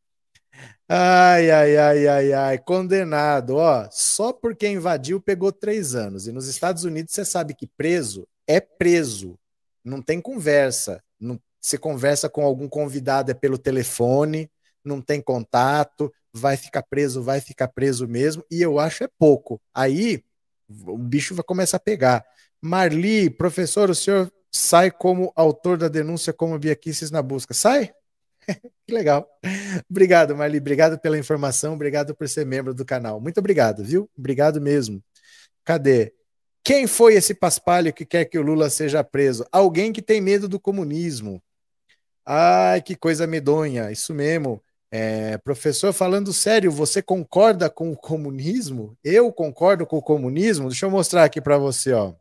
Ai, 0.91 1.51
ai, 1.51 1.77
ai, 1.77 2.09
ai, 2.09 2.33
ai, 2.33 2.59
condenado, 2.59 3.57
ó. 3.57 3.87
Só 3.91 4.33
porque 4.33 4.67
invadiu 4.69 5.21
pegou 5.21 5.53
três 5.53 5.95
anos. 5.95 6.27
E 6.27 6.33
nos 6.33 6.47
Estados 6.49 6.85
Unidos 6.85 7.13
você 7.13 7.25
sabe 7.25 7.55
que 7.55 7.67
preso 7.67 8.27
é 8.47 8.59
preso. 8.61 9.39
Não 9.85 10.01
tem 10.01 10.21
conversa. 10.21 11.03
Não, 11.21 11.39
se 11.61 11.77
conversa 11.77 12.29
com 12.31 12.43
algum 12.43 12.69
convidado 12.69 13.31
é 13.31 13.35
pelo 13.35 13.59
telefone, 13.59 14.51
não 14.83 15.03
tem 15.03 15.21
contato, 15.21 16.11
vai 16.33 16.57
ficar 16.57 16.83
preso, 16.83 17.23
vai 17.23 17.41
ficar 17.41 17.69
preso 17.69 18.09
mesmo. 18.09 18.43
E 18.51 18.63
eu 18.63 18.79
acho 18.79 19.05
é 19.05 19.09
pouco. 19.19 19.61
Aí 19.75 20.25
o 20.87 20.97
bicho 20.97 21.35
vai 21.35 21.45
começar 21.45 21.77
a 21.77 21.81
pegar. 21.81 22.25
Marli, 22.63 23.29
professor, 23.29 23.91
o 23.91 23.95
senhor 23.95 24.33
sai 24.51 24.91
como 24.91 25.33
autor 25.37 25.77
da 25.77 25.89
denúncia 25.89 26.33
como 26.33 26.59
Biaquices 26.59 27.11
na 27.11 27.21
busca. 27.21 27.53
Sai? 27.53 27.93
que 28.87 28.93
legal. 28.93 29.29
Obrigado, 29.91 30.37
Marli. 30.37 30.59
Obrigado 30.59 30.99
pela 30.99 31.19
informação. 31.19 31.75
Obrigado 31.75 32.15
por 32.15 32.29
ser 32.29 32.47
membro 32.47 32.75
do 32.75 32.85
canal. 32.85 33.21
Muito 33.21 33.39
obrigado, 33.39 33.85
viu? 33.85 34.09
Obrigado 34.17 34.61
mesmo. 34.61 35.03
Cadê? 35.65 36.13
Quem 36.65 36.87
foi 36.87 37.15
esse 37.15 37.35
paspalho 37.35 37.93
que 37.93 38.05
quer 38.05 38.25
que 38.25 38.39
o 38.39 38.43
Lula 38.43 38.69
seja 38.71 39.05
preso? 39.05 39.47
Alguém 39.53 39.93
que 39.93 40.03
tem 40.03 40.21
medo 40.21 40.49
do 40.49 40.61
comunismo. 40.61 41.43
Ai, 42.25 42.83
que 42.83 42.95
coisa 42.95 43.27
medonha. 43.27 43.91
Isso 43.91 44.13
mesmo. 44.13 44.63
É, 44.91 45.37
professor, 45.39 45.93
falando 45.93 46.33
sério, 46.33 46.71
você 46.71 47.03
concorda 47.03 47.69
com 47.69 47.93
o 47.93 47.97
comunismo? 47.97 48.97
Eu 49.05 49.33
concordo 49.33 49.87
com 49.87 49.99
o 49.99 50.03
comunismo? 50.03 50.69
Deixa 50.69 50.87
eu 50.87 50.91
mostrar 50.91 51.25
aqui 51.25 51.41
para 51.41 51.59
você, 51.59 51.93
ó. 51.93 52.15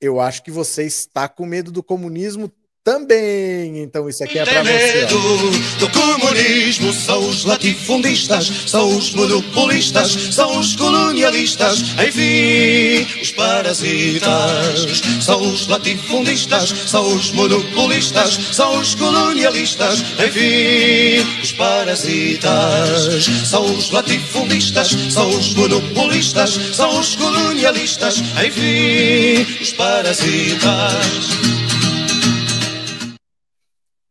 Eu 0.00 0.20
acho 0.20 0.42
que 0.42 0.50
você 0.50 0.84
está 0.84 1.28
com 1.28 1.44
medo 1.44 1.70
do 1.70 1.82
comunismo 1.82 2.50
também. 2.84 3.82
Então 3.82 4.08
isso 4.08 4.24
aqui 4.24 4.38
é 4.38 4.44
para 4.44 4.62
você. 4.62 5.04
Ó. 5.04 5.78
do 5.78 5.90
comunismo 5.90 6.92
são 6.92 7.28
os 7.28 7.44
latifundistas, 7.44 8.50
são 8.66 8.96
os 8.96 9.12
monopolistas, 9.12 10.10
são 10.32 10.58
os 10.58 10.74
colonialistas, 10.76 11.82
enfim, 12.06 13.06
os 13.20 13.32
parasitas. 13.32 15.02
São 15.20 15.40
os 15.42 15.66
latifundistas, 15.66 16.74
são 16.86 17.14
os 17.14 17.30
monopolistas, 17.32 18.38
são 18.52 18.78
os 18.78 18.94
colonialistas, 18.94 20.02
enfim, 20.24 21.26
os 21.42 21.52
parasitas. 21.52 23.26
São 23.44 23.64
os 23.64 23.90
latifundistas, 23.90 24.96
são 25.10 25.28
os 25.28 25.54
monopolistas, 25.54 26.58
são 26.72 26.98
os 26.98 27.14
colonialistas, 27.16 28.22
enfim, 28.44 29.46
os 29.60 29.72
parasitas. 29.72 31.49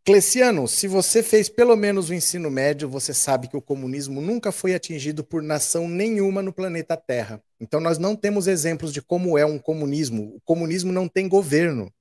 Cleciano, 0.10 0.68
se 0.68 0.88
você 0.88 1.22
fez 1.22 1.50
pelo 1.50 1.76
menos 1.76 2.10
o 2.10 2.16
ensino 2.16 2.50
médio, 2.50 2.90
você 2.90 3.14
sabe 3.14 3.48
que 3.48 3.56
o 3.56 3.62
comunismo 3.62 4.20
nunca 4.20 4.52
foi 4.52 4.74
atingido 4.74 5.24
por 5.24 5.44
nação 5.44 5.88
nenhuma 5.88 6.42
no 6.42 6.52
planeta 6.52 6.98
Terra. 6.98 7.40
Então 7.60 7.80
nós 7.80 8.00
não 8.00 8.16
temos 8.16 8.48
exemplos 8.48 8.92
de 8.92 9.04
como 9.04 9.38
é 9.38 9.46
um 9.46 9.60
comunismo. 9.60 10.34
O 10.36 10.42
comunismo 10.42 10.92
não 10.92 11.08
tem 11.08 11.30
governo. 11.30 11.94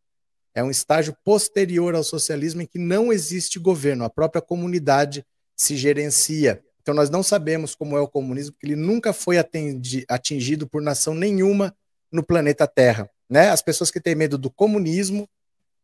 É 0.54 0.64
um 0.64 0.70
estágio 0.70 1.14
posterior 1.22 1.94
ao 1.94 2.02
socialismo 2.02 2.62
em 2.62 2.66
que 2.66 2.78
não 2.78 3.12
existe 3.12 3.58
governo, 3.58 4.06
a 4.06 4.08
própria 4.08 4.40
comunidade 4.40 5.22
se 5.54 5.76
gerencia. 5.76 6.62
Então 6.80 6.94
nós 6.94 7.10
não 7.10 7.22
sabemos 7.22 7.74
como 7.74 7.94
é 7.94 8.00
o 8.00 8.08
comunismo, 8.08 8.52
porque 8.52 8.68
ele 8.68 8.76
nunca 8.76 9.12
foi 9.12 9.36
atingido 10.08 10.66
por 10.66 10.80
nação 10.80 11.14
nenhuma 11.14 11.76
no 12.10 12.22
planeta 12.22 12.66
Terra. 12.66 13.10
Né? 13.28 13.50
As 13.50 13.60
pessoas 13.60 13.90
que 13.90 14.00
têm 14.00 14.14
medo 14.14 14.38
do 14.38 14.50
comunismo 14.50 15.28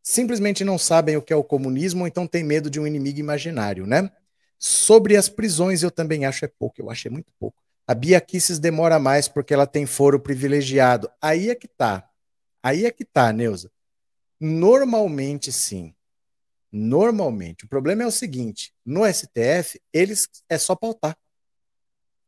simplesmente 0.05 0.63
não 0.63 0.77
sabem 0.77 1.17
o 1.17 1.21
que 1.21 1.33
é 1.33 1.35
o 1.35 1.43
comunismo 1.43 2.01
ou 2.01 2.07
então 2.07 2.27
têm 2.27 2.43
medo 2.43 2.69
de 2.69 2.79
um 2.79 2.85
inimigo 2.85 3.19
imaginário, 3.19 3.87
né? 3.87 4.11
Sobre 4.59 5.17
as 5.17 5.27
prisões, 5.27 5.81
eu 5.81 5.89
também 5.89 6.25
acho 6.25 6.45
é 6.45 6.47
pouco, 6.47 6.79
eu 6.79 6.91
acho 6.91 7.07
é 7.07 7.11
muito 7.11 7.31
pouco. 7.39 7.57
A 7.87 7.95
Bia 7.95 8.21
Kisses 8.21 8.59
demora 8.59 8.99
mais 8.99 9.27
porque 9.27 9.53
ela 9.53 9.65
tem 9.65 9.87
foro 9.87 10.19
privilegiado. 10.19 11.09
Aí 11.19 11.49
é 11.49 11.55
que 11.55 11.67
tá. 11.67 12.07
Aí 12.61 12.85
é 12.85 12.91
que 12.91 13.03
tá, 13.03 13.33
Neuza. 13.33 13.71
Normalmente, 14.39 15.51
sim. 15.51 15.93
Normalmente. 16.71 17.65
O 17.65 17.67
problema 17.67 18.03
é 18.03 18.07
o 18.07 18.11
seguinte: 18.11 18.73
no 18.85 19.05
STF, 19.11 19.81
eles 19.91 20.27
é 20.47 20.57
só 20.57 20.75
pautar. 20.75 21.17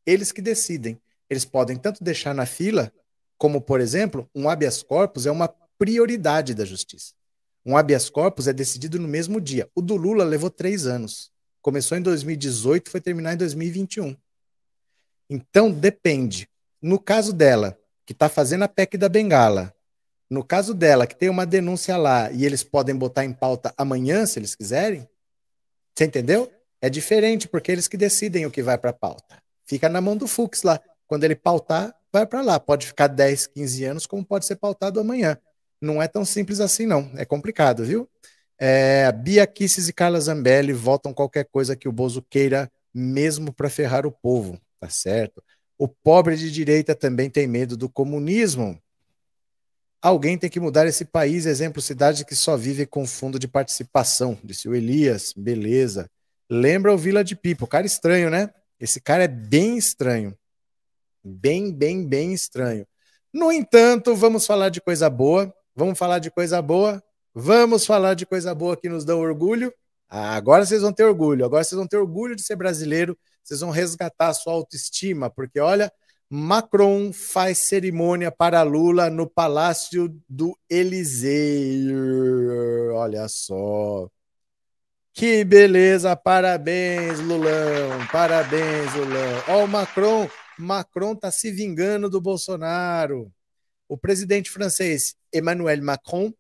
Eles 0.06 0.32
que 0.32 0.42
decidem. 0.42 1.00
Eles 1.30 1.46
podem 1.46 1.78
tanto 1.78 2.04
deixar 2.04 2.34
na 2.34 2.46
fila, 2.46 2.92
como, 3.38 3.62
por 3.62 3.80
exemplo, 3.80 4.30
um 4.34 4.50
habeas 4.50 4.82
corpus 4.82 5.26
é 5.26 5.32
uma 5.32 5.48
prioridade 5.78 6.56
da 6.56 6.66
justiça. 6.66 7.18
Um 7.68 7.76
habeas 7.76 8.10
corpus 8.10 8.48
é 8.48 8.54
decidido 8.54 8.98
no 8.98 9.10
mesmo 9.10 9.42
dia. 9.42 9.70
O 9.76 9.82
do 9.82 9.98
Lula 9.98 10.24
levou 10.24 10.50
três 10.50 10.88
anos. 10.88 11.30
Começou 11.62 11.98
em 11.98 12.02
2018, 12.02 12.90
foi 12.90 13.02
terminar 13.02 13.34
em 13.34 13.38
2021. 13.38 14.16
Então, 15.30 15.70
depende. 15.70 16.48
No 16.82 16.98
caso 16.98 17.34
dela, 17.34 17.78
que 18.06 18.14
está 18.14 18.30
fazendo 18.30 18.64
a 18.64 18.70
PEC 18.70 18.98
da 18.98 19.10
Bengala, 19.10 19.76
no 20.30 20.46
caso 20.46 20.74
dela, 20.74 21.06
que 21.06 21.14
tem 21.14 21.28
uma 21.28 21.46
denúncia 21.46 21.98
lá 21.98 22.32
e 22.32 22.46
eles 22.46 22.64
podem 22.64 22.96
botar 22.96 23.26
em 23.26 23.34
pauta 23.34 23.74
amanhã, 23.78 24.26
se 24.26 24.40
eles 24.40 24.56
quiserem, 24.56 25.06
você 25.94 26.06
entendeu? 26.06 26.50
É 26.82 26.90
diferente, 26.90 27.50
porque 27.50 27.70
eles 27.70 27.90
que 27.90 27.98
decidem 27.98 28.46
o 28.46 28.52
que 28.52 28.64
vai 28.64 28.78
para 28.78 28.94
pauta. 28.94 29.44
Fica 29.66 29.90
na 29.90 30.00
mão 30.00 30.16
do 30.16 30.26
Fux 30.26 30.64
lá. 30.64 30.80
Quando 31.06 31.26
ele 31.26 31.36
pautar, 31.36 31.94
vai 32.14 32.26
para 32.26 32.42
lá. 32.42 32.62
Pode 32.62 32.88
ficar 32.88 33.08
10, 33.08 33.48
15 33.48 33.84
anos, 33.84 34.08
como 34.08 34.24
pode 34.24 34.46
ser 34.46 34.56
pautado 34.56 35.02
amanhã. 35.02 35.38
Não 35.82 36.02
é 36.02 36.08
tão 36.08 36.26
simples 36.26 36.60
assim, 36.60 36.86
não. 36.86 37.12
É 37.16 37.26
complicado, 37.26 37.84
viu? 37.84 38.10
É, 38.60 39.12
Bia 39.12 39.46
Kisses 39.46 39.88
e 39.88 39.94
Carla 39.94 40.20
Zambelli 40.20 40.74
votam 40.74 41.14
qualquer 41.14 41.46
coisa 41.46 41.76
que 41.76 41.88
o 41.88 41.92
Bozo 41.92 42.22
queira, 42.30 42.72
mesmo 42.94 43.54
para 43.54 43.70
ferrar 43.70 44.06
o 44.06 44.12
povo. 44.12 44.60
Tá 44.80 44.90
certo? 44.90 45.44
O 45.78 45.88
pobre 45.88 46.36
de 46.36 46.52
direita 46.52 46.96
também 46.96 47.30
tem 47.30 47.48
medo 47.48 47.78
do 47.78 47.88
comunismo. 47.88 48.82
Alguém 50.02 50.38
tem 50.38 50.50
que 50.50 50.60
mudar 50.60 50.88
esse 50.88 51.06
país, 51.06 51.46
exemplo, 51.46 51.82
cidade 51.82 52.26
que 52.26 52.36
só 52.36 52.56
vive 52.56 52.86
com 52.86 53.06
fundo 53.06 53.38
de 53.38 53.48
participação, 53.48 54.38
disse 54.44 54.68
o 54.68 54.76
Elias. 54.76 55.34
Beleza. 55.36 56.10
Lembra 56.50 56.94
o 56.94 56.98
Vila 56.98 57.24
de 57.24 57.36
Pipo, 57.36 57.68
cara 57.68 57.86
estranho, 57.86 58.30
né? 58.30 58.50
Esse 58.80 59.02
cara 59.02 59.24
é 59.24 59.28
bem 59.28 59.78
estranho. 59.78 60.38
Bem, 61.24 61.74
bem, 61.74 62.08
bem 62.08 62.34
estranho. 62.34 62.88
No 63.34 63.52
entanto, 63.52 64.16
vamos 64.16 64.46
falar 64.46 64.70
de 64.70 64.80
coisa 64.80 65.10
boa. 65.10 65.54
Vamos 65.78 66.00
falar 66.00 66.18
de 66.18 66.32
coisa 66.32 66.60
boa? 66.60 67.04
Vamos 67.36 67.86
falar 67.86 68.16
de 68.16 68.26
coisa 68.26 68.56
boa 68.56 68.76
que 68.76 68.90
nos 68.90 69.06
dá 69.06 69.16
orgulho. 69.16 69.72
Ah, 70.10 70.36
agora 70.36 70.66
vocês 70.66 70.82
vão 70.82 70.92
ter 70.92 71.04
orgulho, 71.04 71.46
agora 71.46 71.64
vocês 71.64 71.78
vão 71.78 71.88
ter 71.88 71.98
orgulho 71.98 72.36
de 72.36 72.42
ser 72.42 72.56
brasileiro, 72.56 73.16
vocês 73.44 73.60
vão 73.60 73.70
resgatar 73.70 74.30
a 74.30 74.34
sua 74.34 74.54
autoestima, 74.54 75.30
porque 75.30 75.60
olha, 75.60 75.94
Macron 76.28 77.14
faz 77.14 77.60
cerimônia 77.60 78.32
para 78.32 78.64
Lula 78.64 79.12
no 79.12 79.30
Palácio 79.30 80.20
do 80.28 80.58
Eliseu. 80.68 81.94
Olha 82.96 83.28
só. 83.28 84.10
Que 85.14 85.46
beleza, 85.46 86.16
parabéns, 86.16 87.20
Lulão, 87.20 88.08
parabéns, 88.12 88.96
Lulão. 88.96 89.44
Ó, 89.48 89.66
o 89.66 89.68
Macron, 89.68 90.28
Macron 90.58 91.16
tá 91.16 91.30
se 91.30 91.52
vingando 91.52 92.10
do 92.10 92.20
Bolsonaro. 92.20 93.32
O 93.88 93.96
presidente 93.96 94.50
francês 94.50 95.16
Emmanuel 95.34 95.82
Macron 95.84 96.34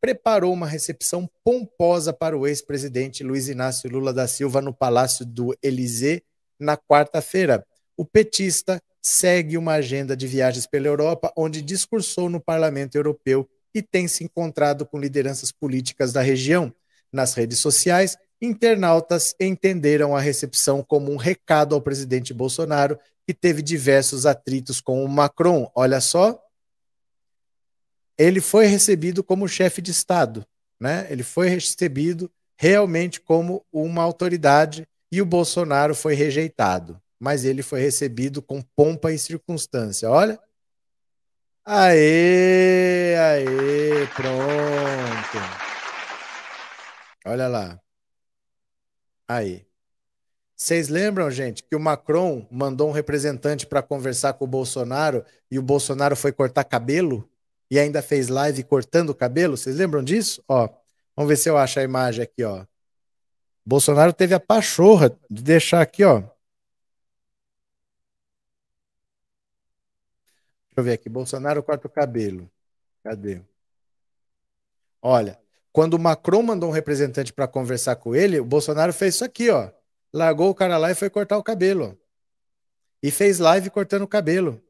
preparou 0.00 0.52
uma 0.52 0.66
recepção 0.66 1.30
pomposa 1.44 2.12
para 2.12 2.36
o 2.36 2.46
ex-presidente 2.46 3.22
Luiz 3.22 3.48
Inácio 3.48 3.88
Lula 3.88 4.12
da 4.12 4.26
Silva 4.26 4.60
no 4.60 4.74
Palácio 4.74 5.24
do 5.24 5.56
Élysée 5.62 6.22
na 6.58 6.76
quarta-feira. 6.76 7.64
O 7.96 8.04
petista 8.04 8.82
segue 9.00 9.56
uma 9.56 9.74
agenda 9.74 10.16
de 10.16 10.26
viagens 10.26 10.66
pela 10.66 10.88
Europa, 10.88 11.32
onde 11.36 11.62
discursou 11.62 12.28
no 12.28 12.40
Parlamento 12.40 12.96
Europeu 12.96 13.48
e 13.74 13.80
tem 13.80 14.08
se 14.08 14.24
encontrado 14.24 14.84
com 14.84 14.98
lideranças 14.98 15.52
políticas 15.52 16.12
da 16.12 16.20
região. 16.20 16.72
Nas 17.12 17.34
redes 17.34 17.58
sociais, 17.58 18.16
internautas 18.40 19.34
entenderam 19.38 20.16
a 20.16 20.20
recepção 20.20 20.82
como 20.82 21.12
um 21.12 21.16
recado 21.16 21.74
ao 21.74 21.80
presidente 21.80 22.34
Bolsonaro, 22.34 22.98
que 23.26 23.32
teve 23.32 23.62
diversos 23.62 24.26
atritos 24.26 24.80
com 24.80 25.04
o 25.04 25.08
Macron. 25.08 25.70
Olha 25.76 26.00
só, 26.00 26.41
ele 28.18 28.40
foi 28.40 28.66
recebido 28.66 29.22
como 29.22 29.48
chefe 29.48 29.80
de 29.80 29.90
Estado, 29.90 30.46
né? 30.80 31.06
Ele 31.10 31.22
foi 31.22 31.48
recebido 31.48 32.30
realmente 32.56 33.20
como 33.20 33.64
uma 33.72 34.02
autoridade 34.02 34.86
e 35.10 35.20
o 35.20 35.26
Bolsonaro 35.26 35.94
foi 35.94 36.14
rejeitado, 36.14 37.00
mas 37.18 37.44
ele 37.44 37.62
foi 37.62 37.80
recebido 37.80 38.40
com 38.40 38.62
pompa 38.76 39.12
e 39.12 39.18
circunstância. 39.18 40.08
Olha. 40.10 40.38
Aê, 41.64 43.14
aê, 43.16 44.06
pronto. 44.16 45.38
Olha 47.24 47.46
lá. 47.48 47.80
Aí. 49.28 49.64
Vocês 50.56 50.88
lembram, 50.88 51.30
gente, 51.30 51.62
que 51.64 51.74
o 51.74 51.80
Macron 51.80 52.46
mandou 52.50 52.88
um 52.88 52.92
representante 52.92 53.66
para 53.66 53.82
conversar 53.82 54.34
com 54.34 54.44
o 54.44 54.48
Bolsonaro 54.48 55.24
e 55.50 55.58
o 55.58 55.62
Bolsonaro 55.62 56.14
foi 56.14 56.30
cortar 56.32 56.62
cabelo? 56.64 57.28
E 57.72 57.78
ainda 57.78 58.02
fez 58.02 58.28
live 58.28 58.62
cortando 58.64 59.08
o 59.08 59.14
cabelo. 59.14 59.56
Vocês 59.56 59.76
lembram 59.76 60.04
disso? 60.04 60.44
Ó, 60.46 60.68
vamos 61.16 61.26
ver 61.30 61.38
se 61.38 61.48
eu 61.48 61.56
acho 61.56 61.80
a 61.80 61.82
imagem 61.82 62.22
aqui, 62.22 62.44
ó. 62.44 62.66
Bolsonaro 63.64 64.12
teve 64.12 64.34
a 64.34 64.40
pachorra 64.40 65.18
de 65.30 65.42
deixar 65.42 65.80
aqui, 65.80 66.04
ó. 66.04 66.18
Deixa 66.20 66.30
eu 70.76 70.84
ver 70.84 70.92
aqui. 70.92 71.08
Bolsonaro 71.08 71.62
corta 71.62 71.86
o 71.86 71.90
cabelo. 71.90 72.50
Cadê? 73.02 73.40
Olha, 75.00 75.40
quando 75.72 75.94
o 75.94 75.98
Macron 75.98 76.42
mandou 76.42 76.68
um 76.68 76.72
representante 76.74 77.32
para 77.32 77.48
conversar 77.48 77.96
com 77.96 78.14
ele, 78.14 78.38
o 78.38 78.44
Bolsonaro 78.44 78.92
fez 78.92 79.14
isso 79.14 79.24
aqui, 79.24 79.48
ó. 79.48 79.70
Largou 80.12 80.50
o 80.50 80.54
cara 80.54 80.76
lá 80.76 80.90
e 80.90 80.94
foi 80.94 81.08
cortar 81.08 81.38
o 81.38 81.42
cabelo. 81.42 81.98
E 83.02 83.10
fez 83.10 83.38
live 83.38 83.70
cortando 83.70 84.02
o 84.02 84.08
cabelo. 84.08 84.62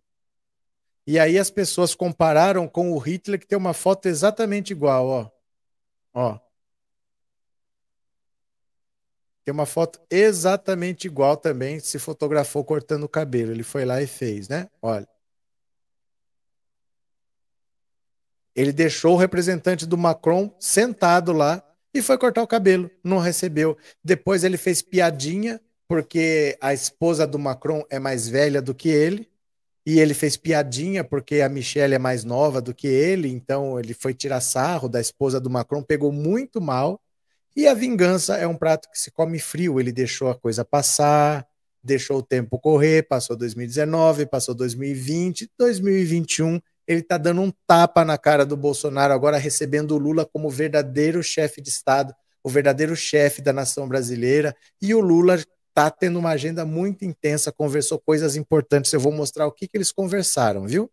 E 1.07 1.19
aí 1.19 1.39
as 1.39 1.51
pessoas 1.51 1.95
compararam 1.95 2.69
com 2.69 2.93
o 2.93 2.99
Hitler, 2.99 3.39
que 3.41 3.47
tem 3.47 3.59
uma 3.59 3.75
foto 3.75 4.07
exatamente 4.07 4.73
igual, 4.73 5.07
ó. 5.07 5.31
Ó. 6.15 6.39
Tem 9.45 9.53
uma 9.53 9.67
foto 9.67 10.01
exatamente 10.09 11.07
igual 11.07 11.37
também, 11.37 11.81
se 11.81 11.99
fotografou 11.99 12.65
cortando 12.65 13.05
o 13.05 13.09
cabelo. 13.09 13.51
Ele 13.51 13.65
foi 13.65 13.85
lá 13.85 14.01
e 14.01 14.07
fez, 14.07 14.49
né? 14.49 14.69
Olha. 14.81 15.09
Ele 18.55 18.73
deixou 18.73 19.15
o 19.15 19.17
representante 19.17 19.87
do 19.87 19.99
Macron 19.99 20.55
sentado 20.61 21.33
lá 21.33 21.63
e 21.93 22.01
foi 22.03 22.17
cortar 22.19 22.43
o 22.43 22.47
cabelo. 22.47 22.89
Não 23.03 23.19
recebeu. 23.19 23.77
Depois 24.05 24.45
ele 24.45 24.57
fez 24.57 24.83
piadinha, 24.83 25.61
porque 25.89 26.57
a 26.61 26.73
esposa 26.73 27.27
do 27.27 27.39
Macron 27.39 27.85
é 27.91 27.99
mais 27.99 28.29
velha 28.29 28.63
do 28.63 28.75
que 28.75 28.89
ele 28.89 29.32
e 29.85 29.99
ele 29.99 30.15
fez 30.15 30.37
piadinha 30.37 31.03
porque 31.03 31.41
a 31.41 31.49
Michelle 31.49 31.95
é 31.95 31.99
mais 31.99 32.25
nova 32.25 32.61
do 32.61 32.75
que 32.75 32.87
ele, 32.87 33.29
então 33.29 33.79
ele 33.79 33.95
foi 33.95 34.15
tirar 34.15 34.41
sarro 34.41 34.89
da 34.89 35.01
esposa 35.01 35.41
do 35.41 35.51
Macron, 35.51 35.83
pegou 35.83 36.13
muito 36.13 36.61
mal. 36.61 37.01
E 37.55 37.67
a 37.67 37.75
vingança 37.75 38.37
é 38.37 38.47
um 38.47 38.57
prato 38.57 38.89
que 38.91 38.99
se 38.99 39.11
come 39.11 39.39
frio, 39.39 39.79
ele 39.79 39.93
deixou 39.93 40.31
a 40.31 40.35
coisa 40.35 40.65
passar, 40.65 41.47
deixou 41.83 42.19
o 42.19 42.23
tempo 42.23 42.59
correr, 42.59 43.03
passou 43.03 43.37
2019, 43.37 44.27
passou 44.27 44.55
2020, 44.55 45.51
2021, 45.59 46.61
ele 46.87 47.01
está 47.01 47.19
dando 47.19 47.43
um 47.43 47.53
tapa 47.67 48.05
na 48.05 48.17
cara 48.17 48.47
do 48.47 48.57
Bolsonaro, 48.57 49.13
agora 49.13 49.37
recebendo 49.37 49.93
o 49.93 49.99
Lula 49.99 50.25
como 50.25 50.49
verdadeiro 50.49 51.23
chefe 51.23 51.61
de 51.61 51.69
Estado, 51.69 52.15
o 52.43 52.49
verdadeiro 52.49 52.97
chefe 52.97 53.43
da 53.43 53.53
nação 53.53 53.89
brasileira, 53.89 54.55
e 54.81 54.95
o 54.95 55.01
Lula 55.01 55.39
tá 55.75 55.91
tendo 55.91 56.19
uma 56.19 56.31
agenda 56.31 56.65
muito 56.65 57.05
intensa, 57.05 57.53
conversou 57.53 57.99
coisas 57.99 58.37
importantes. 58.37 58.93
Eu 58.93 59.01
vou 59.01 59.13
mostrar 59.13 59.47
o 59.47 59.53
que, 59.53 59.67
que 59.67 59.77
eles 59.77 59.93
conversaram, 59.93 60.67
viu? 60.67 60.91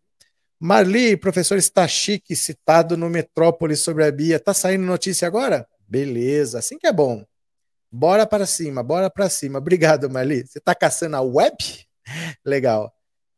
Marli, 0.58 1.16
professor 1.16 1.56
está 1.56 1.88
chique, 1.88 2.36
citado 2.36 2.96
no 2.96 3.08
Metrópolis 3.08 3.80
sobre 3.80 4.04
a 4.04 4.12
Bia. 4.12 4.38
Tá 4.38 4.52
saindo 4.52 4.84
notícia 4.84 5.26
agora? 5.26 5.66
Beleza, 5.88 6.58
assim 6.58 6.78
que 6.78 6.86
é 6.86 6.92
bom. 6.92 7.24
Bora 7.90 8.26
para 8.26 8.46
cima, 8.46 8.82
bora 8.82 9.10
para 9.10 9.28
cima. 9.28 9.58
Obrigado, 9.58 10.08
Marli. 10.10 10.46
Você 10.46 10.58
está 10.58 10.74
caçando 10.74 11.16
a 11.16 11.22
web? 11.22 11.56
Legal. 12.44 12.92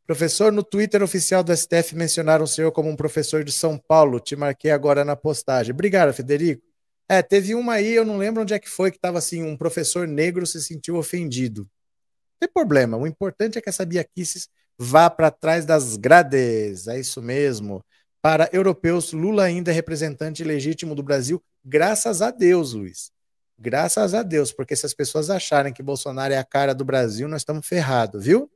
Professor, 0.05 0.51
no 0.51 0.63
Twitter 0.63 1.01
oficial 1.01 1.43
do 1.43 1.55
STF 1.55 1.95
mencionaram 1.95 2.43
o 2.43 2.47
senhor 2.47 2.71
como 2.71 2.89
um 2.89 2.95
professor 2.95 3.43
de 3.43 3.53
São 3.53 3.77
Paulo. 3.77 4.19
Te 4.19 4.35
marquei 4.35 4.69
agora 4.69 5.05
na 5.05 5.15
postagem. 5.15 5.73
Obrigado, 5.73 6.13
Federico. 6.13 6.72
É, 7.07 7.21
teve 7.21 7.53
uma 7.53 7.73
aí, 7.73 7.93
eu 7.93 8.05
não 8.05 8.17
lembro 8.17 8.41
onde 8.41 8.53
é 8.53 8.59
que 8.59 8.69
foi, 8.69 8.89
que 8.89 8.97
estava 8.97 9.17
assim, 9.17 9.43
um 9.43 9.57
professor 9.57 10.07
negro 10.07 10.47
se 10.47 10.61
sentiu 10.61 10.95
ofendido. 10.95 11.61
Não 11.61 12.47
tem 12.47 12.49
problema, 12.49 12.97
o 12.97 13.07
importante 13.07 13.57
é 13.57 13.61
que 13.61 13.69
essa 13.69 13.85
biaquices 13.85 14.47
vá 14.77 15.09
para 15.09 15.29
trás 15.29 15.65
das 15.65 15.97
grades, 15.97 16.87
é 16.87 16.99
isso 16.99 17.21
mesmo. 17.21 17.83
Para 18.21 18.49
europeus, 18.53 19.11
Lula 19.11 19.43
ainda 19.43 19.71
é 19.71 19.73
representante 19.73 20.43
legítimo 20.43 20.95
do 20.95 21.03
Brasil, 21.03 21.43
graças 21.63 22.21
a 22.21 22.31
Deus, 22.31 22.73
Luiz. 22.73 23.11
Graças 23.59 24.13
a 24.13 24.23
Deus, 24.23 24.51
porque 24.51 24.75
se 24.75 24.85
as 24.85 24.93
pessoas 24.93 25.29
acharem 25.29 25.73
que 25.73 25.83
Bolsonaro 25.83 26.33
é 26.33 26.37
a 26.37 26.43
cara 26.43 26.73
do 26.73 26.85
Brasil, 26.85 27.27
nós 27.27 27.41
estamos 27.41 27.67
ferrados, 27.67 28.23
viu? 28.23 28.49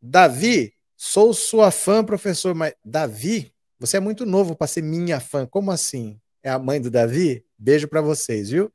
Davi, 0.00 0.72
sou 0.96 1.32
sua 1.34 1.70
fã, 1.70 2.04
professor, 2.04 2.54
mas 2.54 2.74
Davi, 2.84 3.52
você 3.78 3.96
é 3.96 4.00
muito 4.00 4.24
novo 4.24 4.54
para 4.54 4.66
ser 4.66 4.82
minha 4.82 5.20
fã. 5.20 5.46
Como 5.46 5.70
assim? 5.70 6.20
É 6.42 6.50
a 6.50 6.58
mãe 6.58 6.80
do 6.80 6.90
Davi? 6.90 7.45
Beijo 7.58 7.88
para 7.88 8.00
vocês, 8.00 8.50
viu? 8.50 8.72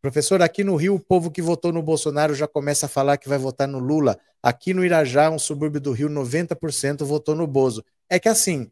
Professor, 0.00 0.40
aqui 0.40 0.64
no 0.64 0.76
Rio, 0.76 0.94
o 0.94 1.00
povo 1.00 1.30
que 1.30 1.42
votou 1.42 1.72
no 1.72 1.82
Bolsonaro 1.82 2.34
já 2.34 2.48
começa 2.48 2.86
a 2.86 2.88
falar 2.88 3.18
que 3.18 3.28
vai 3.28 3.36
votar 3.36 3.68
no 3.68 3.78
Lula. 3.78 4.18
Aqui 4.42 4.72
no 4.72 4.84
Irajá, 4.84 5.28
um 5.30 5.38
subúrbio 5.38 5.80
do 5.80 5.92
Rio, 5.92 6.08
90% 6.08 7.04
votou 7.04 7.34
no 7.34 7.46
Bozo. 7.46 7.84
É 8.08 8.18
que 8.18 8.28
assim, 8.28 8.70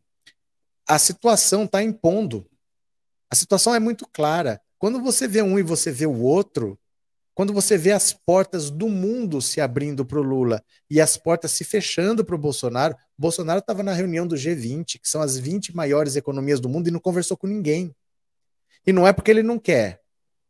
a 0.88 0.98
situação 0.98 1.64
está 1.64 1.82
impondo. 1.82 2.46
A 3.30 3.36
situação 3.36 3.74
é 3.74 3.78
muito 3.78 4.08
clara. 4.10 4.58
Quando 4.78 5.02
você 5.02 5.28
vê 5.28 5.42
um 5.42 5.58
e 5.58 5.62
você 5.62 5.92
vê 5.92 6.06
o 6.06 6.18
outro, 6.22 6.78
quando 7.34 7.52
você 7.52 7.76
vê 7.76 7.92
as 7.92 8.12
portas 8.12 8.70
do 8.70 8.88
mundo 8.88 9.42
se 9.42 9.60
abrindo 9.60 10.04
para 10.04 10.18
o 10.18 10.22
Lula 10.22 10.62
e 10.90 11.00
as 11.00 11.16
portas 11.16 11.52
se 11.52 11.62
fechando 11.62 12.24
para 12.24 12.34
o 12.34 12.38
Bolsonaro, 12.38 12.96
Bolsonaro 13.18 13.58
estava 13.58 13.82
na 13.82 13.92
reunião 13.92 14.26
do 14.26 14.34
G20, 14.34 14.98
que 14.98 15.08
são 15.08 15.20
as 15.20 15.36
20 15.36 15.76
maiores 15.76 16.16
economias 16.16 16.58
do 16.58 16.68
mundo, 16.68 16.88
e 16.88 16.90
não 16.90 16.98
conversou 16.98 17.36
com 17.36 17.46
ninguém. 17.46 17.94
E 18.88 18.92
não 18.92 19.06
é 19.06 19.12
porque 19.12 19.30
ele 19.30 19.42
não 19.42 19.58
quer. 19.58 20.00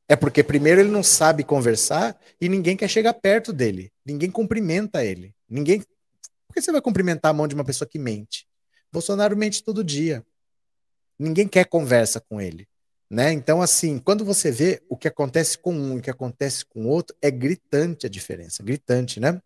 É 0.08 0.14
porque, 0.14 0.44
primeiro, 0.44 0.80
ele 0.80 0.92
não 0.92 1.02
sabe 1.02 1.42
conversar 1.42 2.16
e 2.40 2.48
ninguém 2.48 2.76
quer 2.76 2.86
chegar 2.86 3.12
perto 3.14 3.52
dele. 3.52 3.92
Ninguém 4.06 4.30
cumprimenta 4.30 5.04
ele. 5.04 5.34
Ninguém. 5.50 5.80
Por 6.46 6.54
que 6.54 6.62
você 6.62 6.70
vai 6.70 6.80
cumprimentar 6.80 7.32
a 7.32 7.34
mão 7.34 7.48
de 7.48 7.56
uma 7.56 7.64
pessoa 7.64 7.88
que 7.88 7.98
mente? 7.98 8.46
Bolsonaro 8.92 9.36
mente 9.36 9.64
todo 9.64 9.82
dia. 9.82 10.24
Ninguém 11.18 11.48
quer 11.48 11.64
conversa 11.64 12.20
com 12.20 12.40
ele. 12.40 12.68
Né? 13.10 13.32
Então, 13.32 13.60
assim, 13.60 13.98
quando 13.98 14.24
você 14.24 14.52
vê 14.52 14.80
o 14.88 14.96
que 14.96 15.08
acontece 15.08 15.58
com 15.58 15.74
um 15.74 15.96
e 15.96 15.98
o 15.98 16.02
que 16.02 16.10
acontece 16.10 16.64
com 16.64 16.84
o 16.84 16.88
outro, 16.88 17.16
é 17.20 17.32
gritante 17.32 18.06
a 18.06 18.08
diferença. 18.08 18.62
Gritante, 18.62 19.18
né? 19.18 19.42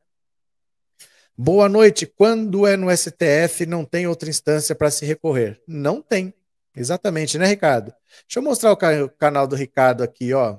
Boa 1.34 1.66
noite. 1.66 2.04
Quando 2.04 2.66
é 2.66 2.76
no 2.76 2.94
STF, 2.94 3.64
não 3.64 3.86
tem 3.86 4.06
outra 4.06 4.28
instância 4.28 4.74
para 4.74 4.90
se 4.90 5.06
recorrer? 5.06 5.62
Não 5.66 6.02
tem. 6.02 6.34
Exatamente, 6.74 7.38
né, 7.38 7.46
Ricardo? 7.46 7.94
Deixa 8.26 8.38
eu 8.38 8.42
mostrar 8.42 8.72
o, 8.72 8.76
ca 8.76 9.04
o 9.04 9.10
canal 9.10 9.46
do 9.46 9.56
Ricardo 9.56 10.02
aqui, 10.02 10.32
ó. 10.32 10.58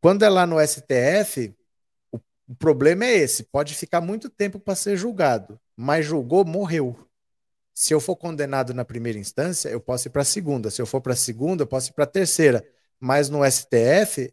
Quando 0.00 0.24
é 0.24 0.28
lá 0.28 0.46
no 0.46 0.58
STF, 0.60 1.54
o, 2.10 2.18
o 2.48 2.54
problema 2.56 3.04
é 3.04 3.14
esse: 3.16 3.44
pode 3.44 3.74
ficar 3.74 4.00
muito 4.00 4.30
tempo 4.30 4.58
para 4.58 4.74
ser 4.74 4.96
julgado, 4.96 5.60
mas 5.76 6.06
julgou, 6.06 6.44
morreu. 6.44 6.96
Se 7.74 7.94
eu 7.94 8.00
for 8.00 8.16
condenado 8.16 8.74
na 8.74 8.84
primeira 8.84 9.18
instância, 9.18 9.68
eu 9.68 9.80
posso 9.80 10.08
ir 10.08 10.10
para 10.10 10.22
a 10.22 10.24
segunda. 10.24 10.70
Se 10.70 10.80
eu 10.82 10.86
for 10.86 11.00
para 11.00 11.14
a 11.14 11.16
segunda, 11.16 11.62
eu 11.62 11.66
posso 11.66 11.90
ir 11.90 11.94
para 11.94 12.04
a 12.04 12.06
terceira. 12.06 12.64
Mas 13.00 13.28
no 13.28 13.44
STF, 13.44 14.32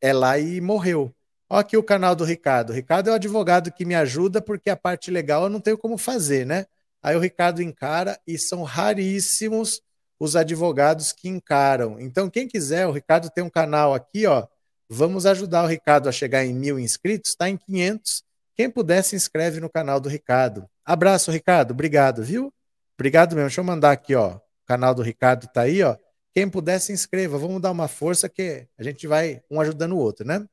é 0.00 0.12
lá 0.12 0.38
e 0.38 0.60
morreu. 0.60 1.14
Olha 1.48 1.60
aqui 1.60 1.76
o 1.76 1.82
canal 1.82 2.14
do 2.14 2.24
Ricardo. 2.24 2.70
O 2.70 2.72
Ricardo 2.72 3.08
é 3.08 3.12
o 3.12 3.16
advogado 3.16 3.72
que 3.72 3.84
me 3.84 3.94
ajuda 3.94 4.40
porque 4.40 4.70
a 4.70 4.76
parte 4.76 5.10
legal 5.10 5.44
eu 5.44 5.50
não 5.50 5.60
tenho 5.60 5.78
como 5.78 5.98
fazer, 5.98 6.46
né? 6.46 6.66
Aí 7.06 7.14
o 7.14 7.20
Ricardo 7.20 7.62
encara 7.62 8.18
e 8.26 8.36
são 8.36 8.64
raríssimos 8.64 9.80
os 10.18 10.34
advogados 10.34 11.12
que 11.12 11.28
encaram. 11.28 12.00
Então, 12.00 12.28
quem 12.28 12.48
quiser, 12.48 12.84
o 12.84 12.90
Ricardo 12.90 13.30
tem 13.30 13.44
um 13.44 13.48
canal 13.48 13.94
aqui, 13.94 14.26
ó. 14.26 14.44
Vamos 14.88 15.24
ajudar 15.24 15.62
o 15.62 15.68
Ricardo 15.68 16.08
a 16.08 16.12
chegar 16.12 16.44
em 16.44 16.52
mil 16.52 16.80
inscritos, 16.80 17.30
está 17.30 17.48
em 17.48 17.56
500. 17.56 18.24
Quem 18.56 18.68
puder, 18.68 19.04
se 19.04 19.14
inscreve 19.14 19.60
no 19.60 19.70
canal 19.70 20.00
do 20.00 20.08
Ricardo. 20.08 20.68
Abraço, 20.84 21.30
Ricardo. 21.30 21.70
Obrigado, 21.70 22.24
viu? 22.24 22.52
Obrigado 22.98 23.36
mesmo. 23.36 23.46
Deixa 23.46 23.60
eu 23.60 23.64
mandar 23.64 23.92
aqui, 23.92 24.16
ó. 24.16 24.34
O 24.34 24.40
canal 24.66 24.92
do 24.92 25.02
Ricardo 25.02 25.46
tá 25.46 25.60
aí, 25.60 25.84
ó. 25.84 25.96
Quem 26.34 26.50
puder, 26.50 26.80
se 26.80 26.92
inscreva. 26.92 27.38
Vamos 27.38 27.62
dar 27.62 27.70
uma 27.70 27.86
força 27.86 28.28
que 28.28 28.66
a 28.76 28.82
gente 28.82 29.06
vai 29.06 29.40
um 29.48 29.60
ajudando 29.60 29.92
o 29.92 29.98
outro, 29.98 30.26
né? 30.26 30.44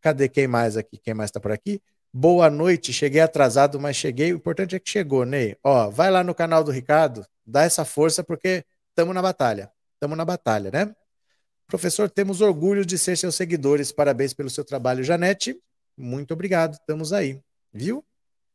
Cadê 0.00 0.28
quem 0.28 0.48
mais 0.48 0.76
aqui? 0.76 0.98
Quem 0.98 1.14
mais 1.14 1.28
está 1.28 1.38
por 1.38 1.52
aqui? 1.52 1.80
Boa 2.16 2.48
noite, 2.48 2.92
cheguei 2.92 3.20
atrasado, 3.20 3.80
mas 3.80 3.96
cheguei. 3.96 4.32
O 4.32 4.36
importante 4.36 4.76
é 4.76 4.78
que 4.78 4.88
chegou, 4.88 5.24
Ney. 5.24 5.56
Ó, 5.64 5.90
vai 5.90 6.12
lá 6.12 6.22
no 6.22 6.32
canal 6.32 6.62
do 6.62 6.70
Ricardo, 6.70 7.26
dá 7.44 7.64
essa 7.64 7.84
força, 7.84 8.22
porque 8.22 8.64
estamos 8.90 9.12
na 9.12 9.20
batalha. 9.20 9.68
Estamos 9.94 10.16
na 10.16 10.24
batalha, 10.24 10.70
né? 10.70 10.94
Professor, 11.66 12.08
temos 12.08 12.40
orgulho 12.40 12.86
de 12.86 12.96
ser 12.98 13.18
seus 13.18 13.34
seguidores. 13.34 13.90
Parabéns 13.90 14.32
pelo 14.32 14.48
seu 14.48 14.64
trabalho, 14.64 15.02
Janete. 15.02 15.60
Muito 15.96 16.32
obrigado, 16.34 16.74
estamos 16.74 17.12
aí, 17.12 17.40
viu? 17.72 18.04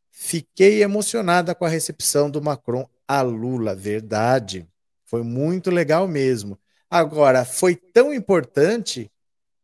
Fiquei 0.09 0.81
emocionada 0.81 1.53
com 1.53 1.65
a 1.65 1.69
recepção 1.69 2.31
do 2.31 2.41
Macron 2.41 2.87
a 3.05 3.21
Lula, 3.21 3.75
verdade. 3.75 4.65
Foi 5.03 5.21
muito 5.21 5.69
legal 5.69 6.07
mesmo. 6.07 6.57
Agora, 6.89 7.43
foi 7.43 7.75
tão 7.75 8.13
importante 8.13 9.11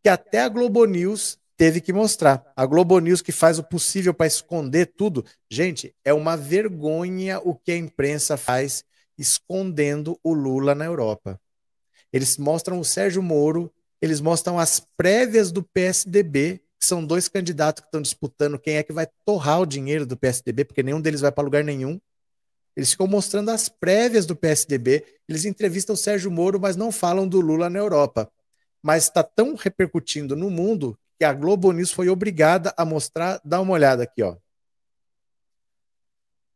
que 0.04 0.10
até 0.10 0.42
a 0.42 0.50
Globo 0.50 0.84
News 0.84 1.40
teve 1.58 1.82
que 1.82 1.94
mostrar. 1.94 2.52
A 2.56 2.66
Globo 2.66 3.00
News 3.00 3.22
que 3.22 3.32
faz 3.32 3.60
o 3.60 3.64
possível 3.64 4.14
para 4.14 4.28
esconder 4.28 4.88
tudo. 4.88 5.26
Gente, 5.50 5.96
é 6.04 6.14
uma 6.14 6.36
vergonha 6.36 7.40
o 7.40 7.56
que 7.56 7.72
a 7.72 7.78
imprensa 7.78 8.38
faz 8.38 8.84
escondendo 9.18 10.20
o 10.24 10.34
Lula 10.34 10.76
na 10.76 10.86
Europa. 10.86 11.40
Eles 12.12 12.38
mostram 12.38 12.80
o 12.80 12.86
Sérgio 12.86 13.22
Moro, 13.22 13.72
eles 14.02 14.22
mostram 14.22 14.60
as 14.60 14.86
prévias 14.98 15.52
do 15.52 15.64
PSDB, 15.64 16.62
que 16.80 16.86
são 16.86 17.06
dois 17.06 17.28
candidatos 17.28 17.82
que 17.82 17.88
estão 17.88 18.02
disputando 18.02 18.60
quem 18.60 18.76
é 18.76 18.84
que 18.84 18.94
vai 18.94 19.08
torrar 19.26 19.62
o 19.62 19.66
dinheiro 19.66 20.06
do 20.06 20.18
PSDB, 20.18 20.66
porque 20.66 20.84
nenhum 20.84 21.02
deles 21.02 21.22
vai 21.22 21.32
para 21.32 21.44
lugar 21.44 21.64
nenhum. 21.64 22.00
Eles 22.76 22.92
ficam 22.92 23.08
mostrando 23.08 23.50
as 23.52 23.70
prévias 23.70 24.26
do 24.26 24.36
PSDB, 24.36 25.06
eles 25.30 25.46
entrevistam 25.46 25.94
o 25.94 25.98
Sérgio 25.98 26.30
Moro, 26.30 26.60
mas 26.60 26.76
não 26.76 26.92
falam 26.92 27.28
do 27.28 27.40
Lula 27.40 27.70
na 27.70 27.80
Europa. 27.80 28.30
Mas 28.84 29.04
está 29.04 29.24
tão 29.24 29.56
repercutindo 29.56 30.36
no 30.36 30.50
mundo 30.50 30.98
que 31.18 31.26
a 31.26 31.34
Globo 31.34 31.72
News 31.72 31.92
foi 31.92 32.10
obrigada 32.10 32.74
a 32.78 32.86
mostrar. 32.86 33.40
Dá 33.44 33.62
uma 33.62 33.74
olhada 33.74 34.04
aqui, 34.04 34.22
ó. 34.22 34.36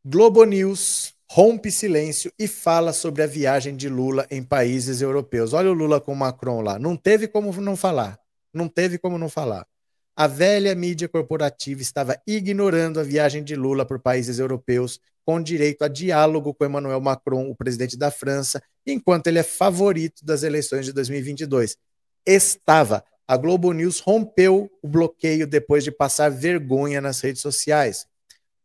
Globo 0.03 0.44
News 0.44 1.14
rompe 1.30 1.72
silêncio 1.72 2.31
e 2.40 2.48
fala 2.48 2.91
sobre 2.91 3.22
a 3.22 3.27
viagem 3.27 3.76
de 3.76 3.88
Lula 3.88 4.26
em 4.31 4.41
países 4.44 5.02
europeus. 5.02 5.53
Olha 5.53 5.69
o 5.69 5.73
Lula 5.73 6.02
com 6.02 6.14
o 6.14 6.15
Macron 6.15 6.61
lá. 6.61 6.80
Não 6.80 6.95
teve 6.95 7.27
como 7.27 7.52
não 7.61 7.76
falar. 7.76 8.19
Não 8.53 8.68
teve 8.68 8.98
como 8.98 9.18
não 9.18 9.30
falar. 9.30 9.68
A 10.15 10.27
velha 10.27 10.73
mídia 10.76 11.07
corporativa 11.07 11.81
estava 11.81 12.19
ignorando 12.27 12.99
a 12.99 13.03
viagem 13.03 13.44
de 13.44 13.56
Lula 13.56 13.86
por 13.86 13.99
países 13.99 14.40
europeus, 14.40 14.99
com 15.23 15.41
direito 15.41 15.84
a 15.84 15.88
diálogo 15.88 16.53
com 16.53 16.65
Emmanuel 16.65 16.99
Macron, 16.99 17.49
o 17.49 17.56
presidente 17.56 17.98
da 17.98 18.10
França, 18.10 18.61
enquanto 18.86 19.27
ele 19.27 19.40
é 19.40 19.44
favorito 19.44 20.26
das 20.26 20.44
eleições 20.44 20.86
de 20.86 20.91
2022. 20.91 21.77
Estava. 22.26 23.03
A 23.30 23.38
Globo 23.38 23.72
News 23.72 23.99
rompeu 23.99 24.69
o 24.81 24.88
bloqueio 24.88 25.45
depois 25.45 25.84
de 25.84 25.91
passar 25.91 26.30
vergonha 26.30 26.99
nas 26.99 27.22
redes 27.22 27.41
sociais 27.41 28.06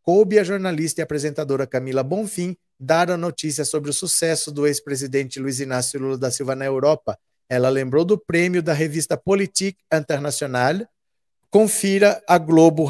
coube 0.04 0.38
a 0.38 0.44
jornalista 0.44 1.00
e 1.00 1.02
apresentadora 1.02 1.66
Camila 1.66 2.02
Bonfim 2.02 2.54
dar 2.78 3.10
a 3.10 3.16
notícia 3.16 3.64
sobre 3.64 3.88
o 3.88 3.94
sucesso 3.94 4.52
do 4.52 4.66
ex-presidente 4.66 5.40
Luiz 5.40 5.60
Inácio 5.60 5.98
Lula 5.98 6.18
da 6.18 6.30
Silva 6.30 6.54
na 6.54 6.66
Europa. 6.66 7.18
Ela 7.48 7.70
lembrou 7.70 8.04
do 8.04 8.18
prêmio 8.18 8.62
da 8.62 8.74
revista 8.74 9.16
Politique 9.16 9.82
Internationale. 9.92 10.86
Confira 11.50 12.22
a 12.28 12.36
Globo 12.36 12.86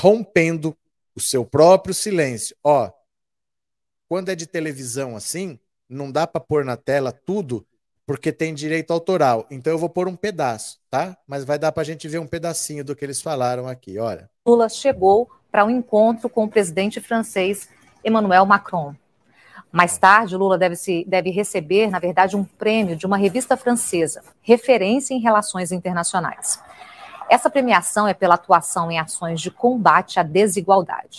rompendo 0.00 0.76
o 1.14 1.20
seu 1.20 1.44
próprio 1.44 1.94
silêncio. 1.94 2.56
Ó, 2.64 2.90
quando 4.08 4.30
é 4.30 4.34
de 4.34 4.46
televisão 4.46 5.14
assim, 5.14 5.58
não 5.88 6.10
dá 6.10 6.26
para 6.26 6.40
pôr 6.40 6.64
na 6.64 6.76
tela 6.76 7.12
tudo, 7.12 7.64
porque 8.10 8.32
tem 8.32 8.52
direito 8.52 8.92
autoral. 8.92 9.46
Então 9.48 9.72
eu 9.72 9.78
vou 9.78 9.88
pôr 9.88 10.08
um 10.08 10.16
pedaço, 10.16 10.80
tá? 10.90 11.16
Mas 11.28 11.44
vai 11.44 11.56
dar 11.60 11.70
para 11.70 11.82
a 11.82 11.86
gente 11.86 12.08
ver 12.08 12.18
um 12.18 12.26
pedacinho 12.26 12.84
do 12.84 12.96
que 12.96 13.04
eles 13.04 13.22
falaram 13.22 13.68
aqui, 13.68 14.00
olha. 14.00 14.28
Lula 14.44 14.68
chegou 14.68 15.30
para 15.48 15.64
um 15.64 15.70
encontro 15.70 16.28
com 16.28 16.42
o 16.42 16.48
presidente 16.48 17.00
francês 17.00 17.68
Emmanuel 18.04 18.44
Macron. 18.44 18.96
Mais 19.70 19.96
tarde, 19.96 20.36
Lula 20.36 20.58
deve, 20.58 20.74
se, 20.74 21.04
deve 21.06 21.30
receber, 21.30 21.88
na 21.88 22.00
verdade, 22.00 22.34
um 22.34 22.42
prêmio 22.42 22.96
de 22.96 23.06
uma 23.06 23.16
revista 23.16 23.56
francesa, 23.56 24.24
referência 24.42 25.14
em 25.14 25.20
relações 25.20 25.70
internacionais. 25.70 26.60
Essa 27.30 27.48
premiação 27.48 28.08
é 28.08 28.12
pela 28.12 28.34
atuação 28.34 28.90
em 28.90 28.98
ações 28.98 29.40
de 29.40 29.52
combate 29.52 30.18
à 30.18 30.24
desigualdade. 30.24 31.18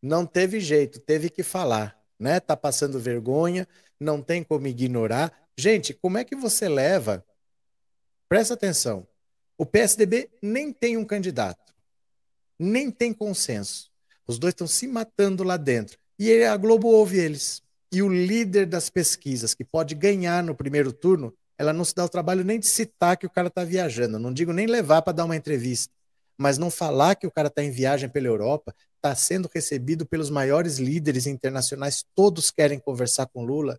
Não 0.00 0.24
teve 0.24 0.58
jeito, 0.58 0.98
teve 0.98 1.28
que 1.28 1.42
falar, 1.42 1.98
né? 2.18 2.40
Tá 2.40 2.56
passando 2.56 2.98
vergonha, 2.98 3.68
não 4.00 4.22
tem 4.22 4.42
como 4.42 4.66
ignorar. 4.66 5.41
Gente, 5.56 5.92
como 5.94 6.18
é 6.18 6.24
que 6.24 6.34
você 6.34 6.68
leva? 6.68 7.24
Presta 8.28 8.54
atenção. 8.54 9.06
O 9.58 9.66
PSDB 9.66 10.30
nem 10.40 10.72
tem 10.72 10.96
um 10.96 11.04
candidato 11.04 11.72
nem 12.62 12.90
tem 12.90 13.12
consenso. 13.12 13.90
Os 14.26 14.38
dois 14.38 14.52
estão 14.52 14.66
se 14.66 14.86
matando 14.86 15.42
lá 15.42 15.56
dentro. 15.56 15.98
E 16.18 16.44
a 16.44 16.56
Globo 16.56 16.88
ouve 16.88 17.18
eles. 17.18 17.60
E 17.90 18.02
o 18.02 18.08
líder 18.08 18.66
das 18.66 18.88
pesquisas, 18.88 19.52
que 19.52 19.64
pode 19.64 19.94
ganhar 19.94 20.42
no 20.42 20.54
primeiro 20.54 20.92
turno, 20.92 21.34
ela 21.58 21.72
não 21.72 21.84
se 21.84 21.94
dá 21.94 22.04
o 22.04 22.08
trabalho 22.08 22.44
nem 22.44 22.58
de 22.58 22.66
citar 22.66 23.16
que 23.16 23.26
o 23.26 23.30
cara 23.30 23.48
está 23.48 23.64
viajando. 23.64 24.18
Não 24.18 24.32
digo 24.32 24.52
nem 24.52 24.66
levar 24.66 25.02
para 25.02 25.12
dar 25.12 25.24
uma 25.24 25.36
entrevista. 25.36 25.92
Mas 26.38 26.56
não 26.56 26.70
falar 26.70 27.16
que 27.16 27.26
o 27.26 27.30
cara 27.30 27.48
está 27.48 27.62
em 27.62 27.70
viagem 27.70 28.08
pela 28.08 28.26
Europa, 28.26 28.74
está 28.96 29.14
sendo 29.14 29.50
recebido 29.52 30.06
pelos 30.06 30.30
maiores 30.30 30.78
líderes 30.78 31.26
internacionais, 31.26 32.04
todos 32.14 32.50
querem 32.50 32.78
conversar 32.78 33.26
com 33.26 33.44
Lula, 33.44 33.78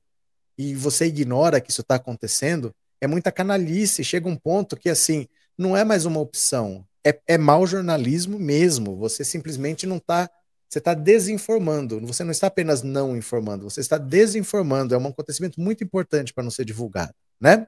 e 0.58 0.76
você 0.76 1.06
ignora 1.06 1.60
que 1.62 1.72
isso 1.72 1.82
está 1.82 1.96
acontecendo, 1.96 2.74
é 3.02 3.08
muita 3.08 3.32
canalice. 3.32 4.04
Chega 4.04 4.28
um 4.28 4.36
ponto 4.36 4.78
que, 4.78 4.90
assim, 4.90 5.28
não 5.58 5.76
é 5.76 5.84
mais 5.84 6.06
uma 6.06 6.20
opção 6.20 6.86
é, 7.04 7.20
é 7.28 7.38
mau 7.38 7.68
jornalismo 7.68 8.40
mesmo. 8.40 8.96
Você 8.98 9.24
simplesmente 9.24 9.86
não 9.86 9.98
está. 9.98 10.30
Você 10.70 10.80
está 10.80 10.94
desinformando. 10.94 12.00
Você 12.08 12.24
não 12.24 12.32
está 12.32 12.48
apenas 12.48 12.82
não 12.82 13.16
informando, 13.16 13.70
você 13.70 13.82
está 13.82 13.98
desinformando. 13.98 14.96
É 14.96 14.98
um 14.98 15.08
acontecimento 15.08 15.60
muito 15.60 15.84
importante 15.84 16.34
para 16.34 16.44
não 16.44 16.52
ser 16.52 16.66
divulgado, 16.66 17.14
né? 17.40 17.68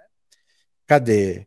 Cadê? 0.87 1.45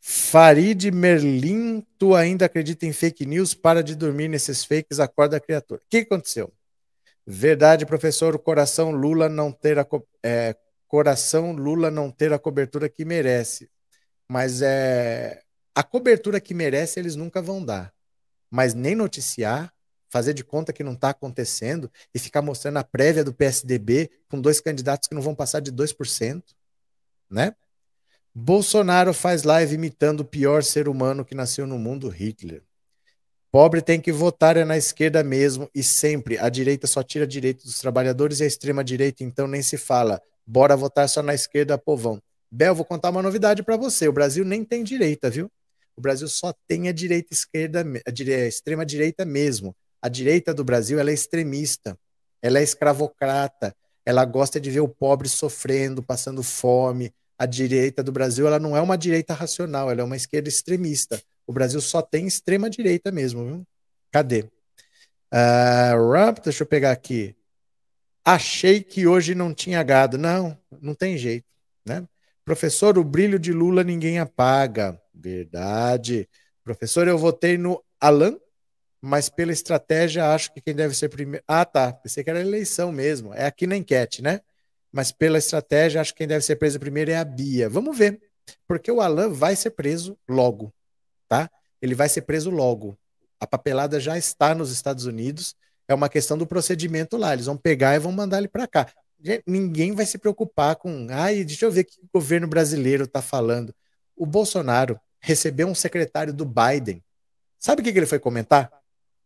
Farid 0.00 0.90
Merlin, 0.90 1.86
tu 1.98 2.14
ainda 2.14 2.46
acredita 2.46 2.86
em 2.86 2.92
fake 2.92 3.26
news? 3.26 3.52
Para 3.52 3.82
de 3.82 3.94
dormir 3.94 4.28
nesses 4.28 4.64
fakes, 4.64 4.98
acorda 4.98 5.38
criatura. 5.38 5.80
O 5.84 5.88
que 5.90 5.98
aconteceu? 5.98 6.50
Verdade, 7.32 7.86
professor, 7.86 8.34
o 8.34 8.40
coração 8.40 8.90
Lula 8.90 9.28
não 9.28 9.52
ter 9.52 9.78
a, 9.78 9.86
é, 10.20 10.56
coração 10.88 11.52
Lula 11.52 11.88
não 11.88 12.10
ter 12.10 12.32
a 12.32 12.40
cobertura 12.40 12.88
que 12.88 13.04
merece. 13.04 13.70
Mas 14.28 14.60
é 14.62 15.40
a 15.72 15.84
cobertura 15.84 16.40
que 16.40 16.52
merece 16.52 16.98
eles 16.98 17.14
nunca 17.14 17.40
vão 17.40 17.64
dar. 17.64 17.94
Mas 18.50 18.74
nem 18.74 18.96
noticiar, 18.96 19.72
fazer 20.08 20.34
de 20.34 20.42
conta 20.42 20.72
que 20.72 20.82
não 20.82 20.94
está 20.94 21.10
acontecendo 21.10 21.88
e 22.12 22.18
ficar 22.18 22.42
mostrando 22.42 22.78
a 22.78 22.84
prévia 22.84 23.22
do 23.22 23.32
PSDB 23.32 24.10
com 24.28 24.40
dois 24.40 24.60
candidatos 24.60 25.08
que 25.08 25.14
não 25.14 25.22
vão 25.22 25.34
passar 25.34 25.60
de 25.60 25.70
2%, 25.70 26.42
né? 27.30 27.54
Bolsonaro 28.34 29.14
faz 29.14 29.44
live 29.44 29.76
imitando 29.76 30.20
o 30.20 30.24
pior 30.24 30.64
ser 30.64 30.88
humano 30.88 31.24
que 31.24 31.36
nasceu 31.36 31.64
no 31.64 31.78
mundo, 31.78 32.08
Hitler. 32.08 32.64
Pobre 33.52 33.82
tem 33.82 34.00
que 34.00 34.12
votar 34.12 34.56
é 34.56 34.64
na 34.64 34.76
esquerda 34.76 35.24
mesmo 35.24 35.68
e 35.74 35.82
sempre. 35.82 36.38
A 36.38 36.48
direita 36.48 36.86
só 36.86 37.02
tira 37.02 37.26
direito 37.26 37.64
dos 37.64 37.80
trabalhadores 37.80 38.38
e 38.38 38.44
a 38.44 38.46
extrema 38.46 38.84
direita 38.84 39.24
então 39.24 39.48
nem 39.48 39.60
se 39.60 39.76
fala. 39.76 40.22
Bora 40.46 40.76
votar 40.76 41.08
só 41.08 41.20
na 41.20 41.34
esquerda, 41.34 41.76
povão. 41.76 42.22
Bel, 42.48 42.76
vou 42.76 42.84
contar 42.84 43.10
uma 43.10 43.22
novidade 43.22 43.64
para 43.64 43.76
você. 43.76 44.06
O 44.06 44.12
Brasil 44.12 44.44
nem 44.44 44.64
tem 44.64 44.84
direita, 44.84 45.28
viu? 45.28 45.50
O 45.96 46.00
Brasil 46.00 46.28
só 46.28 46.54
tem 46.68 46.88
a 46.88 46.92
direita 46.92 47.34
esquerda, 47.34 47.84
a, 48.06 48.10
dire, 48.12 48.34
a 48.34 48.46
extrema 48.46 48.86
direita 48.86 49.24
mesmo. 49.24 49.74
A 50.00 50.08
direita 50.08 50.54
do 50.54 50.62
Brasil 50.62 51.00
ela 51.00 51.10
é 51.10 51.14
extremista, 51.14 51.98
ela 52.40 52.60
é 52.60 52.62
escravocrata, 52.62 53.74
ela 54.06 54.24
gosta 54.24 54.60
de 54.60 54.70
ver 54.70 54.80
o 54.80 54.88
pobre 54.88 55.28
sofrendo, 55.28 56.02
passando 56.04 56.42
fome. 56.42 57.12
A 57.36 57.46
direita 57.46 58.02
do 58.02 58.12
Brasil 58.12 58.46
ela 58.46 58.60
não 58.60 58.76
é 58.76 58.80
uma 58.80 58.96
direita 58.96 59.34
racional, 59.34 59.90
ela 59.90 60.02
é 60.02 60.04
uma 60.04 60.16
esquerda 60.16 60.48
extremista. 60.48 61.20
O 61.50 61.52
Brasil 61.52 61.80
só 61.80 62.00
tem 62.00 62.28
extrema 62.28 62.70
direita 62.70 63.10
mesmo, 63.10 63.44
viu? 63.44 63.66
Cadê? 64.12 64.42
Uh, 65.34 66.40
deixa 66.44 66.62
eu 66.62 66.66
pegar 66.66 66.92
aqui. 66.92 67.34
Achei 68.24 68.80
que 68.84 69.04
hoje 69.04 69.34
não 69.34 69.52
tinha 69.52 69.82
gado. 69.82 70.16
Não, 70.16 70.56
não 70.80 70.94
tem 70.94 71.18
jeito, 71.18 71.44
né? 71.84 72.06
Professor, 72.44 72.96
o 72.96 73.02
brilho 73.02 73.36
de 73.36 73.52
Lula 73.52 73.82
ninguém 73.82 74.20
apaga. 74.20 74.96
Verdade. 75.12 76.28
Professor, 76.62 77.08
eu 77.08 77.18
votei 77.18 77.58
no 77.58 77.82
Alan, 78.00 78.38
mas 79.00 79.28
pela 79.28 79.50
estratégia 79.50 80.32
acho 80.32 80.54
que 80.54 80.60
quem 80.60 80.72
deve 80.72 80.94
ser 80.94 81.08
primeiro. 81.08 81.44
Ah, 81.48 81.64
tá. 81.64 81.92
Pensei 81.92 82.22
que 82.22 82.30
era 82.30 82.40
eleição 82.40 82.92
mesmo. 82.92 83.34
É 83.34 83.44
aqui 83.44 83.66
na 83.66 83.76
enquete, 83.76 84.22
né? 84.22 84.40
Mas 84.92 85.10
pela 85.10 85.38
estratégia, 85.38 86.00
acho 86.00 86.12
que 86.12 86.18
quem 86.18 86.28
deve 86.28 86.44
ser 86.44 86.54
preso 86.54 86.78
primeiro 86.78 87.10
é 87.10 87.16
a 87.16 87.24
Bia. 87.24 87.68
Vamos 87.68 87.98
ver. 87.98 88.20
Porque 88.68 88.92
o 88.92 89.00
Alan 89.00 89.32
vai 89.32 89.56
ser 89.56 89.70
preso 89.70 90.16
logo, 90.28 90.72
tá? 91.30 91.48
Ele 91.80 91.94
vai 91.94 92.08
ser 92.08 92.22
preso 92.22 92.50
logo. 92.50 92.98
A 93.38 93.46
papelada 93.46 94.00
já 94.00 94.18
está 94.18 94.54
nos 94.54 94.72
Estados 94.72 95.06
Unidos. 95.06 95.54
É 95.88 95.94
uma 95.94 96.08
questão 96.08 96.36
do 96.36 96.46
procedimento 96.46 97.16
lá. 97.16 97.32
Eles 97.32 97.46
vão 97.46 97.56
pegar 97.56 97.94
e 97.94 98.00
vão 98.00 98.12
mandar 98.12 98.38
ele 98.38 98.48
para 98.48 98.66
cá. 98.66 98.92
ninguém 99.46 99.92
vai 99.92 100.04
se 100.04 100.18
preocupar 100.18 100.76
com. 100.76 101.06
Ai, 101.10 101.44
deixa 101.44 101.64
eu 101.64 101.70
ver 101.70 101.82
o 101.82 101.84
que 101.84 102.00
o 102.00 102.08
governo 102.12 102.48
brasileiro 102.48 103.04
está 103.04 103.22
falando. 103.22 103.72
O 104.16 104.26
Bolsonaro 104.26 105.00
recebeu 105.20 105.68
um 105.68 105.74
secretário 105.74 106.34
do 106.34 106.44
Biden. 106.44 107.02
Sabe 107.58 107.80
o 107.80 107.84
que, 107.84 107.92
que 107.92 107.98
ele 107.98 108.06
foi 108.06 108.18
comentar? 108.18 108.70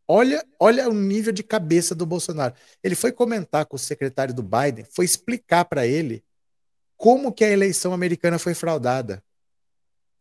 Olha, 0.07 0.45
olha 0.61 0.89
o 0.89 0.93
nível 0.93 1.33
de 1.33 1.43
cabeça 1.43 1.95
do 1.95 2.05
Bolsonaro. 2.05 2.55
Ele 2.83 2.95
foi 2.95 3.11
comentar 3.11 3.65
com 3.65 3.77
o 3.77 3.79
secretário 3.79 4.35
do 4.35 4.43
Biden, 4.43 4.85
foi 4.91 5.07
explicar 5.07 5.65
para 5.65 5.87
ele 5.87 6.23
como 6.97 7.33
que 7.33 7.45
a 7.45 7.51
eleição 7.51 7.93
americana 7.95 8.39
foi 8.39 8.53
fraudada. 8.53 9.23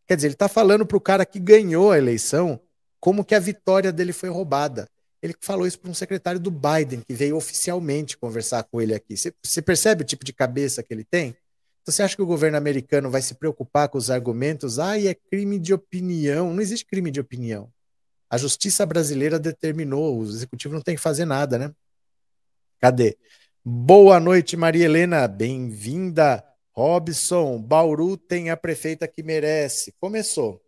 Quer 0.08 0.16
dizer, 0.16 0.28
ele 0.28 0.36
está 0.36 0.48
falando 0.48 0.86
para 0.86 0.98
o 0.98 1.02
cara 1.02 1.26
que 1.26 1.40
ganhou 1.40 1.92
a 1.92 1.98
eleição 1.98 2.60
como 3.00 3.24
que 3.24 3.36
a 3.36 3.40
vitória 3.40 3.92
dele 3.92 4.14
foi 4.14 4.30
roubada. 4.30 4.88
Ele 5.22 5.34
falou 5.40 5.66
isso 5.66 5.80
para 5.80 5.90
um 5.90 5.94
secretário 5.94 6.40
do 6.40 6.52
Biden, 6.52 7.02
que 7.08 7.14
veio 7.14 7.38
oficialmente 7.38 8.18
conversar 8.18 8.64
com 8.64 8.82
ele 8.82 8.94
aqui. 8.94 9.16
Você 9.18 9.62
percebe 9.62 10.04
o 10.04 10.06
tipo 10.06 10.26
de 10.26 10.34
cabeça 10.34 10.84
que 10.84 10.94
ele 10.94 11.06
tem? 11.06 11.30
Então, 11.82 11.94
você 11.94 12.04
acha 12.04 12.16
que 12.16 12.22
o 12.22 12.26
governo 12.26 12.58
americano 12.58 13.10
vai 13.10 13.22
se 13.22 13.34
preocupar 13.36 13.88
com 13.90 13.98
os 13.98 14.10
argumentos? 14.10 14.80
Ah, 14.80 15.00
é 15.00 15.14
crime 15.14 15.60
de 15.60 15.74
opinião. 15.74 16.54
Não 16.54 16.62
existe 16.62 16.86
crime 16.86 17.12
de 17.12 17.20
opinião. 17.20 17.70
A 18.30 18.38
justiça 18.38 18.86
brasileira 18.86 19.38
determinou, 19.38 20.20
o 20.20 20.24
executivo 20.24 20.74
não 20.74 20.82
tem 20.82 20.96
que 20.96 21.02
fazer 21.02 21.26
nada, 21.26 21.58
né? 21.58 21.72
Cadê? 22.80 23.18
Boa 23.64 24.20
noite, 24.20 24.58
Maria 24.58 24.86
Helena. 24.86 25.28
Bem-vinda. 25.28 26.44
Robson, 26.76 27.62
Bauru 27.62 28.18
tem 28.18 28.50
a 28.50 28.58
prefeita 28.58 29.08
que 29.08 29.22
merece. 29.24 29.94
Começou. 30.00 30.62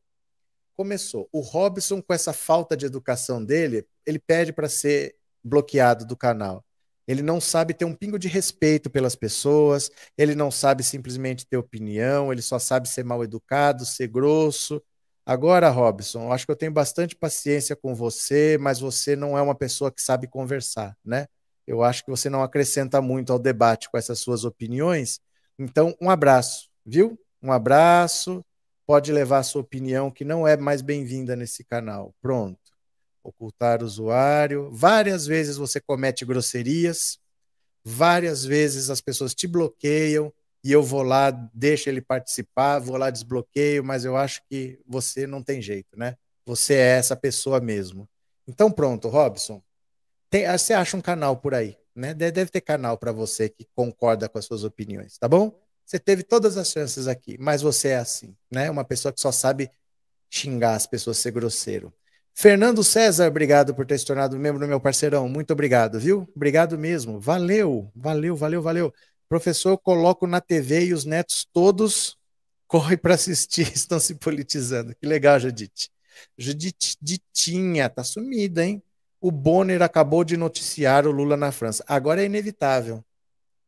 Começou. 0.78 1.28
O 1.32 1.40
Robson, 1.40 2.02
com 2.02 2.14
essa 2.14 2.34
falta 2.34 2.78
de 2.78 2.86
educação 2.86 3.44
dele, 3.44 3.88
ele 4.06 4.20
pede 4.20 4.54
para 4.54 4.70
ser 4.70 5.16
bloqueado 5.44 6.06
do 6.06 6.16
canal. 6.16 6.64
Ele 7.08 7.22
não 7.22 7.40
sabe 7.40 7.74
ter 7.74 7.86
um 7.86 7.94
pingo 7.94 8.18
de 8.18 8.28
respeito 8.28 8.90
pelas 8.90 9.16
pessoas, 9.16 9.92
ele 10.18 10.36
não 10.36 10.50
sabe 10.50 10.84
simplesmente 10.84 11.46
ter 11.46 11.58
opinião, 11.58 12.32
ele 12.32 12.42
só 12.42 12.58
sabe 12.58 12.90
ser 12.90 13.04
mal 13.04 13.24
educado, 13.24 13.86
ser 13.86 14.08
grosso. 14.08 14.82
Agora, 15.26 15.70
Robson, 15.70 16.32
acho 16.32 16.46
que 16.46 16.52
eu 16.52 16.56
tenho 16.56 16.72
bastante 16.72 17.16
paciência 17.16 17.76
com 17.76 17.96
você, 17.96 18.58
mas 18.60 18.80
você 18.80 19.16
não 19.16 19.38
é 19.38 19.42
uma 19.42 19.56
pessoa 19.56 19.92
que 19.92 20.02
sabe 20.02 20.28
conversar, 20.28 20.96
né? 21.04 21.28
Eu 21.66 21.84
acho 21.84 22.04
que 22.04 22.12
você 22.12 22.30
não 22.30 22.44
acrescenta 22.44 23.02
muito 23.02 23.32
ao 23.34 23.40
debate 23.40 23.90
com 23.90 23.98
essas 23.98 24.20
suas 24.20 24.44
opiniões. 24.44 25.20
Então, 25.58 25.96
um 26.02 26.10
abraço, 26.10 26.70
viu? 26.86 27.20
Um 27.42 27.52
abraço. 27.52 28.44
Pode 28.86 29.12
levar 29.12 29.40
a 29.40 29.44
sua 29.44 29.62
opinião, 29.62 30.12
que 30.12 30.24
não 30.24 30.48
é 30.48 30.56
mais 30.56 30.82
bem-vinda 30.82 31.36
nesse 31.36 31.64
canal. 31.64 32.14
Pronto. 32.22 32.60
Ocultar 33.24 33.82
usuário. 33.84 34.70
Várias 34.72 35.26
vezes 35.26 35.58
você 35.58 35.80
comete 35.80 36.24
grosserias. 36.26 37.18
Várias 37.84 38.44
vezes 38.44 38.90
as 38.90 39.02
pessoas 39.02 39.34
te 39.34 39.48
bloqueiam 39.48 40.34
e 40.64 40.72
eu 40.72 40.82
vou 40.82 41.04
lá, 41.04 41.30
deixo 41.54 41.88
ele 41.88 42.02
participar, 42.02 42.80
vou 42.80 42.98
lá, 42.98 43.12
desbloqueio, 43.12 43.84
mas 43.84 44.04
eu 44.04 44.18
acho 44.18 44.42
que 44.50 44.80
você 44.84 45.28
não 45.28 45.44
tem 45.44 45.62
jeito, 45.62 45.96
né? 45.96 46.18
Você 46.44 46.74
é 46.74 46.98
essa 46.98 47.16
pessoa 47.16 47.62
mesmo. 47.62 48.10
Então, 48.48 48.72
pronto, 48.72 49.08
Robson. 49.08 49.62
Tem, 50.28 50.52
você 50.52 50.74
acha 50.74 50.98
um 50.98 51.02
canal 51.02 51.38
por 51.38 51.54
aí, 51.54 51.78
né? 51.96 52.14
Deve 52.14 52.48
ter 52.48 52.62
canal 52.62 52.98
para 52.98 53.12
você 53.12 53.50
que 53.50 53.68
concorda 53.74 54.28
com 54.28 54.38
as 54.38 54.46
suas 54.46 54.64
opiniões, 54.64 55.18
tá 55.18 55.28
bom? 55.28 55.58
Você 55.86 56.00
teve 56.00 56.24
todas 56.24 56.58
as 56.58 56.70
chances 56.70 57.08
aqui, 57.08 57.38
mas 57.40 57.62
você 57.62 57.90
é 57.90 57.98
assim, 57.98 58.36
né? 58.52 58.70
Uma 58.70 58.84
pessoa 58.84 59.14
que 59.14 59.22
só 59.22 59.32
sabe 59.32 59.70
xingar 60.30 60.76
as 60.76 60.88
pessoas, 60.88 61.18
ser 61.18 61.32
grosseiro. 61.32 61.94
Fernando 62.34 62.84
César, 62.84 63.28
obrigado 63.28 63.74
por 63.74 63.86
ter 63.86 63.98
se 63.98 64.06
tornado 64.06 64.38
membro 64.38 64.60
do 64.60 64.68
meu 64.68 64.80
parceirão. 64.80 65.30
Muito 65.30 65.54
obrigado, 65.54 66.00
viu? 66.00 66.30
Obrigado 66.36 66.78
mesmo. 66.78 67.20
Valeu, 67.20 67.90
valeu, 67.96 68.36
valeu, 68.36 68.62
valeu. 68.62 68.94
Professor, 69.30 69.70
eu 69.70 69.78
coloco 69.78 70.28
na 70.28 70.42
TV 70.42 70.88
e 70.88 70.94
os 70.94 71.06
netos 71.06 71.48
todos 71.54 72.18
correm 72.68 72.98
para 72.98 73.14
assistir, 73.14 73.72
estão 73.74 74.00
se 74.00 74.16
politizando. 74.16 74.94
Que 74.96 75.08
legal, 75.08 75.40
Judite. 75.40 75.90
Judite 76.38 76.98
Ditinha, 77.02 77.90
tá 77.90 78.04
sumida, 78.04 78.66
hein? 78.66 78.84
O 79.20 79.32
Bonner 79.32 79.82
acabou 79.82 80.24
de 80.24 80.38
noticiar 80.38 81.08
o 81.08 81.12
Lula 81.12 81.36
na 81.36 81.52
França. 81.52 81.84
Agora 81.88 82.22
é 82.22 82.26
inevitável. 82.26 83.04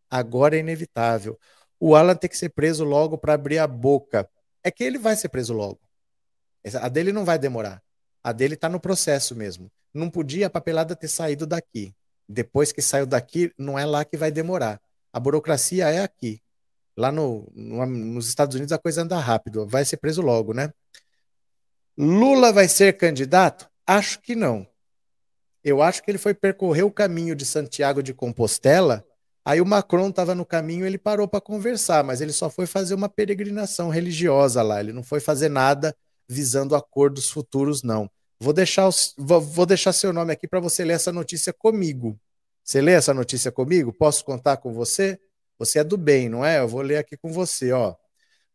Agora 0.09 0.55
é 0.55 0.59
inevitável. 0.59 1.39
O 1.79 1.95
Alan 1.95 2.15
tem 2.15 2.29
que 2.29 2.37
ser 2.37 2.49
preso 2.49 2.83
logo 2.83 3.17
para 3.17 3.33
abrir 3.33 3.59
a 3.59 3.67
boca. 3.67 4.29
É 4.63 4.71
que 4.71 4.83
ele 4.83 4.97
vai 4.97 5.15
ser 5.15 5.29
preso 5.29 5.53
logo. 5.53 5.79
A 6.81 6.89
dele 6.89 7.11
não 7.11 7.23
vai 7.23 7.39
demorar. 7.39 7.81
A 8.23 8.31
dele 8.31 8.55
está 8.55 8.67
no 8.67 8.79
processo 8.79 9.35
mesmo. 9.35 9.71
Não 9.93 10.09
podia 10.09 10.47
a 10.47 10.49
papelada 10.49 10.95
ter 10.95 11.07
saído 11.07 11.45
daqui. 11.45 11.95
Depois 12.27 12.71
que 12.71 12.81
saiu 12.81 13.05
daqui, 13.05 13.53
não 13.57 13.79
é 13.79 13.85
lá 13.85 14.03
que 14.03 14.17
vai 14.17 14.31
demorar. 14.31 14.81
A 15.13 15.19
burocracia 15.19 15.89
é 15.89 16.03
aqui. 16.03 16.41
Lá 16.95 17.11
no, 17.11 17.49
no, 17.55 17.85
nos 17.85 18.27
Estados 18.27 18.55
Unidos 18.55 18.73
a 18.73 18.77
coisa 18.77 19.03
anda 19.03 19.17
rápido, 19.19 19.67
vai 19.67 19.85
ser 19.85 19.97
preso 19.97 20.21
logo, 20.21 20.53
né? 20.53 20.73
Lula 21.97 22.51
vai 22.51 22.67
ser 22.67 22.97
candidato? 22.97 23.69
Acho 23.85 24.19
que 24.19 24.35
não. 24.35 24.67
Eu 25.69 25.81
acho 25.81 26.01
que 26.01 26.09
ele 26.09 26.17
foi 26.17 26.33
percorrer 26.33 26.83
o 26.83 26.91
caminho 26.91 27.35
de 27.35 27.45
Santiago 27.45 28.01
de 28.01 28.13
Compostela. 28.13 29.05
Aí 29.43 29.59
o 29.59 29.65
Macron 29.65 30.07
estava 30.07 30.33
no 30.33 30.45
caminho, 30.45 30.85
ele 30.85 30.97
parou 30.97 31.27
para 31.27 31.41
conversar, 31.41 32.05
mas 32.05 32.21
ele 32.21 32.31
só 32.31 32.49
foi 32.49 32.65
fazer 32.65 32.93
uma 32.93 33.09
peregrinação 33.09 33.89
religiosa 33.89 34.61
lá. 34.63 34.79
Ele 34.79 34.93
não 34.93 35.03
foi 35.03 35.19
fazer 35.19 35.49
nada 35.49 35.93
visando 36.27 36.73
acordos 36.73 37.29
futuros, 37.29 37.83
não. 37.83 38.09
Vou 38.39 38.53
deixar, 38.53 38.87
os, 38.87 39.13
vou, 39.17 39.65
deixar 39.65 39.91
seu 39.91 40.13
nome 40.13 40.31
aqui 40.31 40.47
para 40.47 40.61
você 40.61 40.85
ler 40.85 40.93
essa 40.93 41.11
notícia 41.11 41.51
comigo. 41.51 42.17
Você 42.63 42.79
lê 42.79 42.93
essa 42.93 43.13
notícia 43.13 43.51
comigo? 43.51 43.91
Posso 43.91 44.23
contar 44.23 44.57
com 44.57 44.71
você? 44.73 45.19
Você 45.59 45.79
é 45.79 45.83
do 45.83 45.97
bem, 45.97 46.29
não 46.29 46.45
é? 46.45 46.59
Eu 46.59 46.67
vou 46.67 46.81
ler 46.81 46.97
aqui 46.97 47.17
com 47.17 47.29
você, 47.29 47.73
ó. 47.73 47.93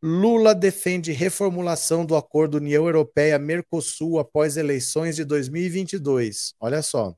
Lula 0.03 0.55
defende 0.55 1.13
reformulação 1.13 2.05
do 2.05 2.17
acordo 2.17 2.57
União 2.57 2.87
Europeia-Mercosul 2.87 4.19
após 4.19 4.57
eleições 4.57 5.17
de 5.17 5.25
2022. 5.25 6.55
Olha 6.59 6.83
só. 6.83 7.15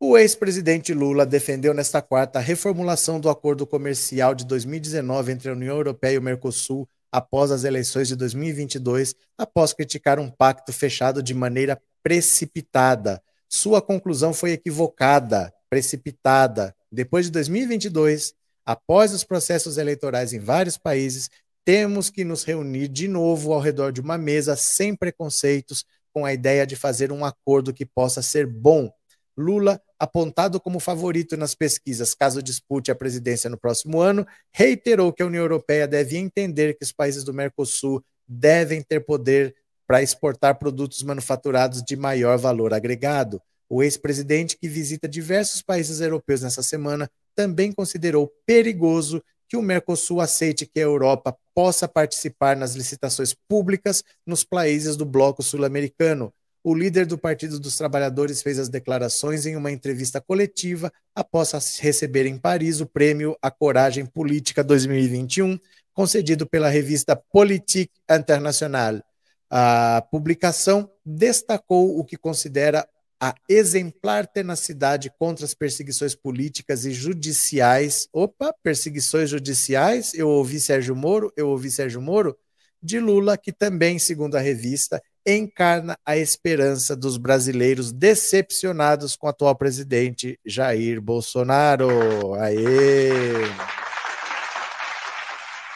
O 0.00 0.16
ex-presidente 0.16 0.94
Lula 0.94 1.26
defendeu 1.26 1.74
nesta 1.74 2.00
quarta 2.00 2.38
a 2.38 2.42
reformulação 2.42 3.20
do 3.20 3.28
acordo 3.28 3.66
comercial 3.66 4.34
de 4.34 4.44
2019 4.46 5.32
entre 5.32 5.50
a 5.50 5.52
União 5.52 5.76
Europeia 5.76 6.14
e 6.14 6.18
o 6.18 6.22
Mercosul 6.22 6.88
após 7.12 7.50
as 7.50 7.62
eleições 7.62 8.08
de 8.08 8.16
2022, 8.16 9.14
após 9.36 9.72
criticar 9.72 10.18
um 10.18 10.30
pacto 10.30 10.72
fechado 10.72 11.22
de 11.22 11.34
maneira 11.34 11.80
precipitada 12.02 13.22
sua 13.54 13.82
conclusão 13.82 14.32
foi 14.32 14.52
equivocada, 14.52 15.52
precipitada. 15.68 16.74
Depois 16.90 17.26
de 17.26 17.32
2022, 17.32 18.32
após 18.64 19.12
os 19.12 19.24
processos 19.24 19.78
eleitorais 19.78 20.32
em 20.32 20.38
vários 20.38 20.76
países, 20.76 21.28
temos 21.64 22.10
que 22.10 22.24
nos 22.24 22.44
reunir 22.44 22.88
de 22.88 23.06
novo 23.06 23.52
ao 23.52 23.60
redor 23.60 23.92
de 23.92 24.00
uma 24.00 24.18
mesa 24.18 24.56
sem 24.56 24.96
preconceitos, 24.96 25.84
com 26.12 26.24
a 26.24 26.32
ideia 26.32 26.66
de 26.66 26.76
fazer 26.76 27.10
um 27.10 27.24
acordo 27.24 27.72
que 27.72 27.86
possa 27.86 28.20
ser 28.20 28.46
bom. 28.46 28.92
Lula, 29.36 29.80
apontado 29.98 30.60
como 30.60 30.78
favorito 30.78 31.36
nas 31.36 31.54
pesquisas 31.54 32.14
caso 32.14 32.42
dispute 32.42 32.90
a 32.90 32.94
presidência 32.94 33.48
no 33.48 33.56
próximo 33.56 34.00
ano, 34.00 34.26
reiterou 34.52 35.12
que 35.12 35.22
a 35.22 35.26
União 35.26 35.42
Europeia 35.42 35.88
deve 35.88 36.18
entender 36.18 36.74
que 36.74 36.84
os 36.84 36.92
países 36.92 37.24
do 37.24 37.32
Mercosul 37.32 38.04
devem 38.28 38.82
ter 38.82 39.00
poder 39.00 39.54
para 39.86 40.02
exportar 40.02 40.58
produtos 40.58 41.02
manufaturados 41.02 41.82
de 41.82 41.96
maior 41.96 42.38
valor 42.38 42.74
agregado. 42.74 43.40
O 43.68 43.82
ex-presidente, 43.82 44.58
que 44.58 44.68
visita 44.68 45.08
diversos 45.08 45.62
países 45.62 46.00
europeus 46.00 46.42
nessa 46.42 46.62
semana, 46.62 47.10
também 47.34 47.72
considerou 47.72 48.32
perigoso 48.46 49.22
que 49.48 49.56
o 49.56 49.62
Mercosul 49.62 50.20
aceite 50.20 50.64
que 50.64 50.80
a 50.80 50.84
Europa 50.84 51.36
possa 51.54 51.86
participar 51.86 52.56
nas 52.56 52.74
licitações 52.74 53.34
públicas 53.46 54.02
nos 54.26 54.42
países 54.44 54.96
do 54.96 55.04
bloco 55.04 55.42
sul-americano. 55.42 56.32
O 56.64 56.74
líder 56.74 57.06
do 57.06 57.18
Partido 57.18 57.58
dos 57.58 57.76
Trabalhadores 57.76 58.40
fez 58.40 58.58
as 58.58 58.68
declarações 58.68 59.44
em 59.44 59.56
uma 59.56 59.72
entrevista 59.72 60.20
coletiva 60.20 60.92
após 61.14 61.52
receber 61.80 62.24
em 62.24 62.38
Paris 62.38 62.80
o 62.80 62.86
prêmio 62.86 63.36
A 63.42 63.50
Coragem 63.50 64.06
Política 64.06 64.62
2021, 64.62 65.58
concedido 65.92 66.46
pela 66.46 66.68
revista 66.68 67.14
Politique 67.16 67.92
Internationale. 68.08 69.02
A 69.50 70.02
publicação 70.10 70.90
destacou 71.04 71.98
o 71.98 72.04
que 72.04 72.16
considera 72.16 72.88
a 73.22 73.36
exemplar 73.48 74.26
tenacidade 74.26 75.08
contra 75.16 75.44
as 75.44 75.54
perseguições 75.54 76.12
políticas 76.12 76.84
e 76.84 76.90
judiciais. 76.90 78.08
Opa, 78.12 78.52
perseguições 78.64 79.30
judiciais? 79.30 80.12
Eu 80.12 80.28
ouvi 80.28 80.58
Sérgio 80.58 80.96
Moro, 80.96 81.32
eu 81.36 81.48
ouvi 81.48 81.70
Sérgio 81.70 82.02
Moro, 82.02 82.36
de 82.82 82.98
Lula, 82.98 83.38
que 83.38 83.52
também, 83.52 83.96
segundo 83.96 84.34
a 84.34 84.40
revista, 84.40 85.00
encarna 85.24 85.96
a 86.04 86.16
esperança 86.16 86.96
dos 86.96 87.16
brasileiros 87.16 87.92
decepcionados 87.92 89.14
com 89.14 89.28
o 89.28 89.30
atual 89.30 89.54
presidente 89.54 90.36
Jair 90.44 91.00
Bolsonaro. 91.00 92.34
Aê! 92.34 93.81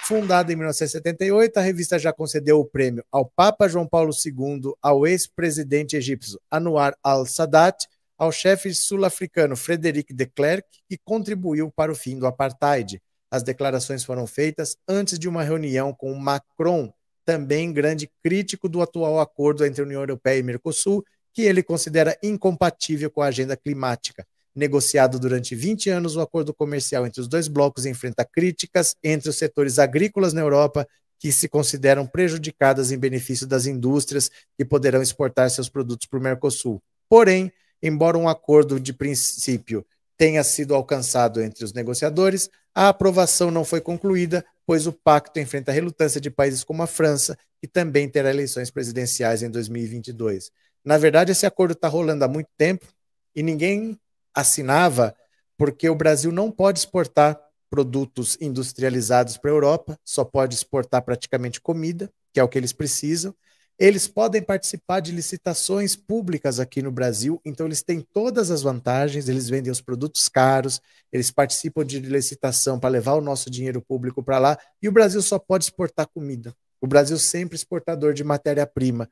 Fundada 0.06 0.52
em 0.52 0.54
1978, 0.54 1.56
a 1.56 1.60
revista 1.60 1.98
já 1.98 2.12
concedeu 2.12 2.60
o 2.60 2.64
prêmio 2.64 3.04
ao 3.10 3.24
Papa 3.24 3.66
João 3.66 3.88
Paulo 3.88 4.12
II, 4.12 4.72
ao 4.80 5.04
ex-presidente 5.04 5.96
egípcio 5.96 6.40
Anwar 6.48 6.96
al-Sadat, 7.02 7.88
ao 8.16 8.30
chefe 8.30 8.72
sul-africano 8.72 9.56
Frederic 9.56 10.14
de 10.14 10.26
Klerk, 10.26 10.68
que 10.88 10.96
contribuiu 10.96 11.72
para 11.72 11.90
o 11.90 11.94
fim 11.96 12.20
do 12.20 12.24
apartheid. 12.24 13.02
As 13.28 13.42
declarações 13.42 14.04
foram 14.04 14.28
feitas 14.28 14.76
antes 14.86 15.18
de 15.18 15.28
uma 15.28 15.42
reunião 15.42 15.92
com 15.92 16.14
Macron, 16.14 16.92
também 17.24 17.72
grande 17.72 18.08
crítico 18.22 18.68
do 18.68 18.80
atual 18.80 19.18
acordo 19.18 19.66
entre 19.66 19.82
a 19.82 19.84
União 19.84 20.02
Europeia 20.02 20.38
e 20.38 20.42
Mercosul, 20.44 21.04
que 21.34 21.42
ele 21.42 21.64
considera 21.64 22.16
incompatível 22.22 23.10
com 23.10 23.22
a 23.22 23.26
agenda 23.26 23.56
climática. 23.56 24.24
Negociado 24.56 25.18
durante 25.18 25.54
20 25.54 25.90
anos, 25.90 26.16
o 26.16 26.20
acordo 26.22 26.54
comercial 26.54 27.06
entre 27.06 27.20
os 27.20 27.28
dois 27.28 27.46
blocos 27.46 27.84
enfrenta 27.84 28.24
críticas 28.24 28.96
entre 29.04 29.28
os 29.28 29.36
setores 29.36 29.78
agrícolas 29.78 30.32
na 30.32 30.40
Europa, 30.40 30.88
que 31.18 31.30
se 31.30 31.46
consideram 31.46 32.06
prejudicadas 32.06 32.90
em 32.90 32.96
benefício 32.96 33.46
das 33.46 33.66
indústrias 33.66 34.30
que 34.56 34.64
poderão 34.64 35.02
exportar 35.02 35.50
seus 35.50 35.68
produtos 35.68 36.06
para 36.06 36.18
o 36.18 36.22
Mercosul. 36.22 36.82
Porém, 37.06 37.52
embora 37.82 38.16
um 38.16 38.30
acordo 38.30 38.80
de 38.80 38.94
princípio 38.94 39.84
tenha 40.16 40.42
sido 40.42 40.74
alcançado 40.74 41.42
entre 41.42 41.62
os 41.62 41.74
negociadores, 41.74 42.48
a 42.74 42.88
aprovação 42.88 43.50
não 43.50 43.62
foi 43.62 43.82
concluída, 43.82 44.42
pois 44.66 44.86
o 44.86 44.92
pacto 44.92 45.38
enfrenta 45.38 45.70
a 45.70 45.74
relutância 45.74 46.18
de 46.18 46.30
países 46.30 46.64
como 46.64 46.82
a 46.82 46.86
França, 46.86 47.36
que 47.60 47.68
também 47.68 48.08
terá 48.08 48.30
eleições 48.30 48.70
presidenciais 48.70 49.42
em 49.42 49.50
2022. 49.50 50.50
Na 50.82 50.96
verdade, 50.96 51.32
esse 51.32 51.44
acordo 51.44 51.72
está 51.72 51.88
rolando 51.88 52.24
há 52.24 52.28
muito 52.28 52.48
tempo 52.56 52.86
e 53.34 53.42
ninguém 53.42 53.98
assinava 54.36 55.16
porque 55.56 55.88
o 55.88 55.94
Brasil 55.94 56.30
não 56.30 56.50
pode 56.50 56.80
exportar 56.80 57.40
produtos 57.70 58.36
industrializados 58.40 59.36
para 59.36 59.50
a 59.50 59.54
Europa, 59.54 59.98
só 60.04 60.24
pode 60.24 60.54
exportar 60.54 61.02
praticamente 61.02 61.60
comida, 61.60 62.10
que 62.32 62.38
é 62.38 62.44
o 62.44 62.48
que 62.48 62.58
eles 62.58 62.72
precisam. 62.72 63.34
Eles 63.78 64.08
podem 64.08 64.40
participar 64.40 65.00
de 65.00 65.12
licitações 65.12 65.94
públicas 65.94 66.58
aqui 66.58 66.80
no 66.80 66.90
Brasil, 66.90 67.40
então 67.44 67.66
eles 67.66 67.82
têm 67.82 68.00
todas 68.00 68.50
as 68.50 68.62
vantagens, 68.62 69.28
eles 69.28 69.48
vendem 69.48 69.70
os 69.70 69.82
produtos 69.82 70.28
caros, 70.28 70.80
eles 71.12 71.30
participam 71.30 71.84
de 71.84 71.98
licitação 72.00 72.78
para 72.78 72.88
levar 72.88 73.14
o 73.14 73.20
nosso 73.20 73.50
dinheiro 73.50 73.82
público 73.82 74.22
para 74.22 74.38
lá, 74.38 74.58
e 74.80 74.88
o 74.88 74.92
Brasil 74.92 75.20
só 75.20 75.38
pode 75.38 75.64
exportar 75.64 76.06
comida. 76.08 76.54
O 76.80 76.86
Brasil 76.86 77.18
sempre 77.18 77.56
exportador 77.56 78.14
de 78.14 78.24
matéria-prima. 78.24 79.10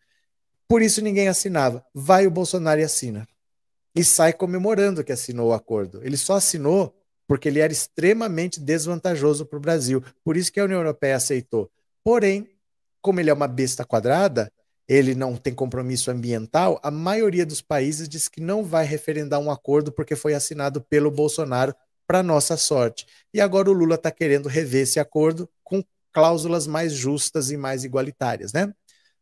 Por 0.66 0.80
isso 0.80 1.02
ninguém 1.02 1.28
assinava. 1.28 1.84
Vai 1.94 2.26
o 2.26 2.30
Bolsonaro 2.30 2.80
e 2.80 2.84
assina. 2.84 3.28
E 3.94 4.02
sai 4.02 4.32
comemorando 4.32 5.04
que 5.04 5.12
assinou 5.12 5.50
o 5.50 5.52
acordo. 5.52 6.00
Ele 6.02 6.16
só 6.16 6.34
assinou 6.34 6.94
porque 7.26 7.48
ele 7.48 7.60
era 7.60 7.72
extremamente 7.72 8.60
desvantajoso 8.60 9.46
para 9.46 9.56
o 9.56 9.60
Brasil. 9.60 10.02
Por 10.22 10.36
isso 10.36 10.52
que 10.52 10.60
a 10.60 10.64
União 10.64 10.78
Europeia 10.78 11.16
aceitou. 11.16 11.70
Porém, 12.02 12.48
como 13.00 13.20
ele 13.20 13.30
é 13.30 13.32
uma 13.32 13.48
besta 13.48 13.84
quadrada, 13.84 14.52
ele 14.86 15.14
não 15.14 15.36
tem 15.36 15.54
compromisso 15.54 16.10
ambiental, 16.10 16.78
a 16.82 16.90
maioria 16.90 17.46
dos 17.46 17.62
países 17.62 18.08
diz 18.08 18.28
que 18.28 18.40
não 18.40 18.62
vai 18.62 18.84
referendar 18.84 19.40
um 19.40 19.50
acordo 19.50 19.90
porque 19.90 20.14
foi 20.14 20.34
assinado 20.34 20.80
pelo 20.82 21.10
Bolsonaro 21.10 21.74
para 22.06 22.22
nossa 22.22 22.56
sorte. 22.56 23.06
E 23.32 23.40
agora 23.40 23.70
o 23.70 23.72
Lula 23.72 23.94
está 23.94 24.10
querendo 24.10 24.48
rever 24.48 24.82
esse 24.82 25.00
acordo 25.00 25.48
com 25.62 25.82
cláusulas 26.12 26.66
mais 26.66 26.92
justas 26.92 27.50
e 27.50 27.56
mais 27.56 27.82
igualitárias, 27.82 28.52
né? 28.52 28.72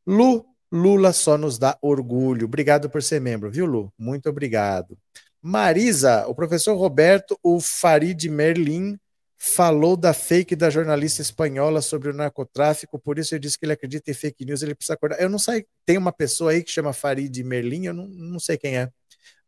Lu, 0.04 0.44
Lula 0.72 1.12
só 1.12 1.36
nos 1.36 1.58
dá 1.58 1.76
orgulho. 1.82 2.46
Obrigado 2.46 2.88
por 2.88 3.02
ser 3.02 3.20
membro, 3.20 3.50
viu, 3.50 3.66
Lu? 3.66 3.92
Muito 3.98 4.30
obrigado. 4.30 4.96
Marisa, 5.42 6.26
o 6.26 6.34
professor 6.34 6.74
Roberto, 6.74 7.38
o 7.42 7.60
Farid 7.60 8.24
Merlin, 8.30 8.98
falou 9.36 9.96
da 9.96 10.14
fake 10.14 10.56
da 10.56 10.70
jornalista 10.70 11.20
espanhola 11.20 11.82
sobre 11.82 12.08
o 12.08 12.14
narcotráfico, 12.14 12.98
por 12.98 13.18
isso 13.18 13.34
ele 13.34 13.40
disse 13.40 13.58
que 13.58 13.66
ele 13.66 13.72
acredita 13.72 14.10
em 14.10 14.14
fake 14.14 14.44
news, 14.44 14.62
ele 14.62 14.74
precisa 14.74 14.94
acordar. 14.94 15.20
Eu 15.20 15.28
não 15.28 15.38
sei, 15.38 15.66
tem 15.84 15.98
uma 15.98 16.12
pessoa 16.12 16.52
aí 16.52 16.62
que 16.62 16.70
chama 16.70 16.92
Farid 16.92 17.36
Merlin, 17.42 17.86
eu 17.86 17.92
não, 17.92 18.06
não 18.06 18.38
sei 18.38 18.56
quem 18.56 18.78
é. 18.78 18.88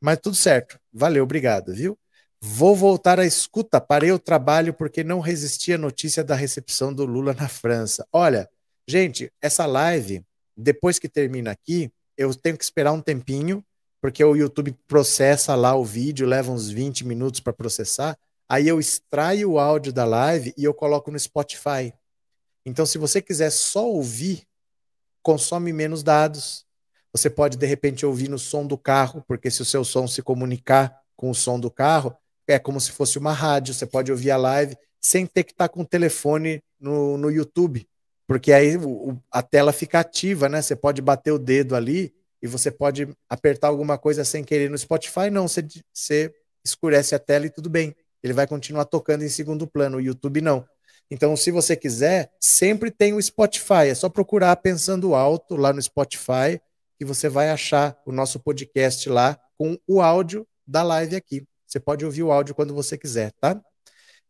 Mas 0.01 0.19
tudo 0.19 0.37
certo. 0.37 0.79
Valeu, 0.93 1.23
obrigado, 1.23 1.73
viu? 1.73 1.97
Vou 2.41 2.77
voltar 2.77 3.19
à 3.19 3.25
escuta, 3.25 3.81
parei 3.81 4.13
o 4.13 4.19
trabalho 4.19 4.75
porque 4.75 5.03
não 5.03 5.21
resisti 5.21 5.73
à 5.73 5.79
notícia 5.79 6.23
da 6.23 6.35
recepção 6.35 6.93
do 6.93 7.07
Lula 7.07 7.33
na 7.33 7.49
França. 7.49 8.07
Olha, 8.13 8.47
gente, 8.87 9.33
essa 9.41 9.65
live, 9.65 10.23
depois 10.57 10.99
que 10.99 11.09
termina 11.09 11.51
aqui, 11.51 11.91
eu 12.17 12.35
tenho 12.35 12.57
que 12.57 12.65
esperar 12.65 12.93
um 12.93 13.01
tempinho, 13.01 13.65
porque 14.01 14.23
o 14.23 14.37
YouTube 14.37 14.77
processa 14.87 15.55
lá 15.55 15.75
o 15.75 15.85
vídeo, 15.85 16.27
leva 16.27 16.53
uns 16.53 16.69
20 16.69 17.07
minutos 17.07 17.41
para 17.41 17.53
processar. 17.53 18.17
Aí 18.49 18.69
eu 18.69 18.79
extraio 18.79 19.53
o 19.53 19.59
áudio 19.59 19.93
da 19.93 20.05
live 20.05 20.53
e 20.57 20.65
eu 20.65 20.75
coloco 20.75 21.11
no 21.11 21.19
Spotify. 21.19 21.93
Então, 22.65 22.87
se 22.87 22.99
você 22.99 23.21
quiser 23.21 23.51
só 23.51 23.87
ouvir, 23.87 24.47
consome 25.23 25.73
menos 25.73 26.03
dados. 26.03 26.65
Você 27.13 27.31
pode, 27.31 27.57
de 27.57 27.67
repente, 27.67 28.05
ouvir 28.05 28.29
no 28.29 28.39
som 28.39 28.67
do 28.67 28.77
carro, 28.77 29.25
porque 29.27 29.51
se 29.51 29.63
o 29.63 29.65
seu 29.65 29.85
som 29.85 30.07
se 30.07 30.23
comunicar 30.23 31.01
com 31.17 31.31
o 31.31 31.35
som 31.35 31.59
do 31.59 31.71
carro, 31.71 32.15
é 32.47 32.59
como 32.59 32.81
se 32.81 32.93
fosse 32.93 33.19
uma 33.19 33.33
rádio. 33.33 33.73
Você 33.73 33.87
pode 33.87 34.13
ouvir 34.13 34.31
a 34.31 34.37
live 34.37 34.77
sem 35.01 35.27
ter 35.27 35.45
que 35.45 35.53
estar 35.53 35.69
com 35.69 35.83
o 35.83 35.87
telefone 35.87 36.63
no, 36.79 37.17
no 37.17 37.31
YouTube, 37.31 37.87
porque 38.27 38.53
aí 38.53 38.77
o, 38.77 39.19
a 39.31 39.43
tela 39.43 39.73
fica 39.73 40.01
ativa, 40.01 40.49
né? 40.49 40.63
Você 40.63 40.75
pode 40.75 41.03
bater 41.03 41.33
o 41.33 41.39
dedo 41.39 41.77
ali 41.77 42.15
e 42.43 42.47
você 42.47 42.71
pode 42.71 43.09
apertar 43.29 43.69
alguma 43.69 43.99
coisa 43.99 44.25
sem 44.25 44.45
querer 44.45 44.71
no 44.71 44.79
Spotify. 44.79 45.31
Não, 45.31 45.49
você, 45.49 45.67
você 45.93 46.35
escurece 46.65 47.15
a 47.15 47.19
tela 47.19 47.47
e 47.47 47.51
tudo 47.51 47.69
bem 47.69 47.95
ele 48.25 48.33
vai 48.33 48.47
continuar 48.47 48.87
tocando 48.87 49.23
em 49.23 49.29
segundo 49.29 49.67
plano, 49.67 49.99
o 49.99 50.01
YouTube 50.01 50.41
não. 50.41 50.67
Então, 51.11 51.37
se 51.37 51.51
você 51.51 51.77
quiser, 51.77 52.33
sempre 52.41 52.91
tem 52.91 53.13
o 53.13 53.21
Spotify. 53.21 53.89
É 53.91 53.95
só 53.95 54.09
procurar 54.09 54.57
Pensando 54.57 55.15
Alto 55.15 55.57
lá 55.57 55.75
no 55.75 55.83
Spotify 55.83 56.59
que 56.99 57.05
você 57.05 57.29
vai 57.29 57.51
achar 57.51 57.95
o 58.07 58.11
nosso 58.11 58.41
podcast 58.41 59.11
lá 59.11 59.39
com 59.59 59.77
o 59.87 60.01
áudio 60.01 60.47
da 60.67 60.83
live 60.83 61.15
aqui. 61.15 61.47
Você 61.67 61.79
pode 61.79 62.03
ouvir 62.03 62.23
o 62.23 62.33
áudio 62.33 62.55
quando 62.55 62.73
você 62.73 62.97
quiser, 62.97 63.31
tá? 63.33 63.61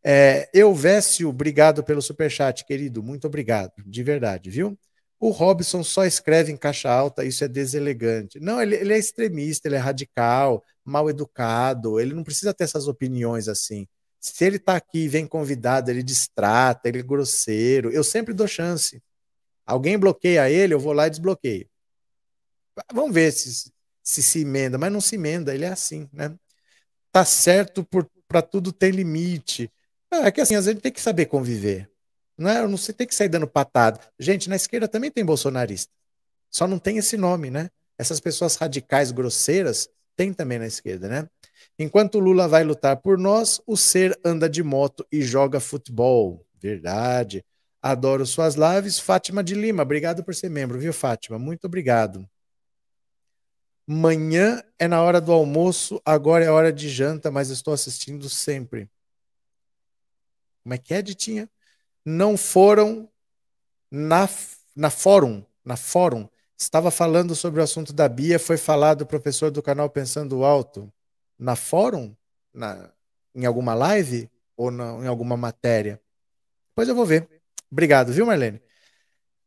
É, 0.05 0.51
Euvécio, 0.53 1.29
obrigado 1.29 1.83
pelo 1.83 2.03
superchat, 2.03 2.65
querido. 2.67 3.03
Muito 3.03 3.27
obrigado, 3.27 3.73
de 3.87 4.03
verdade, 4.03 4.51
viu? 4.51 4.79
O 5.19 5.31
Robson 5.31 5.83
só 5.83 6.05
escreve 6.05 6.53
em 6.53 6.57
caixa 6.57 6.91
alta, 6.91 7.25
isso 7.25 7.43
é 7.45 7.49
deselegante. 7.49 8.39
Não, 8.39 8.61
ele, 8.61 8.77
ele 8.77 8.93
é 8.93 8.99
extremista, 8.99 9.69
ele 9.69 9.77
é 9.77 9.79
radical, 9.79 10.63
mal 10.85 11.09
educado, 11.09 11.99
ele 11.99 12.15
não 12.15 12.23
precisa 12.23 12.53
ter 12.53 12.65
essas 12.65 12.87
opiniões 12.87 13.49
assim. 13.49 13.87
Se 14.21 14.45
ele 14.45 14.57
está 14.57 14.77
aqui 14.77 15.05
e 15.05 15.09
vem 15.09 15.27
convidado, 15.27 15.91
ele 15.91 16.03
distrata, 16.03 16.89
ele 16.89 16.99
é 17.01 17.03
grosseiro, 17.03 17.91
eu 17.91 18.05
sempre 18.05 18.35
dou 18.35 18.47
chance. 18.47 19.03
Alguém 19.67 19.99
bloqueia 19.99 20.51
ele, 20.51 20.75
eu 20.75 20.81
vou 20.81 20.93
lá 20.93 21.07
e 21.07 21.11
desbloqueio. 21.11 21.67
Vamos 22.93 23.15
ver 23.15 23.33
se 23.33 23.73
se, 24.05 24.23
se 24.23 24.41
emenda, 24.41 24.77
mas 24.77 24.93
não 24.93 25.01
se 25.01 25.15
emenda, 25.17 25.55
ele 25.55 25.65
é 25.65 25.69
assim, 25.69 26.09
né? 26.13 26.37
Tá 27.11 27.25
certo 27.25 27.89
para 28.29 28.43
tudo 28.43 28.71
tem 28.73 28.91
limite. 28.91 29.73
É 30.23 30.31
que 30.31 30.41
assim, 30.41 30.55
às 30.55 30.67
vezes 30.67 30.81
tem 30.81 30.93
que 30.93 31.01
saber 31.01 31.27
conviver. 31.27 31.91
Não 32.37 32.51
é? 32.51 32.67
Não 32.67 32.77
tem 32.77 33.07
que 33.07 33.15
sair 33.15 33.29
dando 33.29 33.47
patada. 33.47 34.01
Gente, 34.19 34.49
na 34.49 34.57
esquerda 34.57 34.89
também 34.89 35.11
tem 35.11 35.25
bolsonarista. 35.25 35.93
Só 36.51 36.67
não 36.67 36.79
tem 36.79 36.99
esse 36.99 37.17
nome, 37.17 37.51
né? 37.51 37.71
Essas 37.99 38.21
pessoas 38.21 38.57
radicais, 38.57 39.13
grosseiras, 39.13 39.89
tem 40.17 40.33
também 40.33 40.59
na 40.59 40.67
esquerda, 40.67 41.09
né? 41.09 41.29
Enquanto 41.79 42.19
Lula 42.19 42.47
vai 42.47 42.63
lutar 42.63 42.97
por 42.97 43.19
nós, 43.19 43.61
o 43.67 43.77
ser 43.77 44.19
anda 44.25 44.49
de 44.49 44.63
moto 44.63 45.07
e 45.11 45.23
joga 45.23 45.61
futebol. 45.61 46.45
Verdade. 46.61 47.45
Adoro 47.83 48.25
suas 48.25 48.55
lives. 48.55 48.99
Fátima 48.99 49.43
de 49.43 49.55
Lima, 49.55 49.83
obrigado 49.83 50.25
por 50.25 50.35
ser 50.35 50.49
membro, 50.49 50.79
viu, 50.79 50.93
Fátima? 50.93 51.39
Muito 51.39 51.67
obrigado. 51.67 52.29
Manhã 53.87 54.63
é 54.79 54.89
na 54.89 55.03
hora 55.03 55.21
do 55.21 55.31
almoço, 55.31 56.01
agora 56.05 56.45
é 56.45 56.51
hora 56.51 56.73
de 56.73 56.89
janta, 56.89 57.31
mas 57.31 57.51
estou 57.51 57.75
assistindo 57.75 58.31
sempre. 58.31 58.89
Como 60.65 60.75
é 60.75 60.79
que 60.79 60.93
é, 60.93 61.01
Ditinha? 61.01 61.49
Não 62.05 62.37
foram 62.37 63.09
na, 63.91 64.29
na 64.75 64.91
fórum, 64.91 65.45
na 65.65 65.77
fórum 65.77 66.29
Estava 66.57 66.91
falando 66.91 67.35
sobre 67.35 67.61
o 67.61 67.65
assunto 67.65 67.93
da 67.93 68.09
Bia, 68.09 68.39
foi 68.39 68.57
falado 68.57 69.03
o 69.03 69.07
professor 69.07 69.51
do 69.51 69.63
canal 69.63 69.91
Pensando 69.91 70.45
Alto 70.45 70.91
na 71.39 71.57
fórum, 71.57 72.15
na, 72.53 72.91
em 73.35 73.45
alguma 73.45 73.75
live 73.75 74.31
ou 74.57 74.71
na, 74.71 74.93
em 75.05 75.07
alguma 75.07 75.37
matéria. 75.37 76.01
Depois 76.71 76.89
eu 76.89 76.95
vou 76.95 77.05
ver. 77.05 77.29
Obrigado, 77.71 78.13
viu, 78.13 78.25
Marlene? 78.25 78.63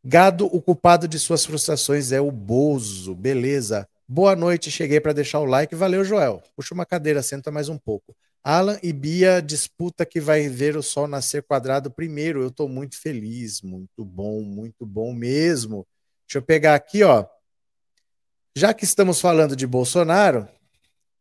Gado, 0.03 0.45
o 0.45 0.61
culpado 0.61 1.07
de 1.07 1.17
suas 1.17 1.45
frustrações 1.45 2.11
é 2.11 2.19
o 2.19 2.31
Bozo. 2.31 3.15
Beleza. 3.15 3.87
Boa 4.07 4.35
noite, 4.35 4.69
cheguei 4.69 4.99
para 4.99 5.13
deixar 5.13 5.39
o 5.39 5.45
like. 5.45 5.73
Valeu, 5.75 6.03
Joel. 6.03 6.43
Puxa 6.55 6.73
uma 6.73 6.85
cadeira, 6.85 7.23
senta 7.23 7.51
mais 7.51 7.69
um 7.69 7.77
pouco. 7.77 8.15
Alan 8.43 8.79
e 8.81 8.93
Bia 8.93 9.41
disputa 9.41 10.05
que 10.05 10.19
vai 10.19 10.47
ver 10.47 10.77
o 10.77 10.83
sol 10.83 11.07
nascer 11.07 11.43
quadrado 11.43 11.91
primeiro. 11.91 12.41
Eu 12.41 12.47
estou 12.47 12.69
muito 12.69 12.99
feliz, 12.99 13.61
muito 13.61 14.05
bom, 14.05 14.41
muito 14.41 14.85
bom 14.85 15.13
mesmo. 15.13 15.85
Deixa 16.27 16.39
eu 16.39 16.41
pegar 16.41 16.75
aqui, 16.75 17.03
ó. 17.03 17.25
Já 18.55 18.73
que 18.73 18.85
estamos 18.85 19.21
falando 19.21 19.55
de 19.55 19.67
Bolsonaro, 19.67 20.47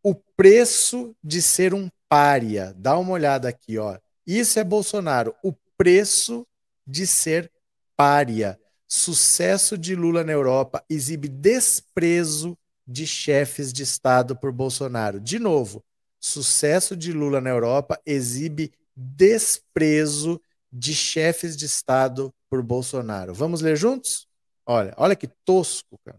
o 0.02 0.14
preço 0.14 1.14
de 1.22 1.42
ser 1.42 1.74
um 1.74 1.88
pária. 2.08 2.72
Dá 2.76 2.96
uma 2.96 3.12
olhada 3.12 3.48
aqui, 3.48 3.76
ó. 3.76 3.98
Isso 4.26 4.58
é 4.58 4.64
Bolsonaro. 4.64 5.34
O 5.42 5.52
preço 5.76 6.46
de 6.86 7.06
ser 7.06 7.50
pária. 7.96 8.58
Sucesso 8.88 9.76
de 9.76 9.96
Lula 9.96 10.22
na 10.22 10.32
Europa 10.32 10.84
exibe 10.88 11.28
desprezo 11.28 12.56
de 12.86 13.06
chefes 13.06 13.72
de 13.72 13.82
Estado 13.82 14.36
por 14.36 14.52
Bolsonaro. 14.52 15.20
De 15.20 15.38
novo, 15.38 15.84
sucesso 16.26 16.96
de 16.96 17.12
Lula 17.12 17.40
na 17.40 17.50
Europa 17.50 18.00
exibe 18.04 18.72
desprezo 18.96 20.40
de 20.72 20.94
chefes 20.94 21.56
de 21.56 21.66
Estado 21.66 22.34
por 22.50 22.62
Bolsonaro. 22.62 23.32
Vamos 23.32 23.60
ler 23.60 23.76
juntos? 23.76 24.26
Olha, 24.66 24.92
olha 24.96 25.14
que 25.14 25.28
tosco, 25.44 25.98
cara. 26.04 26.18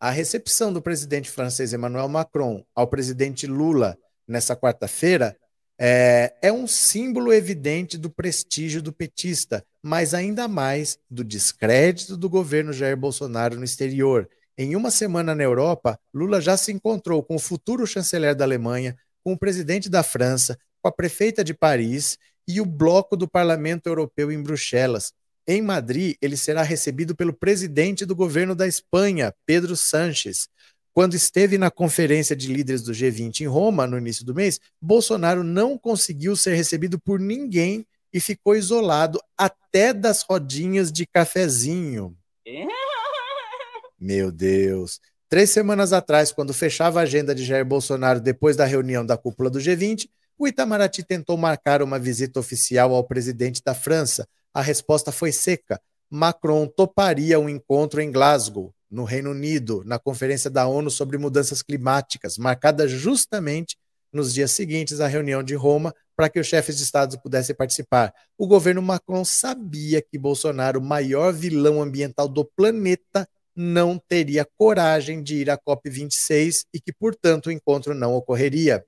A 0.00 0.10
recepção 0.10 0.72
do 0.72 0.82
presidente 0.82 1.30
francês 1.30 1.72
Emmanuel 1.72 2.08
Macron 2.08 2.64
ao 2.74 2.88
presidente 2.88 3.46
Lula 3.46 3.96
nessa 4.26 4.56
quarta-feira 4.56 5.36
é, 5.78 6.34
é, 6.42 6.52
um 6.52 6.66
símbolo 6.66 7.32
evidente 7.32 7.96
do 7.96 8.10
prestígio 8.10 8.82
do 8.82 8.92
petista, 8.92 9.64
mas 9.82 10.12
ainda 10.12 10.48
mais 10.48 10.98
do 11.08 11.22
descrédito 11.22 12.16
do 12.16 12.28
governo 12.28 12.72
Jair 12.72 12.96
Bolsonaro 12.96 13.56
no 13.56 13.64
exterior. 13.64 14.28
Em 14.58 14.74
uma 14.74 14.90
semana 14.90 15.34
na 15.34 15.42
Europa, 15.42 16.00
Lula 16.14 16.40
já 16.40 16.56
se 16.56 16.72
encontrou 16.72 17.22
com 17.22 17.36
o 17.36 17.38
futuro 17.38 17.86
chanceler 17.86 18.34
da 18.34 18.44
Alemanha, 18.44 18.96
com 19.22 19.34
o 19.34 19.38
presidente 19.38 19.90
da 19.90 20.02
França, 20.02 20.58
com 20.80 20.88
a 20.88 20.92
prefeita 20.92 21.44
de 21.44 21.52
Paris 21.52 22.16
e 22.48 22.58
o 22.58 22.64
bloco 22.64 23.16
do 23.16 23.28
Parlamento 23.28 23.86
Europeu 23.86 24.32
em 24.32 24.42
Bruxelas. 24.42 25.12
Em 25.46 25.60
Madrid, 25.60 26.16
ele 26.22 26.38
será 26.38 26.62
recebido 26.62 27.14
pelo 27.14 27.34
presidente 27.34 28.06
do 28.06 28.16
governo 28.16 28.54
da 28.54 28.66
Espanha, 28.66 29.34
Pedro 29.44 29.76
Sánchez. 29.76 30.48
Quando 30.94 31.14
esteve 31.14 31.58
na 31.58 31.70
conferência 31.70 32.34
de 32.34 32.50
líderes 32.50 32.80
do 32.80 32.92
G20 32.92 33.42
em 33.42 33.46
Roma, 33.46 33.86
no 33.86 33.98
início 33.98 34.24
do 34.24 34.34
mês, 34.34 34.58
Bolsonaro 34.80 35.44
não 35.44 35.76
conseguiu 35.76 36.34
ser 36.34 36.54
recebido 36.54 36.98
por 36.98 37.20
ninguém 37.20 37.86
e 38.10 38.18
ficou 38.18 38.56
isolado 38.56 39.20
até 39.36 39.92
das 39.92 40.22
rodinhas 40.22 40.90
de 40.90 41.04
cafezinho. 41.06 42.16
Meu 43.98 44.30
Deus. 44.30 45.00
Três 45.28 45.50
semanas 45.50 45.92
atrás, 45.92 46.30
quando 46.30 46.54
fechava 46.54 47.00
a 47.00 47.02
agenda 47.02 47.34
de 47.34 47.44
Jair 47.44 47.64
Bolsonaro 47.64 48.20
depois 48.20 48.56
da 48.56 48.64
reunião 48.64 49.04
da 49.04 49.16
cúpula 49.16 49.50
do 49.50 49.58
G20, 49.58 50.08
o 50.38 50.46
Itamaraty 50.46 51.02
tentou 51.02 51.36
marcar 51.36 51.82
uma 51.82 51.98
visita 51.98 52.38
oficial 52.38 52.94
ao 52.94 53.02
presidente 53.02 53.62
da 53.64 53.74
França. 53.74 54.28
A 54.52 54.60
resposta 54.60 55.10
foi 55.10 55.32
seca. 55.32 55.80
Macron 56.10 56.66
toparia 56.66 57.40
um 57.40 57.48
encontro 57.48 58.00
em 58.00 58.12
Glasgow 58.12 58.72
no 58.90 59.04
Reino 59.04 59.30
Unido, 59.30 59.82
na 59.84 59.98
Conferência 59.98 60.48
da 60.48 60.66
ONU 60.66 60.90
sobre 60.90 61.18
Mudanças 61.18 61.62
Climáticas, 61.62 62.38
marcada 62.38 62.86
justamente 62.86 63.76
nos 64.12 64.32
dias 64.32 64.52
seguintes 64.52 65.00
à 65.00 65.06
reunião 65.06 65.42
de 65.42 65.54
Roma, 65.54 65.92
para 66.16 66.28
que 66.28 66.38
os 66.38 66.46
chefes 66.46 66.76
de 66.76 66.84
Estado 66.84 67.20
pudessem 67.20 67.54
participar. 67.54 68.14
O 68.38 68.46
governo 68.46 68.80
Macron 68.80 69.24
sabia 69.24 70.00
que 70.00 70.18
Bolsonaro, 70.18 70.80
o 70.80 70.84
maior 70.84 71.32
vilão 71.32 71.82
ambiental 71.82 72.28
do 72.28 72.44
planeta, 72.44 73.28
não 73.56 73.98
teria 73.98 74.46
coragem 74.58 75.22
de 75.22 75.36
ir 75.36 75.50
à 75.50 75.56
COP26 75.56 76.66
e 76.74 76.80
que, 76.80 76.92
portanto, 76.92 77.46
o 77.46 77.50
encontro 77.50 77.94
não 77.94 78.14
ocorreria. 78.14 78.84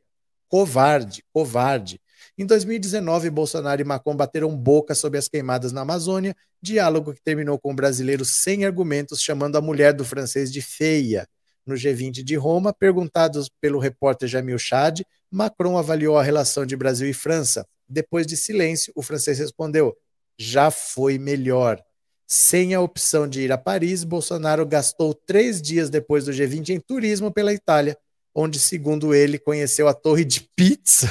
Covarde, 0.47 1.25
covarde. 1.33 2.01
Em 2.37 2.45
2019, 2.45 3.31
Bolsonaro 3.31 3.81
e 3.81 3.85
Macron 3.85 4.15
bateram 4.15 4.55
boca 4.55 4.95
sobre 4.95 5.19
as 5.19 5.27
queimadas 5.27 5.73
na 5.73 5.81
Amazônia, 5.81 6.37
diálogo 6.61 7.15
que 7.15 7.23
terminou 7.23 7.59
com 7.59 7.73
o 7.73 7.75
brasileiro 7.75 8.25
sem 8.25 8.65
argumentos, 8.65 9.23
chamando 9.23 9.57
a 9.57 9.61
mulher 9.61 9.95
do 9.95 10.05
francês 10.05 10.53
de 10.53 10.61
feia. 10.61 11.27
No 11.67 11.75
G20 11.75 12.23
de 12.23 12.37
Roma, 12.37 12.73
perguntados 12.73 13.49
pelo 13.61 13.79
repórter 13.79 14.29
Jamil 14.29 14.59
Chad, 14.59 15.03
Macron 15.31 15.77
avaliou 15.77 16.17
a 16.17 16.23
relação 16.23 16.65
de 16.65 16.77
Brasil 16.77 17.09
e 17.09 17.15
França. 17.15 17.67
Depois 17.89 18.27
de 18.27 18.37
silêncio, 18.37 18.93
o 18.97 19.03
francês 19.03 19.39
respondeu: 19.39 19.97
já 20.39 20.71
foi 20.71 21.19
melhor. 21.19 21.83
Sem 22.29 22.75
a 22.75 22.81
opção 22.81 23.27
de 23.27 23.41
ir 23.41 23.51
a 23.51 23.59
Paris, 23.59 24.05
Bolsonaro 24.05 24.67
gastou 24.67 25.15
três 25.15 25.63
dias 25.63 25.89
depois 25.89 26.27
do 26.27 26.33
G20 26.33 26.69
em 26.69 26.81
turismo 26.81 27.33
pela 27.33 27.55
Itália, 27.55 27.97
onde, 28.35 28.61
segundo 28.61 29.15
ele, 29.15 29.39
conheceu 29.39 29.89
a 29.89 29.95
Torre 29.95 30.25
de 30.25 30.47
Pizza 30.55 31.09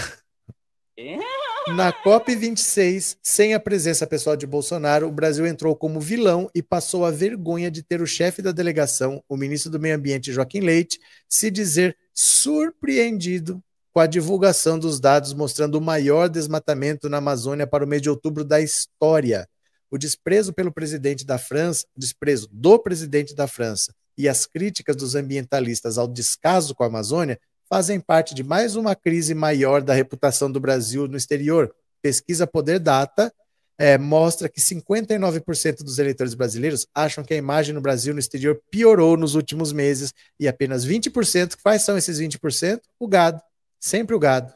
na 1.75 1.91
COP26, 1.91 3.17
sem 3.21 3.53
a 3.53 3.59
presença 3.59 4.07
pessoal 4.07 4.37
de 4.37 4.47
Bolsonaro, 4.47 5.07
o 5.07 5.11
Brasil 5.11 5.45
entrou 5.45 5.75
como 5.75 5.99
vilão 5.99 6.49
e 6.55 6.63
passou 6.63 7.05
a 7.05 7.11
vergonha 7.11 7.69
de 7.69 7.83
ter 7.83 8.01
o 8.01 8.07
chefe 8.07 8.41
da 8.41 8.51
delegação, 8.51 9.21
o 9.27 9.35
ministro 9.35 9.69
do 9.69 9.79
Meio 9.79 9.95
Ambiente 9.95 10.31
Joaquim 10.31 10.61
Leite, 10.61 10.99
se 11.29 11.51
dizer 11.51 11.97
surpreendido 12.13 13.61
com 13.93 13.99
a 13.99 14.07
divulgação 14.07 14.79
dos 14.79 14.99
dados 14.99 15.33
mostrando 15.33 15.75
o 15.75 15.81
maior 15.81 16.29
desmatamento 16.29 17.09
na 17.09 17.17
Amazônia 17.17 17.67
para 17.67 17.83
o 17.83 17.87
mês 17.87 18.01
de 18.01 18.09
outubro 18.09 18.45
da 18.45 18.61
história. 18.61 19.47
O 19.89 19.97
desprezo 19.97 20.51
pelo 20.51 20.71
presidente 20.71 21.25
da 21.25 21.37
França, 21.37 21.85
desprezo 21.95 22.49
do 22.51 22.77
presidente 22.77 23.33
da 23.33 23.47
França 23.47 23.93
e 24.17 24.27
as 24.27 24.45
críticas 24.45 24.95
dos 24.95 25.15
ambientalistas 25.15 25.97
ao 25.97 26.07
descaso 26.07 26.75
com 26.75 26.83
a 26.83 26.87
Amazônia 26.87 27.39
fazem 27.69 27.99
parte 27.99 28.33
de 28.33 28.43
mais 28.43 28.75
uma 28.75 28.95
crise 28.95 29.33
maior 29.33 29.81
da 29.81 29.93
reputação 29.93 30.51
do 30.51 30.59
Brasil 30.59 31.07
no 31.07 31.17
exterior. 31.17 31.73
Pesquisa 32.01 32.47
Poder 32.47 32.79
Data 32.79 33.31
é, 33.77 33.97
mostra 33.97 34.49
que 34.49 34.59
59% 34.59 35.83
dos 35.83 35.99
eleitores 35.99 36.33
brasileiros 36.33 36.87
acham 36.95 37.23
que 37.23 37.33
a 37.33 37.37
imagem 37.37 37.73
no 37.73 37.81
Brasil 37.81 38.13
no 38.13 38.19
exterior 38.19 38.59
piorou 38.71 39.15
nos 39.15 39.35
últimos 39.35 39.71
meses 39.71 40.13
e 40.39 40.47
apenas 40.47 40.85
20%, 40.85 41.55
quais 41.61 41.83
são 41.83 41.97
esses 41.97 42.19
20%? 42.19 42.81
O 42.99 43.07
gado, 43.07 43.41
sempre 43.79 44.15
o 44.15 44.19
gado. 44.19 44.53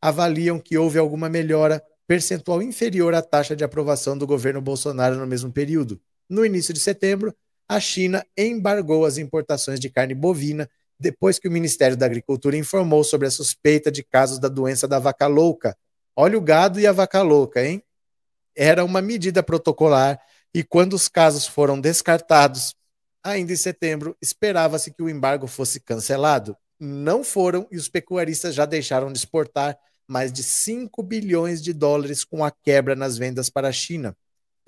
Avaliam 0.00 0.58
que 0.58 0.76
houve 0.76 0.98
alguma 0.98 1.28
melhora 1.28 1.82
percentual 2.10 2.60
inferior 2.60 3.14
à 3.14 3.22
taxa 3.22 3.54
de 3.54 3.62
aprovação 3.62 4.18
do 4.18 4.26
governo 4.26 4.60
Bolsonaro 4.60 5.14
no 5.14 5.28
mesmo 5.28 5.52
período. 5.52 6.00
No 6.28 6.44
início 6.44 6.74
de 6.74 6.80
setembro, 6.80 7.32
a 7.68 7.78
China 7.78 8.26
embargou 8.36 9.04
as 9.04 9.16
importações 9.16 9.78
de 9.78 9.88
carne 9.88 10.12
bovina 10.12 10.68
depois 10.98 11.38
que 11.38 11.46
o 11.46 11.52
Ministério 11.52 11.96
da 11.96 12.06
Agricultura 12.06 12.56
informou 12.56 13.04
sobre 13.04 13.28
a 13.28 13.30
suspeita 13.30 13.92
de 13.92 14.02
casos 14.02 14.40
da 14.40 14.48
doença 14.48 14.88
da 14.88 14.98
vaca 14.98 15.28
louca. 15.28 15.78
Olha 16.16 16.36
o 16.36 16.40
gado 16.40 16.80
e 16.80 16.86
a 16.88 16.90
vaca 16.90 17.22
louca, 17.22 17.64
hein? 17.64 17.80
Era 18.56 18.84
uma 18.84 19.00
medida 19.00 19.40
protocolar 19.40 20.20
e 20.52 20.64
quando 20.64 20.94
os 20.94 21.06
casos 21.06 21.46
foram 21.46 21.80
descartados, 21.80 22.74
ainda 23.22 23.52
em 23.52 23.56
setembro, 23.56 24.16
esperava-se 24.20 24.92
que 24.92 25.00
o 25.00 25.08
embargo 25.08 25.46
fosse 25.46 25.78
cancelado. 25.78 26.56
Não 26.80 27.22
foram 27.22 27.68
e 27.70 27.76
os 27.76 27.88
pecuaristas 27.88 28.52
já 28.52 28.66
deixaram 28.66 29.12
de 29.12 29.18
exportar 29.20 29.78
mais 30.10 30.32
de 30.32 30.42
5 30.42 31.02
bilhões 31.02 31.62
de 31.62 31.72
dólares 31.72 32.24
com 32.24 32.44
a 32.44 32.50
quebra 32.50 32.94
nas 32.94 33.16
vendas 33.16 33.48
para 33.48 33.68
a 33.68 33.72
China 33.72 34.16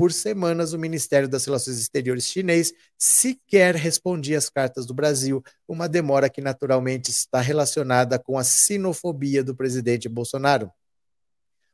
por 0.03 0.13
semanas, 0.13 0.73
o 0.73 0.79
Ministério 0.81 1.29
das 1.29 1.45
Relações 1.45 1.79
Exteriores 1.79 2.25
chinês 2.25 2.73
sequer 2.99 3.77
respondia 3.77 4.37
às 4.37 4.49
cartas 4.49 4.85
do 4.85 4.93
Brasil, 4.93 5.41
uma 5.69 5.89
demora 5.89 6.29
que 6.29 6.41
naturalmente 6.41 7.11
está 7.11 7.41
relacionada 7.41 8.19
com 8.19 8.37
a 8.37 8.43
sinofobia 8.43 9.45
do 9.45 9.55
presidente 9.55 10.09
Bolsonaro. 10.09 10.73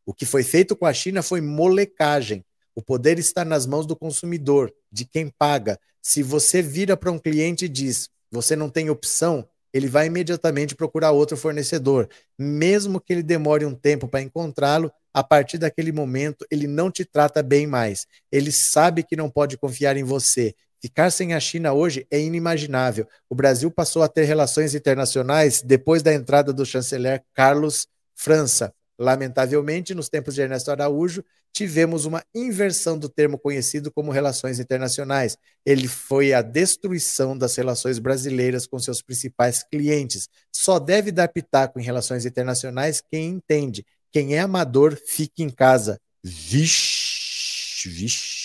O 0.05 0.13
que 0.13 0.27
foi 0.27 0.43
feito 0.43 0.77
com 0.77 0.85
a 0.85 0.93
China 0.93 1.23
foi 1.23 1.41
molecagem. 1.41 2.45
O 2.75 2.83
poder 2.83 3.19
está 3.19 3.47
nas 3.47 3.65
mãos 3.65 3.87
do 3.87 3.97
consumidor, 3.97 4.73
de 4.93 5.07
quem 5.07 5.31
paga. 5.31 5.81
Se 6.03 6.23
você 6.23 6.61
vira 6.61 6.99
para 6.99 7.11
um 7.11 7.19
cliente 7.19 7.65
e 7.65 7.69
diz: 7.69 8.11
você 8.31 8.55
não 8.55 8.69
tem 8.69 8.91
opção, 8.91 9.49
ele 9.73 9.89
vai 9.89 10.07
imediatamente 10.07 10.75
procurar 10.75 11.13
outro 11.13 11.37
fornecedor. 11.37 12.09
Mesmo 12.39 13.01
que 13.01 13.13
ele 13.13 13.23
demore 13.23 13.65
um 13.65 13.75
tempo 13.75 14.09
para 14.09 14.23
encontrá-lo, 14.23 14.91
a 15.13 15.23
partir 15.23 15.59
daquele 15.59 15.93
momento 15.93 16.47
ele 16.51 16.67
não 16.67 16.91
te 16.91 17.05
trata 17.05 17.43
bem 17.43 17.67
mais. 17.67 18.07
Ele 18.31 18.53
sabe 18.53 19.03
que 19.03 19.17
não 19.17 19.31
pode 19.31 19.57
confiar 19.57 19.97
em 19.97 20.05
você. 20.05 20.55
Ficar 20.81 21.11
sem 21.11 21.35
a 21.35 21.41
China 21.41 21.73
hoje 21.73 22.07
é 22.11 22.21
inimaginável. 22.21 23.07
O 23.29 23.35
Brasil 23.35 23.71
passou 23.71 24.03
a 24.03 24.09
ter 24.09 24.25
relações 24.25 24.75
internacionais 24.75 25.61
depois 25.61 26.03
da 26.03 26.15
entrada 26.15 26.53
do 26.53 26.65
chanceler 26.65 27.25
Carlos 27.35 27.89
França. 28.15 28.73
Lamentavelmente, 28.99 29.95
nos 29.95 30.09
tempos 30.09 30.35
de 30.35 30.41
Ernesto 30.41 30.71
Araújo, 30.71 31.25
tivemos 31.53 32.05
uma 32.05 32.25
inversão 32.35 32.99
do 32.99 33.09
termo 33.09 33.39
conhecido 33.39 33.93
como 33.93 34.11
relações 34.11 34.59
internacionais. 34.59 35.37
Ele 35.65 35.87
foi 35.87 36.33
a 36.33 36.43
destruição 36.43 37.37
das 37.37 37.55
relações 37.55 37.99
brasileiras 37.99 38.67
com 38.67 38.79
seus 38.79 39.01
principais 39.01 39.63
clientes. 39.63 40.29
Só 40.53 40.79
deve 40.79 41.13
dar 41.13 41.29
pitaco 41.29 41.79
em 41.79 41.83
relações 41.85 42.27
internacionais 42.27 43.01
quem 43.01 43.29
entende. 43.29 43.85
Quem 44.11 44.35
é 44.35 44.41
amador, 44.41 44.97
fique 45.07 45.43
em 45.43 45.51
casa. 45.51 46.01
Vixe, 46.23 47.89
vixe 47.89 48.38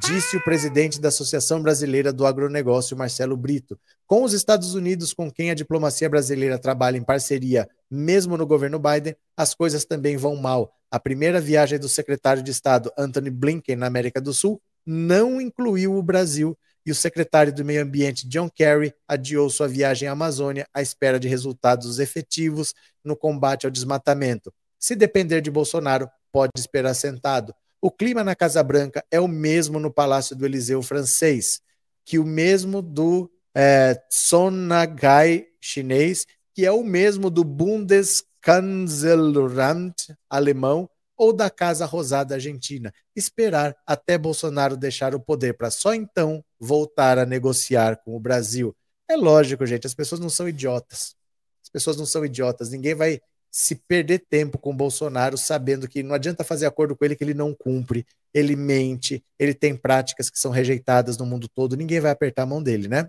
disse 0.00 0.36
o 0.36 0.44
presidente 0.44 1.00
da 1.00 1.08
Associação 1.08 1.62
Brasileira 1.62 2.12
do 2.12 2.26
Agronegócio, 2.26 2.96
Marcelo 2.96 3.36
Brito. 3.36 3.78
Com 4.06 4.24
os 4.24 4.32
Estados 4.32 4.74
Unidos, 4.74 5.12
com 5.12 5.30
quem 5.30 5.50
a 5.50 5.54
diplomacia 5.54 6.08
brasileira 6.08 6.58
trabalha 6.58 6.96
em 6.96 7.02
parceria, 7.02 7.68
mesmo 7.90 8.36
no 8.36 8.46
governo 8.46 8.78
Biden, 8.78 9.16
as 9.36 9.54
coisas 9.54 9.84
também 9.84 10.16
vão 10.16 10.36
mal. 10.36 10.72
A 10.90 10.98
primeira 10.98 11.40
viagem 11.40 11.78
do 11.78 11.88
secretário 11.88 12.42
de 12.42 12.50
Estado, 12.50 12.90
Anthony 12.98 13.30
Blinken, 13.30 13.76
na 13.76 13.86
América 13.86 14.20
do 14.20 14.32
Sul, 14.32 14.60
não 14.84 15.40
incluiu 15.40 15.94
o 15.94 16.02
Brasil 16.02 16.56
e 16.84 16.90
o 16.90 16.94
secretário 16.94 17.52
do 17.52 17.64
Meio 17.64 17.82
Ambiente, 17.82 18.26
John 18.26 18.48
Kerry, 18.48 18.94
adiou 19.06 19.50
sua 19.50 19.68
viagem 19.68 20.08
à 20.08 20.12
Amazônia 20.12 20.66
à 20.72 20.80
espera 20.80 21.20
de 21.20 21.28
resultados 21.28 21.98
efetivos 21.98 22.74
no 23.04 23.14
combate 23.14 23.66
ao 23.66 23.70
desmatamento. 23.70 24.52
Se 24.78 24.96
depender 24.96 25.42
de 25.42 25.50
Bolsonaro, 25.50 26.08
pode 26.32 26.52
esperar 26.56 26.94
sentado. 26.94 27.54
O 27.80 27.90
clima 27.90 28.22
na 28.24 28.34
Casa 28.34 28.62
Branca 28.62 29.04
é 29.10 29.20
o 29.20 29.28
mesmo 29.28 29.78
no 29.78 29.92
Palácio 29.92 30.34
do 30.34 30.44
Eliseu 30.44 30.82
francês, 30.82 31.60
que 32.04 32.18
o 32.18 32.24
mesmo 32.24 32.82
do 32.82 33.30
é, 33.54 34.02
Sonagai 34.10 35.46
chinês, 35.60 36.26
que 36.54 36.66
é 36.66 36.72
o 36.72 36.82
mesmo 36.82 37.30
do 37.30 37.44
Bundeskanzleramt 37.44 40.12
alemão 40.28 40.90
ou 41.16 41.32
da 41.32 41.48
Casa 41.50 41.86
Rosada 41.86 42.34
argentina. 42.34 42.92
Esperar 43.14 43.76
até 43.86 44.18
Bolsonaro 44.18 44.76
deixar 44.76 45.14
o 45.14 45.20
poder 45.20 45.54
para 45.54 45.70
só 45.70 45.94
então 45.94 46.44
voltar 46.58 47.16
a 47.18 47.26
negociar 47.26 47.98
com 48.04 48.16
o 48.16 48.20
Brasil. 48.20 48.74
É 49.08 49.16
lógico, 49.16 49.64
gente, 49.66 49.86
as 49.86 49.94
pessoas 49.94 50.20
não 50.20 50.30
são 50.30 50.48
idiotas. 50.48 51.14
As 51.62 51.68
pessoas 51.68 51.96
não 51.96 52.06
são 52.06 52.24
idiotas. 52.24 52.70
Ninguém 52.70 52.94
vai 52.94 53.20
se 53.50 53.74
perder 53.74 54.24
tempo 54.28 54.58
com 54.58 54.76
Bolsonaro 54.76 55.36
sabendo 55.36 55.88
que 55.88 56.02
não 56.02 56.14
adianta 56.14 56.44
fazer 56.44 56.66
acordo 56.66 56.96
com 56.96 57.04
ele 57.04 57.16
que 57.16 57.24
ele 57.24 57.34
não 57.34 57.54
cumpre, 57.54 58.06
ele 58.32 58.54
mente, 58.54 59.24
ele 59.38 59.54
tem 59.54 59.74
práticas 59.74 60.30
que 60.30 60.38
são 60.38 60.50
rejeitadas 60.50 61.16
no 61.16 61.26
mundo 61.26 61.48
todo, 61.48 61.76
ninguém 61.76 62.00
vai 62.00 62.10
apertar 62.10 62.42
a 62.42 62.46
mão 62.46 62.62
dele, 62.62 62.88
né? 62.88 63.08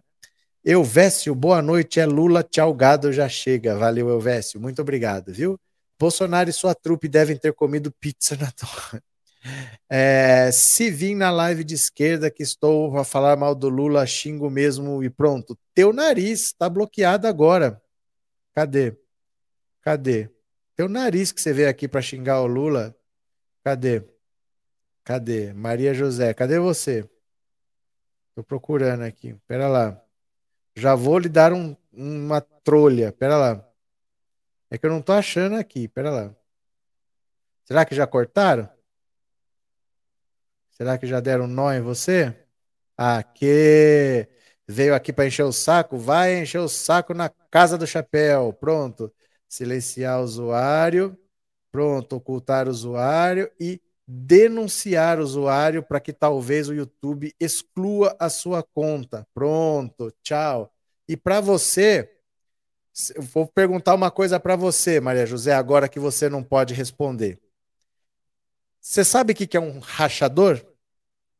Elvésio, 0.63 1.33
boa 1.33 1.61
noite, 1.61 1.99
é 1.99 2.05
Lula, 2.05 2.43
tchau 2.43 2.73
gado, 2.73 3.13
já 3.13 3.29
chega. 3.29 3.77
Valeu, 3.77 4.09
Elvésio, 4.09 4.59
muito 4.59 4.81
obrigado, 4.81 5.33
viu? 5.33 5.57
Bolsonaro 5.97 6.49
e 6.49 6.53
sua 6.53 6.75
trupe 6.75 7.07
devem 7.07 7.37
ter 7.37 7.53
comido 7.53 7.91
pizza 7.99 8.35
na 8.37 8.51
torre. 8.51 9.01
É, 9.89 10.51
se 10.51 10.91
vim 10.91 11.15
na 11.15 11.31
live 11.31 11.63
de 11.63 11.73
esquerda 11.73 12.29
que 12.29 12.43
estou 12.43 12.97
a 12.97 13.05
falar 13.05 13.37
mal 13.37 13.55
do 13.55 13.69
Lula, 13.69 14.05
xingo 14.05 14.49
mesmo 14.49 15.01
e 15.01 15.09
pronto. 15.09 15.57
Teu 15.73 15.93
nariz 15.93 16.47
está 16.47 16.67
bloqueado 16.67 17.25
agora. 17.25 17.81
Cadê? 18.53 18.98
Cadê? 19.81 20.29
Teu 20.75 20.87
nariz 20.87 21.31
que 21.31 21.41
você 21.41 21.53
veio 21.53 21.69
aqui 21.69 21.87
para 21.87 22.01
xingar 22.01 22.41
o 22.41 22.47
Lula. 22.47 22.95
Cadê? 23.63 24.03
Cadê? 25.03 25.53
Maria 25.53 25.93
José, 25.93 26.33
cadê 26.33 26.59
você? 26.59 27.09
Tô 28.35 28.43
procurando 28.43 29.03
aqui. 29.03 29.35
Pera 29.47 29.67
lá. 29.67 30.01
Já 30.75 30.95
vou 30.95 31.19
lhe 31.19 31.27
dar 31.27 31.51
um, 31.51 31.75
uma 31.91 32.39
trolha. 32.39 33.11
Pera 33.11 33.37
lá. 33.37 33.69
É 34.71 34.77
que 34.77 34.85
eu 34.85 34.89
não 34.89 35.01
tô 35.01 35.11
achando 35.11 35.55
aqui. 35.55 35.87
Pera 35.87 36.09
lá. 36.09 36.35
Será 37.65 37.85
que 37.85 37.93
já 37.93 38.07
cortaram? 38.07 38.69
Será 40.71 40.97
que 40.97 41.05
já 41.05 41.19
deram 41.19 41.47
nó 41.47 41.73
em 41.73 41.81
você? 41.81 42.33
Aqui. 42.95 44.27
Veio 44.67 44.95
aqui 44.95 45.11
para 45.11 45.27
encher 45.27 45.43
o 45.43 45.51
saco? 45.51 45.97
Vai 45.97 46.41
encher 46.41 46.59
o 46.59 46.69
saco 46.69 47.13
na 47.13 47.29
casa 47.51 47.77
do 47.77 47.85
chapéu. 47.85 48.53
Pronto. 48.53 49.11
Silenciar 49.49 50.21
o 50.21 50.23
usuário. 50.23 51.17
Pronto. 51.71 52.15
Ocultar 52.15 52.67
o 52.67 52.71
usuário 52.71 53.51
e 53.59 53.81
denunciar 54.07 55.19
o 55.19 55.23
usuário 55.23 55.83
para 55.83 55.99
que 55.99 56.13
talvez 56.13 56.69
o 56.69 56.73
YouTube 56.73 57.35
exclua 57.39 58.15
a 58.19 58.29
sua 58.29 58.63
conta. 58.63 59.27
Pronto. 59.33 60.13
Tchau. 60.23 60.73
E 61.07 61.17
para 61.17 61.41
você, 61.41 62.09
eu 63.15 63.21
vou 63.21 63.47
perguntar 63.47 63.95
uma 63.95 64.11
coisa 64.11 64.39
para 64.39 64.55
você, 64.55 64.99
Maria 64.99 65.25
José, 65.25 65.53
agora 65.53 65.89
que 65.89 65.99
você 65.99 66.29
não 66.29 66.43
pode 66.43 66.73
responder. 66.73 67.39
Você 68.79 69.03
sabe 69.03 69.33
o 69.33 69.35
que 69.35 69.57
é 69.57 69.59
um 69.59 69.79
rachador? 69.79 70.61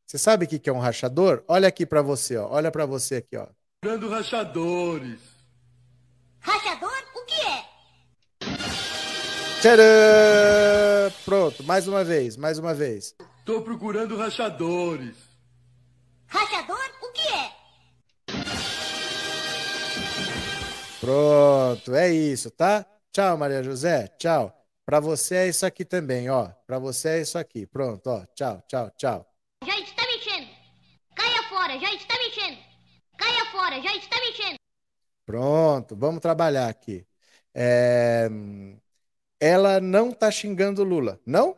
Você 0.06 0.18
sabe 0.18 0.44
o 0.44 0.48
que 0.48 0.68
é 0.68 0.72
um 0.72 0.78
rachador? 0.78 1.44
Olha 1.46 1.68
aqui 1.68 1.86
para 1.86 2.02
você, 2.02 2.36
ó. 2.36 2.48
Olha 2.50 2.70
para 2.70 2.84
você 2.84 3.16
aqui, 3.16 3.36
ó. 3.36 3.46
Procurando 3.80 4.08
rachadores. 4.08 5.20
Rachador? 6.40 6.89
Tcharam! 9.60 11.12
Pronto, 11.22 11.62
mais 11.64 11.86
uma 11.86 12.02
vez, 12.02 12.34
mais 12.34 12.58
uma 12.58 12.72
vez. 12.72 13.14
Tô 13.44 13.60
procurando 13.60 14.16
rachadores. 14.16 15.14
Rachador? 16.26 16.78
O 17.02 17.12
que 17.12 17.28
é? 17.28 17.52
Pronto, 20.98 21.94
é 21.94 22.10
isso, 22.10 22.50
tá? 22.50 22.86
Tchau, 23.12 23.36
Maria 23.36 23.62
José. 23.62 24.08
Tchau. 24.18 24.50
Para 24.86 24.98
você 24.98 25.34
é 25.36 25.48
isso 25.48 25.66
aqui 25.66 25.84
também, 25.84 26.30
ó. 26.30 26.48
Para 26.66 26.78
você 26.78 27.08
é 27.10 27.20
isso 27.20 27.36
aqui. 27.36 27.66
Pronto, 27.66 28.06
ó. 28.08 28.24
Tchau, 28.34 28.62
tchau, 28.66 28.90
tchau. 28.96 29.26
Já 29.62 29.78
está 29.78 30.02
mexendo. 30.06 30.48
Caia 31.14 31.42
fora, 31.50 31.78
já 31.78 31.92
está 31.92 32.14
mexendo. 32.16 32.58
Caia 33.18 33.44
fora, 33.52 33.82
já 33.82 33.94
está 33.94 34.16
mexendo. 34.20 34.56
Pronto, 35.26 35.94
vamos 35.94 36.20
trabalhar 36.20 36.66
aqui. 36.66 37.06
É... 37.54 38.26
Ela 39.40 39.80
não 39.80 40.12
tá 40.12 40.30
xingando 40.30 40.84
Lula, 40.84 41.18
não? 41.26 41.56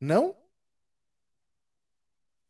Não? 0.00 0.36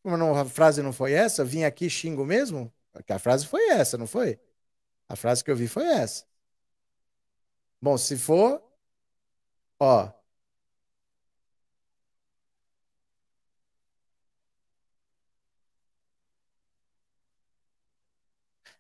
Não, 0.05 0.35
a 0.37 0.45
frase 0.45 0.83
não 0.83 0.93
foi 0.93 1.13
essa? 1.13 1.45
Vim 1.45 1.65
aqui 1.65 1.91
xingo 1.91 2.25
mesmo? 2.25 2.73
A 3.09 3.19
frase 3.19 3.47
foi 3.47 3.69
essa, 3.71 3.99
não 3.99 4.07
foi? 4.07 4.39
A 5.09 5.17
frase 5.17 5.45
que 5.45 5.51
eu 5.51 5.57
vi 5.57 5.69
foi 5.69 5.85
essa. 5.85 6.25
Bom, 7.81 7.97
se 7.99 8.17
for, 8.17 8.63
ó, 9.79 10.11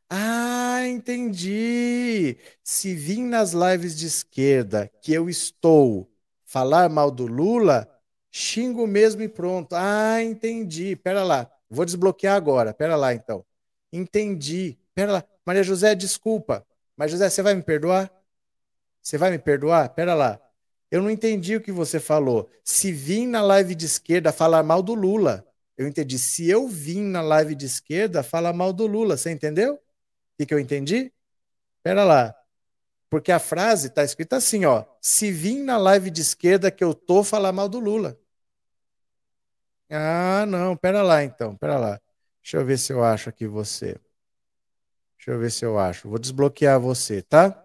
Ah, 0.08 0.86
entendi. 0.86 2.38
Se 2.62 2.94
vim 2.94 3.24
nas 3.24 3.52
lives 3.52 3.96
de 3.96 4.06
esquerda 4.06 4.90
que 5.02 5.12
eu 5.12 5.28
estou 5.28 6.10
falar 6.44 6.88
mal 6.88 7.10
do 7.10 7.26
Lula, 7.26 7.88
xingo 8.30 8.86
mesmo 8.86 9.22
e 9.22 9.28
pronto. 9.28 9.74
Ah, 9.74 10.22
entendi. 10.22 10.94
Pera 10.96 11.24
lá. 11.24 11.50
Vou 11.68 11.84
desbloquear 11.84 12.36
agora. 12.36 12.72
Pera 12.72 12.96
lá, 12.96 13.12
então. 13.14 13.44
Entendi. 13.92 14.78
Pera 14.94 15.12
lá. 15.12 15.24
Maria 15.44 15.62
José, 15.62 15.94
desculpa. 15.94 16.64
Maria 16.96 17.12
José, 17.12 17.28
você 17.28 17.42
vai 17.42 17.54
me 17.54 17.62
perdoar? 17.62 18.10
Você 19.02 19.18
vai 19.18 19.30
me 19.30 19.38
perdoar? 19.38 19.88
Pera 19.90 20.14
lá. 20.14 20.40
Eu 20.90 21.02
não 21.02 21.10
entendi 21.10 21.56
o 21.56 21.60
que 21.60 21.72
você 21.72 21.98
falou. 21.98 22.48
Se 22.62 22.92
vim 22.92 23.26
na 23.26 23.42
live 23.42 23.74
de 23.74 23.86
esquerda 23.86 24.32
falar 24.32 24.62
mal 24.62 24.82
do 24.82 24.94
Lula. 24.94 25.44
Eu 25.76 25.88
entendi. 25.88 26.18
Se 26.18 26.48
eu 26.48 26.68
vim 26.68 27.02
na 27.02 27.22
live 27.22 27.54
de 27.56 27.66
esquerda 27.66 28.22
falar 28.22 28.52
mal 28.52 28.72
do 28.72 28.86
Lula, 28.86 29.16
você 29.16 29.30
entendeu? 29.30 29.80
Que, 30.36 30.46
que 30.46 30.54
eu 30.54 30.60
entendi? 30.60 31.12
Pera 31.82 32.04
lá. 32.04 32.34
Porque 33.08 33.32
a 33.32 33.38
frase 33.38 33.88
está 33.88 34.04
escrita 34.04 34.36
assim, 34.36 34.64
ó. 34.64 34.84
Se 35.00 35.30
vim 35.30 35.62
na 35.62 35.78
live 35.78 36.10
de 36.10 36.20
esquerda 36.20 36.70
que 36.70 36.82
eu 36.82 36.94
tô 36.94 37.22
falar 37.22 37.52
mal 37.52 37.68
do 37.68 37.78
Lula. 37.78 38.18
Ah, 39.88 40.44
não, 40.46 40.76
pera 40.76 41.02
lá 41.02 41.22
então, 41.22 41.56
pera 41.56 41.78
lá. 41.78 42.00
Deixa 42.42 42.56
eu 42.58 42.66
ver 42.66 42.78
se 42.78 42.92
eu 42.92 43.04
acho 43.04 43.28
aqui 43.28 43.46
você. 43.46 43.96
Deixa 45.16 45.30
eu 45.30 45.38
ver 45.38 45.50
se 45.50 45.64
eu 45.64 45.78
acho. 45.78 46.08
Vou 46.08 46.18
desbloquear 46.18 46.80
você, 46.80 47.22
tá? 47.22 47.64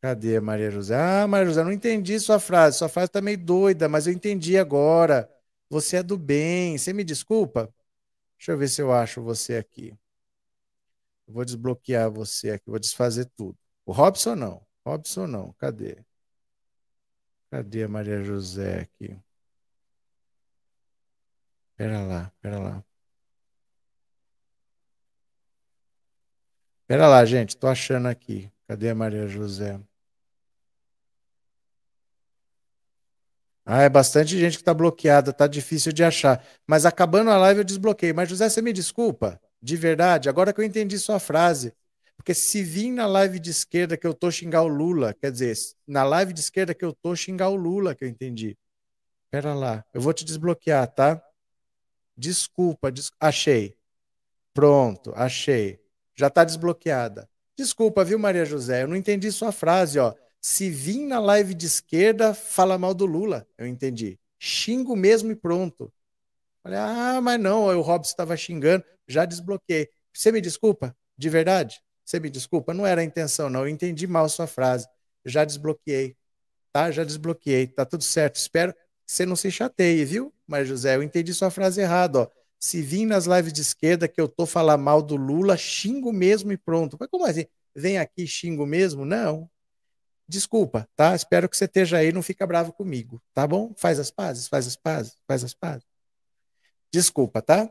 Cadê 0.00 0.40
Maria 0.40 0.70
José? 0.70 0.94
Ah, 0.94 1.26
Maria 1.26 1.46
José, 1.46 1.64
não 1.64 1.72
entendi 1.72 2.18
sua 2.20 2.38
frase. 2.38 2.78
Sua 2.78 2.88
frase 2.88 3.10
tá 3.10 3.20
meio 3.20 3.38
doida, 3.38 3.88
mas 3.88 4.06
eu 4.06 4.12
entendi 4.12 4.56
agora. 4.56 5.30
Você 5.68 5.98
é 5.98 6.02
do 6.02 6.16
bem. 6.16 6.78
Você 6.78 6.92
me 6.92 7.04
desculpa? 7.04 7.72
Deixa 8.38 8.52
eu 8.52 8.58
ver 8.58 8.68
se 8.68 8.80
eu 8.80 8.92
acho 8.92 9.22
você 9.22 9.56
aqui. 9.56 9.94
Vou 11.26 11.44
desbloquear 11.44 12.10
você 12.10 12.50
aqui, 12.50 12.70
vou 12.70 12.78
desfazer 12.78 13.26
tudo. 13.36 13.58
O 13.84 13.92
Robson 13.92 14.34
não. 14.36 14.66
Robson 14.84 15.26
não. 15.26 15.52
Cadê? 15.54 16.04
Cadê 17.50 17.84
a 17.84 17.88
Maria 17.88 18.22
José 18.22 18.80
aqui? 18.80 19.18
Pera 21.76 22.02
lá, 22.02 22.32
pera 22.40 22.58
lá. 22.58 22.84
Pera 26.86 27.08
lá, 27.08 27.24
gente, 27.24 27.56
tô 27.56 27.66
achando 27.66 28.06
aqui. 28.08 28.50
Cadê 28.66 28.90
a 28.90 28.94
Maria 28.94 29.26
José? 29.26 29.80
Ah, 33.64 33.82
é 33.82 33.88
bastante 33.88 34.38
gente 34.38 34.58
que 34.58 34.64
tá 34.64 34.72
bloqueada, 34.72 35.32
tá 35.32 35.46
difícil 35.48 35.92
de 35.92 36.04
achar. 36.04 36.44
Mas 36.66 36.86
acabando 36.86 37.30
a 37.30 37.36
live 37.36 37.60
eu 37.60 37.64
desbloqueei. 37.64 38.12
Mas 38.12 38.28
José, 38.28 38.48
você 38.48 38.62
me 38.62 38.72
desculpa? 38.72 39.40
De 39.62 39.76
verdade, 39.76 40.28
agora 40.28 40.52
que 40.52 40.60
eu 40.60 40.64
entendi 40.64 40.98
sua 40.98 41.18
frase. 41.18 41.72
Porque 42.16 42.34
se 42.34 42.62
vim 42.62 42.92
na 42.92 43.06
live 43.06 43.38
de 43.38 43.50
esquerda 43.50 43.96
que 43.96 44.06
eu 44.06 44.14
tô 44.14 44.30
xingar 44.30 44.62
o 44.62 44.68
Lula, 44.68 45.14
quer 45.14 45.30
dizer, 45.30 45.54
na 45.86 46.02
live 46.02 46.32
de 46.32 46.40
esquerda 46.40 46.74
que 46.74 46.84
eu 46.84 46.92
tô 46.92 47.14
xingar 47.14 47.50
o 47.50 47.56
Lula, 47.56 47.94
que 47.94 48.04
eu 48.04 48.08
entendi. 48.08 48.56
Pera 49.30 49.54
lá, 49.54 49.84
eu 49.92 50.00
vou 50.00 50.12
te 50.12 50.24
desbloquear, 50.24 50.86
tá? 50.92 51.22
Desculpa, 52.16 52.90
des... 52.90 53.10
achei. 53.20 53.76
Pronto, 54.54 55.12
achei. 55.14 55.78
Já 56.14 56.30
tá 56.30 56.42
desbloqueada. 56.42 57.28
Desculpa, 57.56 58.04
viu, 58.04 58.18
Maria 58.18 58.44
José? 58.44 58.82
Eu 58.82 58.88
não 58.88 58.96
entendi 58.96 59.30
sua 59.30 59.52
frase, 59.52 59.98
ó. 59.98 60.14
Se 60.40 60.70
vim 60.70 61.06
na 61.06 61.18
live 61.18 61.54
de 61.54 61.66
esquerda, 61.66 62.32
fala 62.32 62.78
mal 62.78 62.94
do 62.94 63.04
Lula. 63.04 63.46
Eu 63.58 63.66
entendi. 63.66 64.18
Xingo 64.38 64.96
mesmo 64.96 65.30
e 65.30 65.36
pronto. 65.36 65.92
Falei, 66.62 66.78
ah, 66.78 67.20
mas 67.22 67.38
não, 67.38 67.64
o 67.66 67.80
Robson 67.80 68.10
estava 68.10 68.36
xingando 68.36 68.84
já 69.06 69.24
desbloqueei. 69.24 69.88
Você 70.12 70.32
me 70.32 70.40
desculpa? 70.40 70.96
De 71.16 71.28
verdade? 71.28 71.80
Você 72.04 72.20
me 72.20 72.30
desculpa? 72.30 72.72
Não 72.72 72.86
era 72.86 73.00
a 73.00 73.04
intenção, 73.04 73.50
não. 73.50 73.60
Eu 73.60 73.68
entendi 73.68 74.06
mal 74.06 74.28
sua 74.28 74.46
frase. 74.46 74.86
Já 75.24 75.44
desbloqueei. 75.44 76.16
Tá? 76.72 76.90
Já 76.90 77.04
desbloqueei. 77.04 77.66
Tá 77.66 77.84
tudo 77.84 78.04
certo. 78.04 78.36
Espero 78.36 78.72
que 78.72 78.80
você 79.06 79.26
não 79.26 79.36
se 79.36 79.50
chateie, 79.50 80.04
viu, 80.04 80.32
Maria 80.46 80.66
José? 80.66 80.96
Eu 80.96 81.02
entendi 81.02 81.32
sua 81.34 81.50
frase 81.50 81.80
errada, 81.80 82.20
ó. 82.20 82.28
Se 82.58 82.80
vir 82.80 83.06
nas 83.06 83.26
lives 83.26 83.52
de 83.52 83.60
esquerda 83.60 84.08
que 84.08 84.20
eu 84.20 84.28
tô 84.28 84.46
falar 84.46 84.76
mal 84.76 85.02
do 85.02 85.16
Lula, 85.16 85.56
xingo 85.56 86.12
mesmo 86.12 86.52
e 86.52 86.56
pronto. 86.56 86.96
Mas 86.98 87.08
como 87.08 87.24
assim? 87.24 87.46
Vem 87.74 87.98
aqui 87.98 88.26
xingo 88.26 88.66
mesmo? 88.66 89.04
Não. 89.04 89.50
Desculpa, 90.28 90.88
tá? 90.96 91.14
Espero 91.14 91.48
que 91.48 91.56
você 91.56 91.66
esteja 91.66 91.98
aí, 91.98 92.12
não 92.12 92.22
fica 92.22 92.46
bravo 92.46 92.72
comigo, 92.72 93.22
tá 93.32 93.46
bom? 93.46 93.72
Faz 93.76 94.00
as 94.00 94.10
pazes, 94.10 94.48
faz 94.48 94.66
as 94.66 94.74
pazes, 94.74 95.16
faz 95.26 95.44
as 95.44 95.54
pazes. 95.54 95.86
Desculpa, 96.92 97.40
tá? 97.40 97.70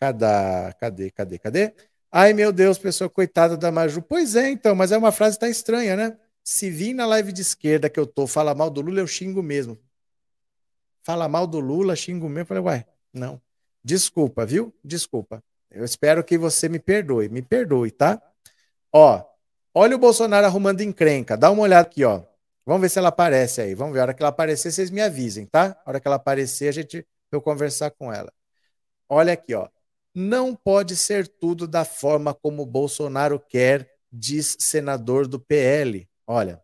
Cadê, 0.00 0.72
cadê, 0.80 1.10
cadê, 1.10 1.38
cadê? 1.38 1.74
Ai, 2.10 2.32
meu 2.32 2.52
Deus, 2.52 2.78
pessoa 2.78 3.10
coitada 3.10 3.54
da 3.56 3.70
Maju. 3.70 4.00
Pois 4.00 4.34
é, 4.34 4.48
então, 4.50 4.74
mas 4.74 4.92
é 4.92 4.98
uma 4.98 5.12
frase 5.12 5.38
tá 5.38 5.48
estranha, 5.48 5.94
né? 5.94 6.18
Se 6.42 6.70
vir 6.70 6.94
na 6.94 7.04
live 7.06 7.32
de 7.32 7.42
esquerda 7.42 7.90
que 7.90 8.00
eu 8.00 8.06
tô, 8.06 8.26
fala 8.26 8.54
mal 8.54 8.70
do 8.70 8.80
Lula, 8.80 9.00
eu 9.00 9.06
xingo 9.06 9.42
mesmo. 9.42 9.78
Fala 11.02 11.28
mal 11.28 11.46
do 11.46 11.60
Lula, 11.60 11.94
xingo 11.94 12.28
mesmo. 12.28 12.46
Falei, 12.46 12.62
uai, 12.62 12.86
não. 13.12 13.40
Desculpa, 13.84 14.46
viu? 14.46 14.74
Desculpa. 14.82 15.42
Eu 15.70 15.84
espero 15.84 16.24
que 16.24 16.38
você 16.38 16.68
me 16.68 16.78
perdoe. 16.78 17.28
Me 17.28 17.42
perdoe, 17.42 17.90
tá? 17.90 18.20
Ó, 18.92 19.22
olha 19.74 19.96
o 19.96 19.98
Bolsonaro 19.98 20.46
arrumando 20.46 20.80
encrenca. 20.80 21.36
Dá 21.36 21.50
uma 21.50 21.62
olhada 21.62 21.86
aqui, 21.86 22.04
ó. 22.04 22.22
Vamos 22.66 22.82
ver 22.82 22.88
se 22.88 22.98
ela 22.98 23.08
aparece 23.08 23.60
aí. 23.60 23.74
Vamos 23.74 23.94
ver. 23.94 24.00
A 24.00 24.02
hora 24.04 24.14
que 24.14 24.22
ela 24.22 24.30
aparecer, 24.30 24.72
vocês 24.72 24.90
me 24.90 25.00
avisem, 25.00 25.46
tá? 25.46 25.76
A 25.84 25.90
hora 25.90 26.00
que 26.00 26.08
ela 26.08 26.16
aparecer, 26.16 26.68
a 26.68 26.72
gente 26.72 27.06
eu 27.30 27.40
conversar 27.40 27.90
com 27.92 28.12
ela. 28.12 28.32
Olha 29.08 29.32
aqui, 29.32 29.54
ó. 29.54 29.68
Não 30.14 30.54
pode 30.54 30.96
ser 30.96 31.28
tudo 31.28 31.68
da 31.68 31.84
forma 31.84 32.34
como 32.34 32.66
Bolsonaro 32.66 33.38
quer, 33.38 33.88
diz 34.12 34.56
senador 34.58 35.26
do 35.26 35.38
PL. 35.38 36.08
Olha. 36.26 36.60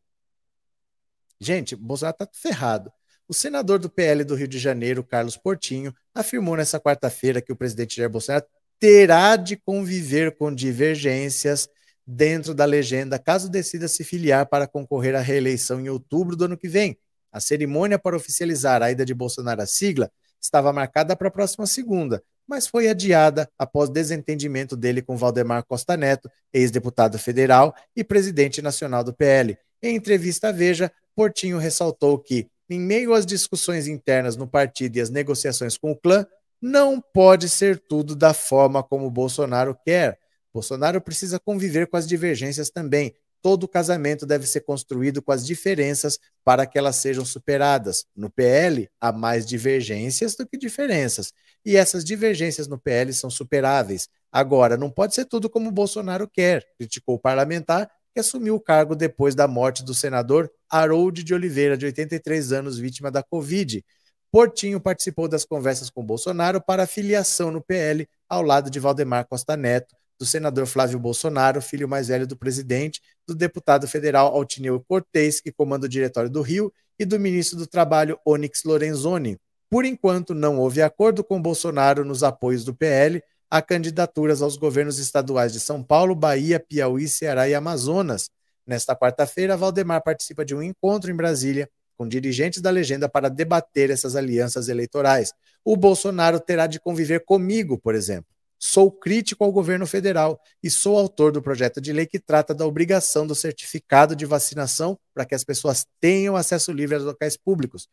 Gente, 1.40 1.76
Bolsonaro 1.76 2.16
tá 2.16 2.28
ferrado. 2.32 2.92
O 3.28 3.34
senador 3.34 3.78
do 3.78 3.90
PL 3.90 4.24
do 4.24 4.34
Rio 4.34 4.48
de 4.48 4.58
Janeiro, 4.58 5.04
Carlos 5.04 5.36
Portinho, 5.36 5.94
afirmou 6.14 6.56
nessa 6.56 6.80
quarta-feira 6.80 7.42
que 7.42 7.52
o 7.52 7.56
presidente 7.56 7.96
Jair 7.96 8.08
Bolsonaro 8.08 8.46
terá 8.78 9.36
de 9.36 9.56
conviver 9.56 10.36
com 10.36 10.54
divergências 10.54 11.68
dentro 12.06 12.54
da 12.54 12.64
legenda 12.64 13.18
caso 13.18 13.48
decida 13.48 13.88
se 13.88 14.04
filiar 14.04 14.46
para 14.46 14.68
concorrer 14.68 15.16
à 15.16 15.20
reeleição 15.20 15.80
em 15.80 15.88
outubro 15.88 16.36
do 16.36 16.44
ano 16.44 16.56
que 16.56 16.68
vem. 16.68 16.96
A 17.32 17.40
cerimônia 17.40 17.98
para 17.98 18.16
oficializar 18.16 18.82
a 18.82 18.90
ida 18.90 19.04
de 19.04 19.12
Bolsonaro 19.12 19.60
à 19.60 19.66
sigla 19.66 20.10
estava 20.40 20.72
marcada 20.72 21.16
para 21.16 21.28
a 21.28 21.30
próxima 21.30 21.66
segunda, 21.66 22.22
mas 22.46 22.66
foi 22.66 22.88
adiada 22.88 23.48
após 23.58 23.90
desentendimento 23.90 24.76
dele 24.76 25.02
com 25.02 25.16
Valdemar 25.16 25.64
Costa 25.64 25.96
Neto, 25.96 26.30
ex-deputado 26.52 27.18
federal 27.18 27.74
e 27.94 28.04
presidente 28.04 28.62
nacional 28.62 29.02
do 29.02 29.12
PL. 29.12 29.56
Em 29.82 29.96
entrevista 29.96 30.48
à 30.48 30.52
Veja, 30.52 30.90
Portinho 31.14 31.58
ressaltou 31.58 32.18
que 32.18 32.48
em 32.68 32.80
meio 32.80 33.14
às 33.14 33.24
discussões 33.24 33.86
internas 33.86 34.36
no 34.36 34.46
partido 34.46 34.96
e 34.96 35.00
às 35.00 35.10
negociações 35.10 35.78
com 35.78 35.92
o 35.92 35.96
clã, 35.96 36.26
não 36.60 37.00
pode 37.00 37.48
ser 37.48 37.78
tudo 37.78 38.16
da 38.16 38.34
forma 38.34 38.82
como 38.82 39.10
Bolsonaro 39.10 39.76
quer. 39.84 40.18
Bolsonaro 40.52 41.00
precisa 41.00 41.38
conviver 41.38 41.86
com 41.86 41.96
as 41.96 42.06
divergências 42.06 42.70
também. 42.70 43.14
Todo 43.46 43.68
casamento 43.68 44.26
deve 44.26 44.44
ser 44.44 44.62
construído 44.62 45.22
com 45.22 45.30
as 45.30 45.46
diferenças 45.46 46.18
para 46.42 46.66
que 46.66 46.76
elas 46.76 46.96
sejam 46.96 47.24
superadas. 47.24 48.04
No 48.12 48.28
PL, 48.28 48.90
há 49.00 49.12
mais 49.12 49.46
divergências 49.46 50.34
do 50.34 50.44
que 50.44 50.58
diferenças. 50.58 51.32
E 51.64 51.76
essas 51.76 52.04
divergências 52.04 52.66
no 52.66 52.76
PL 52.76 53.12
são 53.12 53.30
superáveis. 53.30 54.08
Agora, 54.32 54.76
não 54.76 54.90
pode 54.90 55.14
ser 55.14 55.26
tudo 55.26 55.48
como 55.48 55.70
Bolsonaro 55.70 56.28
quer, 56.28 56.66
criticou 56.76 57.14
o 57.14 57.20
parlamentar 57.20 57.88
que 58.12 58.18
assumiu 58.18 58.56
o 58.56 58.60
cargo 58.60 58.96
depois 58.96 59.36
da 59.36 59.46
morte 59.46 59.84
do 59.84 59.94
senador 59.94 60.50
Harold 60.68 61.22
de 61.22 61.32
Oliveira, 61.32 61.76
de 61.76 61.86
83 61.86 62.50
anos, 62.50 62.80
vítima 62.80 63.12
da 63.12 63.22
Covid. 63.22 63.80
Portinho 64.32 64.80
participou 64.80 65.28
das 65.28 65.44
conversas 65.44 65.88
com 65.88 66.04
Bolsonaro 66.04 66.60
para 66.60 66.84
filiação 66.84 67.52
no 67.52 67.62
PL, 67.62 68.08
ao 68.28 68.42
lado 68.42 68.68
de 68.68 68.80
Valdemar 68.80 69.24
Costa 69.28 69.56
Neto, 69.56 69.94
do 70.18 70.26
senador 70.26 70.66
Flávio 70.66 70.98
Bolsonaro, 70.98 71.60
filho 71.60 71.88
mais 71.88 72.08
velho 72.08 72.26
do 72.26 72.36
presidente, 72.36 73.00
do 73.26 73.34
deputado 73.34 73.86
federal 73.86 74.28
Altineu 74.28 74.82
Cortez, 74.88 75.40
que 75.40 75.52
comanda 75.52 75.86
o 75.86 75.88
diretório 75.88 76.30
do 76.30 76.42
Rio, 76.42 76.72
e 76.98 77.04
do 77.04 77.20
ministro 77.20 77.58
do 77.58 77.66
Trabalho 77.66 78.18
Onyx 78.26 78.62
Lorenzoni. 78.64 79.38
Por 79.68 79.84
enquanto, 79.84 80.34
não 80.34 80.58
houve 80.58 80.80
acordo 80.80 81.22
com 81.22 81.40
Bolsonaro 81.40 82.04
nos 82.04 82.22
apoios 82.22 82.64
do 82.64 82.74
PL, 82.74 83.22
a 83.50 83.60
candidaturas 83.60 84.42
aos 84.42 84.56
governos 84.56 84.98
estaduais 84.98 85.52
de 85.52 85.60
São 85.60 85.82
Paulo, 85.82 86.14
Bahia, 86.14 86.58
Piauí, 86.58 87.06
Ceará 87.08 87.48
e 87.48 87.54
Amazonas. 87.54 88.30
Nesta 88.66 88.96
quarta-feira, 88.96 89.56
Valdemar 89.56 90.02
participa 90.02 90.44
de 90.44 90.54
um 90.54 90.62
encontro 90.62 91.10
em 91.10 91.14
Brasília 91.14 91.68
com 91.96 92.06
dirigentes 92.06 92.60
da 92.60 92.70
legenda 92.70 93.08
para 93.08 93.30
debater 93.30 93.90
essas 93.90 94.16
alianças 94.16 94.68
eleitorais. 94.68 95.32
O 95.64 95.76
Bolsonaro 95.76 96.38
terá 96.38 96.66
de 96.66 96.78
conviver 96.78 97.24
comigo, 97.24 97.78
por 97.78 97.94
exemplo. 97.94 98.35
Sou 98.58 98.90
crítico 98.90 99.44
ao 99.44 99.52
governo 99.52 99.86
federal 99.86 100.40
e 100.62 100.70
sou 100.70 100.98
autor 100.98 101.30
do 101.30 101.42
projeto 101.42 101.80
de 101.80 101.92
lei 101.92 102.06
que 102.06 102.18
trata 102.18 102.54
da 102.54 102.66
obrigação 102.66 103.26
do 103.26 103.34
certificado 103.34 104.16
de 104.16 104.24
vacinação 104.24 104.98
para 105.14 105.26
que 105.26 105.34
as 105.34 105.44
pessoas 105.44 105.86
tenham 106.00 106.36
acesso 106.36 106.72
livre 106.72 106.94
aos 106.94 107.04
locais 107.04 107.36
públicos. 107.36 107.88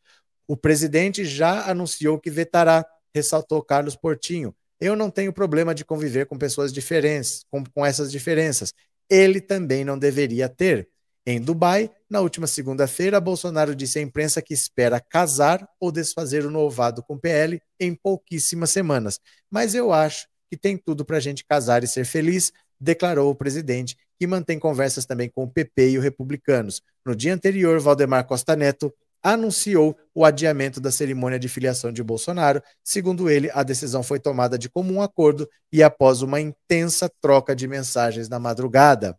O 0.47 0.55
presidente 0.55 1.25
já 1.25 1.69
anunciou 1.69 2.19
que 2.19 2.29
vetará, 2.29 2.85
ressaltou 3.13 3.61
Carlos 3.61 3.95
Portinho. 3.95 4.55
Eu 4.79 4.95
não 4.95 5.09
tenho 5.09 5.33
problema 5.33 5.73
de 5.75 5.85
conviver 5.85 6.25
com 6.25 6.37
pessoas 6.37 6.71
diferentes, 6.71 7.45
com, 7.49 7.63
com 7.63 7.85
essas 7.85 8.11
diferenças. 8.11 8.73
Ele 9.09 9.41
também 9.41 9.83
não 9.83 9.97
deveria 9.97 10.47
ter. 10.49 10.89
Em 11.25 11.39
Dubai, 11.39 11.89
na 12.09 12.19
última 12.19 12.47
segunda-feira, 12.47 13.21
Bolsonaro 13.21 13.73
disse 13.73 13.97
à 13.97 14.01
imprensa 14.01 14.41
que 14.41 14.53
espera 14.53 14.99
casar 14.99 15.65
ou 15.79 15.89
desfazer 15.89 16.45
o 16.45 16.51
noivado 16.51 17.01
com 17.01 17.17
PL 17.17 17.61
em 17.79 17.95
pouquíssimas 17.95 18.71
semanas. 18.71 19.19
Mas 19.49 19.73
eu 19.73 19.93
acho 19.93 20.27
que 20.53 20.57
tem 20.57 20.77
tudo 20.77 21.03
para 21.03 21.17
a 21.17 21.19
gente 21.19 21.43
casar 21.43 21.83
e 21.83 21.87
ser 21.87 22.05
feliz, 22.05 22.53
declarou 22.79 23.31
o 23.31 23.35
presidente, 23.35 23.97
que 24.19 24.27
mantém 24.27 24.59
conversas 24.59 25.03
também 25.03 25.27
com 25.27 25.45
o 25.45 25.49
PP 25.49 25.89
e 25.89 25.97
os 25.97 26.03
republicanos. 26.03 26.83
No 27.03 27.15
dia 27.15 27.33
anterior, 27.33 27.79
Valdemar 27.79 28.27
Costa 28.27 28.55
Neto 28.55 28.93
anunciou 29.23 29.97
o 30.13 30.23
adiamento 30.23 30.79
da 30.79 30.91
cerimônia 30.91 31.39
de 31.39 31.49
filiação 31.49 31.91
de 31.91 32.03
Bolsonaro. 32.03 32.61
Segundo 32.83 33.31
ele, 33.31 33.49
a 33.51 33.63
decisão 33.63 34.03
foi 34.03 34.19
tomada 34.19 34.55
de 34.55 34.69
comum 34.69 35.01
acordo 35.01 35.49
e 35.71 35.81
após 35.81 36.21
uma 36.21 36.39
intensa 36.39 37.11
troca 37.19 37.55
de 37.55 37.67
mensagens 37.67 38.29
na 38.29 38.37
madrugada. 38.37 39.17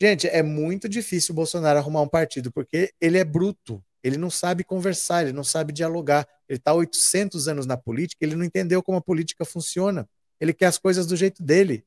Gente, 0.00 0.28
é 0.28 0.40
muito 0.40 0.88
difícil 0.88 1.32
o 1.32 1.36
Bolsonaro 1.36 1.80
arrumar 1.80 2.02
um 2.02 2.08
partido, 2.08 2.52
porque 2.52 2.92
ele 3.00 3.18
é 3.18 3.24
bruto, 3.24 3.82
ele 4.04 4.18
não 4.18 4.30
sabe 4.30 4.62
conversar, 4.62 5.22
ele 5.22 5.32
não 5.32 5.42
sabe 5.42 5.72
dialogar. 5.72 6.28
Ele 6.46 6.58
está 6.58 6.74
800 6.74 7.48
anos 7.48 7.64
na 7.64 7.76
política, 7.76 8.22
ele 8.22 8.36
não 8.36 8.44
entendeu 8.44 8.82
como 8.82 8.98
a 8.98 9.00
política 9.00 9.46
funciona. 9.46 10.06
Ele 10.40 10.52
quer 10.52 10.66
as 10.66 10.78
coisas 10.78 11.06
do 11.06 11.16
jeito 11.16 11.42
dele. 11.42 11.84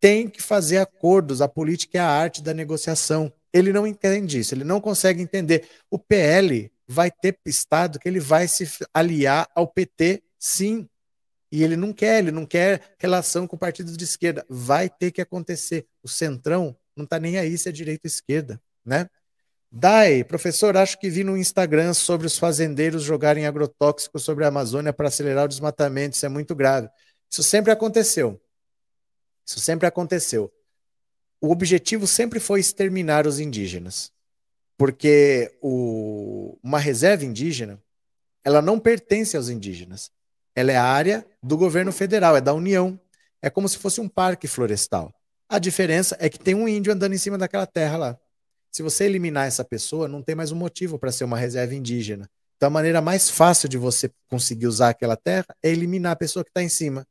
Tem 0.00 0.28
que 0.28 0.42
fazer 0.42 0.78
acordos, 0.78 1.40
a 1.40 1.48
política 1.48 1.98
é 1.98 2.00
a 2.00 2.08
arte 2.08 2.42
da 2.42 2.52
negociação. 2.52 3.32
Ele 3.52 3.72
não 3.72 3.86
entende 3.86 4.38
isso, 4.38 4.54
ele 4.54 4.64
não 4.64 4.80
consegue 4.80 5.22
entender. 5.22 5.68
O 5.90 5.98
PL 5.98 6.70
vai 6.86 7.10
ter 7.10 7.38
estado 7.46 7.98
que 7.98 8.08
ele 8.08 8.20
vai 8.20 8.46
se 8.46 8.68
aliar 8.92 9.48
ao 9.54 9.66
PT, 9.66 10.22
sim. 10.38 10.88
E 11.50 11.62
ele 11.62 11.76
não 11.76 11.92
quer, 11.92 12.18
ele 12.18 12.30
não 12.30 12.44
quer 12.44 12.94
relação 12.98 13.46
com 13.46 13.56
partidos 13.56 13.96
de 13.96 14.04
esquerda. 14.04 14.44
Vai 14.48 14.90
ter 14.90 15.10
que 15.10 15.20
acontecer. 15.20 15.86
O 16.02 16.08
Centrão 16.08 16.76
não 16.94 17.04
está 17.04 17.18
nem 17.18 17.38
aí 17.38 17.56
se 17.56 17.68
é 17.68 17.72
direita 17.72 18.06
ou 18.06 18.08
esquerda, 18.08 18.60
né? 18.84 19.08
Dai, 19.70 20.24
professor, 20.24 20.76
acho 20.76 20.98
que 20.98 21.10
vi 21.10 21.24
no 21.24 21.36
Instagram 21.36 21.92
sobre 21.92 22.26
os 22.26 22.38
fazendeiros 22.38 23.02
jogarem 23.02 23.46
agrotóxicos 23.46 24.22
sobre 24.22 24.44
a 24.44 24.48
Amazônia 24.48 24.92
para 24.92 25.08
acelerar 25.08 25.44
o 25.44 25.48
desmatamento. 25.48 26.16
Isso 26.16 26.24
é 26.24 26.28
muito 26.28 26.54
grave. 26.54 26.88
Isso 27.36 27.42
sempre 27.42 27.70
aconteceu. 27.70 28.40
Isso 29.44 29.60
sempre 29.60 29.86
aconteceu. 29.86 30.50
O 31.38 31.50
objetivo 31.50 32.06
sempre 32.06 32.40
foi 32.40 32.60
exterminar 32.60 33.26
os 33.26 33.38
indígenas 33.38 34.10
porque 34.78 35.54
o, 35.60 36.58
uma 36.62 36.78
reserva 36.78 37.26
indígena 37.26 37.78
ela 38.42 38.62
não 38.62 38.78
pertence 38.78 39.36
aos 39.36 39.50
indígenas. 39.50 40.10
Ela 40.54 40.72
é 40.72 40.76
área 40.78 41.26
do 41.42 41.58
governo 41.58 41.92
federal, 41.92 42.38
é 42.38 42.40
da 42.40 42.54
União. 42.54 42.98
É 43.42 43.50
como 43.50 43.68
se 43.68 43.76
fosse 43.76 44.00
um 44.00 44.08
parque 44.08 44.48
florestal. 44.48 45.12
A 45.46 45.58
diferença 45.58 46.16
é 46.18 46.30
que 46.30 46.38
tem 46.38 46.54
um 46.54 46.66
índio 46.66 46.90
andando 46.90 47.12
em 47.12 47.18
cima 47.18 47.36
daquela 47.36 47.66
terra 47.66 47.98
lá. 47.98 48.18
Se 48.72 48.82
você 48.82 49.04
eliminar 49.04 49.46
essa 49.46 49.62
pessoa, 49.62 50.08
não 50.08 50.22
tem 50.22 50.34
mais 50.34 50.52
um 50.52 50.56
motivo 50.56 50.98
para 50.98 51.12
ser 51.12 51.24
uma 51.24 51.36
reserva 51.36 51.74
indígena. 51.74 52.30
Então, 52.56 52.68
a 52.68 52.70
maneira 52.70 53.02
mais 53.02 53.28
fácil 53.28 53.68
de 53.68 53.76
você 53.76 54.10
conseguir 54.26 54.66
usar 54.66 54.88
aquela 54.88 55.16
terra 55.16 55.46
é 55.62 55.68
eliminar 55.68 56.12
a 56.12 56.16
pessoa 56.16 56.42
que 56.42 56.48
está 56.48 56.62
em 56.62 56.70
cima. 56.70 57.06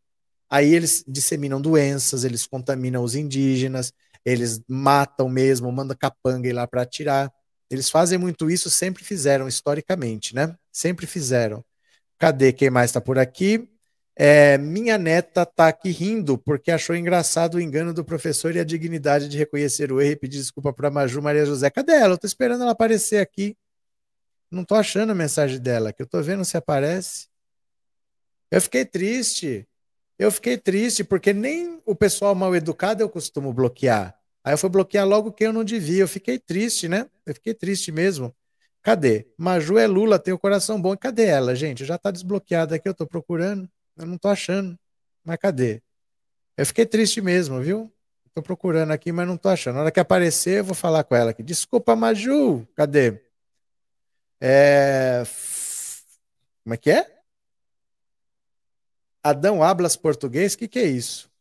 Aí 0.55 0.73
eles 0.73 1.03
disseminam 1.05 1.59
doenças, 1.59 2.23
eles 2.23 2.47
contaminam 2.47 3.03
os 3.03 3.13
indígenas, 3.13 3.91
eles 4.23 4.61
matam 4.69 5.27
mesmo, 5.27 5.69
mandam 5.69 5.97
capanga 5.99 6.47
ir 6.47 6.53
lá 6.53 6.65
para 6.65 6.81
atirar. 6.81 7.29
Eles 7.69 7.89
fazem 7.89 8.17
muito 8.17 8.49
isso, 8.49 8.69
sempre 8.69 9.03
fizeram, 9.03 9.49
historicamente, 9.49 10.33
né? 10.33 10.55
Sempre 10.71 11.05
fizeram. 11.05 11.61
Cadê 12.17 12.53
quem 12.53 12.69
mais 12.69 12.89
está 12.89 13.01
por 13.01 13.19
aqui? 13.19 13.69
É, 14.15 14.57
minha 14.57 14.97
neta 14.97 15.41
está 15.41 15.67
aqui 15.67 15.89
rindo 15.89 16.37
porque 16.37 16.71
achou 16.71 16.95
engraçado 16.95 17.55
o 17.55 17.61
engano 17.61 17.93
do 17.93 18.05
professor 18.05 18.55
e 18.55 18.59
a 18.61 18.63
dignidade 18.63 19.27
de 19.27 19.37
reconhecer 19.37 19.91
o 19.91 19.99
erro 19.99 20.13
e 20.13 20.15
pedir 20.15 20.37
desculpa 20.37 20.71
para 20.71 20.89
Maju 20.89 21.21
Maria 21.21 21.45
José. 21.45 21.69
Cadê 21.69 21.95
ela? 21.95 22.13
Eu 22.13 22.15
estou 22.15 22.29
esperando 22.29 22.61
ela 22.61 22.71
aparecer 22.71 23.19
aqui. 23.19 23.57
Não 24.49 24.61
estou 24.61 24.77
achando 24.77 25.11
a 25.11 25.15
mensagem 25.15 25.59
dela, 25.59 25.91
que 25.91 26.01
eu 26.01 26.05
estou 26.05 26.23
vendo 26.23 26.45
se 26.45 26.55
aparece. 26.55 27.27
Eu 28.49 28.61
fiquei 28.61 28.85
triste. 28.85 29.67
Eu 30.17 30.31
fiquei 30.31 30.57
triste 30.57 31.03
porque 31.03 31.33
nem 31.33 31.81
o 31.85 31.93
pessoal 31.93 32.33
mal 32.33 32.55
educado 32.55 33.03
eu 33.03 33.09
costumo 33.09 33.53
bloquear. 33.53 34.17
Aí 34.43 34.53
eu 34.53 34.57
fui 34.57 34.69
bloquear 34.69 35.05
logo 35.07 35.31
quem 35.31 35.47
eu 35.47 35.53
não 35.53 35.63
devia. 35.63 36.03
Eu 36.03 36.07
fiquei 36.07 36.39
triste, 36.39 36.87
né? 36.87 37.09
Eu 37.25 37.33
fiquei 37.33 37.53
triste 37.53 37.91
mesmo. 37.91 38.33
Cadê? 38.81 39.27
Maju 39.37 39.77
é 39.77 39.87
Lula, 39.87 40.19
tem 40.19 40.33
o 40.33 40.39
coração 40.39 40.79
bom. 40.81 40.95
Cadê 40.95 41.25
ela, 41.25 41.55
gente? 41.55 41.83
Já 41.83 41.97
tá 41.97 42.11
desbloqueada 42.11 42.75
aqui, 42.75 42.87
eu 42.87 42.93
tô 42.93 43.07
procurando. 43.07 43.67
Eu 43.97 44.05
não 44.05 44.17
tô 44.17 44.27
achando. 44.27 44.77
Mas 45.23 45.37
cadê? 45.37 45.81
Eu 46.55 46.65
fiquei 46.65 46.85
triste 46.85 47.19
mesmo, 47.21 47.59
viu? 47.61 47.91
Tô 48.33 48.43
procurando 48.43 48.91
aqui, 48.91 49.11
mas 49.11 49.27
não 49.27 49.37
tô 49.37 49.49
achando. 49.49 49.75
Na 49.75 49.81
hora 49.81 49.91
que 49.91 49.99
aparecer, 49.99 50.59
eu 50.59 50.63
vou 50.65 50.75
falar 50.75 51.03
com 51.03 51.15
ela 51.15 51.31
aqui. 51.31 51.41
Desculpa, 51.41 51.95
Maju. 51.95 52.67
Cadê? 52.75 53.21
É... 54.39 55.23
Como 56.63 56.73
é 56.73 56.77
que 56.77 56.91
é? 56.91 57.14
Adão 59.25 59.63
Hablas 59.63 59.95
Português? 59.95 60.53
O 60.53 60.59
que, 60.59 60.67
que 60.67 60.77
é 60.77 60.85
isso? 60.85 61.31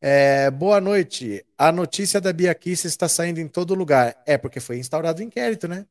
É, 0.00 0.50
boa 0.50 0.80
noite. 0.80 1.46
A 1.56 1.70
notícia 1.70 2.20
da 2.20 2.32
Bia 2.32 2.52
Kiss 2.52 2.84
está 2.84 3.08
saindo 3.08 3.38
em 3.38 3.46
todo 3.46 3.76
lugar. 3.76 4.20
É 4.26 4.36
porque 4.36 4.58
foi 4.58 4.76
instaurado 4.76 5.20
o 5.20 5.24
um 5.24 5.28
inquérito, 5.28 5.68
né? 5.68 5.86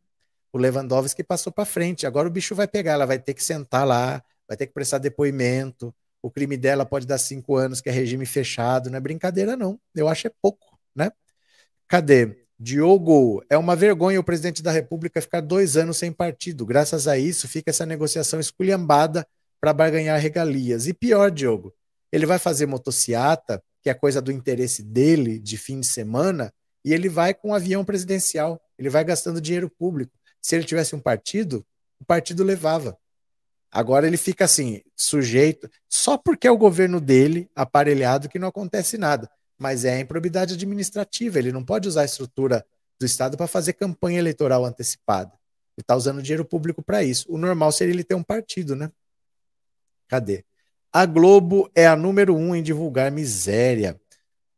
O 0.51 0.57
Lewandowski 0.57 1.23
passou 1.23 1.53
para 1.53 1.63
frente. 1.63 2.05
Agora 2.05 2.27
o 2.27 2.31
bicho 2.31 2.53
vai 2.53 2.67
pegar, 2.67 2.91
ela 2.91 3.05
vai 3.05 3.17
ter 3.17 3.33
que 3.33 3.41
sentar 3.41 3.87
lá, 3.87 4.21
vai 4.45 4.57
ter 4.57 4.67
que 4.67 4.73
prestar 4.73 4.97
depoimento. 4.97 5.95
O 6.21 6.29
crime 6.29 6.57
dela 6.57 6.85
pode 6.85 7.07
dar 7.07 7.17
cinco 7.17 7.55
anos, 7.55 7.79
que 7.79 7.87
é 7.87 7.93
regime 7.93 8.25
fechado. 8.25 8.89
Não 8.89 8.97
é 8.97 8.99
brincadeira, 8.99 9.55
não. 9.55 9.79
Eu 9.95 10.09
acho 10.09 10.27
é 10.27 10.31
pouco, 10.41 10.77
né? 10.93 11.13
Cadê? 11.87 12.45
Diogo, 12.59 13.41
é 13.49 13.57
uma 13.57 13.73
vergonha 13.73 14.19
o 14.19 14.23
presidente 14.23 14.61
da 14.61 14.71
República 14.71 15.21
ficar 15.21 15.39
dois 15.39 15.77
anos 15.77 15.95
sem 15.95 16.11
partido. 16.11 16.65
Graças 16.65 17.07
a 17.07 17.17
isso, 17.17 17.47
fica 17.47 17.69
essa 17.69 17.85
negociação 17.85 18.37
esculhambada 18.37 19.25
para 19.59 19.73
barganhar 19.73 20.19
regalias. 20.19 20.87
E 20.87 20.93
pior, 20.93 21.31
Diogo, 21.31 21.73
ele 22.11 22.25
vai 22.25 22.39
fazer 22.39 22.65
motociata 22.65 23.61
que 23.87 23.89
é 23.89 23.93
coisa 23.93 24.21
do 24.21 24.33
interesse 24.33 24.83
dele 24.83 25.39
de 25.39 25.57
fim 25.57 25.79
de 25.79 25.87
semana, 25.87 26.53
e 26.83 26.93
ele 26.93 27.07
vai 27.07 27.33
com 27.33 27.49
um 27.49 27.53
avião 27.53 27.85
presidencial, 27.85 28.61
ele 28.77 28.89
vai 28.89 29.03
gastando 29.03 29.39
dinheiro 29.39 29.69
público. 29.69 30.11
Se 30.41 30.55
ele 30.55 30.65
tivesse 30.65 30.93
um 30.93 30.99
partido, 30.99 31.65
o 31.97 32.03
partido 32.03 32.43
levava. 32.43 32.97
Agora 33.71 34.05
ele 34.05 34.17
fica 34.17 34.45
assim, 34.45 34.81
sujeito, 34.95 35.69
só 35.87 36.17
porque 36.17 36.47
é 36.47 36.51
o 36.51 36.57
governo 36.57 36.99
dele 36.99 37.49
aparelhado 37.55 38.27
que 38.27 38.39
não 38.39 38.49
acontece 38.49 38.97
nada. 38.97 39.29
Mas 39.57 39.85
é 39.85 39.95
a 39.95 39.99
improbidade 39.99 40.53
administrativa, 40.53 41.39
ele 41.39 41.51
não 41.51 41.63
pode 41.63 41.87
usar 41.87 42.01
a 42.01 42.05
estrutura 42.05 42.65
do 42.99 43.05
Estado 43.05 43.37
para 43.37 43.47
fazer 43.47 43.73
campanha 43.73 44.19
eleitoral 44.19 44.65
antecipada. 44.65 45.31
Ele 45.77 45.83
está 45.83 45.95
usando 45.95 46.21
dinheiro 46.21 46.43
público 46.43 46.83
para 46.83 47.03
isso. 47.03 47.25
O 47.29 47.37
normal 47.37 47.71
seria 47.71 47.93
ele 47.93 48.03
ter 48.03 48.15
um 48.15 48.23
partido, 48.23 48.75
né? 48.75 48.91
Cadê? 50.07 50.43
A 50.91 51.05
Globo 51.05 51.69
é 51.75 51.85
a 51.85 51.95
número 51.95 52.35
um 52.35 52.55
em 52.55 52.63
divulgar 52.63 53.11
miséria. 53.11 53.99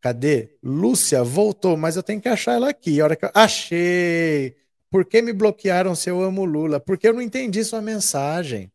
Cadê? 0.01 0.57
Lúcia 0.63 1.23
voltou, 1.23 1.75
mas 1.75 1.95
eu 1.95 2.03
tenho 2.03 2.21
que 2.21 2.29
achar 2.29 2.53
ela 2.53 2.69
aqui. 2.69 3.01
A 3.01 3.03
hora 3.03 3.15
que 3.15 3.25
eu... 3.25 3.31
Achei! 3.33 4.55
Por 4.89 5.05
que 5.05 5.21
me 5.21 5.33
bloquearam 5.33 5.93
se 5.93 6.09
eu 6.09 6.21
amo 6.21 6.45
Lula? 6.45 6.79
Porque 6.79 7.07
eu 7.07 7.13
não 7.13 7.21
entendi 7.21 7.63
sua 7.63 7.81
mensagem. 7.81 8.71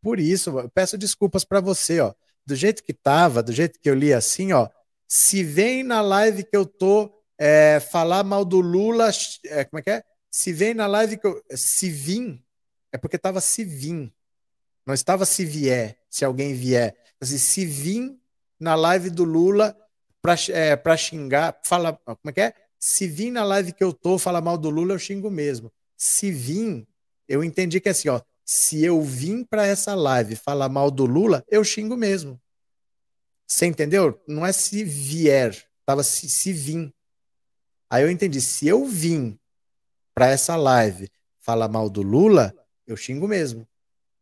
Por 0.00 0.20
isso, 0.20 0.52
peço 0.74 0.96
desculpas 0.96 1.44
para 1.44 1.60
você, 1.60 2.00
ó. 2.00 2.14
Do 2.44 2.54
jeito 2.54 2.82
que 2.84 2.92
tava, 2.92 3.42
do 3.42 3.52
jeito 3.52 3.80
que 3.80 3.90
eu 3.90 3.94
li 3.94 4.12
assim, 4.12 4.52
ó. 4.52 4.68
Se 5.08 5.42
vem 5.42 5.82
na 5.82 6.00
live 6.00 6.44
que 6.44 6.56
eu 6.56 6.64
tô 6.64 7.12
é, 7.38 7.80
falar 7.80 8.22
mal 8.22 8.44
do 8.44 8.60
Lula, 8.60 9.10
é, 9.46 9.64
como 9.64 9.80
é 9.80 9.82
que 9.82 9.90
é? 9.90 10.04
Se 10.30 10.52
vem 10.52 10.74
na 10.74 10.86
live 10.86 11.16
que 11.16 11.26
eu. 11.26 11.42
Se 11.50 11.90
vim, 11.90 12.40
é 12.92 12.98
porque 12.98 13.18
tava 13.18 13.40
se 13.40 13.64
vim. 13.64 14.12
Não 14.86 14.94
estava 14.94 15.24
se 15.24 15.44
vier, 15.44 15.98
se 16.16 16.24
alguém 16.24 16.54
vier. 16.54 16.96
Assim, 17.20 17.36
se 17.36 17.66
vir 17.66 18.18
na 18.58 18.74
live 18.74 19.10
do 19.10 19.22
Lula 19.22 19.76
para 20.22 20.34
é, 20.48 20.96
xingar, 20.96 21.60
fala, 21.62 21.92
como 21.92 22.18
é 22.24 22.32
que 22.32 22.40
é? 22.40 22.54
Se 22.78 23.06
vir 23.06 23.30
na 23.30 23.44
live 23.44 23.74
que 23.74 23.84
eu 23.84 23.92
tô, 23.92 24.18
fala 24.18 24.40
mal 24.40 24.56
do 24.56 24.70
Lula, 24.70 24.94
eu 24.94 24.98
xingo 24.98 25.30
mesmo. 25.30 25.70
Se 25.94 26.30
vir, 26.30 26.88
eu 27.28 27.44
entendi 27.44 27.80
que 27.80 27.88
é 27.88 27.92
assim, 27.92 28.08
ó, 28.08 28.22
se 28.46 28.82
eu 28.82 29.02
vim 29.02 29.44
para 29.44 29.66
essa 29.66 29.94
live 29.94 30.36
falar 30.36 30.70
mal 30.70 30.90
do 30.90 31.04
Lula, 31.04 31.44
eu 31.48 31.62
xingo 31.62 31.98
mesmo. 31.98 32.40
Você 33.46 33.66
entendeu? 33.66 34.18
Não 34.26 34.46
é 34.46 34.52
se 34.52 34.84
vier, 34.84 35.68
tava 35.84 36.02
se, 36.02 36.30
se 36.30 36.50
vir. 36.50 36.94
Aí 37.90 38.02
eu 38.02 38.10
entendi, 38.10 38.40
se 38.40 38.66
eu 38.66 38.86
vim 38.86 39.38
para 40.14 40.30
essa 40.30 40.56
live 40.56 41.10
falar 41.40 41.68
mal 41.68 41.90
do 41.90 42.00
Lula, 42.00 42.54
eu 42.86 42.96
xingo 42.96 43.28
mesmo. 43.28 43.68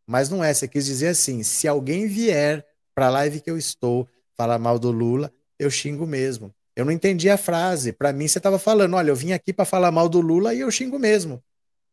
Mas 0.06 0.28
não 0.28 0.42
é, 0.42 0.52
você 0.52 0.68
quis 0.68 0.84
dizer 0.84 1.08
assim: 1.08 1.42
se 1.42 1.66
alguém 1.66 2.06
vier 2.06 2.64
para 2.94 3.06
a 3.06 3.10
live 3.10 3.40
que 3.40 3.50
eu 3.50 3.58
estou 3.58 4.08
falar 4.36 4.58
mal 4.58 4.78
do 4.78 4.90
Lula, 4.90 5.32
eu 5.58 5.70
xingo 5.70 6.06
mesmo. 6.06 6.54
Eu 6.76 6.84
não 6.84 6.92
entendi 6.92 7.30
a 7.30 7.36
frase. 7.36 7.92
Para 7.92 8.12
mim, 8.12 8.28
você 8.28 8.38
estava 8.38 8.58
falando: 8.58 8.94
olha, 8.94 9.10
eu 9.10 9.16
vim 9.16 9.32
aqui 9.32 9.52
para 9.52 9.64
falar 9.64 9.90
mal 9.90 10.08
do 10.08 10.20
Lula 10.20 10.54
e 10.54 10.60
eu 10.60 10.70
xingo 10.70 10.98
mesmo. 10.98 11.42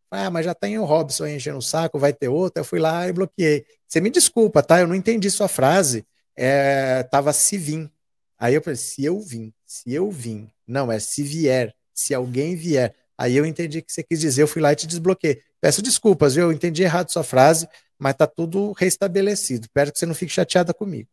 Ah, 0.09 0.29
mas 0.29 0.45
já 0.45 0.53
tem 0.53 0.77
o 0.77 0.83
Robson 0.83 1.25
enchendo 1.25 1.59
o 1.59 1.61
saco, 1.61 1.97
vai 1.97 2.11
ter 2.11 2.27
outro. 2.27 2.59
Eu 2.59 2.65
fui 2.65 2.79
lá 2.79 3.07
e 3.07 3.13
bloqueei. 3.13 3.65
Você 3.87 4.01
me 4.01 4.09
desculpa, 4.09 4.61
tá? 4.61 4.81
Eu 4.81 4.87
não 4.87 4.95
entendi 4.95 5.29
sua 5.31 5.47
frase. 5.47 6.05
É, 6.35 7.03
tava 7.03 7.31
se 7.31 7.57
vim. 7.57 7.89
Aí 8.37 8.55
eu 8.55 8.61
falei: 8.61 8.77
se 8.77 9.05
eu 9.05 9.19
vim, 9.19 9.53
se 9.65 9.93
eu 9.93 10.11
vim. 10.11 10.49
Não, 10.67 10.91
é 10.91 10.99
se 10.99 11.23
vier, 11.23 11.73
se 11.93 12.13
alguém 12.13 12.55
vier. 12.55 12.93
Aí 13.17 13.37
eu 13.37 13.45
entendi 13.45 13.79
o 13.79 13.83
que 13.83 13.93
você 13.93 14.01
quis 14.01 14.19
dizer, 14.19 14.41
eu 14.41 14.47
fui 14.47 14.61
lá 14.61 14.73
e 14.73 14.75
te 14.75 14.87
desbloqueei. 14.87 15.41
Peço 15.61 15.81
desculpas, 15.81 16.33
viu? 16.33 16.45
Eu 16.45 16.51
entendi 16.51 16.81
errado 16.81 17.11
sua 17.11 17.23
frase 17.23 17.67
mas 18.01 18.15
tá 18.15 18.25
tudo 18.25 18.71
restabelecido. 18.71 19.65
Espero 19.65 19.91
que 19.91 19.99
você 19.99 20.07
não 20.07 20.15
fique 20.15 20.31
chateada 20.33 20.73
comigo. 20.73 21.07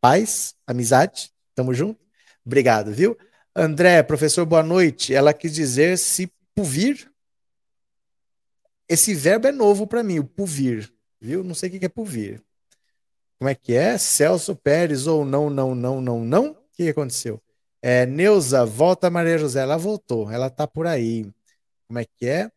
Paz, 0.00 0.54
amizade, 0.66 1.30
tamo 1.54 1.74
junto? 1.74 2.00
Obrigado, 2.42 2.90
viu? 2.90 3.18
André, 3.54 4.02
professor, 4.02 4.46
boa 4.46 4.62
noite. 4.62 5.14
Ela 5.14 5.34
quis 5.34 5.52
dizer 5.52 5.98
se 5.98 6.32
puvir. 6.54 7.12
Esse 8.88 9.12
verbo 9.14 9.48
é 9.48 9.52
novo 9.52 9.86
para 9.86 10.02
mim, 10.02 10.18
o 10.18 10.24
puvir, 10.24 10.90
viu? 11.20 11.44
Não 11.44 11.54
sei 11.54 11.68
o 11.68 11.78
que 11.78 11.84
é 11.84 11.88
puvir. 11.88 12.42
Como 13.38 13.50
é 13.50 13.54
que 13.54 13.74
é? 13.74 13.98
Celso 13.98 14.56
Pérez 14.56 15.06
ou 15.06 15.22
não, 15.22 15.50
não, 15.50 15.74
não, 15.74 16.00
não, 16.00 16.24
não? 16.24 16.52
O 16.52 16.56
que 16.72 16.88
aconteceu? 16.88 17.38
É, 17.82 18.06
Neuza, 18.06 18.64
volta 18.64 19.10
Maria 19.10 19.36
José. 19.36 19.60
Ela 19.60 19.76
voltou, 19.76 20.30
ela 20.30 20.48
tá 20.48 20.66
por 20.66 20.86
aí. 20.86 21.30
Como 21.86 21.98
é 21.98 22.06
que 22.06 22.26
é? 22.26 22.50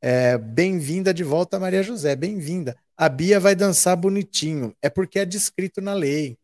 É, 0.00 0.36
bem-vinda 0.36 1.12
de 1.12 1.24
volta, 1.24 1.58
Maria 1.58 1.82
José, 1.82 2.14
bem-vinda. 2.14 2.76
A 2.96 3.08
Bia 3.08 3.40
vai 3.40 3.54
dançar 3.54 3.96
bonitinho. 3.96 4.74
É 4.82 4.90
porque 4.90 5.18
é 5.18 5.24
descrito 5.24 5.80
na 5.80 5.94
lei. 5.94 6.38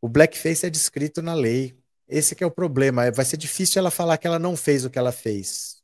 O 0.00 0.08
blackface 0.08 0.66
é 0.66 0.70
descrito 0.70 1.22
na 1.22 1.34
lei. 1.34 1.76
Esse 2.08 2.36
é 2.42 2.46
o 2.46 2.50
problema. 2.50 3.10
Vai 3.10 3.24
ser 3.24 3.36
difícil 3.36 3.80
ela 3.80 3.90
falar 3.90 4.18
que 4.18 4.26
ela 4.26 4.38
não 4.38 4.56
fez 4.56 4.84
o 4.84 4.90
que 4.90 4.98
ela 4.98 5.12
fez. 5.12 5.82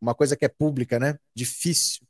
Uma 0.00 0.14
coisa 0.14 0.36
que 0.36 0.44
é 0.44 0.48
pública, 0.48 0.98
né? 0.98 1.18
Difícil. 1.34 2.06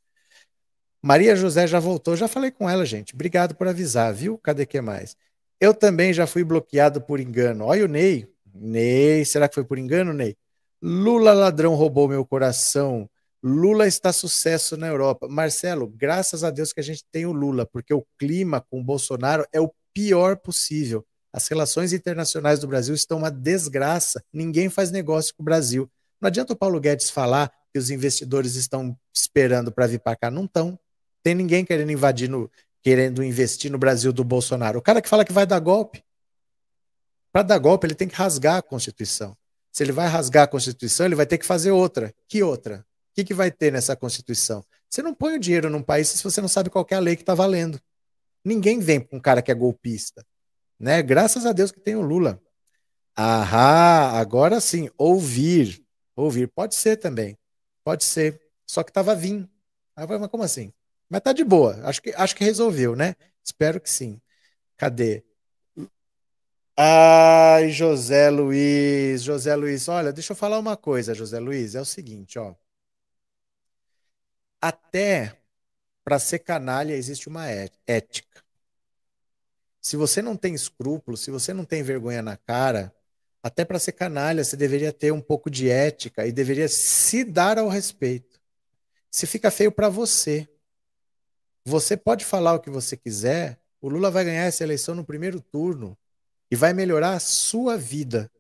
Maria 1.02 1.34
José 1.34 1.66
já 1.66 1.80
voltou, 1.80 2.16
já 2.16 2.28
falei 2.28 2.50
com 2.50 2.68
ela, 2.68 2.86
gente. 2.86 3.14
Obrigado 3.14 3.54
por 3.54 3.66
avisar, 3.66 4.14
viu? 4.14 4.38
Cadê 4.38 4.64
que 4.64 4.80
mais? 4.80 5.16
Eu 5.60 5.74
também 5.74 6.12
já 6.12 6.26
fui 6.26 6.44
bloqueado 6.44 7.00
por 7.00 7.20
engano. 7.20 7.64
Olha 7.66 7.84
o 7.84 7.88
Ney. 7.88 8.28
Ney, 8.54 9.24
será 9.24 9.48
que 9.48 9.54
foi 9.54 9.64
por 9.64 9.78
engano, 9.78 10.12
Ney? 10.12 10.36
Lula 10.80 11.32
ladrão 11.32 11.74
roubou 11.74 12.08
meu 12.08 12.24
coração. 12.24 13.08
Lula 13.42 13.88
está 13.88 14.12
sucesso 14.12 14.76
na 14.76 14.86
Europa. 14.86 15.26
Marcelo, 15.28 15.88
graças 15.88 16.44
a 16.44 16.50
Deus 16.50 16.72
que 16.72 16.78
a 16.78 16.82
gente 16.82 17.04
tem 17.10 17.26
o 17.26 17.32
Lula, 17.32 17.66
porque 17.66 17.92
o 17.92 18.06
clima 18.16 18.60
com 18.60 18.80
o 18.80 18.84
Bolsonaro 18.84 19.44
é 19.52 19.60
o 19.60 19.72
pior 19.92 20.36
possível. 20.36 21.04
As 21.32 21.48
relações 21.48 21.92
internacionais 21.92 22.60
do 22.60 22.68
Brasil 22.68 22.94
estão 22.94 23.18
uma 23.18 23.30
desgraça. 23.30 24.22
Ninguém 24.32 24.68
faz 24.68 24.92
negócio 24.92 25.34
com 25.34 25.42
o 25.42 25.44
Brasil. 25.44 25.90
Não 26.20 26.28
adianta 26.28 26.52
o 26.52 26.56
Paulo 26.56 26.78
Guedes 26.78 27.10
falar 27.10 27.50
que 27.72 27.78
os 27.78 27.90
investidores 27.90 28.54
estão 28.54 28.96
esperando 29.12 29.72
para 29.72 29.88
vir 29.88 29.98
para 29.98 30.14
cá. 30.14 30.30
Não 30.30 30.44
estão. 30.44 30.78
Tem 31.22 31.34
ninguém 31.34 31.64
querendo 31.64 31.90
invadir, 31.90 32.28
no, 32.28 32.50
querendo 32.80 33.24
investir 33.24 33.72
no 33.72 33.78
Brasil 33.78 34.12
do 34.12 34.22
Bolsonaro. 34.22 34.78
O 34.78 34.82
cara 34.82 35.02
que 35.02 35.08
fala 35.08 35.24
que 35.24 35.32
vai 35.32 35.46
dar 35.46 35.58
golpe. 35.58 36.04
Para 37.32 37.42
dar 37.42 37.58
golpe, 37.58 37.86
ele 37.86 37.94
tem 37.94 38.06
que 38.06 38.14
rasgar 38.14 38.56
a 38.58 38.62
Constituição. 38.62 39.36
Se 39.72 39.82
ele 39.82 39.90
vai 39.90 40.06
rasgar 40.06 40.44
a 40.44 40.46
Constituição, 40.46 41.06
ele 41.06 41.14
vai 41.14 41.26
ter 41.26 41.38
que 41.38 41.46
fazer 41.46 41.70
outra. 41.70 42.14
Que 42.28 42.42
outra? 42.42 42.86
O 43.12 43.14
que, 43.14 43.24
que 43.24 43.34
vai 43.34 43.50
ter 43.50 43.70
nessa 43.70 43.94
Constituição? 43.94 44.64
Você 44.88 45.02
não 45.02 45.14
põe 45.14 45.36
o 45.36 45.38
dinheiro 45.38 45.68
num 45.68 45.82
país 45.82 46.08
se 46.08 46.24
você 46.24 46.40
não 46.40 46.48
sabe 46.48 46.70
qual 46.70 46.86
é 46.90 46.94
a 46.94 47.00
lei 47.00 47.14
que 47.14 47.22
está 47.22 47.34
valendo. 47.34 47.78
Ninguém 48.42 48.80
vem 48.80 49.00
com 49.00 49.16
um 49.16 49.20
cara 49.20 49.42
que 49.42 49.50
é 49.50 49.54
golpista. 49.54 50.24
Né? 50.80 51.02
Graças 51.02 51.44
a 51.44 51.52
Deus 51.52 51.70
que 51.70 51.78
tem 51.78 51.94
o 51.94 52.00
Lula. 52.00 52.40
Ahá, 53.14 54.18
agora 54.18 54.60
sim, 54.60 54.88
ouvir. 54.96 55.84
Ouvir, 56.16 56.48
pode 56.48 56.74
ser 56.74 56.96
também. 56.96 57.38
Pode 57.84 58.04
ser. 58.04 58.40
Só 58.66 58.82
que 58.82 58.90
estava 58.90 59.14
vindo. 59.14 59.48
Aí 59.94 60.06
mas 60.06 60.28
como 60.28 60.42
assim? 60.42 60.72
Mas 61.08 61.20
tá 61.20 61.34
de 61.34 61.44
boa. 61.44 61.78
Acho 61.84 62.00
que, 62.00 62.14
acho 62.16 62.34
que 62.34 62.44
resolveu, 62.44 62.96
né? 62.96 63.14
Espero 63.44 63.78
que 63.78 63.90
sim. 63.90 64.18
Cadê? 64.78 65.22
Ai, 66.76 67.70
José 67.70 68.30
Luiz, 68.30 69.22
José 69.22 69.54
Luiz, 69.54 69.88
olha, 69.88 70.12
deixa 70.12 70.32
eu 70.32 70.36
falar 70.36 70.58
uma 70.58 70.76
coisa, 70.76 71.14
José 71.14 71.38
Luiz, 71.38 71.74
é 71.74 71.80
o 71.80 71.84
seguinte, 71.84 72.38
ó. 72.38 72.54
Até 74.62 75.36
para 76.04 76.20
ser 76.20 76.38
canalha 76.38 76.94
existe 76.94 77.28
uma 77.28 77.50
é, 77.50 77.68
ética. 77.84 78.44
Se 79.80 79.96
você 79.96 80.22
não 80.22 80.36
tem 80.36 80.54
escrúpulos, 80.54 81.20
se 81.20 81.32
você 81.32 81.52
não 81.52 81.64
tem 81.64 81.82
vergonha 81.82 82.22
na 82.22 82.36
cara, 82.36 82.94
até 83.42 83.64
para 83.64 83.80
ser 83.80 83.90
canalha, 83.90 84.44
você 84.44 84.56
deveria 84.56 84.92
ter 84.92 85.12
um 85.12 85.20
pouco 85.20 85.50
de 85.50 85.68
ética 85.68 86.24
e 86.28 86.30
deveria 86.30 86.68
se 86.68 87.24
dar 87.24 87.58
ao 87.58 87.68
respeito. 87.68 88.40
Se 89.10 89.26
fica 89.26 89.50
feio 89.50 89.72
para 89.72 89.88
você. 89.88 90.48
Você 91.64 91.96
pode 91.96 92.24
falar 92.24 92.54
o 92.54 92.60
que 92.60 92.70
você 92.70 92.96
quiser, 92.96 93.60
o 93.80 93.88
Lula 93.88 94.12
vai 94.12 94.24
ganhar 94.24 94.44
essa 94.44 94.62
eleição 94.62 94.94
no 94.94 95.04
primeiro 95.04 95.40
turno 95.40 95.98
e 96.50 96.54
vai 96.54 96.72
melhorar 96.72 97.14
a 97.14 97.20
sua 97.20 97.76
vida. 97.76 98.30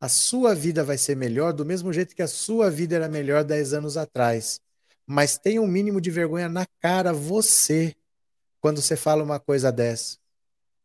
A 0.00 0.08
sua 0.08 0.54
vida 0.54 0.84
vai 0.84 0.96
ser 0.96 1.16
melhor 1.16 1.52
do 1.52 1.64
mesmo 1.64 1.92
jeito 1.92 2.14
que 2.14 2.22
a 2.22 2.28
sua 2.28 2.70
vida 2.70 2.94
era 2.94 3.08
melhor 3.08 3.42
10 3.42 3.72
anos 3.72 3.96
atrás. 3.96 4.60
Mas 5.06 5.38
tenha 5.38 5.62
um 5.62 5.66
mínimo 5.66 6.00
de 6.00 6.10
vergonha 6.10 6.48
na 6.48 6.66
cara 6.80 7.12
você 7.12 7.94
quando 8.60 8.82
você 8.82 8.96
fala 8.96 9.22
uma 9.22 9.38
coisa 9.38 9.70
dessa. 9.70 10.18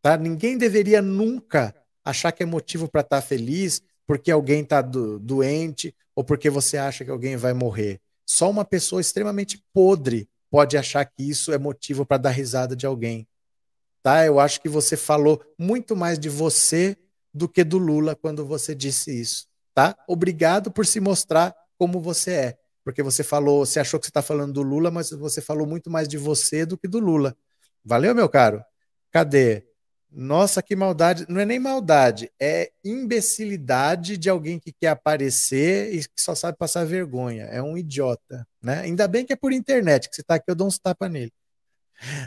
Tá? 0.01 0.17
Ninguém 0.17 0.57
deveria 0.57 1.01
nunca 1.01 1.75
achar 2.03 2.31
que 2.31 2.43
é 2.43 2.45
motivo 2.45 2.87
para 2.87 3.01
estar 3.01 3.21
tá 3.21 3.27
feliz 3.27 3.81
porque 4.05 4.31
alguém 4.31 4.61
está 4.61 4.81
do, 4.81 5.19
doente 5.19 5.95
ou 6.15 6.23
porque 6.23 6.49
você 6.49 6.77
acha 6.77 7.05
que 7.05 7.11
alguém 7.11 7.35
vai 7.35 7.53
morrer. 7.53 7.99
Só 8.25 8.49
uma 8.49 8.65
pessoa 8.65 9.01
extremamente 9.01 9.63
podre 9.73 10.29
pode 10.49 10.77
achar 10.77 11.05
que 11.05 11.23
isso 11.23 11.51
é 11.51 11.57
motivo 11.57 12.05
para 12.05 12.17
dar 12.17 12.29
risada 12.31 12.75
de 12.75 12.85
alguém. 12.85 13.27
Tá? 14.03 14.25
Eu 14.25 14.39
acho 14.39 14.61
que 14.61 14.69
você 14.69 14.97
falou 14.97 15.41
muito 15.57 15.95
mais 15.95 16.19
de 16.19 16.29
você 16.29 16.97
do 17.33 17.47
que 17.47 17.63
do 17.63 17.77
Lula 17.77 18.15
quando 18.15 18.45
você 18.45 18.75
disse 18.75 19.19
isso, 19.19 19.47
tá? 19.73 19.95
Obrigado 20.07 20.69
por 20.69 20.85
se 20.85 20.99
mostrar 20.99 21.55
como 21.77 22.01
você 22.01 22.31
é, 22.31 22.57
porque 22.83 23.03
você 23.03 23.23
falou, 23.23 23.65
você 23.65 23.79
achou 23.79 23.99
que 23.99 24.05
você 24.05 24.09
está 24.09 24.21
falando 24.21 24.53
do 24.53 24.61
Lula, 24.61 24.91
mas 24.91 25.11
você 25.11 25.41
falou 25.41 25.67
muito 25.67 25.89
mais 25.89 26.07
de 26.07 26.17
você 26.17 26.65
do 26.65 26.77
que 26.77 26.87
do 26.87 26.99
Lula. 26.99 27.35
Valeu, 27.83 28.13
meu 28.15 28.29
caro? 28.29 28.63
Cadê? 29.11 29.65
Nossa, 30.11 30.61
que 30.61 30.75
maldade. 30.75 31.25
Não 31.29 31.39
é 31.39 31.45
nem 31.45 31.59
maldade, 31.59 32.29
é 32.39 32.71
imbecilidade 32.83 34.17
de 34.17 34.29
alguém 34.29 34.59
que 34.59 34.73
quer 34.73 34.89
aparecer 34.89 35.93
e 35.95 35.99
que 35.99 36.21
só 36.21 36.35
sabe 36.35 36.57
passar 36.57 36.85
vergonha. 36.85 37.45
É 37.45 37.61
um 37.61 37.77
idiota, 37.77 38.45
né? 38.61 38.81
Ainda 38.81 39.07
bem 39.07 39.25
que 39.25 39.31
é 39.31 39.37
por 39.37 39.53
internet, 39.53 40.09
que 40.09 40.15
você 40.15 40.21
está 40.21 40.35
aqui, 40.35 40.45
eu 40.49 40.55
dou 40.55 40.67
uns 40.67 40.77
tapas 40.77 41.09
nele. 41.09 41.31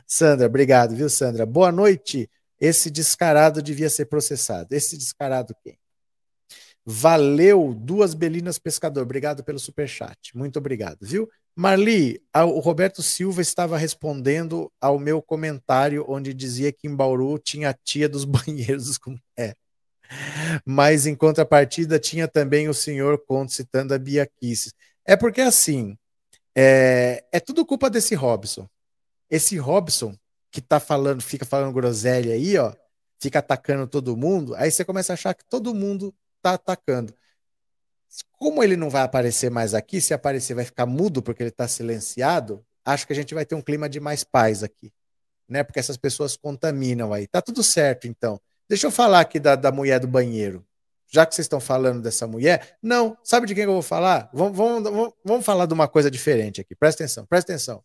Sandra, 0.06 0.46
obrigado, 0.46 0.94
viu, 0.94 1.10
Sandra? 1.10 1.44
Boa 1.44 1.70
noite. 1.70 2.30
Esse 2.60 2.90
descarado 2.90 3.60
devia 3.62 3.90
ser 3.90 4.06
processado. 4.06 4.74
Esse 4.74 4.96
descarado 4.96 5.54
quem? 5.62 5.76
Valeu, 6.86 7.74
duas 7.74 8.12
Belinas 8.12 8.58
Pescador. 8.58 9.02
Obrigado 9.02 9.42
pelo 9.42 9.58
super 9.58 9.88
chat. 9.88 10.36
Muito 10.36 10.58
obrigado, 10.58 10.98
viu? 11.00 11.28
Marli, 11.56 12.20
o 12.34 12.58
Roberto 12.58 13.02
Silva 13.02 13.40
estava 13.40 13.78
respondendo 13.78 14.70
ao 14.80 14.98
meu 14.98 15.22
comentário 15.22 16.04
onde 16.08 16.34
dizia 16.34 16.72
que 16.72 16.86
em 16.86 16.94
Bauru 16.94 17.38
tinha 17.38 17.70
a 17.70 17.74
tia 17.74 18.08
dos 18.08 18.24
banheiros 18.26 18.98
com 18.98 19.16
é. 19.38 19.54
Mas 20.64 21.06
em 21.06 21.14
contrapartida 21.14 21.98
tinha 21.98 22.28
também 22.28 22.68
o 22.68 22.74
senhor 22.74 23.18
Conte 23.26 23.54
citando 23.54 23.94
a 23.94 23.98
Bia 23.98 24.28
Kisses. 24.38 24.74
É 25.06 25.16
porque 25.16 25.40
assim, 25.40 25.96
é, 26.54 27.24
é 27.32 27.40
tudo 27.40 27.64
culpa 27.64 27.88
desse 27.88 28.14
Robson. 28.14 28.68
Esse 29.30 29.56
Robson 29.56 30.14
que 30.50 30.60
tá 30.60 30.78
falando, 30.78 31.22
fica 31.22 31.44
falando 31.44 31.72
groselha 31.72 32.34
aí, 32.34 32.56
ó, 32.58 32.72
fica 33.20 33.38
atacando 33.38 33.86
todo 33.88 34.16
mundo, 34.16 34.54
aí 34.54 34.70
você 34.70 34.84
começa 34.84 35.12
a 35.12 35.14
achar 35.14 35.34
que 35.34 35.44
todo 35.48 35.74
mundo 35.74 36.14
tá 36.50 36.54
atacando. 36.54 37.14
Como 38.38 38.62
ele 38.62 38.76
não 38.76 38.90
vai 38.90 39.02
aparecer 39.02 39.50
mais 39.50 39.74
aqui, 39.74 40.00
se 40.00 40.14
aparecer 40.14 40.54
vai 40.54 40.64
ficar 40.64 40.86
mudo 40.86 41.22
porque 41.22 41.42
ele 41.42 41.50
está 41.50 41.66
silenciado, 41.66 42.64
acho 42.84 43.06
que 43.06 43.12
a 43.12 43.16
gente 43.16 43.34
vai 43.34 43.44
ter 43.44 43.54
um 43.54 43.62
clima 43.62 43.88
de 43.88 43.98
mais 43.98 44.22
paz 44.22 44.62
aqui, 44.62 44.92
né? 45.48 45.64
Porque 45.64 45.80
essas 45.80 45.96
pessoas 45.96 46.36
contaminam 46.36 47.12
aí. 47.12 47.26
Tá 47.26 47.40
tudo 47.40 47.62
certo, 47.62 48.06
então. 48.06 48.40
Deixa 48.68 48.86
eu 48.86 48.90
falar 48.90 49.20
aqui 49.20 49.40
da, 49.40 49.56
da 49.56 49.72
mulher 49.72 49.98
do 49.98 50.06
banheiro. 50.06 50.64
Já 51.10 51.24
que 51.24 51.34
vocês 51.34 51.44
estão 51.44 51.60
falando 51.60 52.02
dessa 52.02 52.26
mulher, 52.26 52.76
não, 52.82 53.16
sabe 53.22 53.46
de 53.46 53.54
quem 53.54 53.64
eu 53.64 53.72
vou 53.72 53.82
falar? 53.82 54.30
Vamos, 54.32 54.56
vamos, 54.56 55.12
vamos 55.24 55.44
falar 55.44 55.66
de 55.66 55.74
uma 55.74 55.86
coisa 55.88 56.10
diferente 56.10 56.60
aqui. 56.60 56.74
Presta 56.74 57.04
atenção, 57.04 57.26
presta 57.26 57.52
atenção. 57.52 57.84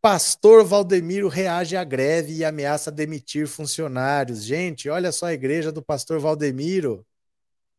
Pastor 0.00 0.64
Valdemiro 0.64 1.28
reage 1.28 1.76
à 1.76 1.84
greve 1.84 2.34
e 2.34 2.44
ameaça 2.44 2.90
demitir 2.90 3.46
funcionários. 3.46 4.44
Gente, 4.44 4.88
olha 4.88 5.10
só 5.10 5.26
a 5.26 5.32
igreja 5.32 5.72
do 5.72 5.82
pastor 5.82 6.20
Valdemiro. 6.20 7.06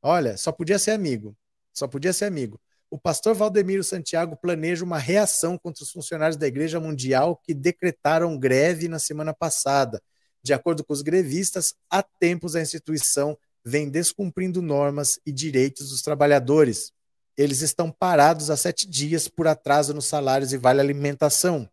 Olha, 0.08 0.38
só 0.38 0.52
podia 0.52 0.78
ser 0.78 0.92
amigo. 0.92 1.36
Só 1.74 1.88
podia 1.88 2.14
ser 2.14 2.26
amigo. 2.26 2.62
O 2.92 3.00
pastor 3.00 3.34
Valdemiro 3.34 3.84
Santiago 3.84 4.38
planeja 4.38 4.86
uma 4.86 5.00
reação 5.00 5.58
contra 5.58 5.84
os 5.84 5.90
funcionários 5.90 6.38
da 6.38 6.46
Igreja 6.46 6.80
Mundial 6.80 7.42
que 7.44 7.56
decretaram 7.56 8.38
greve 8.38 8.88
na 8.88 9.00
semana 9.00 9.34
passada. 9.34 10.00
De 10.44 10.54
acordo 10.54 10.86
com 10.86 10.94
os 10.94 11.02
grevistas, 11.02 11.74
há 11.90 12.04
tempos 12.04 12.56
a 12.56 12.62
instituição 12.62 13.36
vem 13.66 13.90
descumprindo 13.90 14.62
normas 14.62 15.20
e 15.26 15.32
direitos 15.32 15.90
dos 15.90 16.04
trabalhadores. 16.04 16.92
Eles 17.36 17.62
estão 17.62 17.90
parados 17.92 18.52
há 18.52 18.56
sete 18.56 18.88
dias 18.88 19.28
por 19.28 19.48
atraso 19.48 19.92
nos 19.92 20.06
salários 20.06 20.54
e 20.54 20.58
vale 20.58 20.82
alimentação. 20.82 21.68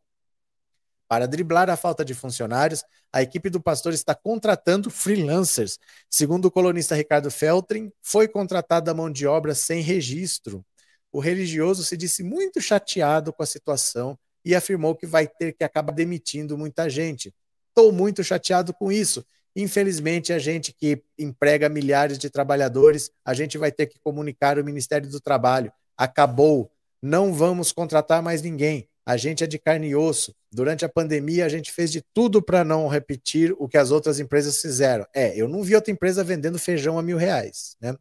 Para 1.12 1.28
driblar 1.28 1.68
a 1.68 1.76
falta 1.76 2.06
de 2.06 2.14
funcionários, 2.14 2.82
a 3.12 3.20
equipe 3.20 3.50
do 3.50 3.60
pastor 3.60 3.92
está 3.92 4.14
contratando 4.14 4.88
freelancers. 4.88 5.78
Segundo 6.08 6.46
o 6.46 6.50
colunista 6.50 6.94
Ricardo 6.94 7.30
Feltrin, 7.30 7.92
foi 8.00 8.26
contratada 8.26 8.90
a 8.90 8.94
mão 8.94 9.10
de 9.10 9.26
obra 9.26 9.54
sem 9.54 9.82
registro. 9.82 10.64
O 11.12 11.20
religioso 11.20 11.84
se 11.84 11.98
disse 11.98 12.22
muito 12.22 12.62
chateado 12.62 13.30
com 13.30 13.42
a 13.42 13.46
situação 13.46 14.18
e 14.42 14.54
afirmou 14.54 14.94
que 14.96 15.04
vai 15.04 15.28
ter 15.28 15.52
que 15.52 15.62
acabar 15.62 15.92
demitindo 15.92 16.56
muita 16.56 16.88
gente. 16.88 17.30
Estou 17.68 17.92
muito 17.92 18.24
chateado 18.24 18.72
com 18.72 18.90
isso. 18.90 19.22
Infelizmente, 19.54 20.32
a 20.32 20.38
gente 20.38 20.72
que 20.72 21.04
emprega 21.18 21.68
milhares 21.68 22.16
de 22.16 22.30
trabalhadores, 22.30 23.10
a 23.22 23.34
gente 23.34 23.58
vai 23.58 23.70
ter 23.70 23.84
que 23.84 23.98
comunicar 23.98 24.56
ao 24.56 24.64
Ministério 24.64 25.10
do 25.10 25.20
Trabalho. 25.20 25.70
Acabou. 25.94 26.72
Não 27.02 27.34
vamos 27.34 27.70
contratar 27.70 28.22
mais 28.22 28.40
ninguém. 28.40 28.88
A 29.04 29.16
gente 29.16 29.42
é 29.42 29.46
de 29.46 29.58
carne 29.58 29.88
e 29.88 29.96
osso. 29.96 30.34
Durante 30.50 30.84
a 30.84 30.88
pandemia, 30.88 31.44
a 31.44 31.48
gente 31.48 31.72
fez 31.72 31.90
de 31.90 32.02
tudo 32.14 32.40
para 32.40 32.62
não 32.62 32.86
repetir 32.86 33.54
o 33.58 33.68
que 33.68 33.76
as 33.76 33.90
outras 33.90 34.20
empresas 34.20 34.60
fizeram. 34.60 35.06
É, 35.14 35.36
eu 35.36 35.48
não 35.48 35.62
vi 35.62 35.74
outra 35.74 35.90
empresa 35.90 36.22
vendendo 36.22 36.58
feijão 36.58 36.98
a 36.98 37.02
mil 37.02 37.16
reais. 37.16 37.76
Né? 37.80 37.94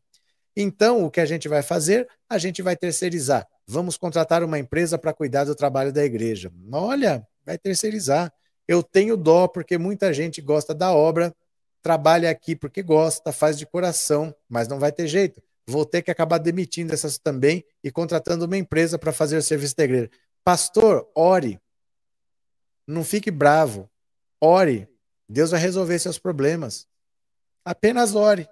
Então, 0.56 1.04
o 1.04 1.10
que 1.10 1.20
a 1.20 1.26
gente 1.26 1.48
vai 1.48 1.64
fazer? 1.64 2.08
A 2.30 2.38
gente 2.38 2.62
vai 2.62 2.76
terceirizar. 2.76 3.48
Vamos 3.66 3.98
contratar 3.98 4.44
uma 4.44 4.60
empresa 4.60 4.98
para 4.98 5.14
cuidar 5.14 5.46
do 5.46 5.56
trabalho 5.56 5.92
da 5.92 6.04
igreja. 6.04 6.52
Olha, 6.72 7.26
vai 7.46 7.58
terceirizar. 7.58 8.32
Eu 8.68 8.84
tenho 8.84 9.18
dó 9.18 9.48
porque 9.48 9.78
muita 9.78 10.14
gente 10.14 10.42
gosta 10.42 10.74
da 10.74 10.94
obra, 10.94 11.34
trabalha 11.82 12.30
aqui 12.30 12.56
porque 12.56 12.84
gosta, 12.84 13.32
faz 13.32 13.58
de 13.58 13.66
coração, 13.66 14.36
mas 14.48 14.68
não 14.68 14.78
vai 14.78 14.92
ter 14.92 15.08
jeito. 15.08 15.42
Vou 15.66 15.86
ter 15.86 16.02
que 16.02 16.12
acabar 16.12 16.38
demitindo 16.38 16.94
essas 16.94 17.18
também 17.18 17.64
e 17.84 17.90
contratando 17.92 18.46
uma 18.46 18.58
empresa 18.58 19.00
para 19.00 19.12
fazer 19.12 19.38
o 19.38 19.42
serviço 19.42 19.76
da 19.76 19.84
igreja. 19.84 20.10
Pastor, 20.44 21.10
ore. 21.16 21.60
Não 22.88 23.04
fique 23.04 23.30
bravo. 23.32 23.90
Ore. 24.40 24.88
Deus 25.30 25.52
vai 25.52 25.60
resolver 25.60 25.98
seus 26.00 26.18
problemas. 26.18 26.88
Apenas 27.64 28.16
ore. 28.16 28.48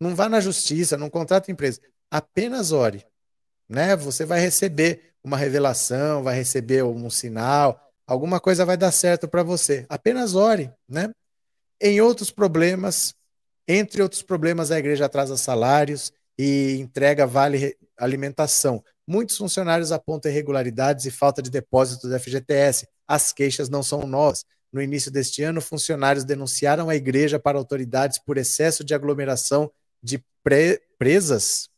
Não 0.00 0.14
vá 0.14 0.28
na 0.28 0.40
justiça, 0.40 0.96
não 0.96 1.10
contrate 1.10 1.50
empresa. 1.50 1.80
Apenas 2.10 2.72
ore. 2.72 3.04
Né? 3.68 3.96
Você 3.96 4.24
vai 4.24 4.40
receber 4.40 5.14
uma 5.22 5.36
revelação, 5.36 6.22
vai 6.22 6.36
receber 6.36 6.84
um 6.84 7.10
sinal, 7.10 7.92
alguma 8.06 8.38
coisa 8.38 8.64
vai 8.64 8.76
dar 8.76 8.92
certo 8.92 9.26
para 9.26 9.42
você. 9.42 9.84
Apenas 9.88 10.36
ore, 10.36 10.70
né? 10.88 11.10
Em 11.80 12.00
outros 12.00 12.30
problemas, 12.30 13.14
entre 13.66 14.00
outros 14.00 14.22
problemas, 14.22 14.70
a 14.70 14.78
igreja 14.78 15.06
atrasa 15.06 15.36
salários 15.36 16.12
e 16.38 16.76
entrega 16.78 17.26
vale 17.26 17.76
alimentação. 17.98 18.82
Muitos 19.06 19.36
funcionários 19.36 19.92
apontam 19.92 20.30
irregularidades 20.30 21.04
e 21.04 21.10
falta 21.10 21.40
de 21.40 21.50
depósito 21.50 22.08
do 22.08 22.18
FGTS. 22.18 22.88
As 23.06 23.32
queixas 23.32 23.68
não 23.68 23.82
são 23.82 24.06
novas. 24.06 24.44
No 24.72 24.82
início 24.82 25.10
deste 25.10 25.42
ano, 25.42 25.60
funcionários 25.60 26.24
denunciaram 26.24 26.88
a 26.88 26.96
igreja 26.96 27.38
para 27.38 27.56
autoridades 27.56 28.18
por 28.18 28.36
excesso 28.36 28.84
de 28.84 28.94
aglomeração 28.94 29.70
de 30.02 30.22
pre 30.42 30.80
presas, 30.98 31.68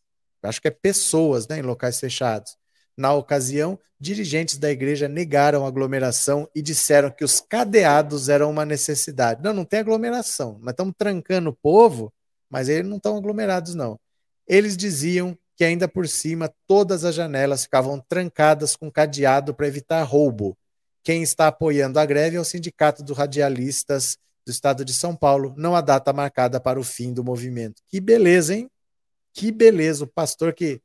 acho 0.42 0.60
que 0.60 0.68
é 0.68 0.70
pessoas, 0.70 1.48
né, 1.48 1.58
em 1.58 1.62
locais 1.62 1.98
fechados. 1.98 2.56
Na 2.96 3.12
ocasião, 3.12 3.78
dirigentes 4.00 4.58
da 4.58 4.70
igreja 4.70 5.08
negaram 5.08 5.64
a 5.64 5.68
aglomeração 5.68 6.48
e 6.54 6.62
disseram 6.62 7.10
que 7.10 7.24
os 7.24 7.40
cadeados 7.40 8.28
eram 8.28 8.50
uma 8.50 8.64
necessidade. 8.64 9.42
Não, 9.42 9.52
não 9.52 9.64
tem 9.64 9.80
aglomeração. 9.80 10.58
Nós 10.60 10.70
estamos 10.70 10.94
trancando 10.96 11.50
o 11.50 11.56
povo, 11.56 12.12
mas 12.48 12.68
eles 12.68 12.88
não 12.88 12.96
estão 12.96 13.16
aglomerados, 13.16 13.74
não. 13.74 13.98
Eles 14.46 14.76
diziam 14.76 15.36
que 15.58 15.64
ainda 15.64 15.88
por 15.88 16.06
cima 16.06 16.54
todas 16.68 17.04
as 17.04 17.16
janelas 17.16 17.64
ficavam 17.64 17.98
trancadas 17.98 18.76
com 18.76 18.88
cadeado 18.88 19.52
para 19.52 19.66
evitar 19.66 20.00
roubo. 20.04 20.56
Quem 21.02 21.20
está 21.20 21.48
apoiando 21.48 21.98
a 21.98 22.06
greve 22.06 22.36
é 22.36 22.40
o 22.40 22.44
Sindicato 22.44 23.02
dos 23.02 23.18
Radialistas 23.18 24.16
do 24.46 24.52
Estado 24.52 24.84
de 24.84 24.94
São 24.94 25.16
Paulo. 25.16 25.52
Não 25.56 25.74
há 25.74 25.80
data 25.80 26.12
marcada 26.12 26.60
para 26.60 26.78
o 26.78 26.84
fim 26.84 27.12
do 27.12 27.24
movimento. 27.24 27.82
Que 27.88 28.00
beleza, 28.00 28.54
hein? 28.54 28.70
Que 29.34 29.50
beleza. 29.50 30.04
O 30.04 30.06
pastor 30.06 30.54
que 30.54 30.80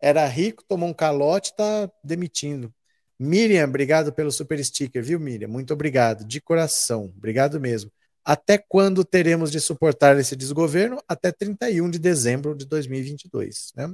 era 0.00 0.24
rico, 0.28 0.62
tomou 0.68 0.88
um 0.88 0.94
calote, 0.94 1.50
está 1.50 1.90
demitindo. 2.04 2.72
Miriam, 3.18 3.64
obrigado 3.64 4.12
pelo 4.12 4.30
super 4.30 4.64
sticker, 4.64 5.02
viu, 5.02 5.18
Miriam? 5.18 5.48
Muito 5.48 5.74
obrigado, 5.74 6.24
de 6.24 6.40
coração. 6.40 7.12
Obrigado 7.16 7.58
mesmo. 7.58 7.90
Até 8.24 8.56
quando 8.56 9.04
teremos 9.04 9.50
de 9.50 9.58
suportar 9.58 10.16
esse 10.16 10.36
desgoverno? 10.36 11.02
Até 11.08 11.32
31 11.32 11.90
de 11.90 11.98
dezembro 11.98 12.54
de 12.54 12.66
2022. 12.66 13.72
Né? 13.74 13.92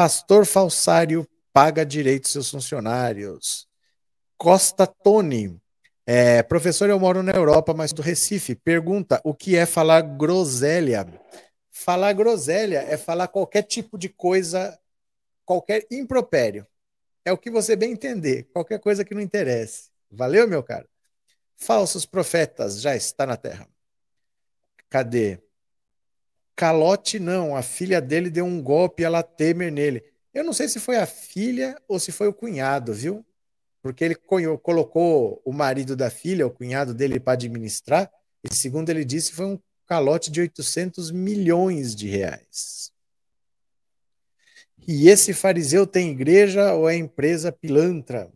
Pastor 0.00 0.46
falsário 0.46 1.28
paga 1.52 1.84
direitos 1.84 2.32
seus 2.32 2.50
funcionários. 2.50 3.68
Costa 4.38 4.86
Tony. 4.86 5.60
É, 6.06 6.42
professor, 6.42 6.88
eu 6.88 6.98
moro 6.98 7.22
na 7.22 7.32
Europa, 7.32 7.74
mas 7.74 7.92
do 7.92 8.00
Recife. 8.00 8.54
Pergunta: 8.54 9.20
o 9.22 9.34
que 9.34 9.58
é 9.58 9.66
falar 9.66 10.00
groselha? 10.00 11.06
Falar 11.70 12.14
groselha 12.14 12.78
é 12.78 12.96
falar 12.96 13.28
qualquer 13.28 13.60
tipo 13.64 13.98
de 13.98 14.08
coisa, 14.08 14.80
qualquer 15.44 15.86
impropério. 15.90 16.66
É 17.22 17.30
o 17.30 17.36
que 17.36 17.50
você 17.50 17.76
bem 17.76 17.92
entender, 17.92 18.44
qualquer 18.54 18.80
coisa 18.80 19.04
que 19.04 19.12
não 19.12 19.20
interesse. 19.20 19.90
Valeu, 20.10 20.48
meu 20.48 20.62
caro? 20.62 20.88
Falsos 21.58 22.06
profetas 22.06 22.80
já 22.80 22.96
está 22.96 23.26
na 23.26 23.36
terra. 23.36 23.68
Cadê? 24.88 25.42
Calote 26.60 27.18
não, 27.18 27.56
a 27.56 27.62
filha 27.62 28.02
dele 28.02 28.28
deu 28.28 28.44
um 28.44 28.62
golpe 28.62 29.02
ela 29.02 29.22
temer 29.22 29.72
nele. 29.72 30.04
Eu 30.34 30.44
não 30.44 30.52
sei 30.52 30.68
se 30.68 30.78
foi 30.78 30.98
a 30.98 31.06
filha 31.06 31.74
ou 31.88 31.98
se 31.98 32.12
foi 32.12 32.28
o 32.28 32.34
cunhado, 32.34 32.92
viu? 32.92 33.24
Porque 33.80 34.04
ele 34.04 34.14
colocou 34.14 35.40
o 35.42 35.54
marido 35.54 35.96
da 35.96 36.10
filha, 36.10 36.46
o 36.46 36.50
cunhado 36.50 36.92
dele, 36.92 37.18
para 37.18 37.32
administrar, 37.32 38.12
e 38.44 38.54
segundo 38.54 38.90
ele 38.90 39.06
disse, 39.06 39.32
foi 39.32 39.46
um 39.46 39.58
calote 39.86 40.30
de 40.30 40.38
800 40.42 41.10
milhões 41.10 41.94
de 41.94 42.08
reais. 42.08 42.92
E 44.86 45.08
esse 45.08 45.32
fariseu 45.32 45.86
tem 45.86 46.10
igreja 46.10 46.74
ou 46.74 46.90
é 46.90 46.94
empresa 46.94 47.50
pilantra? 47.50 48.30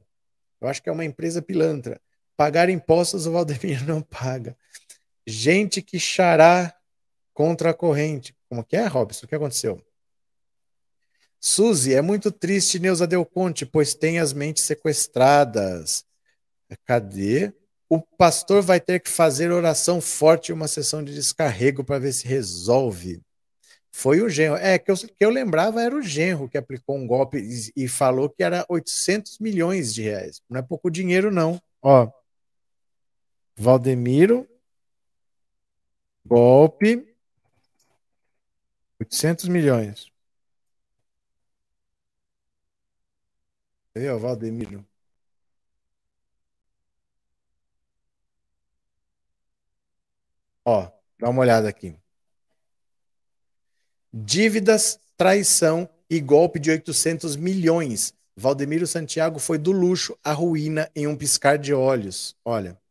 Eu 0.63 0.69
acho 0.69 0.83
que 0.83 0.89
é 0.89 0.93
uma 0.93 1.05
empresa 1.05 1.43
pilantra. 1.43 2.01
Pagar 2.39 2.71
impostos 2.71 3.27
o 3.27 3.33
Valdemir 3.33 3.85
não 3.87 4.01
paga. 4.01 4.57
Gente 5.27 5.83
que 5.83 6.01
chará 6.01 6.75
contra 7.35 7.71
a 7.71 7.75
corrente. 7.75 8.35
Como 8.49 8.65
que 8.65 8.77
é, 8.77 8.87
Robson? 8.87 9.27
O 9.27 9.29
que 9.29 9.35
aconteceu? 9.35 9.85
Suzy, 11.39 11.93
é 11.93 12.01
muito 12.01 12.33
triste 12.33 12.79
Neuza 12.79 13.07
Del 13.07 13.27
Conte, 13.27 13.67
pois 13.67 13.93
tem 13.93 14.19
as 14.19 14.33
mentes 14.33 14.65
sequestradas. 14.65 16.07
Cadê? 16.87 17.53
O 17.87 18.01
pastor 18.01 18.63
vai 18.63 18.81
ter 18.81 19.01
que 19.01 19.11
fazer 19.11 19.53
oração 19.53 20.01
forte 20.01 20.49
e 20.49 20.53
uma 20.53 20.67
sessão 20.67 21.05
de 21.05 21.13
descarrego 21.13 21.85
para 21.85 21.99
ver 21.99 22.13
se 22.15 22.27
resolve. 22.27 23.21
Foi 23.93 24.23
o 24.23 24.29
genro. 24.29 24.57
É, 24.57 24.79
que 24.79 24.91
eu, 24.91 24.97
que 24.97 25.25
eu 25.25 25.31
lembrava 25.31 25.83
era 25.83 25.95
o 25.95 26.03
genro 26.03 26.49
que 26.49 26.57
aplicou 26.57 26.97
um 26.97 27.07
golpe 27.07 27.39
e, 27.39 27.85
e 27.85 27.89
falou 27.89 28.31
que 28.31 28.43
era 28.43 28.65
800 28.69 29.39
milhões 29.39 29.95
de 29.95 30.03
reais. 30.03 30.41
Não 30.49 30.59
é 30.59 30.63
pouco 30.63 30.91
dinheiro, 30.91 31.31
não. 31.31 31.61
Ó, 31.83 32.11
Valdemiro, 33.57 34.49
golpe, 36.25 37.14
800 39.01 39.49
milhões. 39.49 40.13
Aí, 43.97 44.09
ó, 44.09 44.19
Valdemiro. 44.19 44.85
Ó, 50.65 50.91
dá 51.19 51.29
uma 51.31 51.41
olhada 51.41 51.69
aqui. 51.69 51.97
Dívidas, 54.13 54.99
traição 55.17 55.89
e 56.09 56.21
golpe 56.21 56.59
de 56.59 56.71
800 56.71 57.37
milhões. 57.37 58.15
Valdemiro 58.37 58.87
Santiago 58.87 59.39
foi 59.39 59.59
do 59.59 59.73
luxo 59.73 60.17
à 60.23 60.33
ruína 60.33 60.91
em 60.95 61.07
um 61.07 61.17
piscar 61.17 61.59
de 61.59 61.73
olhos. 61.75 62.37
Olha. 62.45 62.84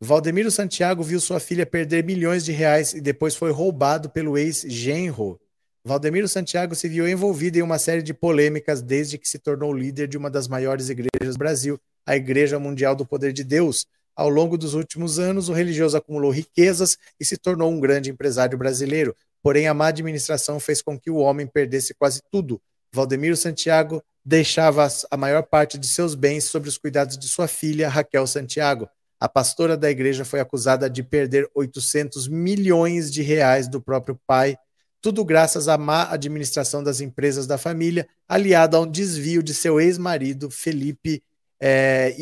Valdemiro 0.00 0.48
Santiago 0.48 1.02
viu 1.02 1.18
sua 1.20 1.40
filha 1.40 1.66
perder 1.66 2.04
milhões 2.04 2.44
de 2.44 2.52
reais 2.52 2.94
e 2.94 3.00
depois 3.00 3.34
foi 3.34 3.50
roubado 3.50 4.08
pelo 4.08 4.38
ex-genro. 4.38 5.40
Valdemiro 5.84 6.28
Santiago 6.28 6.76
se 6.76 6.88
viu 6.88 7.08
envolvido 7.08 7.58
em 7.58 7.62
uma 7.62 7.80
série 7.80 8.02
de 8.02 8.14
polêmicas 8.14 8.80
desde 8.80 9.18
que 9.18 9.28
se 9.28 9.40
tornou 9.40 9.72
líder 9.72 10.06
de 10.06 10.16
uma 10.16 10.30
das 10.30 10.46
maiores 10.46 10.88
igrejas 10.88 11.34
do 11.34 11.38
Brasil, 11.38 11.80
a 12.06 12.14
Igreja 12.14 12.60
Mundial 12.60 12.94
do 12.94 13.04
Poder 13.04 13.32
de 13.32 13.42
Deus. 13.42 13.86
Ao 14.14 14.28
longo 14.28 14.56
dos 14.56 14.74
últimos 14.74 15.18
anos, 15.18 15.48
o 15.48 15.52
religioso 15.52 15.96
acumulou 15.96 16.30
riquezas 16.30 16.96
e 17.18 17.24
se 17.24 17.36
tornou 17.36 17.68
um 17.68 17.80
grande 17.80 18.10
empresário 18.10 18.56
brasileiro. 18.56 19.16
Porém, 19.42 19.66
a 19.66 19.74
má 19.74 19.88
administração 19.88 20.60
fez 20.60 20.80
com 20.80 20.96
que 20.96 21.10
o 21.10 21.16
homem 21.16 21.46
perdesse 21.46 21.92
quase 21.92 22.20
tudo. 22.30 22.60
Valdemiro 22.92 23.36
Santiago 23.36 24.00
deixava 24.24 24.86
a 25.10 25.16
maior 25.16 25.42
parte 25.42 25.76
de 25.76 25.88
seus 25.88 26.14
bens 26.14 26.44
sobre 26.44 26.68
os 26.68 26.78
cuidados 26.78 27.18
de 27.18 27.28
sua 27.28 27.48
filha, 27.48 27.88
Raquel 27.88 28.28
Santiago. 28.28 28.88
A 29.20 29.28
pastora 29.28 29.76
da 29.76 29.90
igreja 29.90 30.24
foi 30.24 30.40
acusada 30.40 30.88
de 30.88 31.02
perder 31.02 31.48
800 31.54 32.28
milhões 32.28 33.10
de 33.10 33.22
reais 33.22 33.68
do 33.68 33.80
próprio 33.80 34.18
pai, 34.26 34.56
tudo 35.00 35.24
graças 35.24 35.68
à 35.68 35.78
má 35.78 36.10
administração 36.10 36.82
das 36.82 37.00
empresas 37.00 37.46
da 37.46 37.56
família, 37.56 38.08
aliada 38.28 38.76
a 38.76 38.80
um 38.80 38.90
desvio 38.90 39.42
de 39.42 39.54
seu 39.54 39.80
ex-marido, 39.80 40.50
Felipe 40.50 41.22
é, 41.60 42.14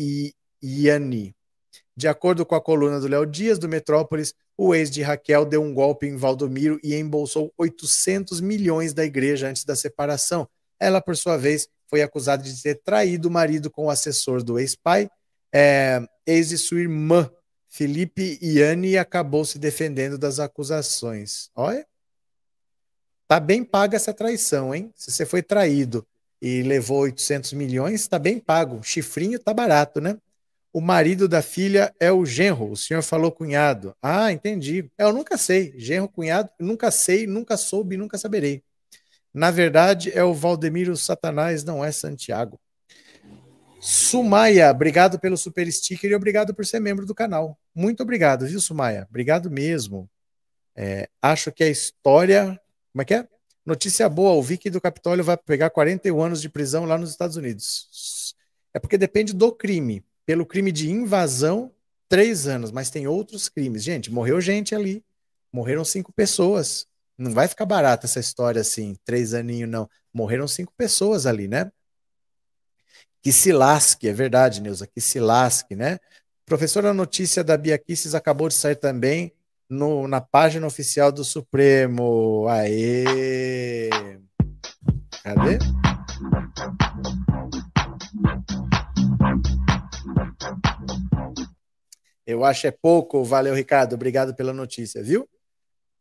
Iani. 0.61 1.35
De 1.95 2.07
acordo 2.07 2.45
com 2.45 2.53
a 2.53 2.61
coluna 2.61 2.99
do 2.99 3.07
Léo 3.07 3.25
Dias, 3.25 3.57
do 3.57 3.67
Metrópolis, 3.67 4.33
o 4.55 4.73
ex 4.73 4.89
de 4.91 5.01
Raquel 5.01 5.45
deu 5.45 5.61
um 5.61 5.73
golpe 5.73 6.05
em 6.05 6.15
Valdomiro 6.15 6.79
e 6.83 6.95
embolsou 6.95 7.51
800 7.57 8.41
milhões 8.41 8.93
da 8.93 9.03
igreja 9.03 9.47
antes 9.47 9.63
da 9.63 9.75
separação. 9.75 10.47
Ela, 10.79 11.01
por 11.01 11.15
sua 11.17 11.37
vez, 11.37 11.67
foi 11.87 12.01
acusada 12.01 12.43
de 12.43 12.61
ter 12.61 12.75
traído 12.83 13.27
o 13.27 13.31
marido 13.31 13.71
com 13.71 13.85
o 13.85 13.89
assessor 13.89 14.43
do 14.43 14.59
ex-pai, 14.59 15.09
é, 15.53 16.01
ex 16.25 16.49
de 16.49 16.57
sua 16.57 16.79
irmã, 16.79 17.29
Felipe 17.67 18.39
Iane, 18.41 18.97
acabou 18.97 19.45
se 19.45 19.59
defendendo 19.59 20.17
das 20.17 20.39
acusações. 20.39 21.49
Olha, 21.55 21.85
tá 23.27 23.39
bem 23.39 23.63
paga 23.63 23.95
essa 23.95 24.13
traição, 24.13 24.73
hein? 24.73 24.91
Se 24.95 25.11
você 25.11 25.25
foi 25.25 25.43
traído 25.43 26.05
e 26.41 26.61
levou 26.63 26.99
800 26.99 27.53
milhões, 27.53 28.07
tá 28.07 28.17
bem 28.17 28.39
pago. 28.39 28.81
Chifrinho 28.83 29.39
tá 29.39 29.53
barato, 29.53 29.99
né? 29.99 30.17
O 30.73 30.81
marido 30.81 31.27
da 31.27 31.41
filha 31.41 31.93
é 31.99 32.11
o 32.11 32.25
genro. 32.25 32.71
O 32.71 32.77
senhor 32.77 33.01
falou 33.01 33.31
cunhado. 33.31 33.95
Ah, 34.01 34.31
entendi. 34.31 34.89
É, 34.97 35.03
eu 35.03 35.13
nunca 35.13 35.37
sei. 35.37 35.73
Genro, 35.77 36.07
cunhado, 36.07 36.49
nunca 36.59 36.91
sei, 36.91 37.25
nunca 37.25 37.57
soube, 37.57 37.97
nunca 37.97 38.17
saberei. 38.17 38.63
Na 39.33 39.51
verdade, 39.51 40.11
é 40.13 40.23
o 40.23 40.33
Valdemiro 40.33 40.95
Satanás, 40.95 41.63
não 41.63 41.83
é 41.83 41.91
Santiago. 41.91 42.59
Sumaia, 43.89 44.69
obrigado 44.69 45.17
pelo 45.17 45.37
super 45.37 45.71
sticker 45.71 46.11
e 46.11 46.13
obrigado 46.13 46.53
por 46.53 46.65
ser 46.65 46.77
membro 46.77 47.05
do 47.05 47.15
canal. 47.15 47.57
Muito 47.73 48.03
obrigado, 48.03 48.45
viu, 48.45 48.59
Sumaia? 48.59 49.07
Obrigado 49.09 49.49
mesmo. 49.49 50.09
É, 50.75 51.07
acho 51.21 51.53
que 51.53 51.63
a 51.63 51.69
história. 51.69 52.59
Como 52.91 53.01
é 53.01 53.05
que 53.05 53.13
é? 53.13 53.25
Notícia 53.65 54.09
boa: 54.09 54.33
o 54.33 54.43
Vicky 54.43 54.69
do 54.69 54.81
Capitólio 54.81 55.23
vai 55.23 55.37
pegar 55.37 55.69
41 55.69 56.21
anos 56.21 56.41
de 56.41 56.49
prisão 56.49 56.83
lá 56.83 56.97
nos 56.97 57.11
Estados 57.11 57.37
Unidos. 57.37 58.35
É 58.73 58.79
porque 58.79 58.97
depende 58.97 59.31
do 59.31 59.53
crime. 59.53 60.03
Pelo 60.25 60.45
crime 60.45 60.73
de 60.73 60.91
invasão, 60.91 61.71
três 62.09 62.45
anos, 62.45 62.71
mas 62.71 62.89
tem 62.89 63.07
outros 63.07 63.47
crimes. 63.47 63.85
Gente, 63.85 64.11
morreu 64.11 64.41
gente 64.41 64.75
ali. 64.75 65.01
Morreram 65.49 65.85
cinco 65.85 66.11
pessoas. 66.11 66.85
Não 67.17 67.31
vai 67.31 67.47
ficar 67.47 67.65
barata 67.65 68.05
essa 68.05 68.19
história 68.19 68.59
assim, 68.59 68.97
três 69.05 69.33
aninhos, 69.33 69.69
não. 69.69 69.89
Morreram 70.13 70.45
cinco 70.45 70.73
pessoas 70.75 71.25
ali, 71.25 71.47
né? 71.47 71.71
Que 73.27 73.33
se 73.33 73.51
lasque, 73.51 74.07
é 74.07 74.13
verdade, 74.13 74.61
Neuza, 74.61 74.87
que 74.87 75.01
se 75.01 75.19
lasque, 75.19 75.75
né? 75.75 75.99
Professora, 76.45 76.91
a 76.91 76.93
notícia 76.93 77.43
da 77.43 77.57
Bia 77.57 77.77
Kisses 77.77 78.15
acabou 78.15 78.47
de 78.47 78.53
sair 78.53 78.77
também 78.77 79.33
no, 79.69 80.07
na 80.07 80.21
página 80.21 80.65
oficial 80.65 81.11
do 81.11 81.25
Supremo. 81.25 82.47
Aê! 82.47 83.89
Cadê? 85.21 85.59
Eu 92.25 92.45
acho 92.45 92.65
é 92.65 92.71
pouco. 92.71 93.25
Valeu, 93.25 93.53
Ricardo. 93.53 93.91
Obrigado 93.91 94.33
pela 94.33 94.53
notícia, 94.53 95.03
viu? 95.03 95.27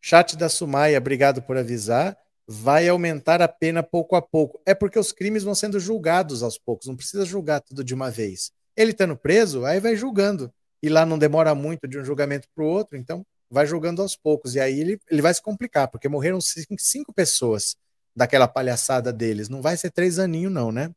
Chat 0.00 0.36
da 0.36 0.48
Sumaia, 0.48 0.96
obrigado 0.96 1.42
por 1.42 1.56
avisar 1.56 2.16
vai 2.46 2.88
aumentar 2.88 3.42
a 3.42 3.48
pena 3.48 3.82
pouco 3.82 4.14
a 4.14 4.22
pouco. 4.22 4.60
É 4.64 4.74
porque 4.74 4.98
os 4.98 5.12
crimes 5.12 5.42
vão 5.42 5.54
sendo 5.54 5.80
julgados 5.80 6.42
aos 6.42 6.58
poucos, 6.58 6.86
não 6.86 6.96
precisa 6.96 7.24
julgar 7.24 7.60
tudo 7.60 7.82
de 7.82 7.94
uma 7.94 8.10
vez. 8.10 8.52
Ele 8.76 8.92
estando 8.92 9.16
preso, 9.16 9.64
aí 9.64 9.80
vai 9.80 9.96
julgando. 9.96 10.52
E 10.82 10.88
lá 10.88 11.04
não 11.06 11.18
demora 11.18 11.54
muito 11.54 11.88
de 11.88 11.98
um 11.98 12.04
julgamento 12.04 12.46
para 12.54 12.62
o 12.62 12.68
outro, 12.68 12.96
então 12.96 13.24
vai 13.50 13.66
julgando 13.66 14.02
aos 14.02 14.14
poucos. 14.14 14.54
E 14.54 14.60
aí 14.60 14.78
ele, 14.78 15.00
ele 15.10 15.22
vai 15.22 15.32
se 15.32 15.42
complicar, 15.42 15.88
porque 15.88 16.08
morreram 16.08 16.40
cinco, 16.40 16.74
cinco 16.78 17.12
pessoas 17.12 17.76
daquela 18.14 18.46
palhaçada 18.46 19.12
deles. 19.12 19.48
Não 19.48 19.62
vai 19.62 19.76
ser 19.76 19.90
três 19.90 20.18
aninhos, 20.18 20.52
não, 20.52 20.70
né? 20.70 20.90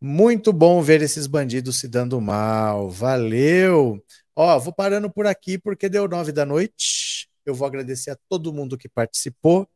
Muito 0.00 0.52
bom 0.52 0.82
ver 0.82 1.00
esses 1.02 1.26
bandidos 1.26 1.78
se 1.78 1.88
dando 1.88 2.20
mal. 2.20 2.90
Valeu! 2.90 4.02
Ó, 4.34 4.58
vou 4.58 4.72
parando 4.72 5.10
por 5.10 5.26
aqui 5.26 5.58
porque 5.58 5.88
deu 5.88 6.06
nove 6.06 6.32
da 6.32 6.44
noite. 6.44 7.28
Eu 7.44 7.54
vou 7.54 7.66
agradecer 7.66 8.10
a 8.10 8.18
todo 8.28 8.52
mundo 8.52 8.76
que 8.76 8.88
participou. 8.88 9.66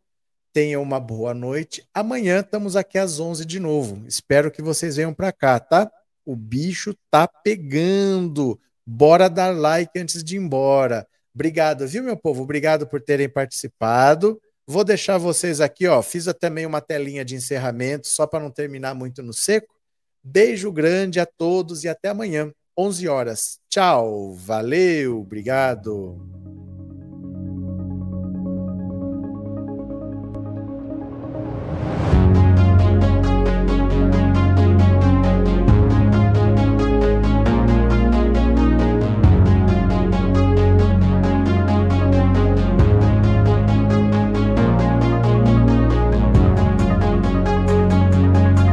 Tenha 0.52 0.80
uma 0.80 0.98
boa 0.98 1.32
noite. 1.32 1.86
Amanhã 1.94 2.40
estamos 2.40 2.74
aqui 2.74 2.98
às 2.98 3.20
11 3.20 3.44
de 3.44 3.60
novo. 3.60 4.04
Espero 4.06 4.50
que 4.50 4.60
vocês 4.60 4.96
venham 4.96 5.14
para 5.14 5.32
cá, 5.32 5.60
tá? 5.60 5.90
O 6.26 6.34
bicho 6.34 6.94
tá 7.08 7.28
pegando. 7.28 8.58
Bora 8.84 9.28
dar 9.28 9.56
like 9.56 9.96
antes 9.96 10.24
de 10.24 10.36
ir 10.36 10.40
embora. 10.40 11.06
Obrigado, 11.32 11.86
viu, 11.86 12.02
meu 12.02 12.16
povo? 12.16 12.42
Obrigado 12.42 12.84
por 12.86 13.00
terem 13.00 13.28
participado. 13.28 14.40
Vou 14.66 14.82
deixar 14.82 15.18
vocês 15.18 15.60
aqui, 15.60 15.86
ó. 15.86 16.02
Fiz 16.02 16.26
também 16.40 16.66
uma 16.66 16.80
telinha 16.80 17.24
de 17.24 17.36
encerramento, 17.36 18.08
só 18.08 18.26
para 18.26 18.42
não 18.42 18.50
terminar 18.50 18.94
muito 18.94 19.22
no 19.22 19.32
seco. 19.32 19.74
Beijo 20.22 20.72
grande 20.72 21.20
a 21.20 21.26
todos 21.26 21.84
e 21.84 21.88
até 21.88 22.08
amanhã, 22.08 22.52
11 22.76 23.08
horas. 23.08 23.58
Tchau, 23.68 24.34
valeu, 24.34 25.20
obrigado. 25.20 26.39